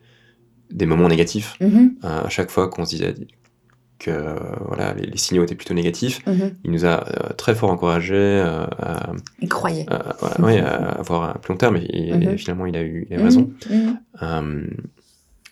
des 0.71 0.85
moments 0.85 1.07
négatifs, 1.07 1.55
euh, 1.61 1.87
à 2.01 2.29
chaque 2.29 2.51
fois 2.51 2.67
qu'on 2.69 2.85
se 2.85 2.91
disait 2.91 3.15
que 3.99 4.35
voilà 4.67 4.93
les, 4.93 5.05
les 5.07 5.17
signaux 5.17 5.43
étaient 5.43 5.55
plutôt 5.55 5.73
négatifs, 5.73 6.25
Mhm. 6.27 6.51
il 6.63 6.71
nous 6.71 6.85
a 6.85 7.03
euh, 7.07 7.33
très 7.37 7.55
fort 7.55 7.69
encouragé 7.71 8.15
euh, 8.15 8.65
à, 8.79 9.11
Il 9.41 9.49
croyait. 9.49 9.85
à- 9.89 10.15
à- 10.21 10.41
ouais, 10.41 10.59
à 10.59 10.75
avoir 10.99 11.23
un 11.31 11.33
plus 11.33 11.53
long 11.53 11.57
terme 11.57 11.77
et, 11.77 12.09
et 12.09 12.13
Mhm. 12.13 12.37
finalement 12.37 12.65
il 12.65 12.75
a 12.77 12.81
eu, 12.83 13.07
il 13.09 13.15
a 13.15 13.19
eu 13.19 13.23
raison. 13.23 13.49
Mhm. 13.69 13.75
Mhm. 13.75 13.97
Euh, 14.23 14.67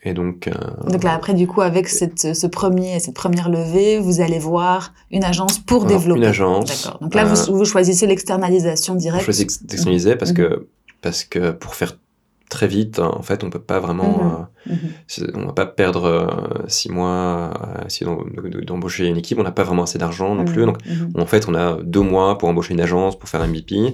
et 0.08 0.14
donc, 0.14 0.48
Donc 0.88 1.04
là, 1.04 1.14
après, 1.16 1.34
du 1.34 1.48
coup, 1.48 1.62
avec 1.62 1.88
cette, 1.90 2.36
ce 2.36 2.46
premier, 2.46 3.00
cette 3.00 3.16
première 3.16 3.50
levée, 3.50 3.98
vous 3.98 4.22
allez 4.22 4.38
voir 4.38 4.94
une 5.10 5.24
agence 5.24 5.58
pour 5.58 5.86
Alors, 5.86 5.98
développer. 5.98 6.20
une 6.20 6.26
agence, 6.28 6.84
D'accord. 6.84 7.00
Donc 7.02 7.16
là, 7.16 7.26
vous, 7.26 7.56
vous 7.58 7.66
choisissez 7.66 8.06
l'externalisation 8.06 8.94
on 8.94 8.98
directe. 8.98 9.26
choisit 9.26 9.66
d'externaliser 9.66 10.16
parce 10.16 10.30
Mhm. 10.32 10.38
que 10.38 10.68
parce 11.02 11.24
que 11.24 11.50
pour 11.52 11.74
faire 11.74 11.98
très 12.50 12.68
vite, 12.68 13.00
en 13.00 13.22
fait, 13.22 13.44
on 13.44 13.50
peut 13.50 13.60
pas 13.62 13.80
vraiment, 13.80 14.48
Mhm. 14.68 14.74
euh, 14.74 15.26
Mhm. 15.28 15.42
on 15.44 15.46
va 15.48 15.54
pas 15.54 15.66
perdre 15.66 16.04
euh, 16.06 16.28
six 16.68 16.90
mois 16.92 17.52
à 17.82 17.86
essayer 17.86 18.06
de- 18.06 18.62
d'embaucher 18.62 19.08
une 19.08 19.18
équipe. 19.18 19.38
On 19.40 19.44
n'a 19.44 19.52
pas 19.52 19.64
vraiment 19.64 19.84
assez 19.84 19.98
d'argent 19.98 20.36
non 20.36 20.46
plus. 20.46 20.66
Mhm. 20.66 20.76
Donc, 21.14 21.20
en 21.20 21.26
fait, 21.26 21.48
on 21.48 21.56
a 21.56 21.78
deux 21.84 22.02
mois 22.02 22.38
pour 22.38 22.48
embaucher 22.50 22.74
une 22.74 22.82
agence, 22.82 23.18
pour 23.18 23.28
faire 23.30 23.42
un 23.42 23.48
MVP. 23.48 23.94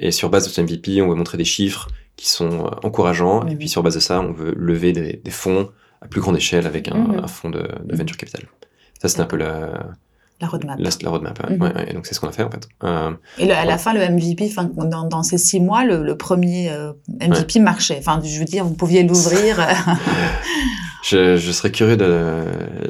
Et 0.00 0.10
sur 0.10 0.30
base 0.30 0.44
de 0.44 0.50
ce 0.50 0.60
MVP, 0.60 1.00
on 1.02 1.08
veut 1.08 1.14
montrer 1.14 1.38
des 1.38 1.44
chiffres 1.44 1.88
qui 2.16 2.28
sont 2.28 2.66
euh, 2.66 2.70
encourageants. 2.82 3.46
Et 3.46 3.56
puis 3.56 3.68
sur 3.68 3.82
base 3.82 3.94
de 3.94 4.00
ça, 4.00 4.20
on 4.20 4.32
veut 4.32 4.54
lever 4.56 4.92
des, 4.92 5.20
des 5.24 5.30
fonds 5.30 5.70
à 6.00 6.08
plus 6.08 6.20
grande 6.20 6.36
échelle 6.36 6.66
avec 6.66 6.88
un, 6.88 7.22
un 7.22 7.26
fonds 7.28 7.50
de, 7.50 7.62
de 7.84 7.96
venture 7.96 8.16
capital. 8.16 8.42
Ça, 9.00 9.08
c'est 9.08 9.20
un 9.20 9.24
peu 9.26 9.36
la, 9.36 9.88
La 10.42 10.48
roadmap. 10.48 10.76
la, 10.78 10.90
la 11.02 11.10
roadmap. 11.10 11.38
ouais. 11.48 11.56
Mhm. 11.56 11.62
Ouais, 11.62 11.74
ouais. 11.74 11.86
Et 11.90 11.94
donc, 11.94 12.04
c'est 12.04 12.14
ce 12.14 12.20
qu'on 12.20 12.28
a 12.28 12.32
fait, 12.32 12.42
en 12.42 12.50
fait. 12.50 12.68
Euh, 12.84 13.12
Et 13.38 13.46
le- 13.46 13.54
à 13.54 13.64
la 13.64 13.78
fin, 13.78 13.94
le 13.94 14.00
MVP, 14.00 14.46
enfin, 14.50 14.64
dans, 14.74 15.04
dans 15.08 15.22
ces 15.22 15.38
six 15.38 15.60
mois, 15.60 15.84
le, 15.84 16.02
le 16.02 16.16
premier 16.16 16.68
euh, 16.70 16.92
MVP 17.20 17.60
marchait. 17.60 17.96
Enfin, 18.00 18.20
je 18.24 18.38
veux 18.40 18.44
dire, 18.44 18.64
vous 18.64 18.74
pouviez 18.74 19.04
l'ouvrir. 19.04 19.60
je, 21.04 21.36
je 21.36 21.52
serais 21.52 21.70
curieux 21.70 21.96
de, 21.96 22.42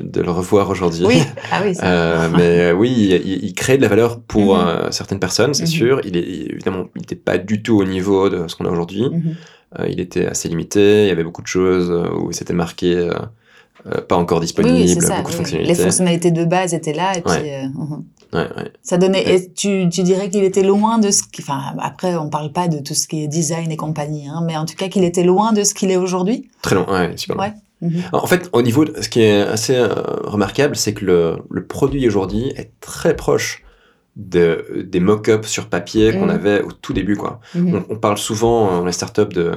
de 0.02 0.20
le 0.20 0.30
revoir 0.30 0.68
aujourd'hui. 0.70 1.04
oui, 1.06 1.22
ah 1.50 1.60
oui, 1.64 1.74
ça. 1.74 1.82
Euh, 1.92 2.28
mais 2.34 2.72
oui, 2.72 3.20
il, 3.42 3.52
crée 3.54 3.76
de 3.76 3.82
la 3.82 3.88
valeur 3.88 4.20
pour 4.20 4.56
Mhm. 4.56 4.90
certaines 4.90 5.20
personnes, 5.20 5.52
c'est 5.54 5.64
Mhm. 5.64 5.68
sûr. 5.68 6.00
Il 6.04 6.16
est 6.16 6.26
évidemment, 6.52 6.86
il 6.96 7.00
n'était 7.02 7.16
pas 7.16 7.38
du 7.38 7.62
tout 7.62 7.76
au 7.78 7.84
niveau 7.84 8.28
de 8.30 8.48
ce 8.48 8.56
qu'on 8.56 8.64
a 8.64 8.70
aujourd'hui. 8.70 9.04
Il 9.88 10.00
était 10.00 10.26
assez 10.26 10.48
limité. 10.48 11.04
Il 11.04 11.08
y 11.08 11.10
avait 11.10 11.24
beaucoup 11.24 11.42
de 11.42 11.46
choses 11.46 11.90
où 12.18 12.32
c'était 12.32 12.52
marqué 12.54 13.08
euh, 13.86 14.00
pas 14.00 14.16
encore 14.16 14.40
disponible, 14.40 14.74
oui, 14.76 14.88
ça. 15.00 15.16
beaucoup 15.18 15.22
de 15.22 15.26
oui. 15.28 15.32
fonctionnalités. 15.38 15.74
Les 15.74 15.82
fonctionnalités 15.82 16.30
de 16.30 16.44
base 16.44 16.74
étaient 16.74 16.92
là. 16.92 17.16
Et 17.16 17.22
puis, 17.22 17.32
Ouais. 17.32 17.64
euh, 17.64 17.68
mhm. 17.68 18.04
Ouais, 18.34 18.48
ouais. 18.56 18.72
Ça 18.82 18.96
donnait. 18.96 19.34
Et 19.34 19.52
tu, 19.52 19.88
tu 19.90 20.02
dirais 20.02 20.30
qu'il 20.30 20.42
était 20.44 20.62
loin 20.62 20.98
de 20.98 21.10
ce 21.10 21.22
qui. 21.22 21.42
Enfin, 21.42 21.60
après, 21.78 22.16
on 22.16 22.30
parle 22.30 22.50
pas 22.52 22.66
de 22.68 22.78
tout 22.78 22.94
ce 22.94 23.06
qui 23.06 23.24
est 23.24 23.28
design 23.28 23.70
et 23.70 23.76
compagnie, 23.76 24.26
hein, 24.28 24.42
mais 24.46 24.56
en 24.56 24.64
tout 24.64 24.74
cas, 24.74 24.88
qu'il 24.88 25.04
était 25.04 25.22
loin 25.24 25.52
de 25.52 25.64
ce 25.64 25.74
qu'il 25.74 25.90
est 25.90 25.96
aujourd'hui. 25.96 26.48
Très 26.62 26.74
long, 26.74 26.88
ouais, 26.90 27.14
super 27.16 27.36
long. 27.36 27.42
Ouais. 27.42 27.52
Mhm. 27.82 28.02
En 28.12 28.26
fait, 28.26 28.48
au 28.52 28.62
niveau, 28.62 28.84
de, 28.86 28.94
ce 29.02 29.08
qui 29.08 29.20
est 29.22 29.40
assez 29.42 29.74
euh, 29.74 29.88
remarquable, 30.24 30.76
c'est 30.76 30.94
que 30.94 31.04
le, 31.04 31.36
le 31.50 31.66
produit 31.66 32.06
aujourd'hui 32.06 32.52
est 32.56 32.70
très 32.80 33.14
proche 33.16 33.64
de, 34.16 34.86
des 34.88 35.00
mock-ups 35.00 35.48
sur 35.48 35.66
papier 35.68 36.12
qu'on 36.12 36.26
Mhm. 36.26 36.30
avait 36.30 36.62
au 36.62 36.70
tout 36.72 36.92
début, 36.92 37.16
quoi. 37.16 37.40
Mhm. 37.54 37.82
On, 37.90 37.94
on 37.94 37.98
parle 37.98 38.18
souvent 38.18 38.66
euh, 38.68 38.78
dans 38.78 38.86
les 38.86 38.92
startups 38.92 39.34
de 39.34 39.52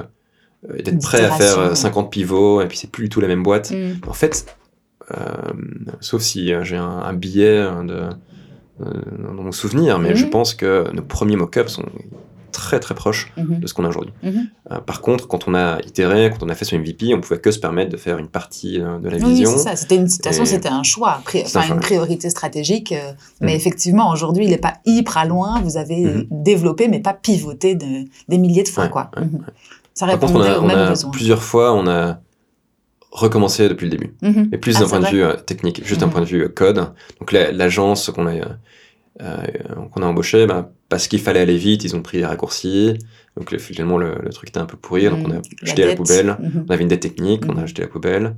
d'être 0.74 1.02
prêt 1.02 1.24
à 1.24 1.30
faire 1.30 1.58
euh, 1.58 1.68
D'itération. 1.68 1.74
50 1.74 2.10
pivots 2.10 2.60
et 2.60 2.66
puis 2.66 2.78
c'est 2.78 2.90
plus 2.90 3.04
du 3.04 3.08
tout 3.08 3.20
la 3.20 3.28
même 3.28 3.42
boîte. 3.42 3.70
Mhm. 3.70 4.00
En 4.06 4.12
fait, 4.12 4.56
euh, 5.12 5.52
sauf 6.00 6.22
si 6.22 6.52
euh, 6.52 6.64
j'ai 6.64 6.76
un, 6.76 6.84
un 6.84 7.12
billet 7.12 7.62
de, 7.84 8.08
euh, 8.80 8.84
dans 9.18 9.42
mon 9.42 9.52
souvenir, 9.52 9.98
mais 9.98 10.16
je 10.16 10.26
pense 10.26 10.54
que 10.54 10.90
nos 10.92 11.02
premiers 11.02 11.36
mock-ups 11.36 11.72
sont 11.72 11.86
très 12.56 12.80
très 12.80 12.94
proches 12.94 13.32
Mhm. 13.36 13.60
de 13.60 13.66
ce 13.66 13.74
qu'on 13.74 13.84
a 13.84 13.88
aujourd'hui. 13.88 14.12
Mhm. 14.22 14.48
Euh, 14.72 14.80
par 14.80 15.00
contre, 15.02 15.28
quand 15.28 15.46
on 15.46 15.54
a 15.54 15.78
itéré, 15.86 16.30
quand 16.30 16.42
on 16.44 16.48
a 16.48 16.54
fait 16.54 16.64
son 16.64 16.76
MVP, 16.76 17.14
on 17.14 17.20
pouvait 17.20 17.38
que 17.38 17.50
se 17.50 17.58
permettre 17.58 17.90
de 17.92 17.96
faire 17.96 18.16
une 18.18 18.28
partie 18.28 18.80
euh, 18.80 18.98
de 18.98 19.08
la 19.10 19.18
Oui, 19.18 19.24
vision. 19.34 19.50
c'est 19.52 19.58
ça. 19.68 19.76
C'était 19.76 19.96
une, 19.96 20.06
Et- 20.06 20.44
c'était 20.46 20.68
un 20.68 20.82
choix, 20.82 21.20
pri- 21.24 21.44
C'est 21.46 21.56
un 21.56 21.60
enfin 21.60 21.66
choix, 21.68 21.76
une 21.76 21.82
priorité 21.82 22.30
stratégique. 22.30 22.92
euh, 22.92 23.12
Mais 23.40 23.52
Mhm. 23.52 23.56
effectivement, 23.56 24.10
aujourd'hui, 24.10 24.44
il 24.44 24.50
n'est 24.50 24.58
pas 24.58 24.74
hyper 24.86 25.26
loin. 25.26 25.60
Vous 25.60 25.76
avez 25.76 26.04
Mhm. 26.04 26.26
développé, 26.30 26.88
mais 26.88 27.00
pas 27.00 27.12
pivoté 27.14 27.74
de, 27.74 28.04
des 28.28 28.38
milliers 28.38 28.62
de 28.64 28.68
fois, 28.68 28.84
Ouais, 28.84 28.90
quoi. 28.90 29.10
ouais, 29.16 29.22
Mhm. 29.24 29.44
Ça 29.94 30.06
a, 30.06 30.14
aux 30.58 30.62
mêmes 30.66 30.78
a 30.78 30.88
besoins. 30.90 31.10
plusieurs 31.10 31.42
fois, 31.42 31.72
on 31.74 31.86
a 31.86 32.18
recommencé 33.12 33.68
depuis 33.68 33.84
le 33.86 33.90
début. 33.90 34.14
Mhm. 34.22 34.50
Et 34.52 34.58
plus 34.58 34.76
Ah, 34.76 34.80
d'un 34.80 34.88
point 34.88 35.00
de 35.00 35.06
vue 35.06 35.22
euh, 35.22 35.34
technique, 35.36 35.82
juste 35.86 36.00
d'un 36.00 36.08
point 36.08 36.20
de 36.20 36.26
vue 36.26 36.42
euh, 36.44 36.48
code. 36.48 36.92
Donc 37.18 37.32
la- 37.32 37.50
l'agence 37.52 38.10
qu'on 38.10 38.26
a, 38.26 38.32
qu'on 39.18 40.02
a 40.02 40.06
embauchée, 40.06 40.46
bah, 40.46 40.70
parce 40.88 41.08
qu'il 41.08 41.20
fallait 41.20 41.40
aller 41.40 41.56
vite, 41.56 41.84
ils 41.84 41.96
ont 41.96 42.02
pris 42.02 42.18
des 42.18 42.26
raccourcis. 42.26 42.98
Donc 43.36 43.50
le- 43.50 43.58
finalement, 43.58 43.98
le, 43.98 44.16
le 44.22 44.30
truc 44.30 44.48
était 44.50 44.58
un 44.60 44.66
peu 44.66 44.76
pourri, 44.76 45.08
donc 45.08 45.20
on 45.26 45.30
a 45.30 45.34
Mhm. 45.36 45.42
jeté 45.62 45.82
à 45.82 45.86
la 45.86 45.92
dette. 45.92 45.98
poubelle. 45.98 46.36
Mhm. 46.40 46.64
On 46.68 46.72
avait 46.72 46.82
une 46.82 46.88
dette 46.88 47.00
technique, 47.00 47.44
on 47.48 47.56
a 47.56 47.60
Mhm. 47.62 47.66
jeté 47.66 47.82
à 47.82 47.86
la 47.86 47.90
poubelle. 47.90 48.36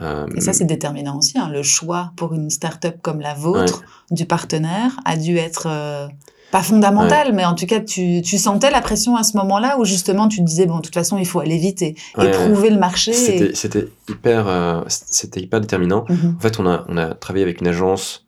Euh, 0.00 0.26
Et 0.34 0.40
ça, 0.40 0.52
c'est 0.52 0.64
déterminant 0.64 1.18
aussi. 1.18 1.38
hein. 1.38 1.50
Le 1.52 1.62
choix 1.62 2.12
pour 2.16 2.32
une 2.34 2.48
start-up 2.50 2.96
comme 3.02 3.20
la 3.20 3.34
vôtre, 3.34 3.82
du 4.10 4.24
partenaire, 4.24 4.96
a 5.04 5.16
dû 5.16 5.36
être 5.36 5.66
euh, 5.68 6.08
pas 6.50 6.62
fondamental, 6.62 7.32
mais 7.34 7.44
en 7.44 7.54
tout 7.54 7.66
cas, 7.66 7.80
tu, 7.80 8.22
tu 8.22 8.38
sentais 8.38 8.70
la 8.70 8.80
pression 8.80 9.16
à 9.16 9.22
ce 9.22 9.36
moment-là 9.36 9.78
où 9.78 9.84
justement 9.84 10.28
tu 10.28 10.38
te 10.38 10.44
disais, 10.44 10.66
bon, 10.66 10.76
de 10.78 10.82
toute 10.82 10.94
façon, 10.94 11.18
il 11.18 11.26
faut 11.26 11.40
aller 11.40 11.58
vite 11.58 11.82
et, 11.82 11.94
Ouais, 12.16 12.30
prouver 12.30 12.70
le 12.70 12.78
marché. 12.78 13.12
C'était 13.12 13.88
hyper, 14.08 14.48
euh, 14.48 14.80
c'était 14.88 15.40
hyper 15.40 15.60
déterminant. 15.60 16.04
Mhm. 16.08 16.36
En 16.38 16.40
fait, 16.40 16.58
on 16.58 16.66
a, 16.66 16.84
on 16.88 16.96
a 16.96 17.14
travaillé 17.14 17.44
avec 17.44 17.60
une 17.60 17.68
agence 17.68 18.26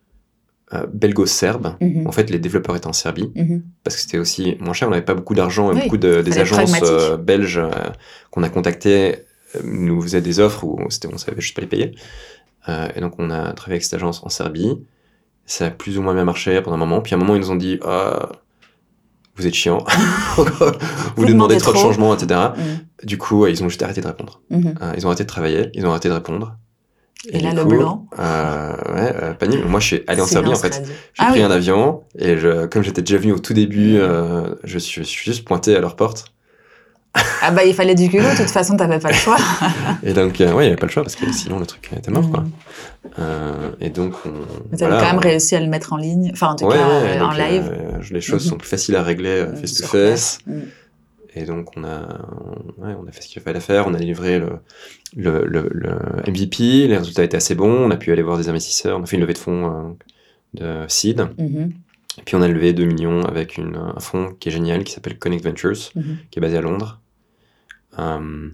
euh, 0.74 0.86
belgo-serbe. 0.92 1.76
Mhm. 1.80 2.06
En 2.06 2.12
fait, 2.12 2.30
les 2.30 2.38
développeurs 2.38 2.74
étaient 2.76 2.86
en 2.86 2.92
Serbie 2.92 3.30
Mhm. 3.34 3.62
parce 3.82 3.96
que 3.96 4.02
c'était 4.02 4.18
aussi 4.18 4.56
moins 4.60 4.72
cher. 4.72 4.88
On 4.88 4.90
n'avait 4.90 5.04
pas 5.04 5.14
beaucoup 5.14 5.34
d'argent 5.34 5.70
et 5.70 5.74
Oui, 5.74 5.82
beaucoup 5.82 5.96
de, 5.98 6.22
des 6.22 6.38
agences 6.38 6.72
euh, 6.82 7.16
belges 7.16 7.58
euh, 7.58 7.70
qu'on 8.30 8.42
a 8.42 8.48
contactées 8.48 9.16
nous 9.62 10.02
faisaient 10.02 10.20
des 10.20 10.40
offres 10.40 10.64
où 10.64 10.80
on 10.80 10.90
savait 10.90 11.40
juste 11.40 11.54
pas 11.54 11.60
les 11.62 11.68
payer. 11.68 11.94
Et 12.96 13.00
donc, 13.00 13.12
on 13.18 13.30
a 13.30 13.52
travaillé 13.52 13.74
avec 13.74 13.84
cette 13.84 13.94
agence 13.94 14.20
en 14.24 14.28
Serbie. 14.28 14.78
Ça 15.46 15.66
a 15.66 15.70
plus 15.70 15.96
ou 15.96 16.02
moins 16.02 16.14
bien 16.14 16.24
marché 16.24 16.60
pendant 16.60 16.74
un 16.76 16.78
moment. 16.80 17.00
Puis 17.02 17.14
à 17.14 17.16
un 17.16 17.20
moment, 17.20 17.36
ils 17.36 17.40
nous 17.40 17.50
ont 17.52 17.56
dit 17.56 17.78
ah, 17.84 18.30
Vous 19.36 19.46
êtes 19.46 19.54
chiant. 19.54 19.84
vous 20.36 20.44
Vous 21.16 21.22
nous 21.26 21.32
demandez 21.34 21.56
trop 21.58 21.72
de 21.72 21.76
changements, 21.78 22.14
etc. 22.16 22.40
Mhm. 22.56 23.06
Du 23.06 23.16
coup, 23.18 23.46
ils 23.46 23.62
ont 23.62 23.68
juste 23.68 23.82
arrêté 23.82 24.00
de 24.00 24.06
répondre. 24.08 24.40
Mhm. 24.50 24.74
Euh, 24.82 24.92
ils 24.96 25.06
ont 25.06 25.10
arrêté 25.10 25.22
de 25.24 25.28
travailler, 25.28 25.70
ils 25.74 25.86
ont 25.86 25.90
arrêté 25.90 26.08
de 26.08 26.14
répondre. 26.14 26.56
Et 27.32 27.40
là, 27.40 27.50
du 27.50 27.56
le 27.56 27.62
coup, 27.64 27.68
blanc. 27.70 28.06
euh, 28.18 28.72
ouais, 28.94 29.14
euh, 29.22 29.34
panique. 29.34 29.64
Moi, 29.64 29.80
je 29.80 29.86
suis 29.86 30.02
allé 30.06 30.20
en 30.20 30.26
Serbie, 30.26 30.50
en 30.50 30.56
fait. 30.56 30.82
J'ai 31.14 31.24
Ah 31.24 31.30
pris 31.30 31.40
oui. 31.40 31.42
un 31.42 31.50
avion 31.50 32.02
et 32.18 32.36
je, 32.38 32.66
comme 32.66 32.82
j'étais 32.82 33.02
déjà 33.02 33.18
venu 33.18 33.32
au 33.32 33.38
tout 33.38 33.54
début, 33.54 33.96
euh, 33.98 34.54
je, 34.64 34.78
suis, 34.78 35.02
je 35.02 35.06
suis 35.08 35.24
juste 35.30 35.44
pointé 35.44 35.74
à 35.76 35.80
leur 35.80 35.96
porte. 35.96 36.26
Ah 37.42 37.52
bah, 37.52 37.64
il 37.64 37.74
fallait 37.74 37.94
du 37.94 38.08
culot. 38.08 38.24
De 38.32 38.36
toute 38.36 38.50
façon, 38.50 38.76
t'avais 38.76 38.98
pas 38.98 39.10
le 39.10 39.14
choix. 39.14 39.36
Et 40.02 40.12
donc, 40.12 40.40
euh, 40.40 40.52
ouais, 40.52 40.64
il 40.64 40.66
n'y 40.66 40.72
avait 40.72 40.76
pas 40.76 40.86
le 40.86 40.92
choix 40.92 41.02
parce 41.04 41.14
que 41.14 41.30
sinon 41.32 41.60
le 41.60 41.66
truc 41.66 41.88
était 41.96 42.10
mort, 42.10 42.28
quoi. 42.28 42.42
Euh, 43.20 43.70
et 43.80 43.90
donc, 43.90 44.14
on, 44.24 44.30
avez 44.30 44.46
voilà, 44.72 44.96
quand 44.98 45.06
même 45.06 45.16
on- 45.18 45.20
réussi 45.20 45.54
à 45.54 45.60
le 45.60 45.68
mettre 45.68 45.92
en 45.92 45.96
ligne. 45.96 46.30
Enfin, 46.32 46.48
en 46.48 46.56
tout 46.56 46.64
Ouais, 46.64 46.74
cas, 46.76 46.88
ouais, 47.02 47.18
donc, 47.18 47.28
en 47.28 47.32
live. 47.36 47.72
les 48.10 48.20
choses 48.20 48.44
Mhm. 48.44 48.50
sont 48.50 48.56
plus 48.56 48.68
faciles 48.68 48.96
à 48.96 49.02
régler 49.04 49.28
euh, 49.28 49.46
Mhm, 49.52 49.56
face 49.58 50.38
Et 51.36 51.44
donc, 51.44 51.76
on 51.76 51.84
a, 51.84 52.18
on, 52.78 52.84
ouais, 52.86 52.94
on 53.02 53.06
a 53.08 53.12
fait 53.12 53.22
ce 53.22 53.28
qu'il 53.28 53.42
fallait 53.42 53.60
faire. 53.60 53.86
On 53.88 53.94
a 53.94 53.98
livré 53.98 54.38
le, 54.38 54.58
le, 55.16 55.44
le, 55.46 55.68
le 55.72 55.90
MVP. 56.30 56.86
Les 56.88 56.96
résultats 56.96 57.24
étaient 57.24 57.36
assez 57.36 57.54
bons. 57.54 57.72
On 57.86 57.90
a 57.90 57.96
pu 57.96 58.12
aller 58.12 58.22
voir 58.22 58.38
des 58.38 58.48
investisseurs. 58.48 58.98
On 58.98 59.02
a 59.02 59.06
fait 59.06 59.16
une 59.16 59.22
levée 59.22 59.32
de 59.34 59.38
fonds 59.38 59.66
euh, 59.66 60.82
de 60.84 60.84
seed. 60.88 61.26
Mhm. 61.38 61.72
Et 62.18 62.22
puis 62.24 62.36
on 62.36 62.42
a 62.42 62.46
levé 62.48 62.72
2 62.72 62.84
millions 62.84 63.22
avec 63.22 63.56
une, 63.58 63.74
un 63.76 63.98
fonds 63.98 64.34
qui 64.38 64.48
est 64.48 64.52
génial, 64.52 64.84
qui 64.84 64.92
s'appelle 64.92 65.18
Connect 65.18 65.44
Ventures, 65.44 65.90
Mhm. 65.96 66.18
qui 66.30 66.38
est 66.38 66.42
basé 66.42 66.56
à 66.56 66.60
Londres. 66.60 67.00
Euh, 67.98 68.48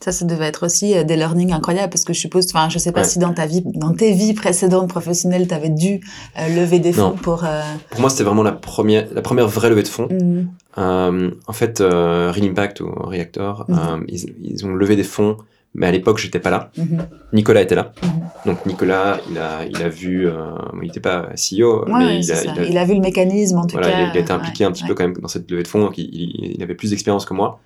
Ça, 0.00 0.10
ça 0.12 0.24
devait 0.24 0.46
être 0.46 0.64
aussi 0.66 0.96
euh, 0.96 1.04
des 1.04 1.16
learnings 1.16 1.52
incroyables 1.52 1.90
parce 1.90 2.04
que 2.04 2.12
je 2.12 2.18
suppose, 2.20 2.46
enfin, 2.52 2.68
je 2.68 2.78
sais 2.78 2.92
pas 2.92 3.00
Ouais. 3.00 3.06
si 3.06 3.18
dans 3.18 3.32
ta 3.34 3.46
vie, 3.46 3.62
dans 3.64 3.92
tes 3.92 4.12
vies 4.12 4.34
précédentes 4.34 4.88
professionnelles, 4.88 5.46
tu 5.48 5.54
avais 5.54 5.68
dû 5.70 6.00
euh, 6.38 6.48
lever 6.56 6.78
des 6.80 6.92
fonds 6.92 7.10
Non. 7.10 7.16
pour. 7.16 7.44
euh, 7.44 7.60
pour 7.90 8.00
moi, 8.00 8.10
c'était 8.10 8.24
vraiment 8.24 8.42
la 8.44 8.52
première, 8.52 9.06
la 9.12 9.22
première 9.22 9.48
vraie 9.48 9.68
levée 9.70 9.82
de 9.84 9.88
fonds. 9.88 10.08
mm, 10.08 10.48
Euh, 10.78 11.30
en 11.46 11.52
fait, 11.52 11.80
euh, 11.80 12.30
Real 12.32 12.46
Impact 12.48 12.80
ou 12.80 12.90
Reactor, 12.90 13.64
Mhm. 13.68 13.78
euh, 13.78 14.04
ils, 14.08 14.34
ils 14.42 14.66
ont 14.66 14.74
levé 14.74 14.96
des 14.96 15.04
fonds, 15.04 15.36
mais 15.74 15.86
à 15.86 15.90
l'époque, 15.92 16.18
j'étais 16.18 16.38
pas 16.40 16.50
là. 16.50 16.70
mhm. 16.78 17.06
Nicolas 17.32 17.60
était 17.62 17.74
là. 17.74 17.92
Mhm. 18.02 18.10
Donc 18.46 18.66
Nicolas, 18.66 19.20
il 19.30 19.38
a, 19.38 19.64
il 19.66 19.82
a 19.82 19.88
vu, 19.88 20.26
euh, 20.26 20.32
il 20.76 20.86
n'était 20.88 21.00
pas 21.00 21.28
CEO, 21.36 21.84
Ouais, 21.86 21.92
mais 21.98 22.18
il, 22.20 22.32
a, 22.32 22.34
ça. 22.36 22.52
il 22.56 22.60
a- 22.60 22.64
Il 22.64 22.78
a 22.78 22.84
vu 22.84 22.94
le 22.94 23.00
mécanisme 23.00 23.58
en 23.58 23.66
tout 23.66 23.72
voilà, 23.76 23.90
cas. 23.90 24.10
il, 24.12 24.16
a, 24.16 24.20
été 24.20 24.32
impliqué 24.32 24.64
ouais, 24.64 24.68
un 24.70 24.72
petit 24.72 24.82
ouais. 24.84 24.88
peu 24.88 24.94
quand 24.94 25.04
même 25.04 25.16
dans 25.16 25.28
cette 25.28 25.50
levée 25.50 25.62
de 25.62 25.68
fonds, 25.68 25.80
donc 25.84 25.98
il, 25.98 26.58
avait 26.62 26.74
plus 26.74 26.90
d'expérience 26.90 27.24
que 27.26 27.34
moi. 27.34 27.60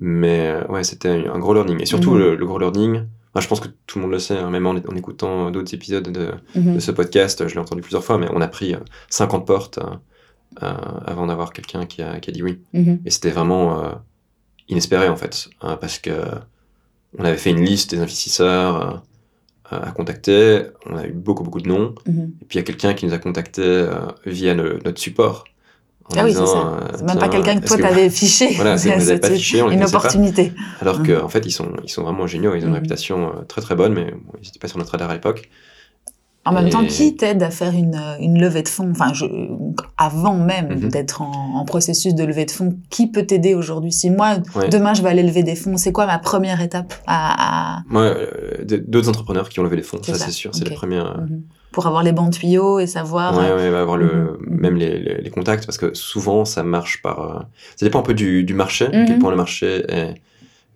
Mais 0.00 0.54
ouais, 0.68 0.84
c'était 0.84 1.08
un, 1.08 1.38
gros 1.38 1.54
learning. 1.54 1.80
Et 1.82 1.86
surtout, 1.86 2.14
le, 2.14 2.36
le 2.36 2.46
gros 2.46 2.58
learning, 2.58 2.98
enfin, 3.32 3.40
je 3.40 3.48
pense 3.48 3.58
que 3.60 3.68
tout 3.86 3.98
le 3.98 4.02
monde 4.02 4.12
le 4.12 4.18
sait, 4.20 4.36
hein, 4.36 4.48
même 4.50 4.66
en, 4.66 4.70
en 4.70 4.96
écoutant 4.96 5.50
d'autres 5.50 5.74
épisodes 5.74 6.08
de, 6.10 6.28
de 6.54 6.78
ce 6.78 6.90
podcast, 6.92 7.46
je 7.48 7.54
l'ai 7.54 7.60
entendu 7.60 7.80
plusieurs 7.82 8.04
fois, 8.04 8.16
mais 8.18 8.28
on 8.32 8.40
a 8.40 8.46
pris 8.48 8.74
euh, 8.74 8.78
50 9.10 9.44
portes 9.46 9.80
avant 10.60 11.26
d'avoir 11.26 11.52
quelqu'un 11.52 11.86
qui 11.86 12.02
a, 12.02 12.20
qui 12.20 12.30
a 12.30 12.32
dit 12.32 12.42
oui. 12.42 12.60
Mhm. 12.72 13.00
Et 13.04 13.10
c'était 13.10 13.30
vraiment 13.30 13.84
euh, 13.84 13.90
inespéré 14.68 15.08
en 15.08 15.16
fait, 15.16 15.48
hein, 15.62 15.76
parce 15.80 15.98
que 15.98 16.12
on 17.18 17.24
avait 17.24 17.36
fait 17.38 17.50
une 17.50 17.64
liste 17.64 17.90
des 17.94 18.00
investisseurs 18.00 19.02
euh, 19.72 19.78
à 19.80 19.90
contacter, 19.92 20.62
on 20.86 20.96
a 20.96 21.06
eu 21.06 21.12
beaucoup 21.12 21.42
beaucoup 21.42 21.60
de 21.60 21.68
noms, 21.68 21.94
Mhm. 22.06 22.32
et 22.40 22.44
puis 22.44 22.56
il 22.56 22.60
y 22.60 22.60
a 22.60 22.64
quelqu'un 22.64 22.94
qui 22.94 23.06
nous 23.06 23.12
a 23.14 23.18
contactés 23.18 23.62
euh, 23.62 23.98
via 24.26 24.54
le- 24.54 24.78
notre 24.84 24.98
support. 25.00 25.44
en 26.10 26.16
Ah 26.18 26.24
oui, 26.24 26.32
c'est 26.32 26.46
ça. 26.46 26.68
euh, 26.68 26.80
C'est 26.96 27.04
même 27.04 27.18
pas 27.18 27.28
quelqu'un 27.28 27.60
que 27.60 27.66
toi 27.66 27.76
t'avais 27.76 28.08
fiché. 28.08 28.48
Voilà, 28.56 28.78
c'est- 28.78 28.88
pas 29.20 29.28
on 29.62 29.70
Une 29.70 29.80
pas. 29.80 29.88
opportunité. 29.88 30.52
Alors 30.80 31.02
qu'en 31.02 31.28
fait, 31.28 31.44
ils 31.44 31.50
sont, 31.52 31.70
ils 31.84 31.90
sont 31.90 32.02
vraiment 32.02 32.26
géniaux, 32.26 32.54
ils 32.54 32.62
ont 32.62 32.68
une 32.68 32.68
Mhm. 32.68 32.74
réputation 32.76 33.28
euh, 33.28 33.42
très 33.46 33.60
très 33.60 33.74
bonne, 33.76 33.92
mais 33.92 34.10
bon, 34.12 34.32
ils 34.40 34.46
n'étaient 34.46 34.58
pas 34.58 34.68
sur 34.68 34.78
notre 34.78 34.92
radar 34.92 35.10
à 35.10 35.14
l'époque. 35.14 35.50
En 36.48 36.52
même 36.54 36.66
Et- 36.66 36.70
temps, 36.70 36.84
qui 36.84 37.14
t'aide 37.16 37.42
à 37.42 37.50
faire 37.50 37.72
une, 37.74 37.94
euh, 37.94 38.16
une 38.20 38.40
levée 38.40 38.62
de 38.62 38.68
fonds? 38.68 38.90
Enfin, 38.90 39.12
je, 39.12 39.24
avant 39.96 40.34
même 40.34 40.80
Mhm. 40.84 40.88
d'être 40.88 41.22
en, 41.22 41.56
en 41.56 41.64
processus 41.64 42.14
de 42.14 42.24
levée 42.24 42.44
de 42.46 42.50
fonds, 42.50 42.76
qui 42.90 43.06
peut 43.10 43.24
t'aider 43.26 43.54
aujourd'hui? 43.54 43.92
Si 43.92 44.10
moi, 44.10 44.36
Ouais. 44.54 44.68
demain, 44.68 44.94
je 44.94 45.02
vais 45.02 45.08
aller 45.10 45.22
lever 45.22 45.42
des 45.42 45.56
fonds, 45.56 45.76
c'est 45.76 45.92
quoi 45.92 46.06
ma 46.06 46.18
première 46.18 46.60
étape 46.60 46.94
à, 47.06 47.76
à- 47.78 47.82
Moi, 47.88 48.02
euh, 48.02 48.26
d'autres 48.86 49.08
entrepreneurs 49.08 49.48
qui 49.48 49.60
ont 49.60 49.64
levé 49.64 49.76
des 49.76 49.82
fonds, 49.82 49.98
ça, 50.02 50.14
ça, 50.14 50.24
c'est 50.26 50.30
sûr, 50.32 50.50
c'est 50.54 50.68
la 50.68 50.74
première. 50.74 51.18
Mhm. 51.20 51.42
pour 51.70 51.86
avoir 51.86 52.02
les 52.02 52.12
bons 52.12 52.30
tuyaux 52.30 52.80
et 52.80 52.86
savoir 52.86 53.36
Ouais, 53.36 53.44
euh, 53.50 53.56
ouais, 53.56 53.68
va 53.70 53.80
avoir 53.82 53.98
le, 53.98 54.06
Mhm. 54.40 54.60
même 54.60 54.76
les, 54.76 54.98
les, 54.98 55.20
les 55.20 55.30
contacts, 55.30 55.66
parce 55.66 55.76
que 55.78 55.92
souvent 55.94 56.44
ça 56.46 56.62
marche 56.62 57.02
par. 57.02 57.20
euh, 57.20 57.38
ça 57.76 57.84
dépend 57.86 57.98
un 58.00 58.02
peu 58.02 58.14
du, 58.14 58.42
du 58.42 58.54
marché, 58.54 58.86
à 58.86 59.04
quel 59.04 59.18
point 59.18 59.30
le 59.30 59.36
marché 59.36 59.84
est 59.88 60.14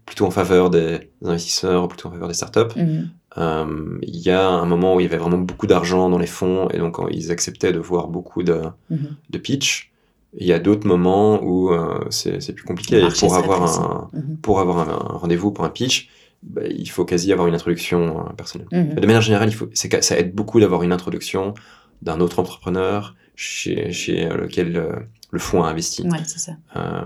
plutôt 0.05 0.27
en 0.27 0.31
faveur 0.31 0.69
des 0.69 1.11
investisseurs, 1.25 1.85
ou 1.85 1.89
plutôt 1.89 2.09
en 2.09 2.13
faveur 2.13 2.29
des 2.29 2.35
startups. 2.35 2.77
Euh, 2.77 3.03
Il 3.37 4.19
y 4.19 4.31
a 4.31 4.49
un 4.49 4.67
moment 4.67 4.95
où 4.95 5.01
il 5.01 5.05
y 5.05 5.07
avait 5.07 5.17
vraiment 5.19 5.39
beaucoup 5.39 5.67
d'argent 5.67 6.09
dans 6.11 6.19
les 6.19 6.27
fonds, 6.27 6.69
et 6.71 6.79
donc 6.79 6.99
euh, 6.99 7.07
ils 7.11 7.31
acceptaient 7.31 7.73
de 7.73 7.79
voir 7.79 8.09
beaucoup 8.09 8.43
de, 8.43 8.61
Mhm. 8.91 9.17
de 9.31 9.39
pitch. 9.39 9.91
Il 10.39 10.47
y 10.47 10.53
a 10.53 10.59
d'autres 10.59 10.87
moments 10.87 11.43
où 11.43 11.71
euh, 11.73 12.05
c'est 12.11 12.55
plus 12.55 12.65
compliqué. 12.65 12.97
Et 12.97 13.09
pour 13.21 13.35
avoir 13.37 14.09
Mhm. 14.13 14.37
pour 14.43 14.61
avoir 14.61 14.79
un, 14.89 15.15
un 15.15 15.19
rendez-vous 15.19 15.51
pour 15.53 15.65
un 15.65 15.71
pitch, 15.71 16.09
bah, 16.43 16.63
il 16.69 16.89
faut 16.91 17.05
quasi 17.05 17.33
avoir 17.33 17.49
une 17.49 17.55
introduction 17.55 18.21
euh, 18.27 18.33
personnelle. 18.33 18.69
Mhm. 18.73 18.95
De 18.95 19.07
manière 19.07 19.21
générale, 19.23 19.49
il 19.49 19.55
faut, 19.55 19.69
ça 19.75 20.19
aide 20.19 20.35
beaucoup 20.35 20.59
d'avoir 20.61 20.83
une 20.83 20.93
introduction 20.93 21.55
d'un 22.03 22.21
autre 22.21 22.39
entrepreneur 22.39 23.15
chez, 23.37 23.93
chez 23.93 24.29
lequel 24.29 24.77
euh, 24.77 24.93
le 25.31 25.39
fonds 25.39 25.63
a 25.63 25.69
investi. 25.71 26.03
Ouais, 26.03 26.19
c'est 26.27 26.39
ça. 26.39 26.53
Euh, 26.77 27.03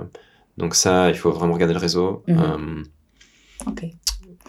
donc 0.57 0.75
ça, 0.75 1.11
il 1.11 1.17
faut 1.17 1.31
vraiment 1.31 1.53
regarder 1.55 1.75
le 1.75 1.81
réseau. 1.81 2.23
Euh, 2.29 2.83
Ok. 3.67 3.85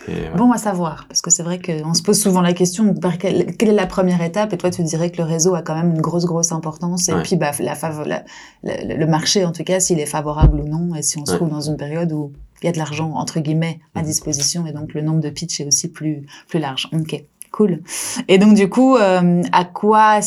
Et. 0.08 0.30
Bon 0.38 0.52
à 0.52 0.58
savoir, 0.58 1.06
parce 1.08 1.22
que 1.22 1.30
c'est 1.30 1.44
vrai 1.44 1.60
qu'on 1.60 1.94
se 1.94 2.02
pose 2.02 2.20
souvent 2.20 2.42
la 2.42 2.54
question 2.54 2.94
par 2.94 3.18
quelle, 3.18 3.56
quelle 3.58 3.70
est 3.70 3.74
la 3.74 3.86
première 3.88 4.22
étape 4.22 4.54
Et 4.54 4.58
toi, 4.58 4.70
tu 4.70 4.84
dirais 4.84 5.10
que 5.12 5.18
le 5.18 5.24
réseau 5.24 5.56
a 5.56 5.62
quand 5.62 5.76
même 5.76 5.92
une 5.96 6.02
grosse, 6.02 6.26
grosse 6.26 6.52
importance. 6.52 7.10
Et 7.10 7.14
Ouais. 7.14 7.24
puis, 7.24 7.36
bah, 7.36 7.52
la, 7.60 7.74
la- 8.06 8.24
la- 8.64 8.96
le 8.96 9.08
marché, 9.08 9.46
en 9.46 9.52
tout 9.52 9.64
cas, 9.64 9.80
s'il 9.80 10.00
est 10.00 10.06
favorable 10.06 10.60
ou 10.60 10.68
non, 10.68 10.96
et 10.96 11.02
si 11.02 11.18
on 11.18 11.26
se 11.26 11.32
Ouais. 11.32 11.38
trouve 11.38 11.50
dans 11.50 11.62
une 11.62 11.78
période 11.78 12.12
où 12.12 12.32
il 12.62 12.66
y 12.66 12.70
a 12.70 12.72
de 12.72 12.78
l'argent, 12.78 13.12
entre 13.14 13.40
guillemets, 13.40 13.80
à 13.96 14.00
Mhm. 14.00 14.06
disposition, 14.06 14.66
et 14.66 14.72
donc 14.72 14.94
le 14.94 15.02
nombre 15.02 15.20
de 15.22 15.30
pitch 15.30 15.60
est 15.62 15.66
aussi 15.68 15.90
plus, 15.90 16.26
plus 16.48 16.60
large. 16.60 16.90
Ok. 16.94 17.24
Cool. 17.58 17.80
Et 18.28 18.38
donc 18.38 18.54
du 18.54 18.70
coup, 18.70 18.98
euh, 18.98 19.42
à 19.52 19.66
quoi, 19.66 20.20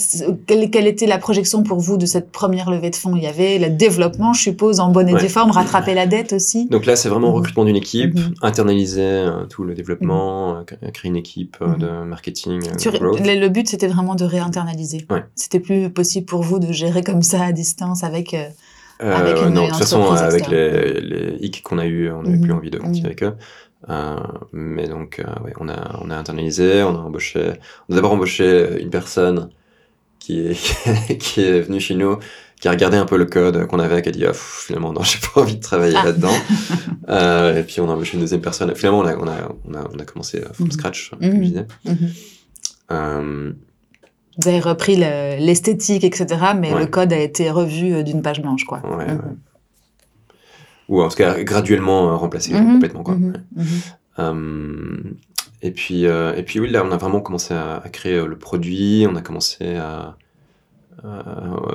quelle, 0.49 0.69
quelle 0.69 0.89
était 0.89 1.07
la 1.07 1.17
projection 1.19 1.63
pour 1.63 1.79
vous 1.79 1.97
de 1.97 2.05
cette 2.05 2.33
première 2.33 2.69
levée 2.73 2.91
de 2.91 2.97
fonds? 2.97 3.15
Il 3.15 3.23
y 3.23 3.29
avait 3.29 3.59
le 3.61 3.71
développement, 3.71 4.33
je 4.33 4.43
suppose, 4.43 4.81
en 4.81 4.91
bonne 4.91 5.09
et 5.09 5.15
Ouais. 5.15 5.21
due 5.21 5.29
forme, 5.29 5.53
rattraper 5.53 5.95
la 5.95 6.07
dette 6.07 6.33
aussi? 6.33 6.67
Donc 6.67 6.87
là, 6.87 6.97
c'est 6.97 7.09
vraiment 7.09 7.29
Mhm. 7.29 7.35
recrutement 7.37 7.65
d'une 7.65 7.77
équipe, 7.77 8.17
Mhm. 8.17 8.35
internaliser 8.43 9.01
euh, 9.03 9.45
tout 9.49 9.63
le 9.63 9.75
développement, 9.75 10.57
euh, 10.57 10.63
cr- 10.63 10.91
créer 10.91 11.09
une 11.09 11.17
équipe 11.17 11.57
euh, 11.63 11.69
Mhm. 11.69 11.79
de 11.79 11.89
marketing, 12.05 12.61
euh, 12.67 12.91
le, 13.01 13.41
le 13.41 13.49
but, 13.49 13.69
c'était 13.69 13.87
vraiment 13.87 14.17
de 14.17 14.25
réinternaliser. 14.25 15.07
Ouais. 15.09 15.23
C'était 15.37 15.61
plus 15.61 15.89
possible 15.89 16.27
pour 16.27 16.43
vous 16.43 16.59
de 16.59 16.73
gérer 16.73 17.03
comme 17.05 17.23
ça 17.23 17.45
à 17.45 17.53
distance 17.53 18.03
avec. 18.03 18.35
euh, 18.35 18.49
Euh, 19.03 19.17
avec 19.17 19.37
une- 19.41 19.55
non, 19.55 19.63
de 19.65 19.69
toute 19.69 19.79
façon, 19.79 20.03
avec 20.11 20.49
les, 20.49 21.01
les 21.01 21.51
qu'on 21.63 21.79
a 21.79 21.87
eu, 21.87 22.11
on 22.11 22.23
n'avait 22.23 22.37
Mhm. 22.37 22.43
plus 22.43 22.53
envie 22.53 22.71
de 22.71 22.77
continuer 22.79 23.01
Mhm. 23.01 23.07
avec 23.07 23.23
eux. 23.23 23.35
Euh, 23.89 24.17
mais 24.53 24.87
donc, 24.89 25.21
euh, 25.21 25.43
ouais, 25.45 25.53
on 25.59 25.69
a, 25.69 25.99
on 26.03 26.11
a 26.11 26.17
internalisé, 26.17 26.83
on 26.83 26.95
a 26.95 26.99
embauché, 26.99 27.53
on 27.89 27.93
a 27.93 27.97
d'abord 27.97 28.13
embauché 28.13 28.81
une 28.83 28.91
personne 28.91 29.49
qui 30.19 30.41
est, 30.49 31.17
qui 31.19 31.41
est 31.43 31.61
venue 31.63 31.81
chez 31.81 31.95
nous, 31.95 32.19
qui 32.61 32.69
a 32.69 32.73
regardé 32.73 32.99
un 32.99 33.07
peu 33.07 33.17
le 33.17 33.25
code 33.25 33.67
qu'on 33.69 33.79
avait, 33.79 34.03
qui 34.03 34.11
a 34.11 34.13
dit, 34.13 34.25
ah, 34.27 34.33
pff, 34.33 34.65
finalement, 34.67 34.93
non, 34.93 35.03
j'ai 35.05 35.19
pas 35.33 35.41
envie 35.41 35.57
de 35.57 35.63
travailler 35.63 35.97
Ah. 35.99 36.05
là-dedans. 36.05 36.35
euh, 37.09 37.57
et 37.59 37.63
puis, 37.63 37.81
on 37.81 37.89
a 37.89 37.95
embauché 37.95 38.15
une 38.15 38.21
deuxième 38.21 38.43
personne. 38.43 38.75
Finalement, 38.75 38.99
on 38.99 39.07
a, 39.07 39.17
on 39.17 39.27
a, 39.27 39.49
on 39.67 39.75
a, 39.75 39.89
on 39.95 39.99
a 39.99 40.05
commencé 40.05 40.43
from 40.53 40.67
Mhm. 40.67 40.73
scratch, 40.73 41.13
Mhm. 41.19 41.31
comme 41.31 41.39
je 41.43 41.49
disais. 41.49 41.67
mhm. 41.87 41.97
Euh, 42.93 43.53
Vous 44.43 44.49
avez 44.49 44.61
repris 44.61 44.97
le- 44.97 45.39
l'esthétique, 45.45 46.05
etc., 46.05 46.27
mais 46.59 46.73
Ouais. 46.73 46.81
le 46.81 46.87
code 46.87 47.13
a 47.13 47.19
été 47.19 47.51
revu 47.51 48.05
d'une 48.05 48.21
page 48.23 48.41
blanche, 48.43 48.65
quoi. 48.65 48.81
ouais, 48.85 49.07
Mhm. 49.07 49.11
ouais. 49.17 49.35
Ou 50.91 51.01
en 51.03 51.09
tout 51.09 51.17
cas, 51.17 51.43
graduellement 51.43 52.11
euh, 52.13 52.17
remplacé 52.17 52.53
Mhm, 52.53 52.73
complètement, 52.75 53.03
quoi. 53.03 53.15
mhm, 53.15 53.33
mhm. 53.57 53.65
Euh, 54.19 54.97
et 55.63 55.71
puis, 55.71 56.05
euh, 56.07 56.35
et 56.37 56.43
puis 56.43 56.61
oui, 56.61 56.69
là, 56.71 56.83
on 56.85 56.91
a 56.93 56.97
vraiment 56.99 57.21
commencé 57.23 57.55
à, 57.55 57.77
à 57.77 57.89
créer 57.89 58.23
le 58.27 58.37
produit. 58.37 59.07
On 59.09 59.17
a 59.17 59.23
commencé 59.23 59.77
à. 59.77 60.17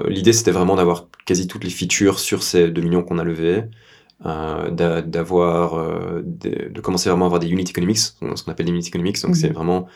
L'idée, 0.07 0.33
c'était 0.33 0.51
vraiment 0.51 0.75
d'avoir 0.75 1.07
quasi 1.25 1.47
toutes 1.47 1.63
les 1.63 1.69
features 1.71 2.19
sur 2.19 2.43
ces 2.43 2.69
2 2.69 2.81
millions 2.81 3.03
qu'on 3.03 3.17
a 3.17 3.23
levés, 3.23 3.63
euh, 4.25 4.69
d'a- 4.69 5.01
d'avoir, 5.01 5.73
euh, 5.75 6.21
de 6.23 6.79
commencer 6.81 7.09
vraiment 7.09 7.25
à 7.25 7.27
avoir 7.27 7.39
des 7.39 7.47
unit 7.49 7.63
economics, 7.67 7.97
ce 7.97 8.11
qu'on 8.19 8.51
appelle 8.51 8.67
des 8.67 8.71
unit 8.71 8.85
economics. 8.87 9.19
Donc, 9.23 9.35
c'est 9.35 9.49
vraiment 9.49 9.87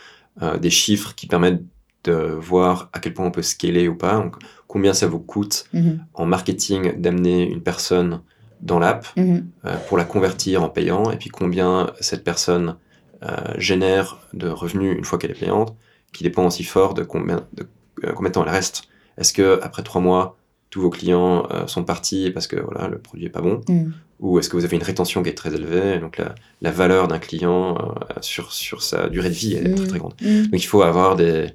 euh, 0.42 0.58
des 0.58 0.70
chiffres 0.70 1.14
qui 1.16 1.28
permettent 1.28 1.62
de 2.06 2.14
voir 2.14 2.90
à 2.94 3.00
quel 3.00 3.14
point 3.14 3.26
on 3.26 3.32
peut 3.32 3.42
scaler 3.42 3.88
ou 3.88 3.96
pas. 3.96 4.16
Donc, 4.16 4.36
combien 4.68 4.94
ça 4.94 5.06
vous 5.08 5.20
coûte 5.20 5.66
en 6.14 6.26
marketing 6.26 7.00
d'amener 7.00 7.50
une 7.52 7.62
personne 7.62 8.22
dans 8.62 8.80
l'app 8.80 9.07
mhm, 9.16 9.47
euh, 9.66 9.76
pour 9.88 9.97
la 9.97 10.03
convertir 10.05 10.64
en 10.64 10.70
payant, 10.70 11.12
et 11.12 11.18
puis 11.18 11.30
combien 11.30 11.91
cette 11.99 12.24
personne 12.24 12.76
euh, 13.24 13.36
génère 13.57 14.20
de 14.34 14.47
revenus 14.49 14.97
une 14.97 15.05
fois 15.05 15.18
qu'elle 15.20 15.32
est 15.32 15.39
payante, 15.39 15.76
qui 16.14 16.24
dépend 16.24 16.45
aussi 16.45 16.64
fort 16.64 16.93
de 16.93 17.03
combien 17.03 17.45
de, 17.53 17.68
euh, 18.03 18.12
combien 18.14 18.30
de 18.30 18.34
temps 18.34 18.43
elle 18.43 18.49
reste. 18.51 18.84
Est-ce 19.18 19.34
que 19.34 19.60
après 19.62 19.84
trois 19.84 20.01
mois, 20.01 20.38
tous 20.70 20.82
vos 20.82 20.91
clients 20.91 21.47
sont 21.66 21.84
partis 21.84 22.30
parce 22.32 22.45
que 22.45 22.55
voilà 22.55 22.88
le 22.88 22.99
produit 22.99 23.26
est 23.26 23.30
pas 23.32 23.41
bon, 23.41 23.62
mhm. 23.68 23.91
ou 24.20 24.38
est-ce 24.38 24.49
que 24.49 24.55
vous 24.55 24.66
avez 24.66 24.76
une 24.78 24.84
rétention 24.84 25.24
qui 25.24 25.30
est 25.30 25.34
très 25.34 25.53
élevée, 25.55 25.97
donc 25.97 26.18
la, 26.18 26.36
la 26.62 26.72
valeur 26.72 27.07
d'un 27.07 27.18
client 27.18 27.76
euh, 27.76 28.14
sur 28.22 28.51
sur 28.53 28.84
sa 28.84 29.10
durée 29.10 29.30
de 29.30 29.34
vie 29.34 29.55
elle 29.55 29.66
est 29.68 29.74
très 29.74 29.84
Mhm. 29.86 29.89
très 29.89 29.97
grande. 29.99 30.14
Donc 30.51 30.62
il 30.64 30.68
faut 30.68 30.84
avoir 30.84 31.16
des, 31.16 31.47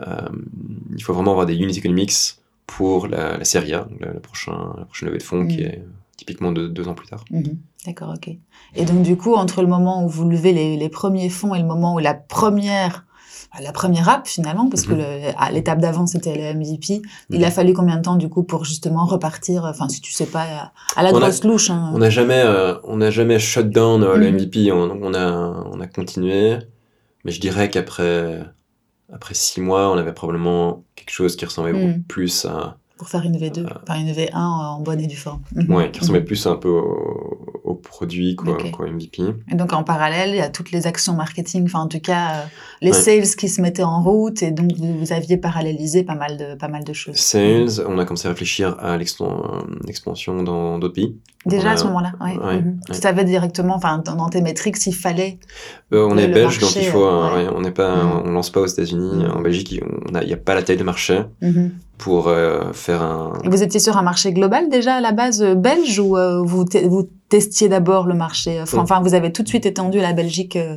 euh, 0.00 0.28
il 0.96 1.02
faut 1.02 1.12
vraiment 1.12 1.32
avoir 1.32 1.46
des 1.46 1.56
unit 1.56 1.76
economics 1.76 2.14
pour 2.66 3.08
la, 3.08 3.36
la 3.36 3.44
série 3.44 3.74
A, 3.74 3.80
donc 3.90 4.00
la, 4.00 4.12
la 4.12 4.20
prochaine, 4.20 4.54
la 4.78 4.84
prochaine 4.84 5.08
levée 5.08 5.18
de 5.18 5.22
fonds 5.24 5.46
qui 5.46 5.62
est 5.62 5.82
typiquement 6.22 6.52
deux, 6.52 6.68
deux 6.68 6.86
ans 6.88 6.94
plus 6.94 7.08
tard. 7.08 7.24
Mhm. 7.30 7.58
D'accord, 7.86 8.14
ok. 8.16 8.30
Et 8.76 8.84
donc 8.84 9.02
du 9.02 9.16
coup, 9.16 9.34
entre 9.34 9.60
le 9.62 9.68
moment 9.68 10.04
où 10.04 10.08
vous 10.08 10.28
levez 10.28 10.52
les, 10.52 10.76
les 10.76 10.88
premiers 10.88 11.28
fonds 11.28 11.54
et 11.54 11.58
le 11.58 11.66
moment 11.66 11.94
où 11.94 11.98
la 11.98 12.14
première, 12.14 13.04
la 13.60 13.72
première 13.72 14.08
app 14.08 14.26
finalement, 14.28 14.68
parce 14.70 14.84
que 14.84 14.92
Mhm. 14.94 15.34
à 15.36 15.50
l'étape 15.50 15.80
d'avant 15.80 16.06
c'était 16.06 16.36
le 16.36 16.58
MVP, 16.58 17.02
il 17.30 17.44
a 17.44 17.50
fallu 17.50 17.72
combien 17.72 17.96
de 17.96 18.02
temps 18.02 18.14
du 18.14 18.28
coup 18.28 18.44
pour 18.44 18.64
justement 18.64 19.04
repartir, 19.04 19.64
enfin 19.64 19.88
si 19.88 20.00
tu 20.00 20.12
sais 20.12 20.26
pas, 20.26 20.70
à, 20.96 21.02
la 21.02 21.10
On 21.12 21.16
a- 21.16 21.20
grosse 21.20 21.42
louche. 21.44 21.70
Hein. 21.70 21.90
On 21.94 21.98
n'a 21.98 22.10
jamais, 22.10 22.40
euh, 22.44 22.74
on 22.84 22.98
n'a 22.98 23.10
jamais 23.10 23.38
shut 23.40 23.68
down 23.68 24.02
euh, 24.04 24.16
le 24.16 24.28
Mhm. 24.30 24.36
MVP. 24.36 24.70
On, 24.72 24.90
on 25.02 25.12
a, 25.14 25.32
on 25.72 25.80
a 25.80 25.86
continué, 25.88 26.58
mais 27.24 27.32
je 27.32 27.40
dirais 27.40 27.68
qu'après, 27.68 28.44
après 29.12 29.34
six 29.34 29.60
mois, 29.60 29.90
on 29.90 29.98
avait 29.98 30.12
probablement 30.14 30.84
quelque 30.94 31.10
chose 31.10 31.34
qui 31.34 31.44
ressemblait 31.44 31.72
beaucoup 31.72 31.86
Mhm. 31.86 32.04
plus 32.04 32.44
à, 32.44 32.78
Pour 33.02 33.08
faire 33.08 33.24
une 33.24 33.36
V2, 33.36 33.66
enfin 33.82 33.98
une 33.98 34.12
V1 34.12 34.36
en 34.36 34.80
bonne 34.80 35.00
et 35.00 35.08
due 35.08 35.16
forme. 35.16 35.40
Mhm. 35.56 35.74
ouais, 35.74 35.90
qui 35.90 35.98
ressemblait 35.98 36.22
plus 36.22 36.46
un 36.46 36.54
peu 36.54 36.68
au, 36.68 37.51
au 37.72 37.74
au 37.74 37.76
produit 37.76 38.36
qu'au 38.36 38.50
Ok. 38.52 38.70
qu'au 38.70 38.86
MVP. 38.86 39.22
Et 39.50 39.54
donc 39.54 39.72
en 39.72 39.82
parallèle, 39.82 40.30
il 40.30 40.36
y 40.36 40.40
a 40.40 40.48
toutes 40.50 40.70
les 40.72 40.86
actions 40.86 41.14
marketing, 41.14 41.64
enfin 41.64 41.80
en 41.80 41.88
tout 41.88 42.00
cas 42.00 42.22
euh, 42.32 42.42
les 42.82 42.90
Ouais. 42.90 42.96
sales 42.96 43.36
qui 43.38 43.48
se 43.48 43.60
mettaient 43.62 43.82
en 43.82 44.02
route 44.02 44.42
et 44.42 44.50
donc 44.50 44.72
vous, 44.76 44.98
vous 44.98 45.12
aviez 45.12 45.36
parallélisé 45.38 46.02
pas 46.04 46.14
mal 46.14 46.36
de 46.36 46.54
pas 46.54 46.68
mal 46.68 46.84
de 46.84 46.92
choses. 46.92 47.16
Sales, 47.16 47.84
on 47.88 47.98
a 47.98 48.04
commencé 48.04 48.26
à 48.28 48.30
réfléchir 48.30 48.76
à 48.78 48.96
l'expan- 48.98 49.64
l'expansion 49.86 50.42
dans 50.42 50.78
d'autres 50.78 50.94
pays. 50.94 51.16
Déjà 51.46 51.72
à 51.72 51.76
ce 51.76 51.84
moment-là, 51.86 52.12
ouais. 52.20 52.36
ouais, 52.38 52.60
Mhm. 52.60 52.66
ouais. 52.68 52.74
Tu 52.86 52.94
savais 52.94 53.24
directement, 53.24 53.74
enfin 53.74 53.98
dans, 54.04 54.14
dans 54.14 54.28
tes 54.28 54.40
métriques, 54.42 54.76
s'il 54.76 54.94
fallait. 54.94 55.38
Euh, 55.92 56.06
on 56.08 56.14
Le- 56.14 56.20
est 56.20 56.26
le 56.28 56.34
belge, 56.34 56.58
donc 56.60 56.76
il 56.76 56.84
faut, 56.84 57.04
euh, 57.04 57.30
euh, 57.36 57.50
on 57.56 57.60
n'est 57.62 57.72
pas, 57.72 57.96
Mm. 57.96 58.22
on 58.26 58.30
lance 58.30 58.50
pas 58.50 58.60
aux 58.60 58.66
États-Unis. 58.66 59.26
En 59.26 59.40
Belgique, 59.40 59.72
il 59.72 59.82
n'y 60.26 60.32
a 60.32 60.36
pas 60.36 60.54
la 60.54 60.62
taille 60.62 60.76
de 60.76 60.84
marché 60.84 61.22
Mhm. 61.40 61.72
pour 61.98 62.28
euh, 62.28 62.72
faire 62.72 63.02
un. 63.02 63.32
Et 63.42 63.48
vous 63.48 63.62
étiez 63.62 63.80
sur 63.80 63.96
un 63.96 64.02
marché 64.02 64.32
global 64.32 64.68
déjà 64.68 64.94
à 64.96 65.00
la 65.00 65.10
base 65.12 65.42
euh, 65.42 65.54
belge 65.56 65.98
ou 65.98 66.16
euh, 66.16 66.40
vous 66.44 66.64
testiez 67.32 67.68
d'abord 67.68 68.06
le 68.06 68.14
marché 68.14 68.60
euh. 68.60 68.64
Enfin, 68.76 69.00
vous 69.00 69.14
avez 69.14 69.32
tout 69.32 69.42
de 69.42 69.48
suite 69.48 69.64
étendu 69.66 69.98
la 69.98 70.12
Belgique 70.12 70.56
euh, 70.56 70.76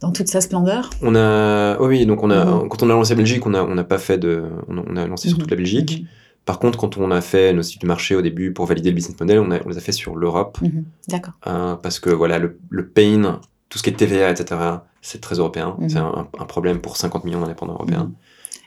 dans 0.00 0.12
toute 0.12 0.28
sa 0.28 0.40
splendeur. 0.40 0.90
On 1.02 1.14
a, 1.16 1.76
oh 1.80 1.86
oui, 1.88 2.06
donc 2.06 2.22
on 2.22 2.30
a, 2.30 2.44
Mhm. 2.44 2.68
quand 2.68 2.82
on 2.84 2.90
a 2.90 2.94
lancé 2.94 3.14
Belgique, 3.14 3.44
on 3.46 3.54
a, 3.54 3.62
on 3.62 3.74
n'a 3.74 3.84
pas 3.84 3.98
fait 3.98 4.18
de, 4.18 4.44
on 4.68 4.78
a, 4.78 4.82
on 4.90 4.96
a 4.96 5.06
lancé 5.06 5.28
sur 5.28 5.36
Mhm. 5.36 5.42
toute 5.42 5.50
la 5.50 5.56
Belgique. 5.56 5.92
Mhm. 6.02 6.06
Par 6.44 6.58
contre, 6.58 6.78
quand 6.78 6.96
on 6.98 7.10
a 7.10 7.20
fait 7.20 7.52
nos 7.52 7.62
études 7.62 7.82
de 7.82 7.86
marché 7.86 8.14
au 8.16 8.22
début 8.22 8.52
pour 8.52 8.66
valider 8.66 8.90
le 8.90 8.96
business 8.96 9.18
model, 9.20 9.38
on, 9.40 9.50
a, 9.52 9.58
on 9.64 9.68
les 9.68 9.76
a 9.78 9.80
fait 9.80 9.92
sur 9.92 10.16
l'Europe 10.16 10.58
Mhm. 10.62 10.84
D'accord. 11.08 11.34
euh, 11.48 11.74
parce 11.76 11.98
que 12.00 12.10
voilà, 12.10 12.38
le, 12.38 12.58
le 12.70 12.86
pain, 12.86 13.40
tout 13.68 13.78
ce 13.78 13.82
qui 13.84 13.90
est 13.90 13.94
TVA, 13.94 14.30
etc., 14.30 14.60
c'est 15.02 15.20
très 15.20 15.36
européen. 15.36 15.76
Mhm. 15.78 15.88
C'est 15.88 15.98
un, 15.98 16.26
un 16.38 16.44
problème 16.44 16.78
pour 16.80 16.96
50 16.96 17.24
millions 17.24 17.40
d'indépendants 17.40 17.74
européens. 17.74 18.10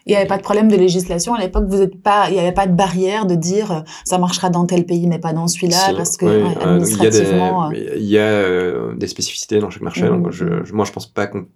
Mhm. 0.06 0.10
Il 0.10 0.12
n'y 0.12 0.18
avait 0.18 0.28
pas 0.28 0.38
de 0.38 0.43
problème 0.43 0.68
de 0.70 0.76
législation 0.76 1.34
à 1.34 1.39
l'époque. 1.39 1.66
Vous 1.68 1.82
êtes 1.82 2.01
pas, 2.01 2.28
il 2.30 2.34
n'y 2.34 2.39
avait 2.39 2.51
pas 2.51 2.68
de 2.68 2.74
barrière 2.76 3.26
de 3.26 3.34
dire 3.36 3.72
euh, 3.72 3.80
ça 4.03 4.18
marchera 4.20 4.49
dans 4.51 4.66
tel 4.68 4.86
pays 4.86 5.08
mais 5.08 5.18
pas 5.20 5.34
dans 5.34 5.47
celui-là 5.47 5.78
parce 5.97 6.16
que 6.18 6.26
oui, 6.26 6.43
donc 6.43 6.51
il 6.53 6.58
y 6.58 6.62
a 7.08 7.10
des, 7.10 7.18
administrativement. 7.20 7.70
euh, 7.72 7.74
il 7.97 8.03
y 8.06 8.18
a, 8.20 8.22
euh, 8.22 8.93
des 8.95 9.08
spécificités 9.08 9.60
dans 9.60 9.72
chaque 9.72 9.82
marché. 9.82 10.03
Mhm. 10.03 10.24
Donc 10.24 10.32
je, 10.32 10.45
je- 10.64 10.74
moi, 10.74 10.86
je 10.86 10.91
pense 10.91 11.08
pas 11.08 11.26
qu'on 11.28 11.47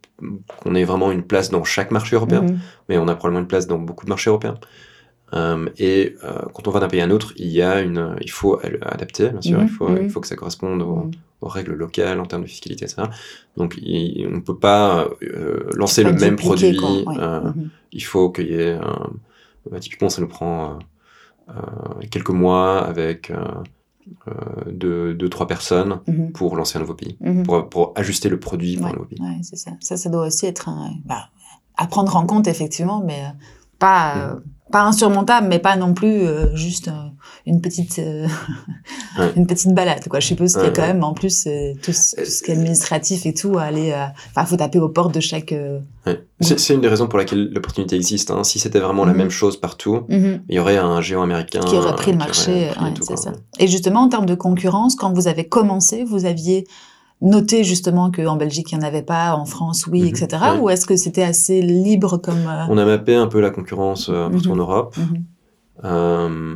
qu'on 0.60 0.76
ait 0.76 0.84
vraiment 0.84 1.12
une 1.12 1.24
place 1.24 1.50
dans 1.52 1.64
chaque 1.64 1.92
marché 1.92 2.16
européen, 2.16 2.42
mhm. 2.42 2.58
mais 2.90 2.98
on 2.98 3.08
a 3.08 3.16
probablement 3.16 3.42
une 3.42 3.48
place 3.48 3.68
dans 3.68 3.78
beaucoup 3.78 4.06
de 4.06 4.10
marchés 4.10 4.30
européens. 4.30 4.56
Euh, 5.34 5.70
et 5.78 6.16
euh, 6.24 6.40
quand 6.56 6.68
on 6.68 6.72
va 6.72 6.80
d'un 6.80 6.88
pays 6.88 7.02
à 7.02 7.06
un 7.06 7.12
autre, 7.12 7.34
il 7.38 7.48
y 7.50 7.62
a 7.62 7.82
une, 7.82 8.16
il 8.20 8.32
faut 8.32 8.60
ad- 8.64 8.80
adapter, 8.82 9.30
bien 9.30 9.42
sûr. 9.42 9.60
Mhm, 9.60 9.66
Il 9.66 9.70
faut, 9.70 9.88
mhm. 9.88 10.00
il 10.06 10.10
faut 10.10 10.22
que 10.22 10.28
ça 10.28 10.36
corresponde 10.36 10.82
aux, 10.82 10.96
Mhm. 10.96 11.12
Aux 11.42 11.48
règles 11.48 11.74
locales 11.74 12.20
en 12.20 12.26
termes 12.26 12.44
de 12.44 12.48
fiscalité, 12.48 12.86
etc. 12.86 13.04
Donc, 13.58 13.78
il- 13.82 14.28
on 14.28 14.36
ne 14.38 14.42
peut 14.42 14.58
pas 14.58 15.08
euh, 15.22 15.70
lancer 15.74 16.04
Pas 16.04 16.12
le 16.12 16.20
même 16.20 16.36
produit. 16.36 16.76
quoi, 16.76 16.92
ouais. 16.92 17.18
euh, 17.20 17.42
Mhm. 17.42 17.70
il 17.94 18.04
faut 18.04 18.30
qu'il 18.32 18.48
y 18.48 18.54
ait 18.56 18.74
un... 18.74 19.10
bah, 19.72 19.80
typiquement 19.80 20.10
ça 20.10 20.22
nous 20.22 20.28
prend 20.28 20.80
euh, 21.50 21.54
euh, 21.56 22.06
quelques 22.12 22.30
mois 22.30 22.80
avec 22.86 23.32
euh, 23.32 23.38
euh, 24.28 24.72
deux, 24.72 25.14
deux 25.14 25.30
trois 25.30 25.48
personnes 25.48 26.00
Mhm. 26.08 26.32
pour 26.34 26.56
lancer 26.56 26.78
un 26.78 26.82
nouveau 26.82 26.94
pays 26.96 27.18
Mhm. 27.22 27.44
pour, 27.44 27.70
pour 27.70 27.94
ajuster 27.96 28.28
le 28.30 28.40
produit 28.40 28.76
pour 28.76 28.86
Ouais, 28.86 28.92
un 28.92 28.96
nouveau 28.96 29.06
pays 29.08 29.22
ouais, 29.22 29.40
ça. 29.44 29.72
Ça, 29.80 29.98
ça 29.98 30.10
doit 30.10 30.28
aussi 30.28 30.46
être 30.46 30.68
un, 30.70 30.92
bah, 31.06 31.30
à 31.78 31.88
prendre 31.88 32.16
en 32.16 32.26
compte, 32.26 32.48
effectivement, 32.48 33.02
mais 33.06 33.24
pas, 33.80 34.18
euh, 34.18 34.36
pas 34.72 34.84
insurmontable, 34.84 35.48
mais 35.48 35.60
pas 35.60 35.78
non 35.78 35.94
plus 35.94 36.24
juste 36.54 36.90
une 37.50 37.62
petite, 37.62 38.00
euh, 38.00 38.28
Ouais. 39.18 39.32
une 39.36 39.48
petite 39.48 39.74
balade, 39.74 40.08
quoi. 40.08 40.20
Je 40.20 40.28
suppose 40.28 40.54
qu'il 40.54 40.64
y 40.64 40.68
a 40.68 40.70
quand 40.70 40.84
même, 40.88 41.04
en 41.04 41.14
plus, 41.14 41.46
euh, 41.48 41.74
tout, 41.84 41.92
ce- 41.92 42.16
tout 42.16 42.26
ce 42.30 42.44
qui 42.44 42.52
est 42.52 42.54
administratif 42.54 43.26
et 43.26 43.34
tout, 43.34 43.58
à 43.58 43.64
aller, 43.64 43.92
euh, 43.92 44.06
enfin, 44.30 44.46
faut 44.46 44.56
taper 44.56 44.80
aux 44.80 44.90
portes 44.90 45.14
de 45.14 45.20
chaque, 45.20 45.52
euh, 45.52 45.80
Ouais. 46.06 46.24
c'est 46.42 46.74
une 46.74 46.82
des 46.82 46.88
raisons 46.88 47.08
pour 47.08 47.18
laquelle 47.20 47.50
l'opportunité 47.52 47.96
existe 47.96 48.32
hein. 48.32 48.44
si 48.44 48.60
c'était 48.60 48.80
vraiment 48.80 49.04
la 49.06 49.12
Mhm. 49.12 49.18
même 49.18 49.30
chose 49.30 49.58
partout 49.60 50.02
Mhm. 50.10 50.42
il 50.48 50.56
y 50.56 50.60
aurait 50.60 50.78
un 50.78 51.02
géant 51.02 51.24
américain 51.24 51.60
qui 51.60 51.76
aurait 51.76 51.94
pris 51.96 52.12
le 52.12 52.16
euh, 52.18 52.20
marché, 52.20 52.52
aurait 52.52 52.76
pris 52.76 52.84
ouais, 52.86 52.94
tout, 52.94 53.02
c'est 53.04 53.14
quoi. 53.16 53.18
ça. 53.18 53.32
Et 53.60 53.68
justement, 53.68 54.02
en 54.02 54.10
termes 54.10 54.26
de 54.26 54.36
concurrence, 54.36 54.96
quand 54.96 55.12
vous 55.14 55.28
avez 55.28 55.48
commencé, 55.48 56.04
vous 56.04 56.26
aviez 56.26 56.66
noté 57.22 57.66
justement 57.66 58.12
qu'en 58.12 58.38
Belgique, 58.38 58.72
il 58.72 58.78
n'y 58.78 58.84
en 58.86 58.88
avait 58.88 59.02
pas, 59.02 59.34
en 59.36 59.44
France, 59.46 59.88
oui, 59.88 60.04
Mhm, 60.04 60.08
etc. 60.08 60.28
ouais. 60.54 60.60
Ou 60.62 60.70
est-ce 60.70 60.86
que 60.86 60.96
c'était 60.96 61.24
assez 61.24 61.62
libre 61.62 62.16
comme... 62.18 62.48
euh, 62.48 62.64
on 62.70 62.78
a 62.78 62.86
mappé 62.86 63.14
un 63.16 63.28
peu 63.28 63.42
la 63.42 63.50
concurrence 63.50 64.08
euh, 64.10 64.30
partout 64.30 64.52
en 64.52 64.56
Europe. 64.56 64.96
Euh, 65.84 66.56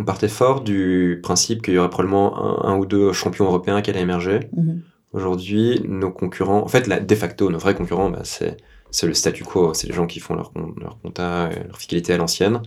on 0.00 0.04
partait 0.04 0.28
fort 0.28 0.62
du 0.62 1.20
principe 1.22 1.62
qu'il 1.62 1.74
y 1.74 1.78
aurait 1.78 1.90
probablement 1.90 2.64
un, 2.64 2.70
un 2.72 2.76
ou 2.78 2.86
deux 2.86 3.12
champions 3.12 3.44
européens 3.44 3.82
qui 3.82 3.90
allaient 3.90 4.00
émerger 4.00 4.40
Mhm. 4.56 4.82
Aujourd'hui, 5.12 5.80
nos 5.88 6.12
concurrents, 6.12 6.62
en 6.62 6.68
fait, 6.68 6.88
de 6.88 7.14
facto, 7.16 7.50
nos 7.50 7.58
vrais 7.58 7.74
concurrents, 7.74 8.10
bah, 8.10 8.20
c'est, 8.22 8.56
le 9.02 9.12
statu 9.14 9.42
quo, 9.42 9.74
c'est 9.74 9.88
les 9.88 9.92
gens 9.92 10.06
qui 10.06 10.20
font 10.20 10.34
leur, 10.36 10.52
leur 10.80 11.00
compta, 11.00 11.50
et 11.52 11.66
leur 11.66 11.76
fiscalité 11.78 12.12
à 12.12 12.16
l'ancienne. 12.16 12.62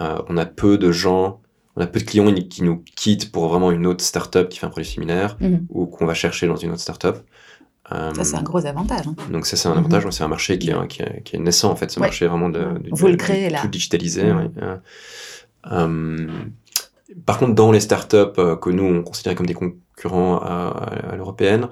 Euh, 0.00 0.18
on 0.28 0.36
a 0.38 0.44
peu 0.44 0.76
de 0.76 0.90
gens, 0.90 1.40
on 1.76 1.80
a 1.80 1.86
peu 1.86 2.00
de 2.00 2.04
clients 2.04 2.32
qui 2.34 2.64
nous 2.64 2.82
quittent 2.96 3.30
pour 3.30 3.46
vraiment 3.48 3.70
une 3.70 3.86
autre 3.86 4.02
startup 4.04 4.48
qui 4.48 4.58
fait 4.58 4.66
un 4.66 4.70
produit 4.70 4.90
similaire 4.90 5.36
Mhm. 5.40 5.66
ou 5.70 5.86
qu'on 5.86 6.04
va 6.04 6.14
chercher 6.14 6.48
dans 6.48 6.56
une 6.56 6.70
autre 6.72 6.80
startup. 6.80 7.16
Euh, 7.92 8.12
Ça, 8.12 8.24
c'est 8.24 8.36
un 8.36 8.42
gros 8.42 8.66
avantage. 8.66 9.06
hein. 9.06 9.14
donc 9.32 9.46
ça, 9.46 9.56
c'est 9.56 9.68
un 9.68 9.72
Mhm. 9.72 9.78
avantage. 9.78 10.04
C'est 10.10 10.24
un 10.24 10.28
marché 10.28 10.58
qui 10.58 10.70
est, 10.70 10.86
qui 10.88 11.02
est, 11.02 11.22
qui 11.24 11.36
est 11.36 11.38
naissant, 11.38 11.70
en 11.70 11.76
fait. 11.76 11.90
Ce 11.92 12.00
Ouais. 12.00 12.06
marché 12.06 12.26
vraiment 12.26 12.48
de, 12.50 12.58
de- 12.58 12.88
Vous 12.90 13.06
le 13.06 13.14
créez, 13.16 13.50
là. 13.50 13.60
tout 13.62 13.68
digitalisé. 13.68 14.24
Mhm. 14.24 14.36
ouais. 14.38 14.50
Euh, 15.72 16.28
par 17.26 17.38
contre, 17.38 17.54
dans 17.54 17.72
les 17.72 17.80
startups 17.80 18.16
euh, 18.38 18.56
que 18.56 18.70
nous, 18.70 18.84
on 18.84 19.02
considère 19.02 19.34
comme 19.34 19.46
des 19.46 19.54
concurrents 19.54 20.38
à, 20.38 20.90
à 21.10 21.16
l'européenne, 21.16 21.68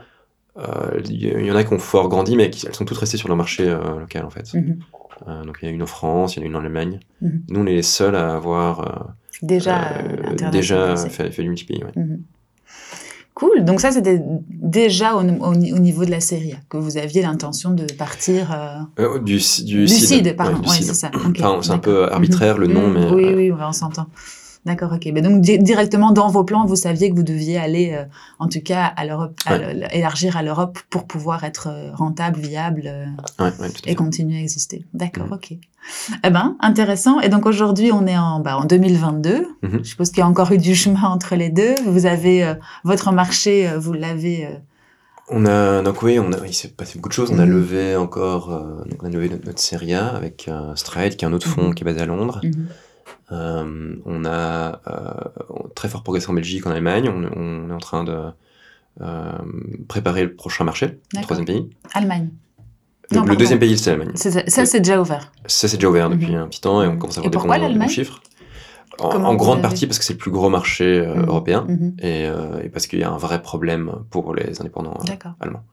euh, 0.58 1.00
il 1.04 1.44
y, 1.46 1.50
en 1.50 1.56
a 1.56 1.64
qui 1.64 1.72
ont 1.72 1.78
fort 1.78 2.08
grandi, 2.08 2.36
mais 2.36 2.50
qui, 2.50 2.66
elles 2.66 2.74
sont 2.74 2.84
toutes 2.84 2.96
restées 2.98 3.18
sur 3.18 3.28
leur 3.28 3.36
marché 3.36 3.68
euh, 3.68 3.98
local, 3.98 4.24
en 4.24 4.30
fait. 4.30 4.52
Mhm. 4.54 4.78
Euh, 5.28 5.44
donc 5.44 5.58
il 5.62 5.66
y 5.66 5.68
en 5.68 5.72
a 5.72 5.74
une 5.74 5.82
en 5.82 5.86
France, 5.86 6.36
il 6.36 6.40
y 6.40 6.42
en 6.42 6.44
a 6.44 6.48
une 6.48 6.56
en 6.56 6.60
Allemagne. 6.60 7.00
Mhm. 7.20 7.42
Nous, 7.48 7.60
on 7.60 7.66
est 7.66 7.74
les 7.74 7.82
seuls 7.82 8.16
à 8.16 8.34
avoir 8.34 9.14
Déjà, 10.50 10.96
fait, 10.96 11.30
fait 11.30 11.42
du 11.42 11.50
ouais. 11.50 11.92
Mhm. 11.94 12.22
Cool. 13.36 13.64
Donc 13.66 13.80
ça, 13.80 13.90
c'était 13.92 14.18
déjà 14.48 15.14
au, 15.14 15.20
au- 15.20 15.52
au 15.52 15.78
niveau 15.78 16.06
de 16.06 16.10
la 16.10 16.20
série 16.20 16.54
A, 16.54 16.56
que 16.70 16.78
vous 16.78 16.96
aviez 16.96 17.20
l'intention 17.20 17.70
de 17.70 17.84
partir 17.84 18.50
euh, 18.52 18.78
Euh, 19.02 19.18
du, 19.18 19.36
du, 19.64 19.84
du 19.84 19.88
CID, 19.88 20.34
pardon. 20.34 20.58
Ouais, 20.62 20.68
seed. 20.76 20.84
c'est 20.86 20.94
ça. 20.94 21.10
Enfin, 21.14 21.58
c'est 21.62 21.70
un 21.70 21.78
peu 21.78 22.10
arbitraire 22.10 22.56
le 22.56 22.66
nom, 22.66 22.88
Mhm. 22.88 22.94
mais 22.94 23.10
Oui, 23.10 23.24
euh, 23.26 23.36
oui, 23.36 23.52
on 23.52 23.72
s'entend. 23.72 24.06
D'accord, 24.66 24.92
ok. 24.92 25.08
Mais 25.14 25.22
donc 25.22 25.40
di- 25.40 25.58
directement 25.60 26.10
dans 26.10 26.28
vos 26.28 26.42
plans, 26.44 26.66
vous 26.66 26.74
saviez 26.76 27.08
que 27.08 27.14
vous 27.14 27.22
deviez 27.22 27.56
aller, 27.56 27.92
euh, 27.94 28.04
en 28.40 28.48
tout 28.48 28.60
cas, 28.60 28.84
à 28.96 29.06
l'Europe, 29.06 29.40
Ouais. 29.48 29.88
élargir 29.92 30.36
à 30.36 30.42
l'Europe 30.42 30.78
pour 30.90 31.06
pouvoir 31.06 31.44
être 31.44 31.68
euh, 31.70 31.90
rentable, 31.94 32.40
viable 32.40 32.82
euh, 32.86 33.06
ouais, 33.38 33.52
ouais, 33.60 33.68
et 33.86 33.94
continuer 33.94 34.38
à 34.38 34.40
exister. 34.40 34.84
D'accord, 34.92 35.26
Mhm. 35.28 35.32
ok. 35.34 35.52
Eh 36.24 36.30
ben, 36.30 36.56
intéressant. 36.58 37.20
Et 37.20 37.28
donc 37.28 37.46
aujourd'hui, 37.46 37.92
on 37.92 38.08
est 38.08 38.18
en, 38.18 38.40
bah, 38.40 38.58
en 38.58 38.64
2022. 38.64 39.46
Mhm. 39.62 39.78
Je 39.84 39.88
suppose 39.88 40.08
qu'il 40.10 40.18
y 40.18 40.22
a 40.22 40.26
encore 40.26 40.50
eu 40.50 40.58
du 40.58 40.74
chemin 40.74 41.04
entre 41.04 41.36
les 41.36 41.48
deux. 41.48 41.76
Vous 41.86 42.06
avez 42.06 42.42
euh, 42.44 42.54
votre 42.82 43.12
marché, 43.12 43.68
euh, 43.68 43.78
vous 43.78 43.92
l'avez. 43.92 44.46
euh, 44.46 44.50
On 45.30 45.46
a, 45.46 45.82
donc 45.82 46.02
oui, 46.02 46.18
on 46.18 46.32
a, 46.32 46.44
il 46.44 46.54
s'est 46.54 46.68
passé 46.68 46.98
beaucoup 46.98 47.08
de 47.08 47.14
choses. 47.14 47.30
On 47.32 47.38
a 47.38 47.46
Mhm. 47.46 47.52
levé 47.52 47.94
encore, 47.96 48.52
euh, 48.52 48.84
on 49.00 49.06
a 49.06 49.08
levé 49.10 49.28
notre, 49.28 49.46
notre 49.46 49.60
série 49.60 49.94
A 49.94 50.08
avec 50.08 50.50
Stride, 50.74 51.14
qui 51.16 51.24
est 51.24 51.28
un 51.28 51.32
autre 51.32 51.46
fonds 51.48 51.70
qui 51.70 51.84
est 51.84 51.86
basé 51.86 52.00
à 52.00 52.06
Londres. 52.06 52.40
Euh, 53.32 53.96
on 54.04 54.24
a 54.24 54.80
euh, 54.86 55.68
très 55.74 55.88
fort 55.88 56.02
progressé 56.02 56.28
en 56.30 56.34
Belgique, 56.34 56.66
en 56.66 56.70
Allemagne. 56.70 57.08
On, 57.08 57.28
on 57.38 57.70
est 57.70 57.72
en 57.72 57.78
train 57.78 58.04
de 58.04 58.16
euh, 59.00 59.32
préparer 59.88 60.24
le 60.24 60.34
prochain 60.34 60.64
marché, 60.64 60.98
le 61.14 61.22
troisième 61.22 61.46
pays. 61.46 61.68
Allemagne. 61.94 62.30
Non, 63.12 63.24
le 63.24 63.36
deuxième 63.36 63.58
pays, 63.60 63.78
c'est 63.78 63.90
l'Allemagne. 63.90 64.16
Ça, 64.16 64.66
c'est 64.66 64.80
déjà 64.80 65.00
ouvert. 65.00 65.32
Ça, 65.46 65.68
c'est 65.68 65.76
déjà 65.76 65.88
ouvert 65.88 66.10
depuis 66.10 66.32
Mhm. 66.32 66.40
un 66.42 66.48
petit 66.48 66.60
temps 66.60 66.82
et 66.82 66.88
on 66.88 66.96
commence 66.98 67.18
à 67.18 67.20
avoir 67.20 67.30
des 67.70 67.78
bons, 67.78 67.88
chiffres. 67.88 68.20
En, 68.98 69.34
grande 69.34 69.60
partie 69.60 69.86
parce 69.86 69.98
que 69.98 70.04
c'est 70.04 70.14
le 70.14 70.18
plus 70.18 70.30
gros 70.30 70.48
marché 70.48 71.06
Mhm. 71.06 71.26
européen 71.26 71.66
Mhm. 71.68 71.96
et, 72.00 72.24
et 72.64 72.68
parce 72.68 72.86
qu'il 72.86 72.98
y 72.98 73.04
a 73.04 73.10
un 73.10 73.18
vrai 73.18 73.42
problème 73.42 73.92
pour 74.10 74.34
les 74.34 74.60
indépendants 74.60 74.98
allemands. 75.40 75.64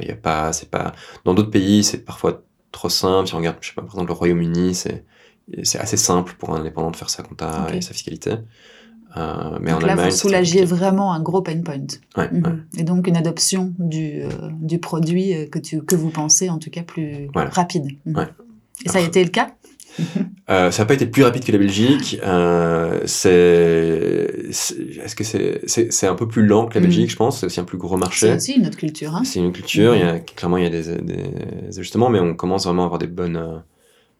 Il 0.00 0.06
y 0.06 0.10
a 0.10 0.16
pas, 0.16 0.52
c'est 0.52 0.70
pas. 0.70 0.92
Dans 1.24 1.34
d'autres 1.34 1.50
pays, 1.50 1.84
c'est 1.84 1.98
parfois 2.04 2.42
trop 2.72 2.88
simple. 2.88 3.28
Si 3.28 3.34
on 3.34 3.38
regarde, 3.38 3.56
je 3.60 3.68
sais 3.68 3.74
pas, 3.74 3.82
par 3.82 3.92
exemple, 3.94 4.08
le 4.08 4.14
Royaume-Uni, 4.14 4.74
c'est 4.74 5.04
c'est 5.64 5.78
assez 5.78 5.96
simple 5.96 6.34
pour 6.38 6.54
un 6.54 6.60
indépendant 6.60 6.90
de 6.90 6.96
faire 6.96 7.10
sa 7.10 7.22
compta 7.22 7.66
et 7.74 7.80
sa 7.80 7.92
fiscalité. 7.92 8.34
Euh, 9.16 9.58
mais 9.60 9.72
Donc 9.72 9.82
en 9.82 9.86
là, 9.86 9.92
Allemagne, 9.92 10.06
vous 10.10 10.16
c'est 10.16 10.22
soulagiez 10.22 10.64
vraiment 10.64 11.12
un 11.12 11.20
gros 11.20 11.42
pain 11.42 11.60
point. 11.62 11.76
Ouais, 12.16 12.30
Mhm. 12.32 12.42
ouais. 12.46 12.80
Et 12.80 12.82
donc 12.82 13.06
une 13.06 13.16
adoption 13.16 13.74
du, 13.78 14.22
euh, 14.22 14.28
du 14.60 14.78
produit 14.78 15.34
euh, 15.34 15.46
que, 15.46 15.58
tu, 15.58 15.82
que 15.82 15.94
vous 15.94 16.08
pensez 16.10 16.48
en 16.48 16.58
tout 16.58 16.70
cas 16.70 16.82
plus 16.82 17.28
Voilà. 17.34 17.50
rapide. 17.50 17.88
Mhm. 18.06 18.16
Ouais. 18.16 18.28
Et 18.86 18.88
ça 18.88 18.98
a 18.98 19.00
été 19.02 19.22
le 19.22 19.30
cas 19.30 19.50
Euh, 20.50 20.70
ça 20.70 20.82
n'a 20.82 20.86
pas 20.86 20.94
été 20.94 21.06
plus 21.06 21.22
rapide 21.22 21.44
que 21.44 21.52
la 21.52 21.58
Belgique. 21.58 22.18
C'est, 23.06 24.52
c'est- 24.52 24.80
est-ce 25.04 25.14
que 25.14 25.24
c'est, 25.24 25.60
c'est, 25.66 25.92
c'est 25.92 26.06
un 26.06 26.14
peu 26.14 26.26
plus 26.28 26.44
lent 26.46 26.66
que 26.66 26.74
la 26.74 26.80
Mhm. 26.80 26.86
Belgique, 26.86 27.10
je 27.10 27.16
pense? 27.16 27.40
C'est 27.40 27.46
aussi 27.46 27.60
un 27.60 27.64
plus 27.64 27.78
gros 27.78 27.96
C'est 27.96 28.00
marché. 28.00 28.32
aussi 28.34 28.52
une 28.54 28.66
autre 28.66 28.76
culture. 28.76 29.14
Hein 29.14 29.22
C'est 29.24 29.38
une 29.40 29.52
culture. 29.52 29.92
Mhm. 29.92 29.98
Il 29.98 30.00
y 30.00 30.08
a 30.08 30.18
clairement 30.20 30.56
il 30.56 30.64
y 30.64 30.66
a 30.66 30.70
des, 30.70 30.96
des 31.02 31.78
ajustements, 31.78 32.08
mais 32.10 32.20
on 32.20 32.34
commence 32.34 32.64
vraiment 32.66 32.82
à 32.82 32.86
avoir 32.86 32.98
des 32.98 33.06
bonnes, 33.06 33.62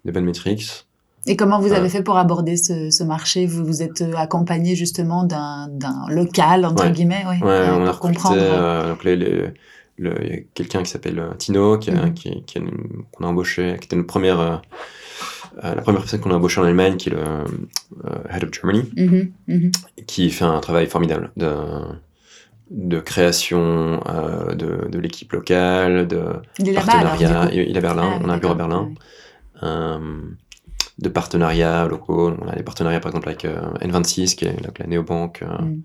des 0.05 0.12
bonnes 0.12 0.24
métriques. 0.24 0.86
Et 1.27 1.36
comment 1.36 1.61
vous 1.61 1.73
avez 1.73 1.89
fait 1.89 2.03
pour 2.03 2.16
aborder 2.19 2.57
ce, 2.57 2.90
ce 2.90 3.05
marché? 3.05 3.47
Vous 3.47 3.65
vous 3.65 3.81
êtes 3.82 4.03
euh, 4.03 4.15
accompagné 4.16 4.74
justement 4.74 5.23
d'un 5.24 5.69
local, 6.09 6.65
entre 6.65 6.85
Ouais. 6.85 6.90
guillemets, 6.93 7.24
Ouais, 7.27 7.36
euh, 7.43 7.77
on 7.77 7.86
a 7.86 7.90
pour 7.90 8.01
comprendre. 8.01 8.36
euh, 8.40 8.89
donc 8.90 9.05
les, 9.05 9.15
les- 9.16 9.55
le- 9.99 10.24
il 10.24 10.31
y 10.31 10.32
a 10.32 10.40
quelqu'un 10.55 10.82
qui 10.82 10.90
s'appelle 10.90 11.19
euh, 11.20 11.35
Tino, 11.39 11.78
qui 11.78 11.90
a, 11.90 12.07
Mhm. 12.07 12.15
qui, 12.15 12.43
qui 12.43 12.59
qu'on 13.12 13.24
a 13.24 13.28
embauché, 13.28 13.77
qui 13.78 13.85
était 13.86 13.94
notre 13.94 14.09
première, 14.09 14.40
euh, 14.40 14.57
euh, 15.62 15.74
la 15.77 15.82
première 15.82 16.01
personne 16.01 16.19
qu'on 16.20 16.32
a 16.32 16.35
embauchée 16.35 16.61
en 16.61 16.65
Allemagne, 16.65 16.97
qui 16.97 17.11
est 17.11 17.12
le 17.12 17.19
euh, 17.19 17.44
head 18.35 18.43
of 18.43 18.51
Germany, 18.53 18.90
Mhm, 18.97 19.31
mhm. 19.47 19.70
qui 20.09 20.28
fait 20.31 20.44
un 20.47 20.59
travail 20.61 20.86
formidable 20.89 21.31
de, 21.36 21.51
de 22.70 22.99
création 23.01 24.01
euh, 24.09 24.55
de, 24.55 24.89
de 24.90 24.99
l'équipe 24.99 25.31
locale, 25.32 26.09
de 26.09 26.24
Il 26.59 26.70
alors, 26.70 26.85
partenariat. 26.86 27.43
du 27.44 27.51
coup. 27.51 27.55
Il 27.55 27.69
il 27.70 27.74
est 27.77 27.78
à 27.78 27.82
Berlin, 27.82 28.11
Ah, 28.16 28.20
on 28.24 28.28
a 28.28 28.32
un 28.32 28.39
bureau 28.39 28.55
à 28.55 28.57
Berlin. 28.57 28.90
Euh, 29.62 29.99
de 31.03 31.09
partenariats 31.09 31.87
locaux. 31.87 32.33
On 32.41 32.49
a 32.49 32.57
des 32.57 32.62
partenariats 32.62 33.01
par 33.01 33.11
exemple 33.11 33.29
avec 33.29 33.45
euh, 33.45 33.61
N26, 33.81 34.35
qui 34.37 34.45
est 34.47 34.62
donc, 34.62 34.79
la 34.79 34.87
néobanque 34.87 35.43
euh, 35.43 35.62
Mm. 35.62 35.83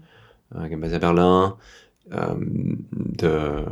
euh, 0.55 0.67
qui 0.67 0.73
est 0.73 0.77
basée 0.77 0.95
à 0.95 0.99
Berlin. 0.99 1.55
Euh, 2.13 2.35
de, 2.39 3.65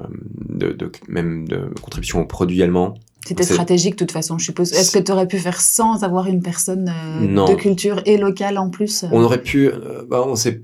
de, 0.50 0.74
de- 0.74 0.92
même 1.08 1.48
de 1.48 1.70
contribution 1.82 2.20
aux 2.22 2.26
produits 2.26 2.62
allemands. 2.62 2.96
C'était 3.26 3.44
stratégique 3.44 3.94
de 3.94 4.00
toute 4.00 4.12
façon, 4.12 4.38
je 4.38 4.44
suppose. 4.46 4.74
Est-ce 4.74 4.92
que 4.92 5.00
tu 5.00 5.12
aurais 5.12 5.28
pu 5.28 5.40
faire 5.40 5.60
sans 5.62 6.04
avoir 6.04 6.28
une 6.28 6.42
personne 6.44 6.92
euh, 7.22 7.48
de 7.48 7.56
culture 7.56 8.02
et 8.06 8.18
locale 8.18 8.58
en 8.58 8.70
plus 8.70 9.06
On 9.12 9.24
aurait 9.24 9.42
pu. 9.42 9.68
euh, 9.70 10.04
bah, 10.10 10.24
on 10.28 10.36
s'est. 10.36 10.62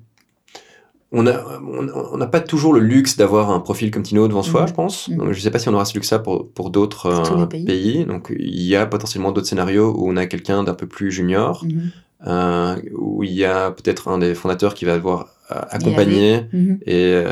On 1.13 1.27
a- 1.27 1.43
on 1.61 1.89
on 2.13 2.17
n'a 2.17 2.27
pas 2.27 2.39
toujours 2.39 2.73
le 2.73 2.79
luxe 2.79 3.17
d'avoir 3.17 3.51
un 3.51 3.59
profil 3.59 3.91
comme 3.91 4.03
Tino 4.03 4.27
devant 4.29 4.43
soi, 4.43 4.61
Mhm. 4.61 4.67
je 4.69 4.73
pense. 4.73 5.09
Donc, 5.09 5.31
je 5.33 5.37
ne 5.37 5.41
sais 5.41 5.51
pas 5.51 5.59
si 5.59 5.67
on 5.67 5.73
aura 5.73 5.83
ce 5.83 5.93
luxe-là 5.93 6.19
pour, 6.19 6.49
pour 6.51 6.69
d'autres 6.69 7.07
euh, 7.07 7.45
pays. 7.65 8.05
Donc, 8.05 8.33
il 8.37 8.61
y 8.63 8.75
a 8.77 8.85
potentiellement 8.85 9.33
d'autres 9.33 9.47
scénarios 9.47 9.93
où 9.97 10.09
on 10.09 10.15
a 10.15 10.25
quelqu'un 10.25 10.63
d'un 10.63 10.73
peu 10.73 10.87
plus 10.87 11.11
junior, 11.11 11.65
Mhm. 11.65 11.91
euh, 12.27 12.75
où 12.97 13.23
il 13.23 13.31
y 13.33 13.43
a 13.43 13.71
peut-être 13.71 14.07
un 14.07 14.19
des 14.19 14.33
fondateurs 14.35 14.73
qui 14.73 14.85
va 14.85 14.95
devoir 14.95 15.27
euh, 15.51 15.55
accompagner 15.69 16.45
Mhm. 16.53 16.79
et, 16.85 17.23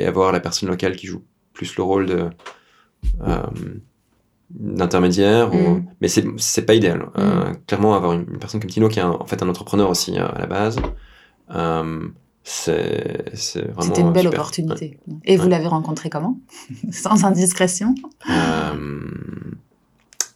et 0.00 0.06
avoir 0.06 0.32
la 0.32 0.40
personne 0.40 0.70
locale 0.70 0.96
qui 0.96 1.06
joue 1.06 1.20
plus 1.52 1.76
le 1.76 1.82
rôle 1.82 2.06
de 2.06 2.20
euh, 3.26 3.36
d'intermédiaire. 4.48 5.52
ou- 5.54 5.58
Mhm. 5.74 5.84
Mais 6.00 6.08
c'est 6.08 6.24
c'est 6.38 6.64
pas 6.64 6.72
idéal. 6.74 7.06
Clairement, 7.66 7.94
avoir 7.94 8.14
une, 8.14 8.24
une 8.32 8.38
personne 8.38 8.60
comme 8.60 8.70
Tino 8.70 8.88
qui 8.88 8.98
est 8.98 9.02
un- 9.02 9.10
en 9.10 9.26
fait 9.26 9.42
un 9.42 9.48
entrepreneur 9.50 9.88
aussi 9.90 10.16
à 10.16 10.34
la 10.38 10.46
base, 10.46 10.78
c'est 12.52 13.60
vraiment 13.60 13.82
C'était 13.82 14.00
une 14.00 14.12
belle 14.12 14.24
super. 14.24 14.40
opportunité. 14.40 14.98
Et 15.24 15.36
vous 15.36 15.44
Ouais. 15.44 15.50
l'avez 15.50 15.66
rencontré 15.68 16.10
comment 16.10 16.38
Sans 16.92 17.24
indiscrétion 17.24 17.94
Euh, 18.28 18.74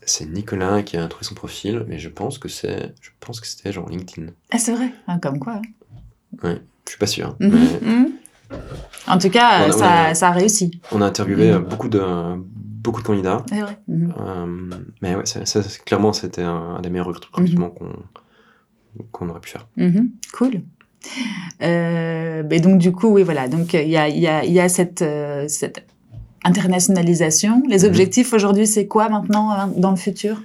c'est 0.07 0.27
Nicolas 0.31 0.83
qui 0.83 0.97
a 0.97 1.07
trouvé 1.09 1.25
son 1.25 1.35
profil, 1.35 1.85
mais 1.89 1.99
je 1.99 2.09
pense 2.09 2.39
que 2.39 2.49
c'est, 2.49 2.95
je 3.01 3.11
pense 3.21 3.41
que 3.41 3.47
c'était 3.47 3.73
genre 3.73 3.89
LinkedIn. 3.89 4.29
Ah, 4.53 4.59
c'est 4.59 4.75
vrai. 4.75 4.93
Ah, 5.07 5.19
comme 5.21 5.39
quoi. 5.39 5.55
hein. 6.43 6.57
Je 6.87 6.91
suis 6.91 6.99
pas 6.99 7.07
sûr. 7.07 7.37
Mhm. 7.41 7.51
mais 7.83 7.89
Mhm. 7.89 8.13
En 9.07 9.19
tout 9.19 9.31
cas, 9.31 9.61
On 9.61 9.65
a- 9.65 9.75
on 9.75 9.79
ça, 9.79 10.03
a- 10.05 10.15
ça 10.15 10.29
a 10.29 10.33
réussi. 10.33 10.81
on 10.93 11.01
a 11.01 11.07
interviewé 11.07 11.49
Mhm. 11.51 11.57
euh, 11.57 11.59
beaucoup 11.61 11.89
de 11.89 12.01
beaucoup 12.85 13.01
de 13.01 13.07
candidats. 13.07 13.43
C'est 13.49 13.61
vrai. 13.61 13.79
Euh, 13.89 14.71
mais 15.01 15.15
ouais, 15.17 15.25
ça, 15.25 15.41
clairement, 15.87 16.13
c'était 16.13 16.43
un, 16.43 16.77
un 16.77 16.81
des 16.83 16.91
meilleurs 16.91 17.07
recrutements 17.07 17.71
qu'on 17.71 17.93
qu'on 19.11 19.29
aurait 19.31 19.41
pu 19.41 19.51
faire. 19.51 19.67
Cool. 20.35 20.63
Euh, 21.63 22.43
mais 22.49 22.61
donc 22.61 22.79
du 22.79 22.93
coup, 22.93 23.09
oui, 23.09 23.23
voilà. 23.23 23.49
Donc 23.49 23.75
il 23.75 23.89
y 23.89 23.97
a, 23.97 24.09
y 24.09 24.27
a, 24.27 24.45
y 24.45 24.61
a 24.61 24.69
cette, 24.69 25.03
euh, 25.03 25.45
cette 25.49 25.85
internationalisation. 26.45 27.63
Les 27.69 27.81
Mhm. 27.81 27.89
objectifs 27.89 28.33
aujourd'hui, 28.33 28.67
c'est 28.67 28.87
quoi 28.87 29.09
maintenant 29.09 29.51
hein, 29.51 29.71
dans 29.77 29.91
le 29.91 29.97
futur? 29.97 30.43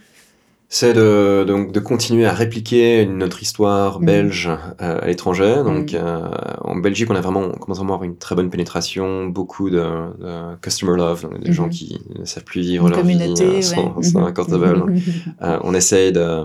C'est 0.72 0.94
de, 0.94 1.44
donc, 1.48 1.72
de 1.72 1.80
continuer 1.80 2.28
à 2.28 2.32
répliquer 2.34 3.08
notre 3.08 3.42
histoire 3.42 4.00
Mhm. 4.00 4.06
belge 4.06 4.50
euh, 4.82 5.00
à 5.02 5.08
l'étranger. 5.08 5.56
Donc, 5.66 5.94
Mhm. 5.94 6.00
euh, 6.00 6.28
en 6.62 6.76
Belgique, 6.76 7.10
on 7.10 7.16
a 7.16 7.22
vraiment, 7.22 7.42
on 7.42 7.58
commence 7.58 7.78
vraiment 7.80 7.94
à 7.94 7.96
avoir 7.96 8.04
une 8.04 8.18
très 8.18 8.36
bonne 8.36 8.52
pénétration, 8.52 9.26
beaucoup 9.26 9.72
de, 9.72 9.78
de 9.80 10.56
customer 10.62 10.96
love, 10.96 11.24
donc 11.24 11.40
des 11.44 11.52
gens 11.54 11.70
qui 11.70 12.00
ne 12.20 12.24
savent 12.24 12.44
plus 12.44 12.62
vivre 12.62 12.86
Une 12.88 12.92
leur 12.92 13.04
vie 13.04 13.18
euh, 13.20 13.56
ouais. 13.56 13.62
sans, 13.64 14.02
sans 14.04 14.20
un. 14.28 14.34
Euh, 15.42 15.60
on 15.64 15.74
essaye 15.74 16.12
de, 16.12 16.44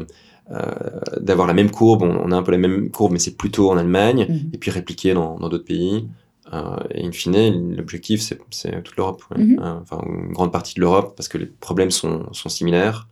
d'avoir 1.21 1.47
la 1.47 1.55
même 1.55 1.71
courbe. 1.71 2.03
On, 2.03 2.17
on 2.25 2.31
a 2.31 2.37
un 2.37 2.43
peu 2.43 2.53
la 2.53 2.59
même 2.59 2.91
courbe, 2.91 3.13
mais 3.13 3.19
c'est 3.19 3.37
plutôt 3.37 3.71
en 3.71 3.77
Allemagne, 3.79 4.27
Mhm. 4.29 4.51
et 4.53 4.59
puis 4.59 4.71
répliquer 4.71 5.15
dans, 5.15 5.39
d'autres 5.39 5.65
pays. 5.65 6.07
Euh, 6.53 6.77
et 6.91 7.05
in 7.07 7.11
fine, 7.13 7.75
l'objectif, 7.75 8.21
c'est, 8.21 8.83
toute 8.83 8.97
l'Europe. 8.97 9.23
ouais. 9.31 9.43
Mhm. 9.43 9.59
Euh, 9.63 9.81
enfin, 9.81 10.03
une 10.07 10.33
grande 10.33 10.53
partie 10.53 10.75
de 10.75 10.81
l'Europe, 10.81 11.15
parce 11.17 11.29
que 11.29 11.39
les 11.39 11.47
problèmes 11.47 11.91
sont, 11.91 12.27
sont 12.33 12.49
similaires. 12.51 13.09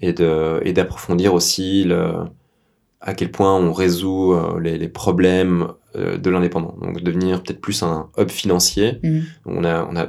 Et, 0.00 0.12
d'approfondir 0.12 1.32
aussi 1.34 1.84
le, 1.84 2.12
à 3.00 3.14
quel 3.14 3.30
point 3.32 3.56
on 3.56 3.72
résout 3.72 4.34
euh, 4.34 4.60
les, 4.60 4.76
les 4.78 4.88
problèmes 4.88 5.68
euh, 5.96 6.18
de 6.18 6.30
l'indépendant. 6.30 6.76
Donc, 6.80 7.02
devenir 7.02 7.42
peut-être 7.42 7.60
plus 7.60 7.82
un 7.82 8.10
hub 8.18 8.30
financier. 8.30 8.98
Mhm. 9.02 9.24
On, 9.46 9.64
a, 9.64 9.84
on, 9.90 9.96
a, 9.96 10.08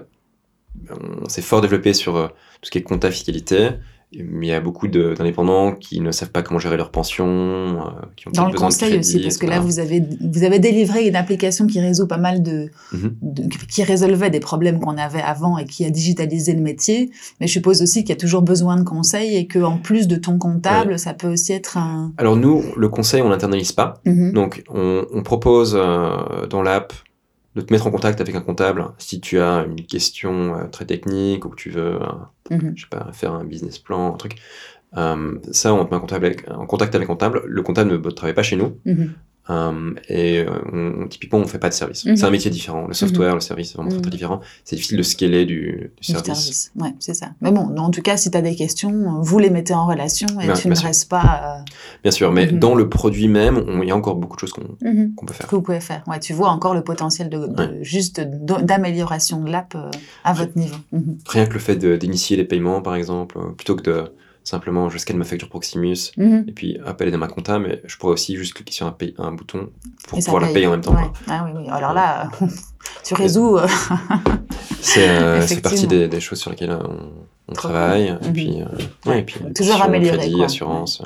on 1.24 1.30
s'est 1.30 1.42
fort 1.42 1.62
développé 1.62 1.94
sur 1.94 2.18
euh, 2.18 2.28
tout 2.28 2.66
ce 2.66 2.72
qui 2.72 2.78
est 2.78 2.84
compta 2.84 3.10
fiscalité, 3.12 3.70
il 4.18 4.46
y 4.48 4.52
a 4.52 4.60
beaucoup 4.60 4.88
de- 4.88 5.14
d'indépendants 5.14 5.74
qui 5.74 6.00
ne 6.02 6.12
savent 6.12 6.32
pas 6.32 6.42
comment 6.42 6.60
gérer 6.60 6.78
leur 6.78 6.92
pension, 6.92 7.26
euh, 7.28 7.82
qui 8.16 8.28
ont 8.28 8.32
Dans 8.32 8.46
le 8.48 8.52
besoin 8.54 8.68
de 8.70 8.74
conseil 8.74 8.90
crédit, 8.90 9.00
aussi, 9.16 9.20
parce 9.22 9.38
que 9.38 9.46
là, 9.46 9.60
vous 9.60 9.80
avez, 9.80 10.04
vous 10.34 10.44
avez 10.44 10.60
délivré 10.60 11.08
une 11.08 11.16
application 11.16 11.68
qui 11.68 11.80
résout 11.80 12.08
pas 12.08 12.18
mal 12.18 12.42
de, 12.44 12.70
Mhm. 12.94 13.16
de- 13.22 13.44
qui 13.70 13.84
résolvait 13.84 14.30
des 14.30 14.40
problèmes 14.40 14.80
qu'on 14.80 14.98
avait 14.98 15.22
avant 15.22 15.58
et 15.58 15.66
qui 15.66 15.86
a 15.86 15.90
digitalisé 15.90 16.54
le 16.54 16.62
métier. 16.62 17.12
Mais 17.40 17.48
je 17.48 17.52
suppose 17.54 17.82
aussi 17.82 18.02
qu'il 18.04 18.10
y 18.10 18.18
a 18.18 18.20
toujours 18.20 18.42
besoin 18.42 18.78
de 18.78 18.84
conseils 18.84 19.36
et 19.36 19.48
que 19.48 19.60
en 19.60 19.78
plus 19.78 20.08
de 20.08 20.16
ton 20.16 20.38
comptable, 20.38 20.98
ça 21.00 21.14
peut 21.14 21.28
aussi 21.32 21.54
être 21.54 21.78
un. 21.78 22.12
Alors 22.18 22.36
nous, 22.36 22.64
le 22.76 22.90
conseil, 22.90 23.22
on 23.22 23.30
l'internalise 23.30 23.72
pas. 23.72 24.02
Mhm. 24.06 24.34
Donc, 24.34 24.64
on, 24.74 25.06
on 25.14 25.24
propose 25.24 25.76
euh, 25.80 26.46
dans 26.50 26.62
l'app 26.62 26.94
de 27.58 27.62
te 27.62 27.74
mettre 27.74 27.88
en 27.88 27.92
contact 27.92 28.22
avec 28.22 28.36
un 28.36 28.42
comptable 28.42 28.86
si 29.00 29.20
tu 29.20 29.40
as 29.40 29.66
une 29.66 29.86
question 29.86 30.56
euh, 30.56 30.68
très 30.68 30.86
technique 30.86 31.44
ou 31.46 31.50
que 31.50 31.56
tu 31.56 31.70
veux, 31.72 31.96
euh, 31.96 32.00
Mhm. 32.52 32.74
je 32.76 32.84
sais 32.84 32.90
pas, 32.90 33.12
faire 33.12 33.34
un 33.34 33.44
business 33.44 33.78
plan, 33.80 34.14
un 34.14 34.18
truc. 34.18 34.38
Euh, 34.96 35.38
ça, 35.52 35.74
on 35.74 35.84
te 35.84 35.90
met 35.92 35.98
en 35.98 36.00
contact, 36.00 36.24
avec, 36.24 36.50
en 36.50 36.66
contact 36.66 36.96
avec 36.96 37.06
un 37.10 37.12
comptable. 37.14 37.42
Le 37.46 37.62
comptable 37.62 37.92
ne 38.00 38.10
travaille 38.10 38.34
pas 38.36 38.44
chez 38.44 38.56
nous. 38.56 38.80
Mhm. 38.86 39.14
Euh, 39.50 39.94
et 40.10 40.40
euh, 40.40 40.50
on, 41.04 41.08
typiquement, 41.08 41.40
on 41.40 41.48
fait 41.48 41.60
pas 41.60 41.70
de 41.70 41.74
service. 41.74 42.04
Mhm. 42.06 42.18
C'est 42.18 42.26
un 42.26 42.30
métier 42.32 42.52
différent. 42.52 42.86
Le 42.88 42.94
software, 42.94 43.34
le 43.34 43.40
service, 43.40 43.70
c'est 43.70 43.76
vraiment 43.78 43.90
très, 43.92 44.00
très 44.02 44.10
Mhm. 44.10 44.14
différent. 44.16 44.42
C'est 44.66 44.76
difficile 44.76 44.98
de 44.98 45.04
scaler 45.04 45.46
du, 45.46 45.56
du 45.56 45.92
Du 46.02 46.12
service. 46.12 46.26
service. 46.26 46.72
Ouais, 46.76 46.94
c'est 47.00 47.14
ça. 47.14 47.28
Mais 47.42 47.52
bon, 47.52 47.76
en 47.78 47.90
tout 47.90 48.02
cas, 48.02 48.18
si 48.18 48.30
tu 48.30 48.38
as 48.38 48.42
des 48.42 48.56
questions, 48.56 49.22
vous 49.22 49.40
les 49.40 49.50
mettez 49.50 49.74
en 49.74 49.88
relation 49.88 50.28
et 50.28 50.48
tu 50.54 50.62
bien 50.64 50.70
ne 50.72 50.76
sûr. 50.76 50.88
restes 50.88 51.10
pas. 51.10 51.64
Bien 52.04 52.12
sûr, 52.12 52.32
mais 52.32 52.48
Mhm. 52.52 52.60
dans 52.60 52.76
le 52.76 52.90
produit 52.90 53.28
même, 53.30 53.64
il 53.82 53.88
y 53.88 53.92
a 53.92 53.96
encore 53.96 54.16
beaucoup 54.16 54.36
de 54.36 54.42
choses 54.42 54.52
qu'on 54.54 54.64
euh, 54.64 54.92
mhm, 54.94 55.16
peut 55.26 55.34
faire. 55.34 55.48
que 55.48 55.56
vous 55.56 55.62
pouvez 55.62 55.80
faire. 55.80 56.04
Ouais, 56.08 56.20
tu 56.20 56.34
vois 56.34 56.50
encore 56.50 56.74
le 56.74 56.84
potentiel 56.84 57.30
de, 57.30 57.48
de- 57.48 57.58
Ouais. 57.58 57.78
juste 57.82 58.20
d'amélioration 58.20 59.42
de 59.42 59.52
l'app 59.52 59.74
euh, 59.76 59.90
à 60.24 60.34
votre 60.34 60.58
niveau. 60.58 60.76
Mhm. 60.92 61.18
Rien 61.28 61.46
que 61.46 61.54
le 61.54 61.60
fait 61.60 61.76
d'initier 61.78 62.38
les 62.38 62.44
paiements, 62.46 62.82
par 62.82 62.96
exemple, 62.96 63.38
euh, 63.38 63.52
plutôt 63.56 63.76
que 63.76 63.84
de 63.84 64.04
simplement 64.48 64.90
je 64.90 64.98
scanne 64.98 65.18
ma 65.18 65.26
facture 65.26 65.50
Proximus 65.50 66.12
Mhm. 66.18 66.46
et 66.48 66.52
puis 66.52 66.80
est 67.08 67.12
dans 67.12 67.18
ma 67.18 67.28
compta, 67.28 67.60
mais 67.60 67.82
je 67.86 67.98
pourrais 67.98 68.14
aussi 68.14 68.36
juste 68.38 68.54
cliquer 68.54 68.74
sur 68.74 68.88
un, 68.88 68.92
bouton 69.34 69.70
pour 70.08 70.20
pouvoir 70.20 70.42
la 70.42 70.48
paye. 70.48 70.54
payer 70.56 70.68
en 70.68 70.72
même 70.72 70.82
temps. 70.82 70.96
Ouais. 70.96 71.10
Ah 71.28 71.44
oui, 71.46 71.52
oui. 71.56 71.70
Alors 71.70 71.94
là, 71.94 72.30
tu 73.04 73.14
résous. 73.14 73.58
euh, 73.58 73.68
C'est 74.82 75.10
euh, 75.10 75.42
partie 75.62 75.88
des, 75.88 76.08
des 76.08 76.20
choses 76.20 76.40
sur 76.40 76.50
lesquelles 76.52 76.72
euh, 76.72 76.80
on, 77.50 77.54
travaille. 77.54 78.18
cool. 78.20 78.28
Et 78.30 78.32
puis, 78.34 78.62
euh, 78.62 78.66
Ouais. 79.06 79.12
ouais, 79.12 79.20
et 79.20 79.24
puis 79.24 79.40
toujours 79.56 79.82
améliorer. 79.82 80.18
crédit, 80.18 80.36
quoi. 80.36 80.46
assurance. 80.46 81.02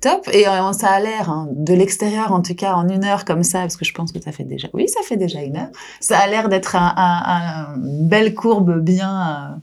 Top. 0.00 0.28
Et 0.32 0.46
euh, 0.46 0.72
ça 0.72 0.88
a 0.90 1.00
l'air, 1.00 1.30
hein, 1.30 1.48
de 1.52 1.72
l'extérieur 1.72 2.32
en 2.32 2.42
tout 2.42 2.54
cas, 2.54 2.74
en 2.74 2.86
une 2.88 3.04
heure 3.04 3.24
comme 3.24 3.42
ça, 3.42 3.60
parce 3.60 3.76
que 3.78 3.84
je 3.86 3.94
pense 3.94 4.12
que 4.12 4.20
ça 4.20 4.30
fait 4.30 4.44
déjà. 4.44 4.68
Oui, 4.74 4.88
ça 4.88 5.00
fait 5.02 5.16
déjà 5.16 5.40
une 5.40 5.56
heure. 5.56 5.70
Ça 6.00 6.18
a 6.18 6.26
l'air 6.26 6.48
d'être 6.50 6.76
un, 6.76 6.92
un- 6.96 7.22
un- 7.26 7.76
une 7.76 8.06
belle 8.06 8.34
courbe 8.34 8.78
bien, 8.80 9.58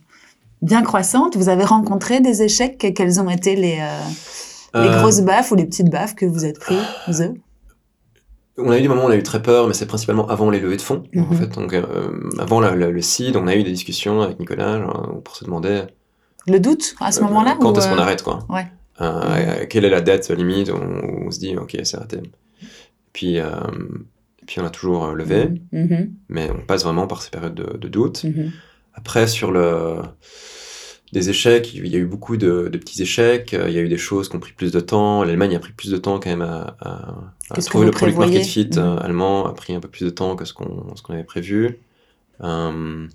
bien 0.64 0.82
croissante. 0.82 1.38
Vous 1.38 1.50
avez 1.50 1.64
rencontré 1.66 2.20
des 2.22 2.42
échecs? 2.42 2.78
Quelles 2.96 3.20
ont 3.22 3.30
été 3.30 3.56
les, 3.56 3.78
euh, 3.80 4.00
les 4.82 4.90
Euh, 4.90 5.00
grosses 5.00 5.22
baffes 5.22 5.52
ou 5.52 5.56
les 5.56 5.66
petites 5.66 5.90
baffes 5.90 6.16
que 6.16 6.26
vous 6.26 6.46
êtes 6.46 6.60
pris, 6.60 6.78
eux 7.10 7.34
On 8.58 8.70
a 8.72 8.78
eu 8.78 8.82
des 8.82 8.88
moments 8.88 9.04
où 9.04 9.08
on 9.08 9.12
a 9.12 9.16
eu 9.16 9.24
très 9.24 9.42
peur, 9.42 9.68
mais 9.68 9.74
c'est 9.74 9.88
principalement 9.88 10.28
avant 10.28 10.50
les 10.50 10.60
levées 10.60 10.78
de 10.78 10.82
fonds. 10.82 11.04
En 11.16 11.22
Mhm. 11.22 11.34
fait, 11.36 11.48
donc, 11.48 11.74
euh, 11.74 11.84
avant 12.40 12.60
la- 12.60 12.76
la- 12.76 12.92
le 12.92 13.02
seed, 13.02 13.36
on 13.36 13.48
a 13.48 13.56
eu 13.56 13.64
des 13.64 13.72
discussions 13.72 14.22
avec 14.22 14.40
Nicolas 14.40 14.80
genre, 14.80 15.22
pour 15.24 15.36
se 15.36 15.44
demander 15.46 15.84
Le 16.48 16.60
doute 16.60 16.96
à 17.00 17.12
ce 17.12 17.22
moment-là 17.22 17.58
quand 17.60 17.78
est-ce 17.78 17.88
qu'on 17.90 17.98
arrête, 17.98 18.22
quoi? 18.22 18.40
ouais. 18.50 18.68
Euh, 19.02 19.66
Quelle 19.70 19.86
est 19.86 19.90
la 19.90 20.02
date 20.02 20.30
limite? 20.30 20.70
Où 20.70 20.76
on, 20.76 21.32
se 21.32 21.40
dit, 21.40 21.58
ok, 21.58 21.78
c'est 21.84 21.98
raté. 21.98 22.22
Puis, 23.12 23.40
euh, 23.40 23.50
puis 24.46 24.60
on 24.60 24.66
a 24.66 24.70
toujours 24.70 25.08
levé, 25.14 25.50
Mhm, 25.72 26.12
mais 26.30 26.50
on 26.52 26.66
passe 26.66 26.84
vraiment 26.84 27.08
par 27.08 27.22
ces 27.22 27.30
périodes 27.32 27.56
de, 27.56 27.78
de 27.78 27.88
doute. 27.88 28.24
mhm, 28.24 28.52
Après, 28.94 29.26
sur 29.28 29.52
le 29.52 29.96
des 31.14 31.30
échecs, 31.30 31.74
il 31.74 31.88
y 31.88 31.96
a 31.96 32.00
eu 32.00 32.06
beaucoup 32.06 32.36
de, 32.38 32.68
de 32.72 32.78
petits 32.78 33.02
échecs. 33.02 33.54
euh, 33.54 33.70
Il 33.70 33.74
y 33.76 33.78
a 33.78 33.82
eu 33.82 33.88
des 33.88 33.98
choses 33.98 34.28
qui 34.28 34.36
ont 34.36 34.40
pris 34.40 34.52
plus 34.52 34.72
de 34.72 34.80
temps. 34.82 35.24
L'Allemagne 35.24 35.56
a 35.56 35.60
pris 35.60 35.72
plus 35.72 35.92
de 35.92 35.98
temps 35.98 36.20
quand 36.20 36.30
même 36.30 36.42
à, 36.42 36.76
trouver 37.66 37.86
le 37.86 37.92
product 37.92 38.18
market 38.18 38.44
fit? 38.46 38.70
euh, 38.78 38.98
allemand. 38.98 39.46
A 39.46 39.54
pris 39.54 39.74
un 39.74 39.80
peu 39.80 39.88
plus 39.88 40.04
de 40.06 40.10
temps 40.10 40.36
que 40.36 40.44
ce 40.46 40.54
qu'on 40.54 40.94
avait 41.10 41.24
prévu. 41.24 41.78
Euh, 42.42 43.08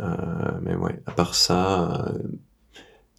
euh, 0.00 0.06
mais 0.62 0.74
ouais, 0.74 1.00
à 1.06 1.12
part 1.12 1.34
ça, 1.34 2.06
euh, 2.08 2.18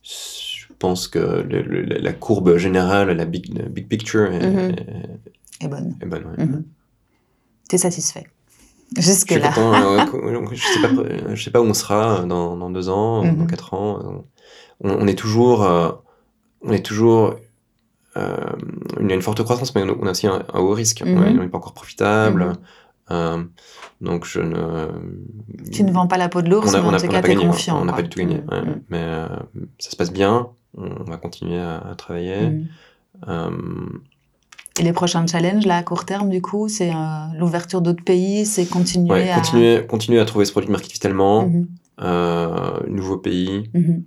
je 0.03 0.65
pense 0.79 1.07
que 1.07 1.19
le- 1.19 1.61
le- 1.61 1.83
la 1.83 2.13
courbe 2.13 2.57
générale, 2.57 3.11
la 3.11 3.25
big, 3.25 3.53
la 3.57 3.65
big 3.69 3.87
picture 3.87 4.31
est, 4.31 4.45
Mhm. 4.49 4.69
est- 4.71 5.65
est 5.65 5.67
bonne. 5.67 5.95
est 6.01 6.05
bonne. 6.05 6.25
ouais. 6.25 6.45
Mhm. 6.45 6.63
T'es 7.67 7.77
satisfait? 7.77 8.25
Jusque-là. 8.97 9.49
content, 9.49 9.73
euh, 9.73 9.97
ouais, 9.97 10.55
je 10.55 11.35
je 11.35 11.43
sais 11.43 11.51
pas 11.51 11.61
où 11.61 11.65
on 11.65 11.73
sera 11.73 12.21
dans, 12.25 12.57
dans 12.57 12.69
deux 12.69 12.89
ans, 12.89 13.23
Mhm. 13.23 13.37
dans 13.37 13.45
quatre 13.45 13.73
ans. 13.73 14.23
On, 14.83 14.89
on 14.91 15.07
est 15.07 15.17
toujours, 15.17 15.63
euh, 15.63 15.91
on 16.61 16.71
est 16.71 16.85
toujours, 16.85 17.35
euh, 18.17 18.35
il 18.99 19.07
y 19.07 19.11
a 19.11 19.15
une 19.15 19.21
forte 19.21 19.43
croissance, 19.43 19.75
mais 19.75 19.83
on 19.83 20.05
a 20.07 20.11
aussi 20.11 20.27
un, 20.27 20.43
un 20.53 20.59
haut 20.59 20.73
risque. 20.73 21.03
Mhm. 21.03 21.19
Ouais, 21.19 21.29
on 21.29 21.43
n'est 21.43 21.47
pas 21.49 21.57
encore 21.57 21.73
profitable. 21.73 22.45
Mhm. 22.45 22.53
Euh, 23.11 23.43
donc 24.01 24.25
je 24.25 24.39
ne. 24.39 24.87
Tu 25.71 25.83
ne 25.83 25.91
vends 25.91 26.07
pas 26.07 26.17
la 26.17 26.29
peau 26.29 26.41
de 26.41 26.49
l'ours, 26.49 26.71
mais 26.71 26.79
en 26.79 26.97
tout 26.97 27.07
cas, 27.07 27.21
tu 27.21 27.31
es 27.31 27.35
confiant. 27.35 27.81
On 27.81 27.85
n'a 27.85 27.93
pas 27.93 28.03
du 28.03 28.09
tout 28.09 28.19
gagné. 28.19 28.37
Mm, 28.37 28.55
mm. 28.69 28.81
Mais 28.89 29.01
euh, 29.01 29.27
ça 29.79 29.89
se 29.91 29.95
passe 29.95 30.11
bien. 30.11 30.47
On 30.77 31.03
va 31.05 31.17
continuer 31.17 31.59
à, 31.59 31.95
travailler. 31.97 32.49
Mm. 32.49 32.67
Euh, 33.27 33.49
et 34.79 34.83
les 34.83 34.93
prochains 34.93 35.25
challenges, 35.27 35.65
là, 35.65 35.77
à 35.77 35.83
court 35.83 36.05
terme, 36.05 36.29
du 36.29 36.41
coup, 36.41 36.69
c'est 36.69 36.91
l'ouverture 37.37 37.81
d'autres 37.81 38.03
pays, 38.03 38.45
c'est 38.45 38.65
continuer 38.65 39.29
à... 39.29 39.35
Continuer, 39.35 39.85
continuer 39.85 40.19
à 40.19 40.25
trouver 40.25 40.45
ce 40.45 40.51
produit 40.51 40.71
market 40.71 40.99
tellement, 40.99 41.47
mm 41.47 41.67
nouveaux 42.87 43.17
pays. 43.17 43.69
-hmm. 43.73 44.03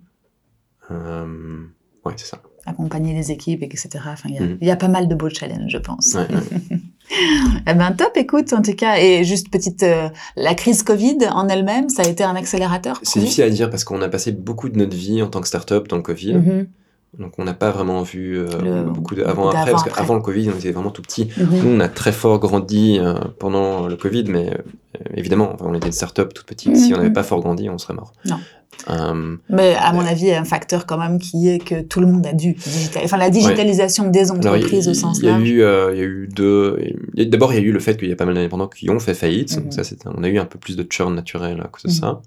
ouais, 2.04 2.14
c'est 2.16 2.26
ça. 2.26 2.38
Accompagner 2.64 3.12
les 3.12 3.30
équipes, 3.30 3.62
etc. 3.64 3.88
Enfin, 4.06 4.28
il 4.30 4.66
y, 4.66 4.70
a 4.70 4.76
pas 4.76 4.88
mal 4.88 5.08
de 5.08 5.14
beaux 5.14 5.28
challenges, 5.28 5.72
je 5.76 5.78
pense. 5.78 6.14
Ouais, 6.14 6.28
eh 7.68 7.74
ben 7.74 7.92
top, 7.92 8.12
écoute, 8.16 8.52
en 8.52 8.62
tout 8.62 8.74
cas, 8.74 8.94
et 8.98 9.24
juste 9.24 9.50
petite, 9.50 9.82
euh, 9.82 10.08
la 10.36 10.54
crise 10.54 10.82
Covid 10.82 11.18
en 11.40 11.48
elle-même, 11.48 11.88
ça 11.88 12.02
a 12.02 12.08
été 12.08 12.22
un 12.24 12.36
accélérateur. 12.36 13.00
C'est 13.02 13.20
difficile 13.20 13.44
à 13.44 13.50
dire 13.50 13.68
parce 13.68 13.84
qu'on 13.84 14.00
a 14.00 14.08
passé 14.08 14.30
beaucoup 14.32 14.68
de 14.68 14.78
notre 14.78 14.96
vie 14.96 15.20
en 15.22 15.28
tant 15.28 15.40
que 15.42 15.48
start-up 15.48 15.88
dans 15.88 15.96
le 15.96 16.02
Covid. 16.02 16.34
Donc 17.18 17.34
on 17.38 17.44
n'a 17.44 17.52
pas 17.52 17.70
vraiment 17.70 18.02
vu 18.02 18.38
euh, 18.38 18.84
beaucoup 18.84 19.14
de 19.14 19.22
avant 19.22 19.50
après 19.50 19.70
parce 19.70 19.82
qu'avant 19.82 20.14
le 20.14 20.22
Covid 20.22 20.48
on 20.48 20.58
était 20.58 20.72
vraiment 20.72 20.90
tout 20.90 21.02
petit. 21.02 21.26
Mm-hmm. 21.26 21.62
Nous 21.62 21.68
on 21.68 21.80
a 21.80 21.88
très 21.88 22.12
fort 22.12 22.38
grandi 22.38 22.98
euh, 22.98 23.14
pendant 23.38 23.86
le 23.86 23.96
Covid 23.96 24.24
mais 24.28 24.56
évidemment 25.14 25.54
on 25.60 25.74
était 25.74 25.88
une 25.88 25.92
start-up 25.92 26.32
toute 26.32 26.46
petite. 26.46 26.74
Si 26.74 26.94
on 26.94 26.96
n'avait 26.96 27.10
mm-hmm. 27.10 27.12
pas 27.12 27.22
fort 27.22 27.40
grandi 27.40 27.68
on 27.68 27.76
serait 27.76 27.94
mort. 27.94 28.12
Non. 28.24 28.38
Euh, 28.90 29.36
mais 29.48 29.74
à 29.76 29.92
mon 29.92 30.00
avis, 30.00 30.22
il 30.22 30.28
y 30.28 30.32
a 30.32 30.40
un 30.40 30.44
facteur 30.44 30.86
quand 30.86 30.98
même 30.98 31.18
qui 31.18 31.48
est 31.48 31.58
que 31.58 31.82
tout 31.82 32.00
le 32.00 32.06
monde 32.06 32.26
a 32.26 32.32
dû 32.32 32.54
digitaliser. 32.54 33.04
Enfin, 33.04 33.16
la 33.16 33.30
digitalisation 33.30 34.08
des 34.08 34.30
entreprises 34.30 34.88
au 34.88 34.94
sens 34.94 35.22
large. 35.22 35.42
Il 35.42 35.56
y, 35.56 35.62
a 35.62 35.92
eu 35.92 36.28
deux. 36.34 36.78
D'abord, 37.14 37.52
il 37.52 37.60
y 37.60 37.62
a 37.62 37.64
eu 37.64 37.72
le 37.72 37.80
fait 37.80 37.96
qu'il 37.96 38.08
y 38.08 38.12
a 38.12 38.16
pas 38.16 38.24
mal 38.24 38.34
d'indépendants 38.34 38.68
qui 38.68 38.90
ont 38.90 38.98
fait 38.98 39.14
faillite. 39.14 39.56
Mhm. 39.56 39.70
ça, 39.70 39.82
on 40.06 40.22
a 40.22 40.28
eu 40.28 40.38
un 40.38 40.46
peu 40.46 40.58
plus 40.58 40.76
de 40.76 40.86
churn 40.88 41.14
naturel 41.14 41.60
à 41.60 41.68
cause 41.68 41.84
de 41.84 41.90
ça. 41.90 42.22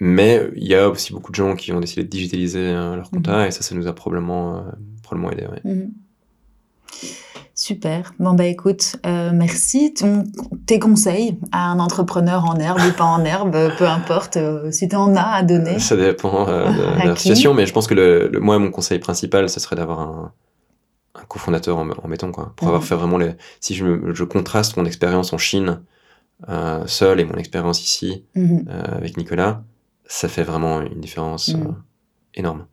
Mhm. 0.00 0.08
Euh, 0.08 0.14
mais 0.14 0.50
il 0.56 0.66
y 0.66 0.74
a 0.74 0.88
aussi 0.88 1.12
beaucoup 1.12 1.30
de 1.30 1.36
gens 1.36 1.56
qui 1.56 1.72
ont 1.72 1.80
décidé 1.80 2.04
de 2.04 2.08
digitaliser 2.08 2.60
euh, 2.60 2.96
leur 2.96 3.10
compta 3.10 3.38
mhm. 3.38 3.48
et 3.48 3.50
ça, 3.50 3.62
ça 3.62 3.74
nous 3.74 3.86
a 3.86 3.94
probablement, 3.94 4.64
probablement 5.02 5.30
aidé. 5.32 5.46
Super. 7.56 8.12
Bon 8.18 8.34
bah 8.34 8.46
écoute, 8.46 8.96
euh, 9.06 9.30
merci. 9.32 9.94
Ton, 9.94 10.24
tes 10.66 10.80
conseils 10.80 11.38
à 11.52 11.70
un 11.70 11.78
entrepreneur 11.78 12.44
en 12.44 12.56
herbe 12.56 12.80
ou 12.80 12.92
pas 12.92 13.04
en 13.04 13.24
herbe, 13.24 13.70
peu 13.78 13.86
importe, 13.86 14.36
euh, 14.36 14.72
si 14.72 14.88
tu 14.88 14.96
en 14.96 15.14
as 15.14 15.22
à 15.22 15.42
donner. 15.44 15.78
Ça 15.78 15.96
dépend 15.96 16.48
euh, 16.48 16.64
de, 16.72 16.98
la 17.06 17.14
situation, 17.14 17.54
mais 17.54 17.66
je 17.66 17.72
pense 17.72 17.86
que 17.86 17.94
le, 17.94 18.40
moi 18.40 18.58
mon 18.58 18.72
conseil 18.72 18.98
principal, 18.98 19.48
ce 19.48 19.60
serait 19.60 19.76
d'avoir 19.76 20.00
un, 20.00 20.32
un 21.14 21.24
cofondateur 21.28 21.78
en, 21.78 21.88
en 21.88 22.08
béton 22.08 22.32
quoi, 22.32 22.52
pour 22.56 22.66
avoir 22.66 22.82
mhm. 22.82 22.88
fait 22.88 22.96
vraiment 22.96 23.18
les. 23.18 23.30
Si 23.60 23.76
je, 23.76 24.12
je 24.12 24.24
contraste 24.24 24.76
mon 24.76 24.84
expérience 24.84 25.32
en 25.32 25.38
Chine 25.38 25.80
seul 26.86 27.20
et 27.20 27.24
mon 27.24 27.36
expérience 27.36 27.82
ici 27.84 28.24
mhm. 28.34 28.66
avec 28.68 29.16
Nicolas, 29.16 29.62
ça 30.06 30.28
fait 30.28 30.42
vraiment 30.42 30.80
une 30.80 31.00
différence 31.00 31.48
mhm. 31.48 31.76
énorme. 32.34 32.66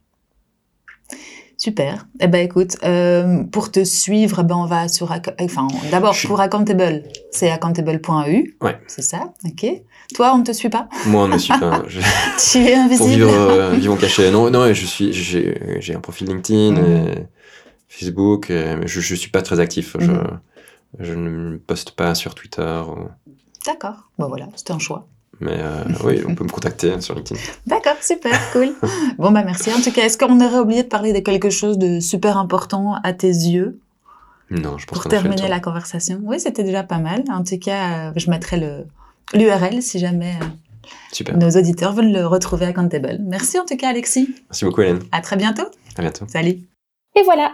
Super. 1.57 2.07
Eh 2.19 2.27
ben 2.27 2.43
écoute, 2.43 2.77
euh, 2.83 3.43
pour 3.43 3.69
te 3.69 3.83
suivre, 3.83 4.39
eh 4.39 4.43
ben 4.43 4.55
on 4.55 4.65
va 4.65 4.87
sur, 4.87 5.15
enfin 5.39 5.67
d'abord 5.91 6.15
pour 6.25 6.41
Accountable, 6.41 7.03
c'est 7.29 7.51
accountable.eu. 7.51 8.57
Ouais. 8.61 8.81
C'est 8.87 9.03
ça? 9.03 9.31
Ok. 9.45 9.67
Toi, 10.15 10.31
on 10.33 10.39
ne 10.39 10.43
te 10.43 10.53
suit 10.53 10.69
pas? 10.69 10.89
Moi, 11.05 11.25
on 11.25 11.27
ne 11.27 11.33
me 11.33 11.37
suit 11.37 11.53
pas. 11.59 11.83
tu 12.51 12.57
es 12.57 12.73
invisible. 12.73 13.27
Pour 13.27 13.77
vivre, 13.77 13.93
euh, 13.93 13.95
cachés. 13.95 14.31
Non, 14.31 14.49
non, 14.49 14.73
je 14.73 14.85
suis, 14.87 15.13
j'ai 15.13 15.93
un 15.95 15.99
profil 15.99 16.29
LinkedIn, 16.29 16.77
et 16.77 17.27
Facebook, 17.87 18.47
mais 18.49 18.87
je, 18.87 18.99
je 18.99 19.13
suis 19.13 19.29
pas 19.29 19.43
très 19.43 19.59
actif. 19.59 19.95
Je, 19.99 20.09
mhm. 20.09 20.39
je 20.99 21.13
ne 21.13 21.57
poste 21.57 21.91
pas 21.91 22.15
sur 22.15 22.33
Twitter. 22.33 22.81
D'accord. 23.67 24.09
Bon 24.17 24.29
voilà, 24.29 24.47
c'était 24.55 24.73
un 24.73 24.79
choix. 24.79 25.07
Mais 25.41 25.57
euh, 25.59 25.83
oui, 26.03 26.21
on 26.27 26.35
peut 26.35 26.43
me 26.43 26.49
contacter 26.49 27.01
sur 27.01 27.15
LinkedIn. 27.15 27.39
D'accord, 27.65 27.97
super, 28.01 28.39
cool. 28.51 28.73
bon, 29.17 29.31
bah 29.31 29.43
merci. 29.43 29.71
En 29.73 29.81
tout 29.81 29.91
cas, 29.91 30.05
est-ce 30.05 30.17
qu'on 30.17 30.39
aurait 30.39 30.59
oublié 30.59 30.83
de 30.83 30.87
parler 30.87 31.13
de 31.13 31.19
quelque 31.19 31.49
chose 31.49 31.77
de 31.77 31.99
super 31.99 32.37
important 32.37 32.95
à 33.03 33.13
tes 33.13 33.27
yeux? 33.27 33.79
Non, 34.51 34.77
je 34.77 34.85
pense 34.85 34.99
Pour 34.99 35.09
terminer 35.09 35.47
la 35.47 35.59
conversation. 35.59 36.19
Oui, 36.23 36.39
c'était 36.39 36.63
déjà 36.63 36.83
pas 36.83 36.99
mal. 36.99 37.23
En 37.29 37.43
tout 37.43 37.57
cas, 37.57 38.09
euh, 38.09 38.11
je 38.15 38.29
mettrai 38.29 38.57
le 38.57 38.85
l'URL 39.33 39.81
si 39.81 39.97
jamais 39.97 40.35
euh, 40.41 40.45
super. 41.11 41.37
nos 41.37 41.49
auditeurs 41.49 41.93
veulent 41.93 42.11
le 42.11 42.27
retrouver 42.27 42.65
à 42.65 42.73
Countable. 42.73 43.17
Merci 43.21 43.57
en 43.59 43.65
tout 43.65 43.77
cas, 43.77 43.89
Alexis. 43.89 44.35
Merci 44.49 44.65
beaucoup, 44.65 44.81
Hélène. 44.81 44.99
À 45.11 45.21
très 45.21 45.37
bientôt. 45.37 45.65
À 45.97 46.01
bientôt. 46.01 46.25
Salut. 46.27 46.59
Et 47.15 47.23
voilà, 47.23 47.53